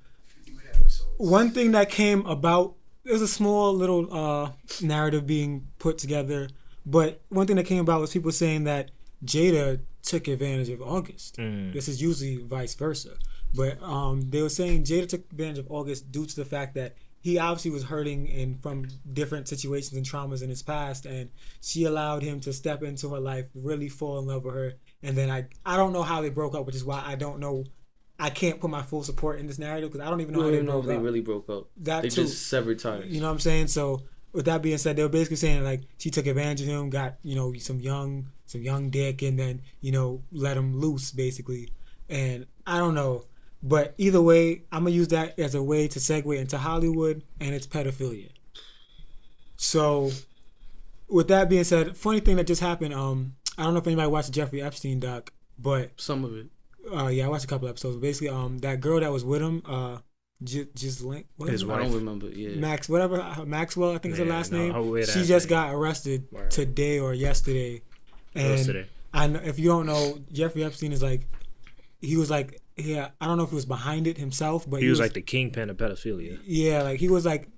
one 1.17 1.51
thing 1.51 1.73
that 1.73 1.89
came 1.89 2.27
about 2.27 2.75
there's 3.05 3.23
a 3.23 3.29
small 3.29 3.73
little 3.75 4.13
uh 4.13 4.51
narrative 4.83 5.27
being 5.27 5.69
put 5.79 5.99
together, 5.99 6.49
but 6.85 7.23
one 7.29 7.47
thing 7.47 7.57
that 7.57 7.67
came 7.67 7.81
about 7.81 8.01
was 8.01 8.13
people 8.13 8.33
saying 8.33 8.65
that 8.65 8.91
Jada 9.25 9.81
took 10.03 10.29
advantage 10.29 10.69
of 10.69 10.83
August. 10.83 11.37
Mm. 11.39 11.73
This 11.73 11.89
is 11.89 12.03
usually 12.03 12.37
vice 12.37 12.75
versa, 12.75 13.15
but 13.55 13.83
um, 13.83 14.31
they 14.31 14.43
were 14.43 14.49
saying 14.51 14.85
Jada 14.85 15.09
took 15.09 15.23
advantage 15.31 15.59
of 15.59 15.67
August 15.71 16.13
due 16.13 16.27
to 16.27 16.37
the 16.37 16.45
fact 16.45 16.75
that 16.75 16.95
he 17.21 17.39
obviously 17.39 17.71
was 17.71 17.85
hurting 17.85 18.29
and 18.31 18.63
from 18.63 18.87
different 19.11 19.49
situations 19.49 19.97
and 19.97 20.05
traumas 20.05 20.43
in 20.43 20.51
his 20.51 20.63
past, 20.63 21.07
and 21.07 21.31
she 21.63 21.85
allowed 21.85 22.23
him 22.23 22.39
to 22.41 22.53
step 22.53 22.83
into 22.83 23.09
her 23.11 23.19
life, 23.21 23.47
really 23.55 23.89
fall 23.89 24.19
in 24.19 24.27
love 24.27 24.45
with 24.45 24.55
her, 24.55 24.75
and 25.05 25.17
then 25.17 25.31
I 25.31 25.47
I 25.65 25.77
don't 25.77 25.93
know 25.93 26.03
how 26.03 26.21
they 26.23 26.31
broke 26.31 26.55
up, 26.55 26.67
which 26.67 26.75
is 26.77 26.85
why 26.85 27.03
I 27.07 27.15
don't 27.15 27.39
know 27.39 27.65
I 28.19 28.31
can't 28.31 28.61
put 28.61 28.71
my 28.71 28.83
full 28.83 29.03
support 29.03 29.41
in 29.41 29.47
this 29.47 29.59
narrative 29.59 29.91
because 29.91 30.07
I 30.07 30.09
don't 30.11 30.21
even 30.21 30.35
know 30.35 30.41
how 30.41 30.45
don't 30.45 30.53
they 30.53 30.59
even 30.59 30.67
know 30.67 30.81
if 30.81 30.87
they 30.87 30.97
up. 30.97 31.03
really 31.03 31.21
broke 31.21 31.49
up. 31.51 31.69
that 31.79 32.03
They 32.03 32.09
too. 32.11 32.23
just 32.23 32.47
severed 32.49 32.79
ties. 32.79 33.07
You 33.09 33.21
know 33.21 33.27
what 33.27 33.33
I'm 33.33 33.39
saying? 33.41 33.67
So 33.69 34.03
with 34.33 34.45
that 34.47 34.63
being 34.63 34.79
said, 34.79 34.97
they 34.97 35.03
were 35.03 35.09
basically 35.09 35.37
saying 35.37 35.65
like 35.65 35.83
she 35.99 36.11
took 36.11 36.27
advantage 36.27 36.63
of 36.63 36.69
him, 36.69 36.91
got 36.91 37.17
you 37.23 37.35
know 37.35 37.53
some 37.55 37.81
young 37.81 38.29
some 38.47 38.63
young 38.63 38.91
dick, 38.91 39.23
and 39.23 39.39
then 39.39 39.63
you 39.81 39.93
know 39.93 40.23
let 40.33 40.57
him 40.57 40.79
loose 40.79 41.11
basically. 41.11 41.71
And 42.09 42.47
I 42.67 42.79
don't 42.79 42.95
know, 42.95 43.25
but 43.63 43.95
either 43.99 44.23
way, 44.23 44.63
I'm 44.71 44.85
gonna 44.85 44.91
use 44.95 45.09
that 45.09 45.39
as 45.39 45.55
a 45.55 45.63
way 45.63 45.89
to 45.89 45.99
segue 45.99 46.39
into 46.39 46.59
Hollywood 46.59 47.23
and 47.41 47.55
its 47.55 47.67
pedophilia. 47.67 48.29
So 49.57 50.11
with 51.09 51.29
that 51.29 51.49
being 51.49 51.65
said, 51.65 51.97
funny 51.97 52.21
thing 52.21 52.37
that 52.37 52.47
just 52.47 52.61
happened. 52.61 52.95
Um, 52.95 53.35
I 53.59 53.65
don't 53.65 53.75
know 53.75 53.81
if 53.81 53.87
anybody 53.87 54.09
watched 54.09 54.27
the 54.29 54.33
Jeffrey 54.33 54.63
Epstein 54.63 55.01
doc, 55.01 55.33
but 55.59 55.93
Some 55.97 56.25
of 56.25 56.37
it. 56.37 56.47
uh, 56.93 57.07
yeah, 57.09 57.27
I 57.27 57.29
watched 57.29 57.45
a 57.45 57.49
couple 57.49 57.69
episodes. 57.69 57.97
Basically, 57.99 58.29
um, 58.29 58.59
that 58.59 58.81
girl 58.81 59.01
that 59.01 59.13
was 59.13 59.25
with 59.25 59.41
him, 59.43 59.63
uh, 59.67 59.99
J- 60.43 60.67
Ghislaine, 60.75 61.25
what 61.37 61.51
His 61.51 61.63
is? 61.63 61.69
I 61.71 61.79
don't 61.83 61.93
remember. 61.93 62.29
Yeah. 62.29 62.57
Max, 62.57 62.89
whatever 62.89 63.21
uh, 63.21 63.45
Maxwell, 63.45 63.95
I 63.95 63.99
think 63.99 64.13
is 64.15 64.19
her 64.19 64.25
last 64.25 64.51
no, 64.53 64.83
name. 64.83 65.05
She 65.07 65.25
just 65.25 65.47
name. 65.47 65.51
got 65.51 65.73
arrested 65.75 66.27
Word. 66.33 66.51
today 66.51 66.99
or 66.99 67.15
yesterday, 67.15 67.83
and 68.35 68.49
Yesterday. 68.59 68.87
I 69.13 69.29
know, 69.29 69.41
if 69.45 69.59
you 69.61 69.69
don't 69.69 69.87
know, 69.87 70.19
Jeffrey 70.33 70.65
Epstein 70.65 70.91
is 70.93 71.03
like, 71.03 71.29
he 72.01 72.17
was 72.17 72.31
like, 72.31 72.61
yeah, 72.77 73.11
I 73.21 73.27
don't 73.27 73.37
know 73.39 73.45
if 73.45 73.51
he 73.51 73.55
was 73.55 73.65
behind 73.67 74.09
it 74.09 74.19
himself, 74.19 74.69
but 74.69 74.83
He 74.83 74.89
was 74.89 74.99
like 74.99 75.13
the 75.13 75.23
kingpin 75.23 75.71
of 75.71 75.77
pedophilia. 75.77 76.41
yeah, 76.45 76.83
like 76.83 76.99
he 76.99 77.09
was 77.09 77.25
like, 77.25 77.49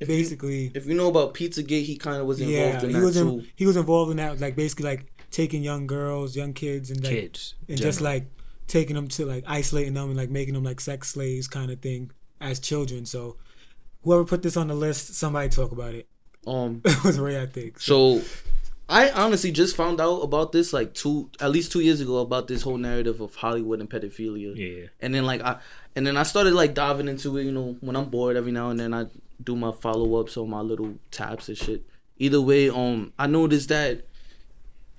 If 0.00 0.08
you- 0.08 0.14
basically, 0.16 0.72
If 0.74 0.86
you 0.86 0.94
know 0.94 1.08
about 1.08 1.34
Pizzagate, 1.34 1.84
he 1.84 1.96
kind 1.98 2.16
of 2.16 2.26
was 2.26 2.40
involved 2.40 2.58
yeah, 2.58 2.80
in 2.82 2.88
he 2.88 2.92
that 2.94 3.04
was 3.04 3.14
too. 3.16 3.44
he 3.54 3.66
was 3.66 3.76
involved 3.76 4.10
in 4.12 4.16
that, 4.16 4.40
like 4.40 4.56
basically 4.56 4.86
like 4.86 5.12
taking 5.36 5.62
young 5.62 5.86
girls, 5.86 6.34
young 6.34 6.54
kids, 6.54 6.90
and 6.90 7.04
like 7.04 7.12
Kids. 7.12 7.54
and 7.68 7.76
just 7.76 8.00
like 8.00 8.24
taking 8.66 8.96
them 8.96 9.06
to 9.06 9.26
like 9.26 9.44
isolating 9.46 9.92
them 9.92 10.08
and 10.08 10.16
like 10.16 10.30
making 10.30 10.54
them 10.54 10.64
like 10.64 10.80
sex 10.80 11.10
slaves 11.10 11.46
kind 11.46 11.70
of 11.70 11.78
thing 11.80 12.10
as 12.40 12.58
children. 12.58 13.04
So 13.04 13.36
whoever 14.02 14.24
put 14.24 14.42
this 14.42 14.56
on 14.56 14.68
the 14.68 14.74
list, 14.74 15.14
somebody 15.14 15.50
talk 15.50 15.72
about 15.72 15.94
it. 15.94 16.08
Um. 16.46 16.80
it 16.86 17.04
was 17.04 17.18
Ray, 17.18 17.38
I 17.40 17.44
think. 17.44 17.78
So, 17.78 18.22
I 18.88 19.10
honestly 19.10 19.50
just 19.50 19.76
found 19.76 20.00
out 20.00 20.20
about 20.20 20.52
this 20.52 20.72
like 20.72 20.94
two, 20.94 21.28
at 21.38 21.50
least 21.50 21.70
two 21.70 21.80
years 21.80 22.00
ago 22.00 22.18
about 22.18 22.48
this 22.48 22.62
whole 22.62 22.78
narrative 22.78 23.20
of 23.20 23.34
Hollywood 23.34 23.80
and 23.80 23.90
pedophilia. 23.90 24.56
Yeah. 24.56 24.86
And 25.00 25.12
then 25.12 25.26
like 25.26 25.42
I, 25.42 25.58
and 25.94 26.06
then 26.06 26.16
I 26.16 26.22
started 26.22 26.54
like 26.54 26.72
diving 26.72 27.08
into 27.08 27.36
it. 27.36 27.44
You 27.44 27.52
know, 27.52 27.76
when 27.80 27.94
I'm 27.94 28.08
bored, 28.08 28.36
every 28.36 28.52
now 28.52 28.70
and 28.70 28.80
then 28.80 28.94
I 28.94 29.06
do 29.44 29.54
my 29.54 29.72
follow 29.72 30.18
ups 30.18 30.38
on 30.38 30.48
my 30.48 30.60
little 30.60 30.94
tabs 31.10 31.50
and 31.50 31.58
shit. 31.58 31.84
Either 32.16 32.40
way, 32.40 32.70
um, 32.70 33.12
I 33.18 33.26
noticed 33.26 33.68
that 33.68 34.06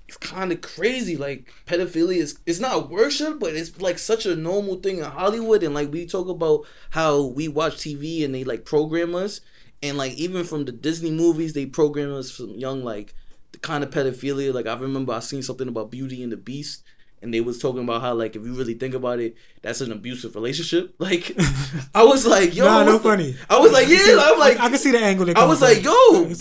it's 0.08 0.16
kind 0.16 0.50
of 0.50 0.62
crazy. 0.62 1.16
Like 1.16 1.52
pedophilia 1.66 2.16
is 2.16 2.38
it's 2.46 2.60
not 2.60 2.90
worship, 2.90 3.38
but 3.38 3.54
it's 3.54 3.78
like 3.80 3.98
such 3.98 4.24
a 4.24 4.34
normal 4.34 4.76
thing 4.76 4.98
in 4.98 5.04
Hollywood. 5.04 5.62
And 5.62 5.74
like 5.74 5.92
we 5.92 6.06
talk 6.06 6.28
about 6.28 6.64
how 6.90 7.26
we 7.26 7.46
watch 7.46 7.76
TV 7.76 8.24
and 8.24 8.34
they 8.34 8.42
like 8.42 8.64
program 8.64 9.14
us, 9.14 9.42
and 9.82 9.98
like 9.98 10.12
even 10.14 10.44
from 10.44 10.64
the 10.64 10.72
Disney 10.72 11.10
movies, 11.10 11.52
they 11.52 11.66
program 11.66 12.12
us 12.12 12.30
from 12.30 12.50
young 12.52 12.82
like 12.82 13.14
the 13.52 13.58
kind 13.58 13.84
of 13.84 13.90
pedophilia. 13.90 14.52
Like 14.54 14.66
I 14.66 14.74
remember 14.74 15.12
I 15.12 15.20
seen 15.20 15.42
something 15.42 15.68
about 15.68 15.90
Beauty 15.90 16.22
and 16.22 16.32
the 16.32 16.38
Beast. 16.38 16.82
And 17.20 17.34
they 17.34 17.40
was 17.40 17.58
talking 17.58 17.82
about 17.82 18.00
how 18.00 18.14
like 18.14 18.36
if 18.36 18.44
you 18.44 18.54
really 18.54 18.74
think 18.74 18.94
about 18.94 19.18
it, 19.18 19.36
that's 19.60 19.80
an 19.80 19.90
abusive 19.90 20.34
relationship. 20.36 20.94
Like 21.00 21.36
I 21.94 22.04
was 22.04 22.24
like, 22.26 22.54
yo, 22.54 22.64
nah, 22.64 22.84
no 22.84 22.92
the- 22.92 22.98
funny. 23.00 23.36
I 23.50 23.58
was 23.58 23.72
like, 23.72 23.86
I 23.86 23.88
can 23.90 23.98
see- 23.98 24.10
yeah, 24.14 24.22
I'm 24.22 24.38
like, 24.38 24.60
I, 24.60 24.66
I 24.66 24.68
can 24.68 24.78
see 24.78 24.90
the 24.92 25.00
angle. 25.00 25.28
I 25.36 25.44
was 25.46 25.58
from. 25.58 25.68
like, 25.68 25.82
yo, 25.82 25.90
I 25.90 26.24
that- 26.28 26.34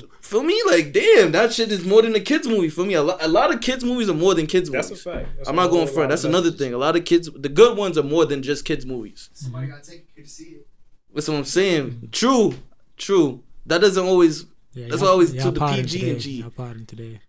the 0.00 0.08
for 0.20 0.42
me, 0.42 0.60
like, 0.66 0.92
damn, 0.92 1.32
that 1.32 1.52
shit 1.52 1.70
is 1.70 1.84
more 1.84 2.02
than 2.02 2.14
a 2.14 2.20
kids 2.20 2.48
movie. 2.48 2.68
For 2.70 2.84
me, 2.84 2.94
a 2.94 3.02
lot, 3.02 3.22
a 3.22 3.28
lot 3.28 3.54
of 3.54 3.60
kids 3.60 3.84
movies 3.84 4.08
are 4.08 4.14
more 4.14 4.34
than 4.34 4.46
kids 4.46 4.70
That's 4.70 4.88
a 4.88 4.90
movies. 4.92 5.02
fact. 5.04 5.28
That's 5.36 5.48
I'm 5.48 5.54
not 5.56 5.68
going 5.70 5.86
whole 5.86 5.94
front. 5.94 6.08
That's 6.10 6.24
another 6.24 6.50
thing. 6.50 6.72
A 6.74 6.78
lot 6.78 6.96
of 6.96 7.04
kids, 7.04 7.30
the 7.36 7.48
good 7.50 7.76
ones 7.76 7.96
are 7.98 8.02
more 8.02 8.24
than 8.26 8.42
just 8.42 8.64
kids 8.64 8.84
movies. 8.86 9.30
Somebody 9.34 9.68
gotta 9.68 9.82
take 9.88 10.06
you 10.16 10.24
to 10.24 10.28
see 10.28 10.44
it. 10.44 10.66
That's 11.14 11.28
what 11.28 11.36
I'm 11.36 11.44
saying. 11.44 12.08
True, 12.10 12.54
true. 12.96 13.42
That 13.66 13.80
doesn't 13.82 14.04
always. 14.04 14.46
Yeah, 14.72 14.88
That's 14.88 15.02
y'all- 15.02 15.08
I 15.10 15.12
always 15.12 15.32
y'all 15.34 15.52
to 15.52 15.60
the 15.60 15.66
PG 15.66 15.98
today. 15.98 16.10
and 16.10 16.20
G. 16.20 16.30
Y'all 16.40 16.50
potting 16.50 16.86
today. 16.86 17.20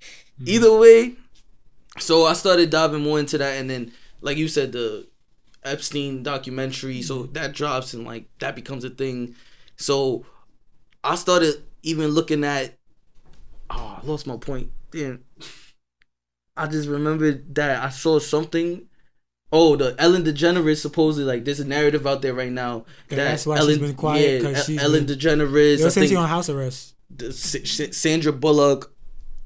Mm. 0.41 0.47
Either 0.47 0.77
way, 0.79 1.13
so 1.97 2.25
I 2.25 2.33
started 2.33 2.69
diving 2.69 3.01
more 3.01 3.19
into 3.19 3.37
that, 3.37 3.57
and 3.59 3.69
then, 3.69 3.91
like 4.21 4.37
you 4.37 4.47
said, 4.47 4.71
the 4.71 5.07
Epstein 5.63 6.23
documentary. 6.23 7.01
So 7.01 7.23
mm-hmm. 7.23 7.33
that 7.33 7.53
drops, 7.53 7.93
and 7.93 8.05
like 8.05 8.27
that 8.39 8.55
becomes 8.55 8.83
a 8.83 8.89
thing. 8.89 9.35
So 9.77 10.25
I 11.03 11.15
started 11.15 11.63
even 11.83 12.09
looking 12.09 12.43
at. 12.43 12.77
Oh, 13.69 13.99
I 14.01 14.05
lost 14.05 14.27
my 14.27 14.37
point. 14.37 14.71
Damn. 14.91 15.23
I 16.57 16.67
just 16.67 16.87
remembered 16.87 17.55
that 17.55 17.83
I 17.83 17.89
saw 17.89 18.19
something. 18.19 18.87
Oh, 19.51 19.75
the 19.75 19.95
Ellen 19.99 20.23
DeGeneres 20.23 20.81
supposedly 20.81 21.31
like 21.31 21.45
there's 21.45 21.59
a 21.59 21.67
narrative 21.67 22.07
out 22.07 22.21
there 22.21 22.33
right 22.33 22.51
now 22.51 22.85
that 23.09 23.15
that's 23.15 23.45
why 23.45 23.57
Ellen, 23.57 23.69
she's 23.69 23.79
been 23.79 23.95
quiet, 23.95 24.41
Yeah, 24.41 24.61
she's 24.61 24.81
Ellen 24.81 25.05
been- 25.05 25.17
DeGeneres. 25.17 25.93
Think 25.93 26.11
you 26.11 26.17
on 26.17 26.27
house 26.27 26.49
arrest. 26.49 26.95
the, 27.09 27.31
Sandra 27.31 28.33
Bullock, 28.33 28.94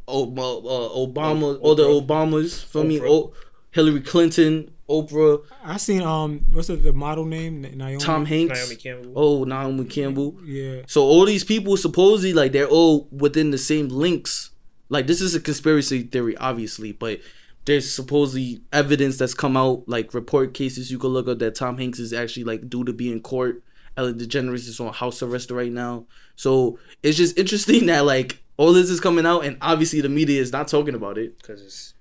O- 0.10 0.34
uh, 0.34 1.08
Obama, 1.08 1.58
all 1.62 1.76
the 1.76 1.84
Obamas 1.84 2.64
for 2.66 2.84
me, 2.84 3.00
o- 3.02 3.34
Hillary 3.72 4.02
Clinton, 4.02 4.72
Oprah, 4.90 5.44
I 5.64 5.78
seen 5.78 6.02
um, 6.02 6.46
what's 6.52 6.68
the, 6.68 6.76
the 6.76 6.92
model 6.94 7.26
name? 7.26 7.62
Naomi. 7.62 7.98
Tom 8.00 8.26
Hanks, 8.26 8.60
Naomi 8.60 8.76
Campbell. 8.76 9.14
oh 9.16 9.44
Naomi 9.44 9.86
Campbell. 9.86 10.36
Yeah. 10.44 10.82
So 10.88 11.04
all 11.04 11.26
these 11.26 11.44
people 11.44 11.78
supposedly 11.78 12.34
like 12.34 12.52
they're 12.52 12.68
all 12.68 13.08
within 13.12 13.52
the 13.52 13.58
same 13.60 13.90
links. 13.90 14.50
Like 14.90 15.06
this 15.06 15.22
is 15.22 15.36
a 15.36 15.40
conspiracy 15.40 16.02
theory, 16.04 16.36
obviously, 16.38 16.92
but 16.92 17.20
there's 17.66 17.92
supposedly 17.92 18.62
evidence 18.74 19.18
that's 19.18 19.36
come 19.36 19.56
out, 19.56 19.84
like 19.88 20.16
report 20.16 20.56
cases 20.56 20.90
you 20.92 20.98
could 20.98 21.10
look 21.12 21.28
up 21.28 21.38
that 21.38 21.54
Tom 21.54 21.78
Hanks 21.78 22.00
is 22.00 22.12
actually 22.12 22.46
like 22.46 22.68
due 22.68 22.84
to 22.84 22.94
be 22.94 23.12
in 23.12 23.22
court. 23.22 23.62
Ellen 23.96 24.18
DeGeneres 24.18 24.68
is 24.68 24.80
on 24.80 24.92
house 24.94 25.22
arrest 25.22 25.52
right 25.52 25.72
now. 25.72 26.06
So 26.36 26.80
it's 27.04 27.18
just 27.18 27.38
interesting 27.38 27.86
that 27.88 28.06
like 28.06 28.42
all 28.60 28.74
this 28.74 28.90
is 28.90 29.00
coming 29.00 29.26
out, 29.26 29.46
and 29.46 29.58
obviously 29.62 30.02
the 30.02 30.10
media 30.10 30.42
is 30.42 30.52
not 30.52 30.68
talking 30.68 30.94
about 30.94 31.18
it. 31.18 31.38
Because 31.38 31.62
it's 31.62 31.94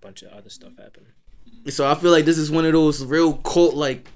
a 0.00 0.06
bunch 0.06 0.22
of 0.22 0.32
other 0.32 0.48
stuff 0.48 0.70
happening. 0.78 1.10
So 1.66 1.84
I 1.84 1.96
feel 1.96 2.12
like 2.12 2.24
this 2.24 2.38
is 2.38 2.48
one 2.48 2.64
of 2.64 2.72
those 2.72 3.04
real 3.04 3.32
cult 3.38 3.74
like, 3.74 4.06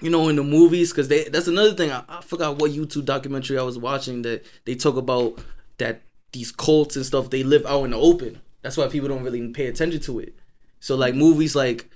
you 0.00 0.08
know, 0.08 0.30
in 0.30 0.36
the 0.36 0.42
movies 0.42 0.92
because 0.92 1.08
they 1.08 1.24
that's 1.24 1.46
another 1.46 1.74
thing. 1.74 1.90
I, 1.90 2.04
I 2.08 2.22
forgot 2.22 2.56
what 2.56 2.70
YouTube 2.70 3.04
documentary 3.04 3.58
I 3.58 3.62
was 3.62 3.76
watching 3.76 4.22
that 4.22 4.46
they 4.64 4.74
talk 4.74 4.96
about 4.96 5.38
that 5.76 6.00
these 6.32 6.52
cults 6.52 6.96
and 6.96 7.04
stuff 7.04 7.28
they 7.28 7.42
live 7.42 7.66
out 7.66 7.84
in 7.84 7.90
the 7.90 7.98
open. 7.98 8.40
That's 8.62 8.78
why 8.78 8.88
people 8.88 9.10
don't 9.10 9.22
really 9.22 9.46
pay 9.48 9.66
attention 9.66 10.00
to 10.00 10.20
it. 10.20 10.34
So 10.78 10.96
like 10.96 11.14
movies 11.14 11.54
like, 11.54 11.90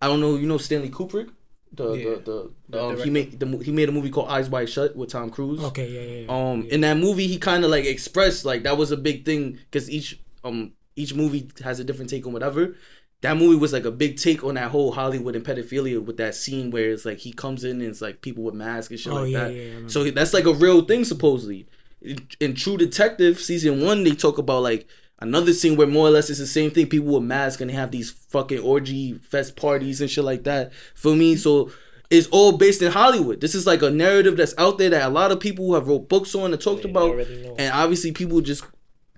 I 0.00 0.06
don't 0.06 0.20
know, 0.20 0.36
you 0.36 0.46
know 0.46 0.58
Stanley 0.58 0.90
Kubrick, 0.90 1.32
the 1.76 1.92
Yeah. 1.94 2.04
the, 2.16 2.20
the, 2.20 2.50
The 2.70 2.84
um, 2.84 3.00
he 3.00 3.10
made 3.10 3.38
the 3.38 3.46
he 3.58 3.72
made 3.72 3.88
a 3.88 3.92
movie 3.92 4.10
called 4.10 4.28
Eyes 4.28 4.48
Wide 4.48 4.68
Shut 4.68 4.96
with 4.96 5.10
Tom 5.10 5.30
Cruise. 5.30 5.62
Okay. 5.64 5.88
Yeah. 5.88 6.00
Yeah. 6.00 6.26
yeah. 6.26 6.50
Um, 6.52 6.66
in 6.70 6.80
that 6.82 6.96
movie, 6.96 7.26
he 7.26 7.38
kind 7.38 7.64
of 7.64 7.70
like 7.70 7.84
expressed 7.84 8.44
like 8.44 8.62
that 8.64 8.76
was 8.76 8.90
a 8.90 8.96
big 8.96 9.24
thing 9.24 9.58
because 9.70 9.90
each 9.90 10.18
um 10.44 10.72
each 10.96 11.14
movie 11.14 11.50
has 11.62 11.78
a 11.80 11.84
different 11.84 12.10
take 12.10 12.26
on 12.26 12.32
whatever. 12.32 12.74
That 13.22 13.36
movie 13.38 13.56
was 13.56 13.72
like 13.72 13.84
a 13.86 13.90
big 13.90 14.18
take 14.18 14.44
on 14.44 14.54
that 14.54 14.70
whole 14.70 14.92
Hollywood 14.92 15.34
and 15.36 15.44
pedophilia 15.44 16.02
with 16.04 16.18
that 16.18 16.34
scene 16.34 16.70
where 16.70 16.90
it's 16.90 17.04
like 17.06 17.18
he 17.18 17.32
comes 17.32 17.64
in 17.64 17.80
and 17.80 17.90
it's 17.90 18.02
like 18.02 18.20
people 18.20 18.44
with 18.44 18.54
masks 18.54 18.90
and 18.90 19.00
shit 19.00 19.12
Oh, 19.12 19.22
like 19.22 19.30
yeah, 19.32 19.44
that. 19.44 19.54
yeah, 19.54 19.72
so 19.88 20.10
that's 20.10 20.34
like 20.34 20.44
a 20.44 20.52
real 20.52 20.82
thing 20.82 21.04
supposedly. 21.04 21.66
In, 22.02 22.26
in 22.40 22.54
True 22.54 22.76
Detective 22.76 23.40
season 23.40 23.82
one, 23.84 24.04
they 24.04 24.12
talk 24.12 24.36
about 24.38 24.62
like 24.62 24.86
another 25.20 25.52
scene 25.52 25.76
where 25.76 25.86
more 25.86 26.06
or 26.06 26.10
less 26.10 26.30
it's 26.30 26.38
the 26.38 26.46
same 26.46 26.70
thing. 26.70 26.86
People 26.86 27.14
with 27.14 27.22
masks 27.22 27.60
and 27.60 27.70
they 27.70 27.74
have 27.74 27.90
these 27.90 28.10
fucking 28.10 28.60
orgy 28.60 29.14
fest 29.14 29.56
parties 29.56 30.00
and 30.00 30.10
shit 30.10 30.24
like 30.24 30.44
that. 30.44 30.72
For 30.94 31.14
me, 31.14 31.36
so 31.36 31.70
it's 32.10 32.28
all 32.28 32.56
based 32.56 32.82
in 32.82 32.92
Hollywood. 32.92 33.40
This 33.40 33.54
is 33.54 33.66
like 33.66 33.82
a 33.82 33.90
narrative 33.90 34.36
that's 34.36 34.54
out 34.58 34.78
there 34.78 34.90
that 34.90 35.06
a 35.06 35.10
lot 35.10 35.32
of 35.32 35.40
people 35.40 35.74
have 35.74 35.88
wrote 35.88 36.08
books 36.08 36.34
on 36.34 36.52
and 36.52 36.60
talked 36.60 36.84
They 36.84 36.90
about, 36.90 37.18
and 37.58 37.72
obviously 37.72 38.12
people 38.12 38.40
just 38.40 38.64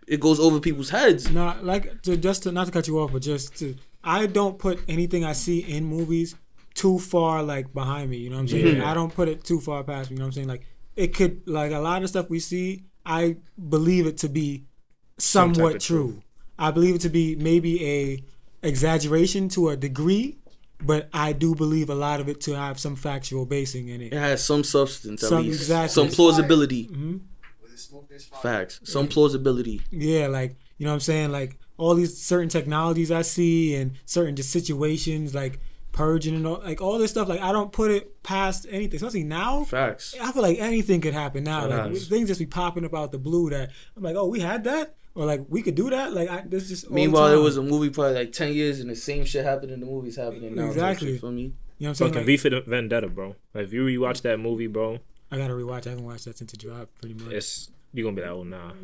it 0.06 0.20
goes 0.20 0.40
over 0.40 0.58
people's 0.58 0.90
heads. 0.90 1.30
No, 1.30 1.54
like 1.62 2.02
to 2.02 2.16
just 2.16 2.44
to 2.44 2.52
not 2.52 2.66
to 2.66 2.72
cut 2.72 2.88
you 2.88 2.98
off, 2.98 3.12
but 3.12 3.22
just 3.22 3.56
to 3.56 3.76
I 4.02 4.26
don't 4.26 4.58
put 4.58 4.80
anything 4.88 5.24
I 5.24 5.32
see 5.32 5.60
in 5.60 5.84
movies 5.84 6.34
too 6.74 6.98
far 6.98 7.42
like 7.42 7.74
behind 7.74 8.10
me. 8.10 8.18
You 8.18 8.30
know 8.30 8.36
what 8.36 8.42
I'm 8.42 8.48
saying? 8.48 8.76
Yeah. 8.76 8.90
I 8.90 8.94
don't 8.94 9.12
put 9.12 9.28
it 9.28 9.44
too 9.44 9.60
far 9.60 9.84
past 9.84 10.10
me. 10.10 10.14
You 10.14 10.20
know 10.20 10.24
what 10.24 10.28
I'm 10.28 10.32
saying? 10.32 10.48
Like 10.48 10.64
it 10.96 11.08
could 11.08 11.46
like 11.46 11.72
a 11.72 11.78
lot 11.78 12.02
of 12.02 12.08
stuff 12.08 12.30
we 12.30 12.40
see. 12.40 12.84
I 13.04 13.36
believe 13.68 14.06
it 14.06 14.18
to 14.18 14.28
be 14.28 14.67
Some 14.67 14.67
type 14.67 14.67
somewhat 15.18 15.80
true. 15.80 16.12
truth. 16.12 16.22
I 16.58 16.70
believe 16.70 16.94
it 16.96 17.00
to 17.02 17.08
be 17.08 17.36
maybe 17.36 17.84
a 17.86 18.22
exaggeration 18.66 19.48
to 19.50 19.68
a 19.68 19.76
degree, 19.76 20.38
but 20.80 21.08
I 21.12 21.32
do 21.32 21.54
believe 21.54 21.88
a 21.90 21.94
lot 21.94 22.20
of 22.20 22.28
it 22.28 22.40
to 22.42 22.52
have 22.56 22.78
some 22.80 22.96
factual 22.96 23.46
basing 23.46 23.88
in 23.88 24.00
it. 24.00 24.12
It 24.12 24.18
has 24.18 24.44
some 24.44 24.64
substance, 24.64 25.22
at 25.22 25.28
Some- 25.28 25.44
least 25.44 25.60
exactly. 25.60 25.88
some 25.94 26.08
plausibility. 26.08 26.84
hmm 26.84 27.18
With 27.62 27.72
the 27.72 27.76
smoke, 27.78 28.08
there's 28.08 28.24
fire. 28.26 28.40
Facts, 28.42 28.80
some 28.84 29.06
plausibility. 29.08 29.82
Yeah, 29.90 30.26
like 30.26 30.56
you 30.78 30.84
know 30.86 30.90
what 30.92 30.94
I'm 30.94 31.00
saying, 31.00 31.30
like 31.32 31.58
all 31.76 31.94
these 31.94 32.16
certain 32.20 32.48
technologies 32.48 33.10
I 33.12 33.22
see 33.22 33.74
and 33.76 33.92
certain 34.04 34.34
just 34.34 34.50
situations 34.50 35.34
like 35.34 35.60
purging 35.92 36.34
and 36.34 36.46
all 36.46 36.60
like 36.64 36.80
all 36.80 36.98
this 36.98 37.10
stuff. 37.12 37.28
Like 37.28 37.40
I 37.40 37.52
don't 37.52 37.72
put 37.72 37.90
it 37.92 38.22
past 38.24 38.66
anything, 38.70 38.96
especially 38.96 39.22
now. 39.24 39.64
Facts. 39.64 40.14
I 40.20 40.32
feel 40.32 40.42
like 40.42 40.58
anything 40.58 41.00
could 41.00 41.14
happen 41.14 41.44
now. 41.44 41.66
Like 41.66 41.96
things 41.96 42.28
just 42.28 42.40
be 42.40 42.46
popping 42.46 42.84
up 42.84 42.94
out 42.94 43.12
the 43.12 43.18
blue 43.18 43.50
that 43.50 43.70
I'm 43.96 44.02
like, 44.02 44.16
oh, 44.16 44.26
we 44.26 44.40
had 44.40 44.64
that, 44.64 44.96
or 45.14 45.24
like 45.26 45.44
we 45.48 45.62
could 45.62 45.74
do 45.74 45.90
that. 45.90 46.12
Like 46.12 46.28
I, 46.28 46.42
this 46.46 46.64
is 46.64 46.68
just 46.82 46.90
Meanwhile, 46.90 47.32
it 47.32 47.42
was 47.42 47.56
a 47.56 47.62
movie 47.62 47.90
probably 47.90 48.14
like 48.14 48.32
ten 48.32 48.52
years, 48.52 48.80
and 48.80 48.88
the 48.90 48.96
same 48.96 49.24
shit 49.24 49.44
happened 49.44 49.72
in 49.72 49.80
the 49.80 49.86
movies 49.86 50.16
happening 50.16 50.54
now. 50.54 50.66
Exactly. 50.66 51.18
For 51.18 51.30
me, 51.30 51.42
You 51.42 51.48
know 51.48 51.52
what 51.78 51.88
I'm 51.88 51.94
saying? 51.94 52.10
Fucking 52.12 52.20
Like, 52.26 52.26
V 52.26 52.36
for 52.36 52.60
Vendetta, 52.70 53.08
bro. 53.08 53.36
Like, 53.54 53.64
if 53.64 53.72
you 53.72 53.84
rewatch 53.84 54.22
that 54.22 54.38
movie, 54.38 54.66
bro, 54.68 54.98
I 55.30 55.36
gotta 55.38 55.54
rewatch. 55.54 55.86
I 55.86 55.90
haven't 55.90 56.04
watched 56.04 56.24
that 56.26 56.38
since 56.38 56.52
it 56.54 56.60
dropped. 56.60 57.00
Pretty 57.00 57.14
much. 57.22 57.32
it's 57.32 57.70
you 57.92 58.04
gonna 58.04 58.16
be 58.16 58.22
like, 58.22 58.30
oh 58.30 58.44
nah. 58.44 58.72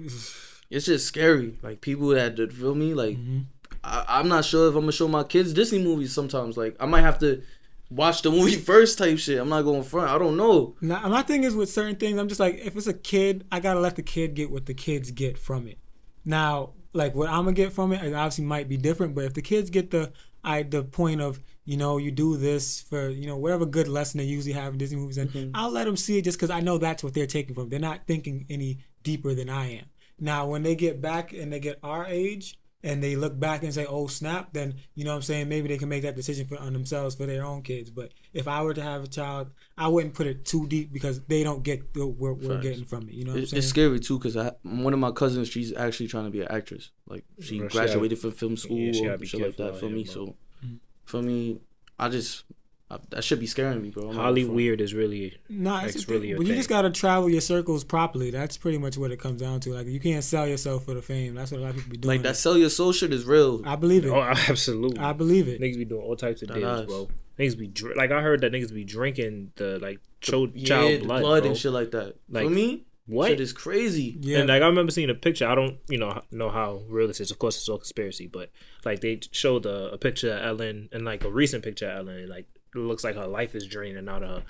It's 0.71 0.87
just 0.87 1.07
scary. 1.07 1.57
Like 1.63 1.81
people 1.83 2.09
that 2.09 2.37
that 2.37 2.53
feel 2.53 2.75
me. 2.75 2.95
Like 2.95 3.17
Mm-hmm. 3.17 3.41
I, 3.85 4.05
I'm 4.09 4.29
not 4.29 4.45
sure 4.47 4.69
if 4.69 4.75
I'm 4.75 4.81
gonna 4.83 4.93
show 4.93 5.07
my 5.09 5.23
kids 5.25 5.53
Disney 5.53 5.79
movies. 5.83 6.13
Sometimes 6.13 6.57
like 6.57 6.75
I 6.81 6.87
might 6.87 7.03
have 7.03 7.19
to 7.19 7.43
watch 7.91 8.23
the 8.23 8.31
movie 8.31 8.57
first 8.73 8.97
type 8.99 9.19
shit. 9.19 9.39
I'm 9.39 9.51
not 9.51 9.63
going 9.63 9.83
front. 9.83 10.11
I 10.11 10.17
don't 10.19 10.37
know. 10.39 10.75
Now, 10.81 11.07
my 11.09 11.23
thing 11.23 11.45
is 11.45 11.55
with 11.55 11.69
certain 11.71 11.97
things, 11.97 12.19
I'm 12.19 12.29
just 12.29 12.41
like, 12.41 12.55
if 12.65 12.75
it's 12.77 12.87
a 12.87 12.95
kid, 12.95 13.45
I 13.53 13.61
gotta 13.61 13.79
let 13.79 13.97
the 13.97 14.03
kid 14.03 14.35
get 14.35 14.51
what 14.51 14.65
the 14.67 14.75
kids 14.75 15.11
get 15.11 15.39
from 15.39 15.69
it. 15.69 15.79
Now, 16.25 16.73
like 16.93 17.15
what 17.15 17.29
I'm 17.29 17.45
gonna 17.45 17.53
get 17.53 17.73
from 17.73 17.93
it, 17.93 18.03
it 18.03 18.15
obviously 18.15 18.45
might 18.45 18.69
be 18.69 18.77
different. 18.77 19.15
But 19.15 19.25
if 19.25 19.35
the 19.35 19.43
kids 19.43 19.71
get 19.71 19.91
the, 19.91 20.13
I 20.43 20.63
the 20.63 20.83
point 20.83 21.21
of, 21.21 21.41
you 21.65 21.77
know, 21.77 21.97
you 21.99 22.11
do 22.11 22.37
this 22.37 22.81
for, 22.81 23.09
you 23.09 23.27
know, 23.27 23.37
whatever 23.37 23.67
good 23.67 23.89
lesson 23.89 24.19
they 24.19 24.25
usually 24.25 24.53
have 24.53 24.73
in 24.73 24.79
Disney 24.79 24.99
movies, 24.99 25.19
and 25.19 25.31
mm-hmm. 25.31 25.51
I'll 25.55 25.71
let 25.71 25.85
them 25.85 25.97
see 25.97 26.19
it 26.19 26.23
just 26.23 26.39
because 26.39 26.51
I 26.51 26.61
know 26.61 26.79
that's 26.79 27.03
what 27.03 27.15
they're 27.15 27.27
taking 27.27 27.55
from. 27.55 27.69
They're 27.69 27.79
not 27.81 28.07
thinking 28.07 28.47
any 28.49 28.79
deeper 29.03 29.35
than 29.35 29.49
I 29.49 29.79
am. 29.79 29.87
Now, 30.21 30.47
when 30.47 30.63
they 30.63 30.75
get 30.75 31.01
back 31.01 31.33
and 31.33 31.53
they 31.53 31.61
get 31.61 31.79
our 31.83 32.07
age. 32.07 32.59
And 32.85 33.03
they 33.03 33.17
look 33.17 33.41
back 33.41 33.63
and 33.63 33.73
say, 33.73 33.87
"Oh 33.87 34.09
snap!" 34.09 34.53
Then 34.53 34.75
you 34.95 35.05
know 35.05 35.13
what 35.13 35.17
I'm 35.17 35.23
saying. 35.23 35.49
Maybe 35.49 35.69
they 35.69 35.79
can 35.79 35.89
make 35.89 36.03
that 36.03 36.17
decision 36.17 36.47
for 36.47 36.59
on 36.59 36.75
themselves 36.75 37.15
for 37.15 37.25
their 37.25 37.43
own 37.43 37.63
kids. 37.63 37.89
But 37.91 38.13
if 38.35 38.47
I 38.47 38.63
were 38.63 38.75
to 38.75 38.83
have 38.83 39.05
a 39.05 39.07
child, 39.07 39.53
I 39.79 39.89
wouldn't 39.89 40.13
put 40.13 40.27
it 40.27 40.45
too 40.45 40.67
deep 40.67 40.93
because 40.93 41.21
they 41.23 41.43
don't 41.43 41.63
get 41.63 41.95
the, 41.95 42.07
what 42.07 42.37
we're 42.39 42.61
getting 42.61 42.85
from 42.85 43.09
it. 43.09 43.15
You 43.15 43.25
know 43.25 43.33
what 43.33 43.41
I'm 43.41 43.47
saying? 43.47 43.59
it's 43.59 43.69
scary 43.69 44.01
too 44.01 44.19
because 44.19 44.37
I 44.37 44.53
one 44.63 44.93
of 44.93 44.99
my 44.99 45.13
cousins 45.13 45.49
she's 45.49 45.75
actually 45.75 46.09
trying 46.09 46.25
to 46.27 46.31
be 46.31 46.43
an 46.43 46.49
actress. 46.51 46.91
Like 47.07 47.25
she 47.41 47.59
Bro, 47.59 47.69
she 47.69 47.75
gotta- 47.79 47.87
graduated 47.87 48.19
from 48.19 48.33
film 48.33 48.57
school 48.59 48.77
Yeah, 48.79 48.93
she 48.93 49.07
or 49.09 49.25
shit 49.25 49.41
like 49.41 49.57
that 49.57 49.79
for 49.79 49.87
me. 49.87 50.05
bro. 50.05 50.13
So 50.13 50.27
mm-hmm. 50.27 50.75
for 51.07 51.23
me, 51.23 51.61
I 51.99 52.11
just 52.11 52.45
I, 52.91 52.99
that 53.11 53.25
should 53.25 53.41
be 53.41 53.47
scaring 53.47 53.81
me, 53.81 53.89
bro. 53.91 54.11
I'm 54.11 54.15
Holly 54.15 54.45
weird 54.45 54.81
is 54.83 54.93
really 54.93 55.39
No, 55.49 55.81
That's 55.81 55.97
it's 55.97 56.09
really 56.09 56.33
a 56.33 56.37
but 56.37 56.47
you 56.47 56.55
just 56.55 56.69
gotta 56.69 56.91
travel 56.91 57.31
your 57.31 57.41
circles 57.41 57.83
properly. 57.83 58.31
That's 58.31 58.57
pretty 58.59 58.77
much 58.79 58.99
what 58.99 59.11
it 59.11 59.19
comes 59.19 59.41
down 59.41 59.61
to. 59.61 59.73
Like 59.73 59.87
you 59.87 59.99
can't 60.01 60.23
sell 60.23 60.47
yourself 60.47 60.85
for 60.85 60.93
the 60.95 61.01
fame. 61.03 61.35
That's 61.35 61.51
what 61.51 61.61
a 61.61 61.65
lot 61.65 61.71
of 61.71 61.77
people 61.77 61.91
be 61.93 61.97
doing. 61.97 62.17
Like 62.19 62.23
that 62.23 62.37
sell 62.37 62.59
your 62.59 62.69
soul 62.71 62.93
shit 62.93 63.13
is 63.13 63.25
real. 63.25 63.63
I 63.67 63.77
believe 63.77 64.05
it. 64.05 64.11
oh 64.11 64.21
absolutely. 64.49 64.99
I 64.99 65.13
believe 65.15 65.49
it. 65.49 65.61
Niggas 65.61 65.79
be 65.79 65.85
doing 65.87 66.03
all 66.03 66.15
types 66.17 66.43
of 66.43 66.49
That 66.49 66.55
deals, 66.59 66.81
does. 66.81 66.87
bro. 66.87 67.09
Niggas 67.39 67.59
be 67.59 67.67
dr- 67.69 67.97
like 67.97 68.13
I 68.13 68.21
heard 68.21 68.43
that 68.43 68.53
niggas 68.53 68.73
be 68.73 68.85
drinking 68.85 69.53
the 69.57 69.79
like 69.81 70.01
child, 70.21 70.53
yeah, 70.55 70.67
child 70.67 71.01
the 71.01 71.05
blood, 71.07 71.21
blood 71.23 71.47
and 71.47 71.57
shit 71.57 71.73
like 71.73 71.91
that. 71.93 72.17
Like, 72.29 72.45
for 72.45 72.51
me, 72.51 72.85
What? 73.07 73.29
shit 73.31 73.41
is 73.41 73.53
crazy. 73.55 74.19
Yeah, 74.21 74.41
And 74.41 74.49
like 74.51 74.63
I 74.63 74.67
remember 74.67 74.93
seeing 74.93 75.09
a 75.11 75.15
picture. 75.15 75.49
I 75.49 75.55
don't, 75.55 75.79
you 75.89 75.99
know, 75.99 76.23
know 76.31 76.51
how 76.51 76.83
real 76.87 77.09
this 77.09 77.19
is. 77.21 77.31
Of 77.31 77.39
course, 77.39 77.57
it's 77.57 77.69
all 77.69 77.79
conspiracy, 77.79 78.27
but 78.29 78.51
like 78.85 79.01
they 79.01 79.21
showed 79.33 79.65
a, 79.67 79.93
a 79.95 79.99
picture 79.99 80.33
of 80.35 80.45
Ellen 80.45 80.91
and 80.93 81.05
like 81.07 81.25
a 81.25 81.31
recent 81.31 81.65
picture 81.65 81.89
of 81.91 82.07
Ellen. 82.07 82.29
Like 82.29 82.47
it 82.54 82.54
looks 82.75 83.05
like 83.05 83.15
her 83.17 83.27
life 83.27 83.55
is 83.55 83.67
draining 83.67 84.09
out 84.09 84.23
of 84.23 84.29
her 84.39 84.43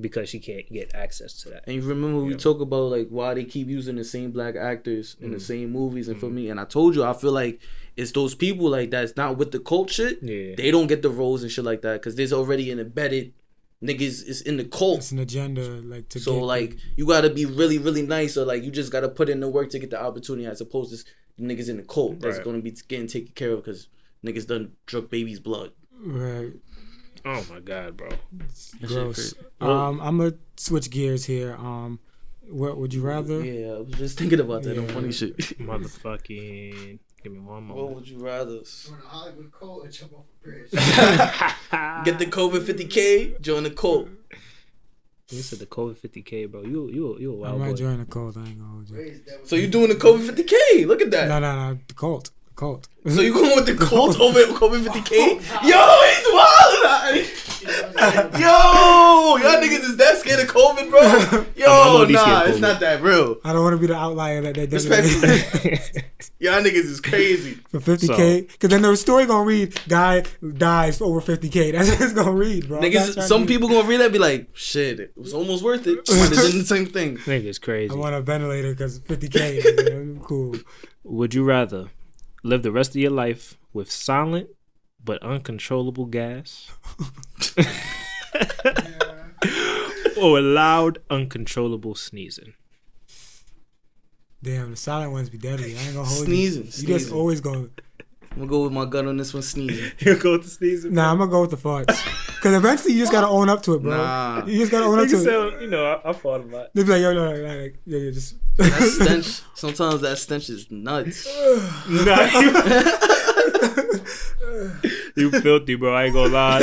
because 0.00 0.28
she 0.28 0.38
can't 0.38 0.70
get 0.72 0.94
access 0.94 1.42
to 1.42 1.50
that. 1.50 1.64
And 1.66 1.76
you 1.76 1.82
remember 1.82 2.22
we 2.24 2.32
Yeah. 2.32 2.38
talk 2.38 2.60
about 2.60 2.90
like 2.90 3.08
why 3.08 3.34
they 3.34 3.44
keep 3.44 3.68
using 3.68 3.96
the 3.96 4.04
same 4.04 4.30
black 4.30 4.56
actors 4.56 5.16
in 5.20 5.30
the 5.32 5.36
Mm. 5.36 5.42
same 5.42 5.70
movies 5.72 6.08
and 6.08 6.18
for 6.18 6.30
me 6.30 6.48
and 6.48 6.58
I 6.58 6.64
told 6.64 6.94
you 6.94 7.04
I 7.04 7.12
feel 7.12 7.32
like 7.32 7.60
it's 7.96 8.12
those 8.12 8.34
people 8.34 8.70
like 8.70 8.90
that's 8.90 9.16
not 9.16 9.36
with 9.36 9.50
the 9.52 9.58
cult 9.60 9.90
shit. 9.90 10.18
Yeah. 10.22 10.54
They 10.56 10.70
don't 10.70 10.86
get 10.86 11.02
the 11.02 11.10
roles 11.10 11.42
and 11.42 11.52
shit 11.52 11.64
like 11.64 11.82
that 11.82 11.94
because 12.00 12.14
there's 12.14 12.32
already 12.32 12.70
an 12.70 12.80
embedded 12.80 13.34
niggas 13.82 14.26
is 14.26 14.40
in 14.42 14.56
the 14.56 14.64
cult. 14.64 14.98
it's 14.98 15.12
an 15.12 15.18
agenda. 15.18 15.62
Like 15.62 16.08
to 16.10 16.20
So 16.20 16.36
get, 16.36 16.44
like 16.44 16.76
you 16.96 17.04
gotta 17.06 17.28
be 17.30 17.44
really 17.44 17.76
really 17.78 18.02
nice 18.02 18.36
or 18.38 18.44
like 18.46 18.64
you 18.64 18.70
just 18.70 18.90
gotta 18.92 19.08
put 19.10 19.28
in 19.28 19.40
the 19.40 19.48
work 19.48 19.68
to 19.70 19.78
get 19.78 19.90
the 19.90 20.00
opportunity 20.00 20.46
as 20.46 20.60
opposed 20.62 20.90
to 20.90 20.96
s- 20.96 21.04
niggas 21.38 21.68
in 21.68 21.76
the 21.76 21.82
cult 21.82 22.20
that's 22.20 22.38
gonna 22.38 22.60
be 22.60 22.70
getting 22.88 23.08
taken 23.08 23.32
care 23.34 23.50
of 23.52 23.62
because 23.62 23.88
niggas 24.24 24.46
done 24.46 24.72
drug 24.86 25.10
babies 25.10 25.40
blood. 25.40 25.72
right, 26.04 26.52
Oh 27.24 27.44
my 27.50 27.60
god, 27.60 27.96
bro. 27.96 28.08
That 28.80 28.86
gross. 28.88 29.34
Um, 29.60 30.00
I'm 30.00 30.18
gonna 30.18 30.34
switch 30.56 30.90
gears 30.90 31.24
here. 31.24 31.54
Um, 31.56 32.00
what 32.48 32.76
would 32.78 32.92
you 32.92 33.02
rather? 33.02 33.44
Yeah, 33.44 33.72
I 33.74 33.78
was 33.80 33.92
just 33.94 34.18
thinking 34.18 34.40
about 34.40 34.62
that. 34.64 34.76
on 34.78 34.86
Yeah. 34.88 34.92
funny 34.94 35.12
shit. 35.12 35.36
Motherfucking. 35.58 36.98
Give 37.22 37.32
me 37.32 37.38
one 37.38 37.62
more. 37.64 37.76
what 37.86 37.94
would 37.94 38.08
you 38.08 38.18
rather? 38.18 38.60
Join 38.62 38.98
a 38.98 39.06
Hollywood 39.06 39.52
cult 39.52 39.86
or 39.86 39.88
jump 39.88 40.12
off 40.14 40.24
a 40.40 40.44
bridge. 40.44 40.70
Get 42.04 42.18
the 42.18 42.26
COVID 42.26 42.60
50k, 42.64 43.40
join 43.40 43.62
the 43.62 43.70
cult. 43.70 44.08
You 45.30 45.40
said 45.40 45.60
the 45.60 45.66
COVID 45.66 45.96
50k, 45.98 46.50
bro. 46.50 46.62
You 46.62 46.90
you 46.90 47.18
you 47.20 47.32
a 47.32 47.36
I 47.36 47.38
wild 47.38 47.54
I 47.54 47.58
might 47.66 47.70
boy. 47.70 47.76
join 47.76 47.98
the 48.00 48.06
cult. 48.06 48.36
I 48.36 48.40
ain't 48.46 48.58
gonna 48.58 48.70
hold 48.72 48.90
you. 48.90 48.96
Raise 48.96 49.20
So 49.44 49.54
you 49.56 49.68
doing 49.68 49.88
the 49.88 49.94
COVID 49.94 50.28
50k? 50.30 50.86
Look 50.86 51.00
at 51.00 51.10
that. 51.12 51.28
No, 51.28 51.38
no, 51.38 51.54
no. 51.54 51.78
The 51.86 51.94
cult. 51.94 52.30
The 52.62 52.68
cult. 52.68 52.88
So 53.08 53.20
you 53.20 53.34
going 53.34 53.56
with 53.56 53.66
the 53.66 53.74
cult 53.74 54.20
over 54.20 54.38
COVID 54.38 54.84
50k? 54.84 55.10
Yo, 55.66 55.80
he's 56.06 56.28
wild. 56.32 57.16
Yo, 58.40 59.36
y'all 59.36 59.60
niggas 59.60 59.82
is 59.82 59.96
that 59.96 60.18
scared 60.18 60.40
of 60.40 60.46
COVID, 60.46 60.88
bro? 60.88 61.00
Yo, 61.56 61.66
I'm 61.66 61.96
already 61.96 62.14
scared 62.14 62.28
nah, 62.28 62.44
it's 62.44 62.60
not 62.60 62.78
that 62.78 63.02
real. 63.02 63.38
I 63.44 63.52
don't 63.52 63.64
want 63.64 63.74
to 63.74 63.80
be 63.80 63.88
the 63.88 63.96
outlier 63.96 64.42
that 64.42 64.54
that 64.54 64.70
does 64.70 64.88
Respectfully. 64.88 66.02
Y'all 66.38 66.62
niggas 66.62 66.86
is 66.86 67.00
crazy. 67.00 67.54
for 67.68 67.80
50k. 67.80 68.52
Because 68.52 68.70
then 68.70 68.82
the 68.82 68.96
story 68.96 69.26
gonna 69.26 69.44
read 69.44 69.76
guy 69.88 70.22
dies 70.56 70.98
for 70.98 71.06
over 71.06 71.20
50k. 71.20 71.72
That's 71.72 71.90
what 71.90 72.00
it's 72.00 72.12
gonna 72.12 72.30
read, 72.30 72.68
bro. 72.68 72.78
Niggas, 72.80 73.22
some 73.22 73.42
to 73.42 73.48
people 73.48 73.68
gonna 73.68 73.88
read 73.88 73.98
that 73.98 74.04
and 74.04 74.12
be 74.12 74.20
like, 74.20 74.48
shit, 74.54 75.00
it 75.00 75.12
was 75.16 75.34
almost 75.34 75.64
worth 75.64 75.88
it. 75.88 75.98
It's 75.98 76.12
have 76.12 76.30
the 76.30 76.64
same 76.64 76.86
thing. 76.86 77.16
Nigga's 77.18 77.58
crazy. 77.58 77.92
I 77.92 77.96
want 77.96 78.14
a 78.14 78.20
ventilator 78.20 78.70
because 78.70 79.00
50k. 79.00 79.62
nigga. 79.62 80.22
cool. 80.22 80.54
Would 81.04 81.34
you 81.34 81.42
rather 81.42 81.88
live 82.42 82.62
the 82.62 82.72
rest 82.72 82.90
of 82.90 82.96
your 82.96 83.10
life 83.10 83.58
with 83.72 83.90
silent 83.90 84.48
but 85.04 85.22
uncontrollable 85.22 86.06
gas? 86.06 86.70
or 90.16 90.38
a 90.38 90.42
loud, 90.42 90.98
uncontrollable 91.10 91.94
sneezing? 91.94 92.54
Damn, 94.42 94.70
the 94.72 94.76
silent 94.76 95.12
ones 95.12 95.30
be 95.30 95.38
deadly. 95.38 95.76
I 95.76 95.80
ain't 95.80 95.94
gonna 95.94 96.06
hold 96.08 96.26
Sneezing, 96.26 96.62
you. 96.62 96.66
You 96.66 96.70
just 96.72 96.84
sneezing. 96.84 97.12
always 97.14 97.40
go. 97.40 97.70
I'm 98.32 98.38
gonna 98.38 98.50
go 98.50 98.62
with 98.62 98.72
my 98.72 98.86
gun 98.86 99.06
on 99.08 99.18
this 99.18 99.34
one, 99.34 99.42
sneezing. 99.42 99.92
You 99.98 100.16
go 100.16 100.32
with 100.32 100.44
the 100.44 100.48
sneezing? 100.48 100.94
Nah, 100.94 101.10
I'm 101.12 101.18
gonna 101.18 101.30
go 101.30 101.42
with 101.42 101.50
the 101.50 101.58
farts. 101.58 101.86
Because 102.34 102.54
eventually 102.54 102.94
you 102.94 103.00
just 103.00 103.12
gotta 103.12 103.28
own 103.28 103.50
up 103.50 103.62
to 103.64 103.74
it, 103.74 103.82
bro. 103.82 103.94
Nah. 103.94 104.46
You 104.46 104.58
just 104.58 104.72
gotta 104.72 104.86
own 104.86 104.98
up 104.98 105.08
to 105.08 105.16
it. 105.16 105.22
said, 105.22 105.60
you 105.60 105.68
know, 105.68 105.84
I, 105.84 106.00
I 106.08 106.12
thought 106.14 106.40
about 106.40 106.64
it. 106.66 106.70
They 106.72 106.82
be 106.82 106.88
like, 106.88 107.02
yo, 107.02 107.12
no, 107.12 107.30
no, 107.30 107.36
no, 107.36 107.62
like, 107.62 107.76
yeah, 107.84 107.98
yeah, 107.98 108.10
just. 108.10 108.36
That 108.56 108.72
stench, 108.82 109.42
sometimes 109.54 110.00
that 110.00 110.16
stench 110.16 110.48
is 110.48 110.70
nuts. 110.70 111.26
Nah, 111.90 112.24
you, 115.14 115.30
you 115.30 115.40
filthy, 115.40 115.74
bro. 115.74 115.94
I 115.94 116.04
ain't 116.04 116.14
gonna 116.14 116.32
lie. 116.32 116.60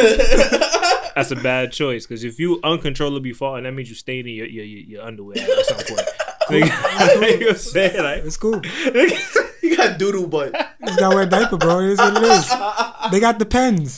That's 1.15 1.29
a 1.31 1.35
bad 1.35 1.71
choice 1.71 2.07
because 2.07 2.23
if 2.23 2.39
you 2.39 2.59
uncontrollably 2.63 3.33
farting, 3.33 3.63
that 3.63 3.73
means 3.73 3.89
you 3.89 3.95
stayed 3.95 4.25
in 4.25 4.33
your 4.33 4.47
your, 4.47 4.65
your, 4.65 4.81
your 4.85 5.03
underwear 5.03 5.37
at 5.37 5.65
some 5.65 5.77
point. 5.95 6.07
Nigga, 6.49 7.39
you 7.41 7.53
saying 7.53 8.03
like, 8.03 8.23
It's 8.25 8.37
cool. 8.37 8.59
You 9.79 9.89
got 9.89 9.99
doodle 9.99 10.27
butt. 10.27 10.53
You 10.81 10.87
just 10.87 10.99
gotta 10.99 11.15
wear 11.15 11.23
a 11.25 11.29
diaper, 11.29 11.57
bro. 11.57 11.79
It 11.79 11.89
is 11.91 11.97
what 11.99 12.17
it 12.17 12.23
is. 12.23 12.49
They 13.11 13.19
got 13.19 13.39
the 13.39 13.45
pens. 13.45 13.97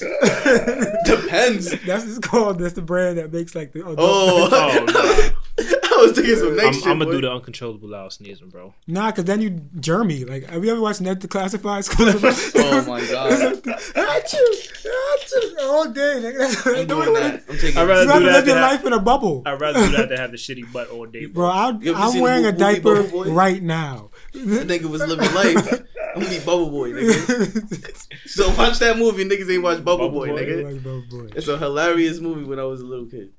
Depends. 1.05 1.71
That's 1.85 2.05
it's 2.05 2.19
called. 2.19 2.59
That's 2.59 2.73
the 2.73 2.81
brand 2.81 3.17
that 3.17 3.31
makes 3.31 3.55
like 3.55 3.71
the. 3.73 3.83
Oh, 3.83 3.95
oh 3.97 4.85
no. 4.85 5.31
I 5.83 6.03
was 6.05 6.13
thinking 6.13 6.35
some 6.35 6.59
I'm, 6.59 6.73
shit. 6.73 6.87
I'm 6.87 6.97
gonna 6.99 7.05
boy. 7.05 7.11
do 7.11 7.21
the 7.21 7.31
uncontrollable 7.31 7.89
loud 7.89 8.13
sneezing, 8.13 8.49
bro. 8.49 8.73
Nah, 8.87 9.11
cause 9.11 9.25
then 9.25 9.41
you 9.41 9.51
germy. 9.51 10.27
Like, 10.27 10.49
have 10.49 10.63
you 10.63 10.71
ever 10.71 10.81
watched 10.81 11.01
Ned's 11.01 11.25
Declassified 11.25 11.83
School? 11.83 12.07
Oh 12.73 12.85
my 12.87 13.01
god. 13.05 13.31
Achoo, 13.63 14.83
achoo, 14.85 15.57
all 15.63 15.89
day. 15.91 16.19
Nigga. 16.21 16.79
I'm 16.79 16.87
doing 16.87 17.05
doing. 17.05 17.13
that. 17.13 17.43
I'm 17.49 17.57
taking. 17.57 17.77
I'd 17.77 17.87
rather 17.87 18.07
rather 18.07 18.19
do 18.19 18.25
that 18.25 18.31
live 18.33 18.47
your 18.47 18.55
than 18.55 18.63
have- 18.63 18.71
life 18.71 18.85
in 18.85 18.93
a 18.93 18.99
bubble, 18.99 19.43
I'd 19.45 19.59
rather 19.59 19.85
do 19.85 19.97
that 19.97 20.09
than 20.09 20.17
have 20.17 20.31
the 20.31 20.37
shitty 20.37 20.71
butt 20.71 20.89
all 20.89 21.05
day, 21.05 21.25
bro. 21.25 21.47
bro. 21.47 21.49
I'm, 21.49 21.95
I'm 21.95 22.19
wearing 22.19 22.45
a 22.45 22.51
diaper 22.51 23.01
right 23.29 23.61
now. 23.61 24.10
That 24.33 24.67
nigga 24.67 24.85
was 24.85 25.01
living 25.05 25.33
life. 25.33 25.83
I'm 26.15 26.21
gonna 26.23 26.29
be 26.29 26.39
Bubble 26.45 26.69
Boy, 26.69 26.91
nigga. 26.91 28.07
So 28.27 28.47
watch 28.55 28.79
that 28.79 28.97
movie. 28.97 29.25
Niggas 29.25 29.51
ain't 29.51 29.63
watch 29.63 29.83
Bubble, 29.83 30.07
Bubble 30.07 30.19
Boy, 30.21 30.27
Boy? 30.29 30.41
nigga. 30.41 30.63
Like 30.73 30.83
Bubble 30.83 31.03
Boy. 31.09 31.29
It's 31.35 31.47
a 31.49 31.57
hilarious 31.57 32.19
movie 32.19 32.43
when 32.45 32.59
I 32.59 32.63
was 32.63 32.79
a 32.81 32.85
little 32.85 33.05
kid. 33.07 33.31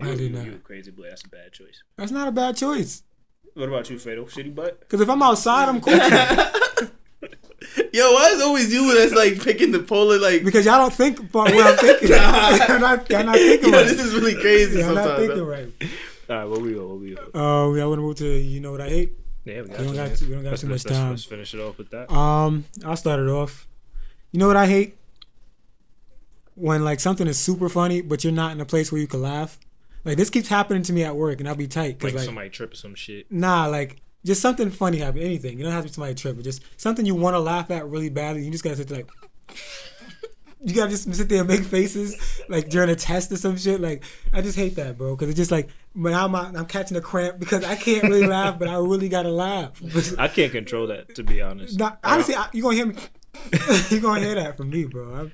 I 0.00 0.06
did 0.14 0.20
You 0.20 0.30
not. 0.30 0.48
a 0.48 0.58
crazy 0.58 0.90
boy. 0.90 1.04
That's 1.10 1.24
a 1.24 1.28
bad 1.28 1.52
choice. 1.52 1.82
That's 1.96 2.10
not 2.10 2.26
a 2.26 2.32
bad 2.32 2.56
choice. 2.56 3.02
What 3.54 3.68
about 3.68 3.88
you, 3.90 3.98
Fatal? 3.98 4.24
Shitty 4.24 4.54
butt? 4.54 4.88
Cause 4.88 5.00
if 5.00 5.08
I'm 5.08 5.22
outside, 5.22 5.68
I'm 5.68 5.80
cool. 5.80 5.92
Yo, 7.92 8.12
why 8.12 8.28
is 8.30 8.42
always 8.42 8.72
you 8.72 8.92
that's 8.94 9.14
like 9.14 9.40
picking 9.42 9.70
the 9.70 9.78
polar 9.78 10.18
like? 10.18 10.44
because 10.44 10.66
y'all 10.66 10.78
don't 10.78 10.92
think 10.92 11.18
about 11.20 11.54
what 11.54 11.66
I'm 11.66 11.76
thinking. 11.78 12.10
Nah. 12.10 12.50
y'all 12.68 12.80
not, 12.80 13.10
y'all 13.10 13.24
not 13.24 13.36
thinking 13.36 13.72
Yo, 13.72 13.78
right. 13.78 13.86
this 13.86 14.00
is 14.00 14.14
really 14.14 14.34
crazy 14.34 14.80
Y'all 14.80 14.94
not 14.94 15.18
thinking 15.18 15.38
huh? 15.38 15.44
right. 15.44 15.68
All 16.30 16.36
right, 16.36 16.44
what 16.48 16.60
we 16.62 16.72
go? 16.74 16.88
What 16.88 16.98
we 17.00 17.14
go? 17.14 17.30
Oh, 17.34 17.74
y'all 17.74 17.88
want 17.88 17.98
to 17.98 18.02
move 18.02 18.16
to 18.16 18.26
you 18.26 18.60
know 18.60 18.72
what 18.72 18.80
I 18.80 18.88
hate? 18.88 19.12
Yeah, 19.44 19.62
we 19.62 19.68
got, 19.68 19.78
We 19.80 19.84
don't 19.84 19.94
to, 19.94 20.08
got 20.08 20.16
too- 20.18 20.26
we 20.26 20.34
don't 20.34 20.42
got 20.44 20.50
Let's- 20.50 20.60
too 20.62 20.66
much 20.68 20.72
let's- 20.72 20.84
let's- 20.86 20.98
time. 20.98 21.10
Let's 21.10 21.24
finish 21.24 21.54
it 21.54 21.60
off 21.60 21.78
with 21.78 21.90
that. 21.90 22.12
Um, 22.12 22.64
I'll 22.84 22.96
start 22.96 23.18
it 23.20 23.28
off. 23.28 23.66
You 24.30 24.38
know 24.38 24.46
what 24.46 24.56
I 24.56 24.66
hate? 24.66 24.96
When 26.54 26.84
like 26.84 27.00
something 27.00 27.26
is 27.26 27.38
super 27.38 27.68
funny, 27.68 28.02
but 28.02 28.24
you're 28.24 28.32
not 28.32 28.52
in 28.52 28.60
a 28.60 28.64
place 28.66 28.92
where 28.92 29.00
you 29.00 29.06
can 29.06 29.22
laugh. 29.22 29.58
Like 30.04 30.16
this 30.16 30.30
keeps 30.30 30.48
happening 30.48 30.82
to 30.84 30.92
me 30.92 31.02
at 31.02 31.16
work, 31.16 31.40
and 31.40 31.48
I'll 31.48 31.54
be 31.54 31.66
tight 31.66 31.98
because 31.98 32.12
Like, 32.12 32.20
like, 32.20 32.26
somebody 32.26 32.50
trip 32.50 32.72
or 32.72 32.76
some 32.76 32.94
shit. 32.94 33.30
nah, 33.30 33.66
like 33.66 33.96
just 34.24 34.40
something 34.42 34.70
funny 34.70 34.98
happen. 34.98 35.20
Anything. 35.22 35.58
You 35.58 35.64
don't 35.64 35.72
have 35.72 35.82
to 35.84 35.88
be 35.88 35.94
somebody 35.94 36.14
trip, 36.14 36.36
but 36.36 36.44
just 36.44 36.62
something 36.76 37.06
you 37.06 37.14
want 37.14 37.34
to 37.34 37.40
laugh 37.40 37.70
at 37.70 37.88
really 37.88 38.10
badly. 38.10 38.44
You 38.44 38.50
just 38.50 38.62
gotta 38.64 38.76
sit 38.76 38.88
there 38.88 38.98
like. 38.98 39.10
You 40.64 40.74
gotta 40.74 40.90
just 40.90 41.12
sit 41.14 41.28
there 41.28 41.40
and 41.40 41.48
make 41.48 41.64
faces 41.64 42.42
like 42.48 42.68
during 42.68 42.90
a 42.90 42.94
test 42.94 43.32
or 43.32 43.36
some 43.36 43.56
shit. 43.56 43.80
Like 43.80 44.04
I 44.32 44.42
just 44.42 44.56
hate 44.56 44.76
that, 44.76 44.96
bro. 44.96 45.16
Because 45.16 45.30
it's 45.30 45.36
just 45.36 45.50
like 45.50 45.68
but 45.94 46.12
I'm 46.12 46.34
I'm 46.34 46.66
catching 46.66 46.96
a 46.96 47.00
cramp 47.00 47.38
because 47.38 47.64
I 47.64 47.76
can't 47.76 48.04
really 48.04 48.26
laugh, 48.26 48.58
but 48.58 48.68
I 48.68 48.76
really 48.76 49.08
gotta 49.08 49.30
laugh. 49.30 49.80
I 50.18 50.28
can't 50.28 50.52
control 50.52 50.86
that 50.88 51.14
to 51.16 51.22
be 51.22 51.42
honest. 51.42 51.78
Nah, 51.78 51.96
honestly, 52.02 52.34
I, 52.34 52.48
you 52.52 52.62
gonna 52.62 52.76
hear 52.76 52.86
me. 52.86 52.96
you 53.90 54.00
gonna 54.00 54.20
hear 54.20 54.34
that 54.36 54.56
from 54.56 54.70
me, 54.70 54.84
bro. 54.84 55.14
I'm, 55.14 55.32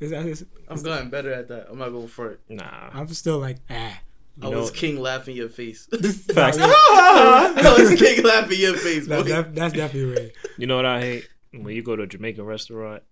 it's, 0.00 0.12
it's, 0.12 0.44
I'm 0.68 0.82
gotten 0.82 1.08
better 1.08 1.32
at 1.32 1.48
that. 1.48 1.68
I'm 1.70 1.78
not 1.78 1.90
going 1.90 2.08
for 2.08 2.32
it. 2.32 2.40
Nah. 2.48 2.90
I'm 2.92 3.08
still 3.08 3.38
like 3.38 3.58
ah. 3.70 4.00
I 4.42 4.50
know- 4.50 4.60
was 4.60 4.70
king 4.72 5.00
laughing 5.00 5.36
your 5.36 5.48
face. 5.48 5.86
Facts. 6.34 6.58
I 6.60 7.76
was 7.78 7.98
king 7.98 8.24
laughing 8.24 8.58
your 8.58 8.76
face, 8.76 9.06
That's, 9.06 9.28
def- 9.28 9.54
that's 9.54 9.74
definitely 9.74 10.22
right. 10.22 10.32
You 10.58 10.66
know 10.66 10.74
what 10.76 10.86
I 10.86 11.00
hate? 11.00 11.28
When 11.62 11.74
you 11.76 11.82
go 11.82 11.94
to 11.96 12.02
a 12.02 12.06
Jamaican 12.06 12.44
restaurant 12.44 13.02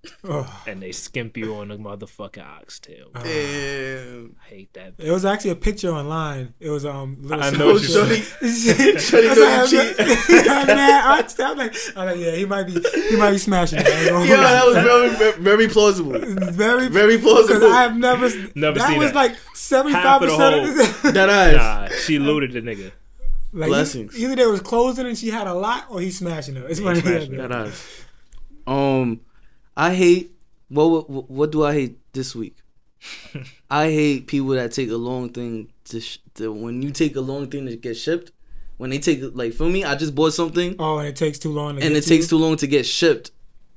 and 0.67 0.83
they 0.83 0.93
skimp 0.93 1.37
you 1.37 1.55
on 1.57 1.71
a 1.71 1.79
motherfucking 1.79 2.45
oxtail. 2.45 3.11
Damn. 3.15 4.37
I 4.45 4.49
hate 4.49 4.73
that. 4.75 4.95
It 4.99 5.11
was 5.11 5.25
actually 5.25 5.51
a 5.51 5.57
picture 5.57 5.91
online. 5.91 6.55
It 6.61 6.71
was 6.71 6.85
um. 6.85 7.19
Little 7.23 7.43
I 7.45 7.51
know 7.51 7.77
small- 7.79 8.03
what 8.05 8.13
you're 8.13 8.23
I'm 11.43 11.59
like, 11.59 11.77
I'm 11.97 12.07
like, 12.07 12.19
yeah, 12.19 12.33
he 12.35 12.45
might 12.45 12.65
be, 12.65 12.73
he 13.11 13.17
might 13.17 13.33
be 13.33 13.39
smashing 13.39 13.81
it. 13.81 13.87
I 13.87 14.25
Yeah, 14.25 14.37
that 14.37 14.67
was 14.67 14.75
very, 14.77 15.09
very, 15.11 15.33
very 15.43 15.69
plausible. 15.69 16.19
very, 16.19 16.89
Very 16.89 17.17
Because 17.17 17.47
plausible. 17.47 17.73
I 17.73 17.83
have 17.83 17.97
never, 17.97 18.29
Never 18.55 18.79
that 18.79 18.89
seen 18.89 18.99
was 18.99 19.13
that. 19.13 19.15
like 19.15 19.37
seventy 19.55 19.95
Half 19.95 20.21
five 20.21 20.23
of 20.23 20.39
the 20.39 20.85
percent. 20.85 21.15
That 21.15 21.31
eyes. 21.31 21.57
Nah, 21.57 21.97
she 21.99 22.19
looted 22.19 22.53
the 22.53 22.61
nigga. 22.63 22.93
Like 23.55 23.69
Blessings. 23.69 24.19
Either 24.19 24.35
they 24.37 24.47
was 24.47 24.61
closing 24.63 25.07
and 25.07 25.17
she 25.19 25.29
had 25.31 25.47
a 25.47 25.53
lot, 25.55 25.87
or 25.91 26.01
he's 26.01 26.19
smashing 26.19 26.55
her. 26.57 26.67
It's 26.67 26.81
Yeah, 26.81 26.87
one 26.87 26.97
of 26.97 27.03
the 27.05 27.17
other. 27.17 27.37
That 27.37 27.53
eyes. 27.53 27.87
Um, 28.67 29.21
I 29.77 29.95
hate. 29.95 30.31
What, 30.69 31.09
what 31.11 31.31
what 31.31 31.53
do 31.53 31.65
I 31.65 31.75
hate 31.75 31.99
this 32.13 32.35
week? 32.35 32.57
I 33.71 33.91
hate 33.91 34.27
people 34.27 34.51
that 34.51 34.73
take 34.73 34.91
a 34.91 34.97
long 34.97 35.29
thing 35.31 35.69
to, 35.87 36.01
sh- 36.01 36.19
to 36.35 36.53
when 36.53 36.83
you 36.83 36.91
take 36.91 37.17
a 37.17 37.21
long 37.21 37.49
thing 37.51 37.67
to 37.67 37.77
get 37.77 37.97
shipped. 37.97 38.33
When 38.79 38.91
they 38.91 38.99
take 38.99 39.21
like 39.35 39.53
for 39.53 39.69
me, 39.69 39.85
I 39.85 39.95
just 39.95 40.15
bought 40.15 40.33
something 40.33 40.77
Oh, 40.79 40.99
and 40.99 41.09
it 41.09 41.17
takes 41.17 41.39
too 41.39 41.53
long. 41.53 41.77
To 41.77 41.85
and 41.85 41.95
it 41.95 42.05
takes 42.05 42.29
too 42.29 42.39
long 42.39 42.57
to 42.57 42.67
get 42.67 42.87
shipped. 42.87 43.31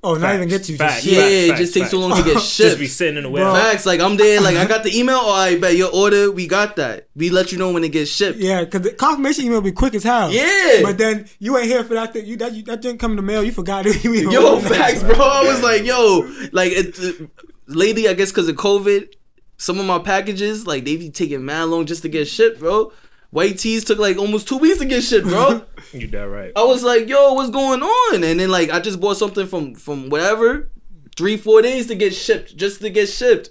Oh, 0.05 0.15
not 0.15 0.35
even 0.35 0.47
get 0.47 0.69
you. 0.69 0.77
Facts. 0.77 1.03
Just 1.03 1.07
Yeah, 1.07 1.21
shit. 1.21 1.31
it 1.31 1.47
facts, 1.49 1.59
just 1.61 1.73
takes 1.73 1.89
too 1.89 1.97
facts. 2.01 2.09
long 2.09 2.23
to 2.23 2.33
get 2.33 2.41
shipped. 2.41 2.67
Just 2.69 2.79
be 2.79 2.85
sitting 2.87 3.17
in 3.17 3.23
the 3.23 3.29
Bro. 3.29 3.41
warehouse. 3.51 3.71
Facts, 3.71 3.85
like 3.87 3.99
I'm 3.99 4.17
there, 4.17 4.39
like 4.41 4.55
I 4.55 4.65
got 4.65 4.83
the 4.83 4.95
email. 4.99 5.17
All 5.17 5.35
right, 5.35 5.59
bet 5.59 5.75
your 5.75 5.91
order, 5.91 6.31
we 6.31 6.45
got 6.47 6.75
that. 6.75 7.07
We 7.15 7.29
let 7.31 7.51
you 7.51 7.57
know 7.57 7.71
when 7.71 7.83
it 7.83 7.89
gets 7.89 8.11
shipped. 8.11 8.37
Yeah, 8.37 8.63
because 8.63 8.81
the 8.81 8.91
confirmation 8.91 9.45
email 9.45 9.61
be 9.61 9.71
quick 9.71 9.95
as 9.95 10.03
hell. 10.03 10.31
Yeah. 10.31 10.81
But 10.83 10.97
then 10.97 11.27
you 11.39 11.57
ain't 11.57 11.67
here 11.67 11.83
for 11.83 11.95
that. 11.95 12.13
Thing. 12.13 12.25
You 12.27 12.37
that 12.37 12.53
you, 12.53 12.63
that 12.63 12.81
didn't 12.81 12.99
come 12.99 13.11
in 13.11 13.17
the 13.17 13.23
mail. 13.23 13.43
You 13.43 13.51
forgot 13.51 13.85
it. 13.87 13.95
You 14.05 14.29
Yo, 14.31 14.59
facts, 14.59 15.01
bro. 15.01 15.15
I 15.15 15.41
was 15.43 15.63
like, 15.63 15.83
yo, 15.83 16.29
like, 16.51 16.71
it, 16.71 16.99
it, 16.99 17.29
lately, 17.67 18.07
I 18.07 18.13
guess 18.13 18.31
because 18.31 18.47
of 18.47 18.55
COVID, 18.55 19.07
some 19.57 19.79
of 19.79 19.85
my 19.85 19.97
packages, 19.99 20.67
like, 20.67 20.85
they 20.85 20.95
be 20.97 21.09
taking 21.09 21.43
mad 21.43 21.63
long 21.63 21.85
just 21.85 22.03
to 22.03 22.09
get 22.09 22.27
shipped, 22.27 22.59
bro. 22.59 22.91
White 23.35 23.59
tees 23.59 23.83
took 23.83 23.99
like 23.99 24.15
almost 24.17 24.47
two 24.47 24.55
weeks 24.57 24.77
to 24.77 24.85
get 24.85 25.01
shipped, 25.03 25.27
bro. 25.27 25.61
You 25.91 26.07
that 26.07 26.29
right. 26.29 26.53
I 26.55 26.63
was 26.63 26.83
like, 26.83 27.09
yo, 27.09 27.33
what's 27.33 27.49
going 27.49 27.83
on? 27.83 28.23
And 28.23 28.39
then 28.39 28.49
like, 28.49 28.69
I 28.69 28.79
just 28.79 29.01
bought 29.01 29.17
something 29.17 29.45
from 29.45 29.75
from 29.75 30.07
whatever, 30.07 30.71
three 31.17 31.35
four 31.35 31.61
days 31.61 31.87
to 31.87 31.95
get 31.95 32.15
shipped, 32.15 32.55
just 32.55 32.79
to 32.79 32.89
get 32.89 33.07
shipped. 33.07 33.49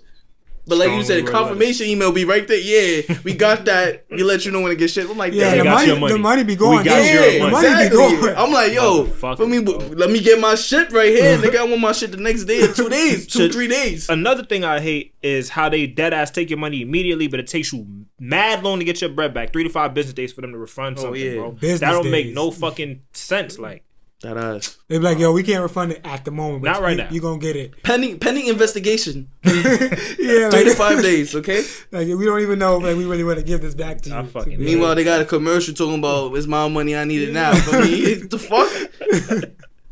But 0.67 0.79
like 0.79 0.91
you 0.93 1.03
said, 1.03 1.25
word 1.25 1.33
confirmation 1.33 1.87
email 1.89 2.11
be 2.11 2.25
right 2.25 2.49
there. 2.49 2.57
Yeah, 2.59 3.19
we 3.23 3.35
got 3.35 3.65
that. 3.67 4.07
We 4.11 4.23
let 4.23 4.47
you 4.47 4.51
know 4.53 4.63
when 4.63 4.73
it 4.73 4.77
gets 4.79 4.95
shipped. 4.95 5.11
I'm 5.11 5.19
like, 5.19 5.35
Yeah, 5.35 5.57
the 5.57 5.65
money, 5.65 5.99
money. 5.99 6.13
the 6.15 6.19
money 6.19 6.43
be 6.45 6.55
We 6.55 6.57
going. 6.57 6.85
got 6.85 7.05
yeah, 7.05 7.13
your 7.13 7.23
Yeah, 7.25 7.33
the 7.33 7.39
money. 7.39 7.53
money 7.53 7.69
be 7.69 7.87
exactly. 7.87 8.21
going. 8.23 8.37
I'm 8.37 8.51
like, 8.53 8.73
yo, 8.73 9.05
Motherfucker, 9.05 9.37
for 9.37 9.47
me, 9.47 9.61
bro. 9.61 9.77
let 9.77 10.11
me 10.11 10.21
get 10.21 10.41
my 10.41 10.55
shit 10.55 10.91
right 10.91 11.11
here. 11.11 11.37
Nigga, 11.45 11.57
I 11.59 11.65
want 11.65 11.81
my 11.81 11.93
shit 11.93 12.11
the 12.13 12.17
next 12.17 12.45
day, 12.45 12.63
or 12.63 12.73
two 12.73 12.89
days, 12.89 13.27
two, 13.33 13.41
Shit. 13.41 13.53
three 13.53 13.69
days. 13.69 14.09
Another 14.09 14.43
thing 14.43 14.65
I 14.65 14.81
hate 14.81 15.15
is 15.23 15.51
how 15.51 15.69
they 15.69 15.87
dead 15.87 16.15
ass 16.15 16.31
take 16.31 16.49
your 16.49 16.59
money 16.59 16.81
immediately, 16.83 17.29
but 17.29 17.41
it 17.41 17.47
takes 17.47 17.73
you 17.73 17.87
mad 18.19 18.63
long 18.65 18.79
to 18.79 18.85
get 18.87 19.01
your 19.03 19.11
bread 19.11 19.35
back. 19.35 19.53
Three 19.53 19.65
to 19.65 19.71
five 19.71 19.93
business 19.93 20.15
days 20.15 20.33
for 20.33 20.41
them 20.41 20.53
to 20.53 20.59
refund 20.59 20.99
Oh, 20.99 21.03
something, 21.03 21.21
yeah. 21.23 21.35
bro. 21.35 21.53
Business 21.53 21.81
that 21.81 21.91
don't 21.93 22.11
make 22.11 22.33
no 22.33 22.51
fucking 22.51 23.03
sense. 23.13 23.59
Like, 23.59 23.84
That 24.25 24.37
ass. 24.39 24.79
They 24.89 24.99
be 24.99 25.05
like, 25.05 25.19
yo, 25.19 25.33
we 25.33 25.43
can't 25.43 25.63
refund 25.63 25.93
it 25.93 26.01
at 26.05 26.25
the 26.25 26.31
moment. 26.31 26.63
But 26.63 26.73
Not 26.73 26.83
right 26.83 26.97
you, 26.97 27.05
now. 27.05 27.11
You 27.11 27.21
gonna 27.21 27.39
get 27.39 27.57
it. 27.57 27.83
Pending 27.83 28.19
pending 28.19 28.47
investigation. 28.49 29.29
yeah, 29.45 29.53
Three 29.53 30.65
to 30.65 30.69
like, 30.69 30.69
five 30.77 31.03
days, 31.03 31.35
okay? 31.35 31.63
like 31.93 32.09
we 32.09 32.25
don't 32.25 32.41
even 32.41 32.59
know 32.59 32.79
if 32.79 32.83
like, 32.85 32.97
we 32.97 33.05
really 33.05 33.23
want 33.25 33.39
to 33.39 33.45
give 33.45 33.61
this 33.61 33.75
back 33.75 34.01
to 34.03 34.11
you. 34.11 34.17
I 34.17 34.25
fucking 34.25 34.59
To- 34.59 34.65
Meanwhile, 34.65 34.95
they 34.95 35.05
got 35.05 35.21
a 35.21 35.25
commercial 35.25 35.75
talking 35.75 35.99
about 35.99 36.35
it's 36.37 36.47
my 36.47 36.67
money, 36.69 36.97
I 36.97 37.05
need 37.05 37.29
it 37.29 37.33
now. 37.33 37.55
For 37.55 37.81
me, 37.83 38.15
the 38.15 38.39
fuck? 38.39 38.69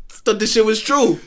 Thought 0.09 0.39
this 0.39 0.51
shit 0.53 0.65
was 0.65 0.81
true. 0.81 1.19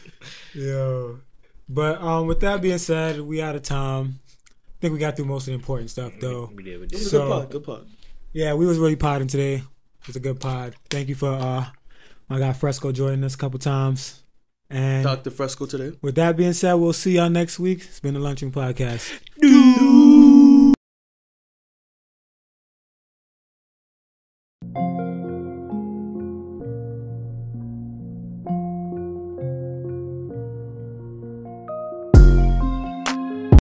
Yo. 0.55 1.21
But 1.69 2.01
um, 2.01 2.27
with 2.27 2.41
that 2.41 2.63
being 2.63 2.79
said, 2.79 3.21
we 3.21 3.43
out 3.43 3.57
of 3.57 3.63
time. 3.63 4.21
I 4.39 4.79
think 4.81 4.93
we 4.93 4.99
got 4.99 5.17
through 5.17 5.25
most 5.27 5.43
of 5.43 5.47
the 5.49 5.55
important 5.55 5.91
stuff 5.91 6.13
though. 6.21 6.51
we 6.55 6.63
did, 6.63 6.81
we 6.81 6.87
It 6.87 6.93
was 6.93 7.11
So- 7.11 7.23
a 7.23 7.27
good 7.27 7.31
pod, 7.31 7.51
good 7.51 7.65
pod. 7.65 7.87
Yeah, 8.33 8.55
we 8.55 8.67
was 8.67 8.79
really 8.79 8.97
podding 8.97 9.29
today. 9.29 9.55
It 9.55 10.07
was 10.07 10.17
a 10.17 10.21
good 10.21 10.39
pod. 10.41 10.75
Thank 10.91 11.09
you 11.09 11.15
for 11.15 11.31
uh 11.33 11.67
my 12.29 12.39
guy 12.39 12.53
Fresco 12.53 12.93
joining 12.93 13.25
us 13.25 13.35
a 13.35 13.39
couple 13.39 13.59
times. 13.59 14.23
And 14.69 15.05
Dr. 15.05 15.31
Fresco 15.31 15.67
today. 15.67 15.97
with 16.03 16.17
that 16.17 16.37
being 16.37 16.53
said, 16.53 16.75
we'll 16.75 16.93
see 16.93 17.13
y'all 17.13 17.31
next 17.31 17.59
week. 17.59 17.83
It's 17.85 18.01
been 18.01 18.15
the 18.15 18.21
Lunching 18.21 18.51
Podcast. 18.51 19.21
Dude. 19.41 20.56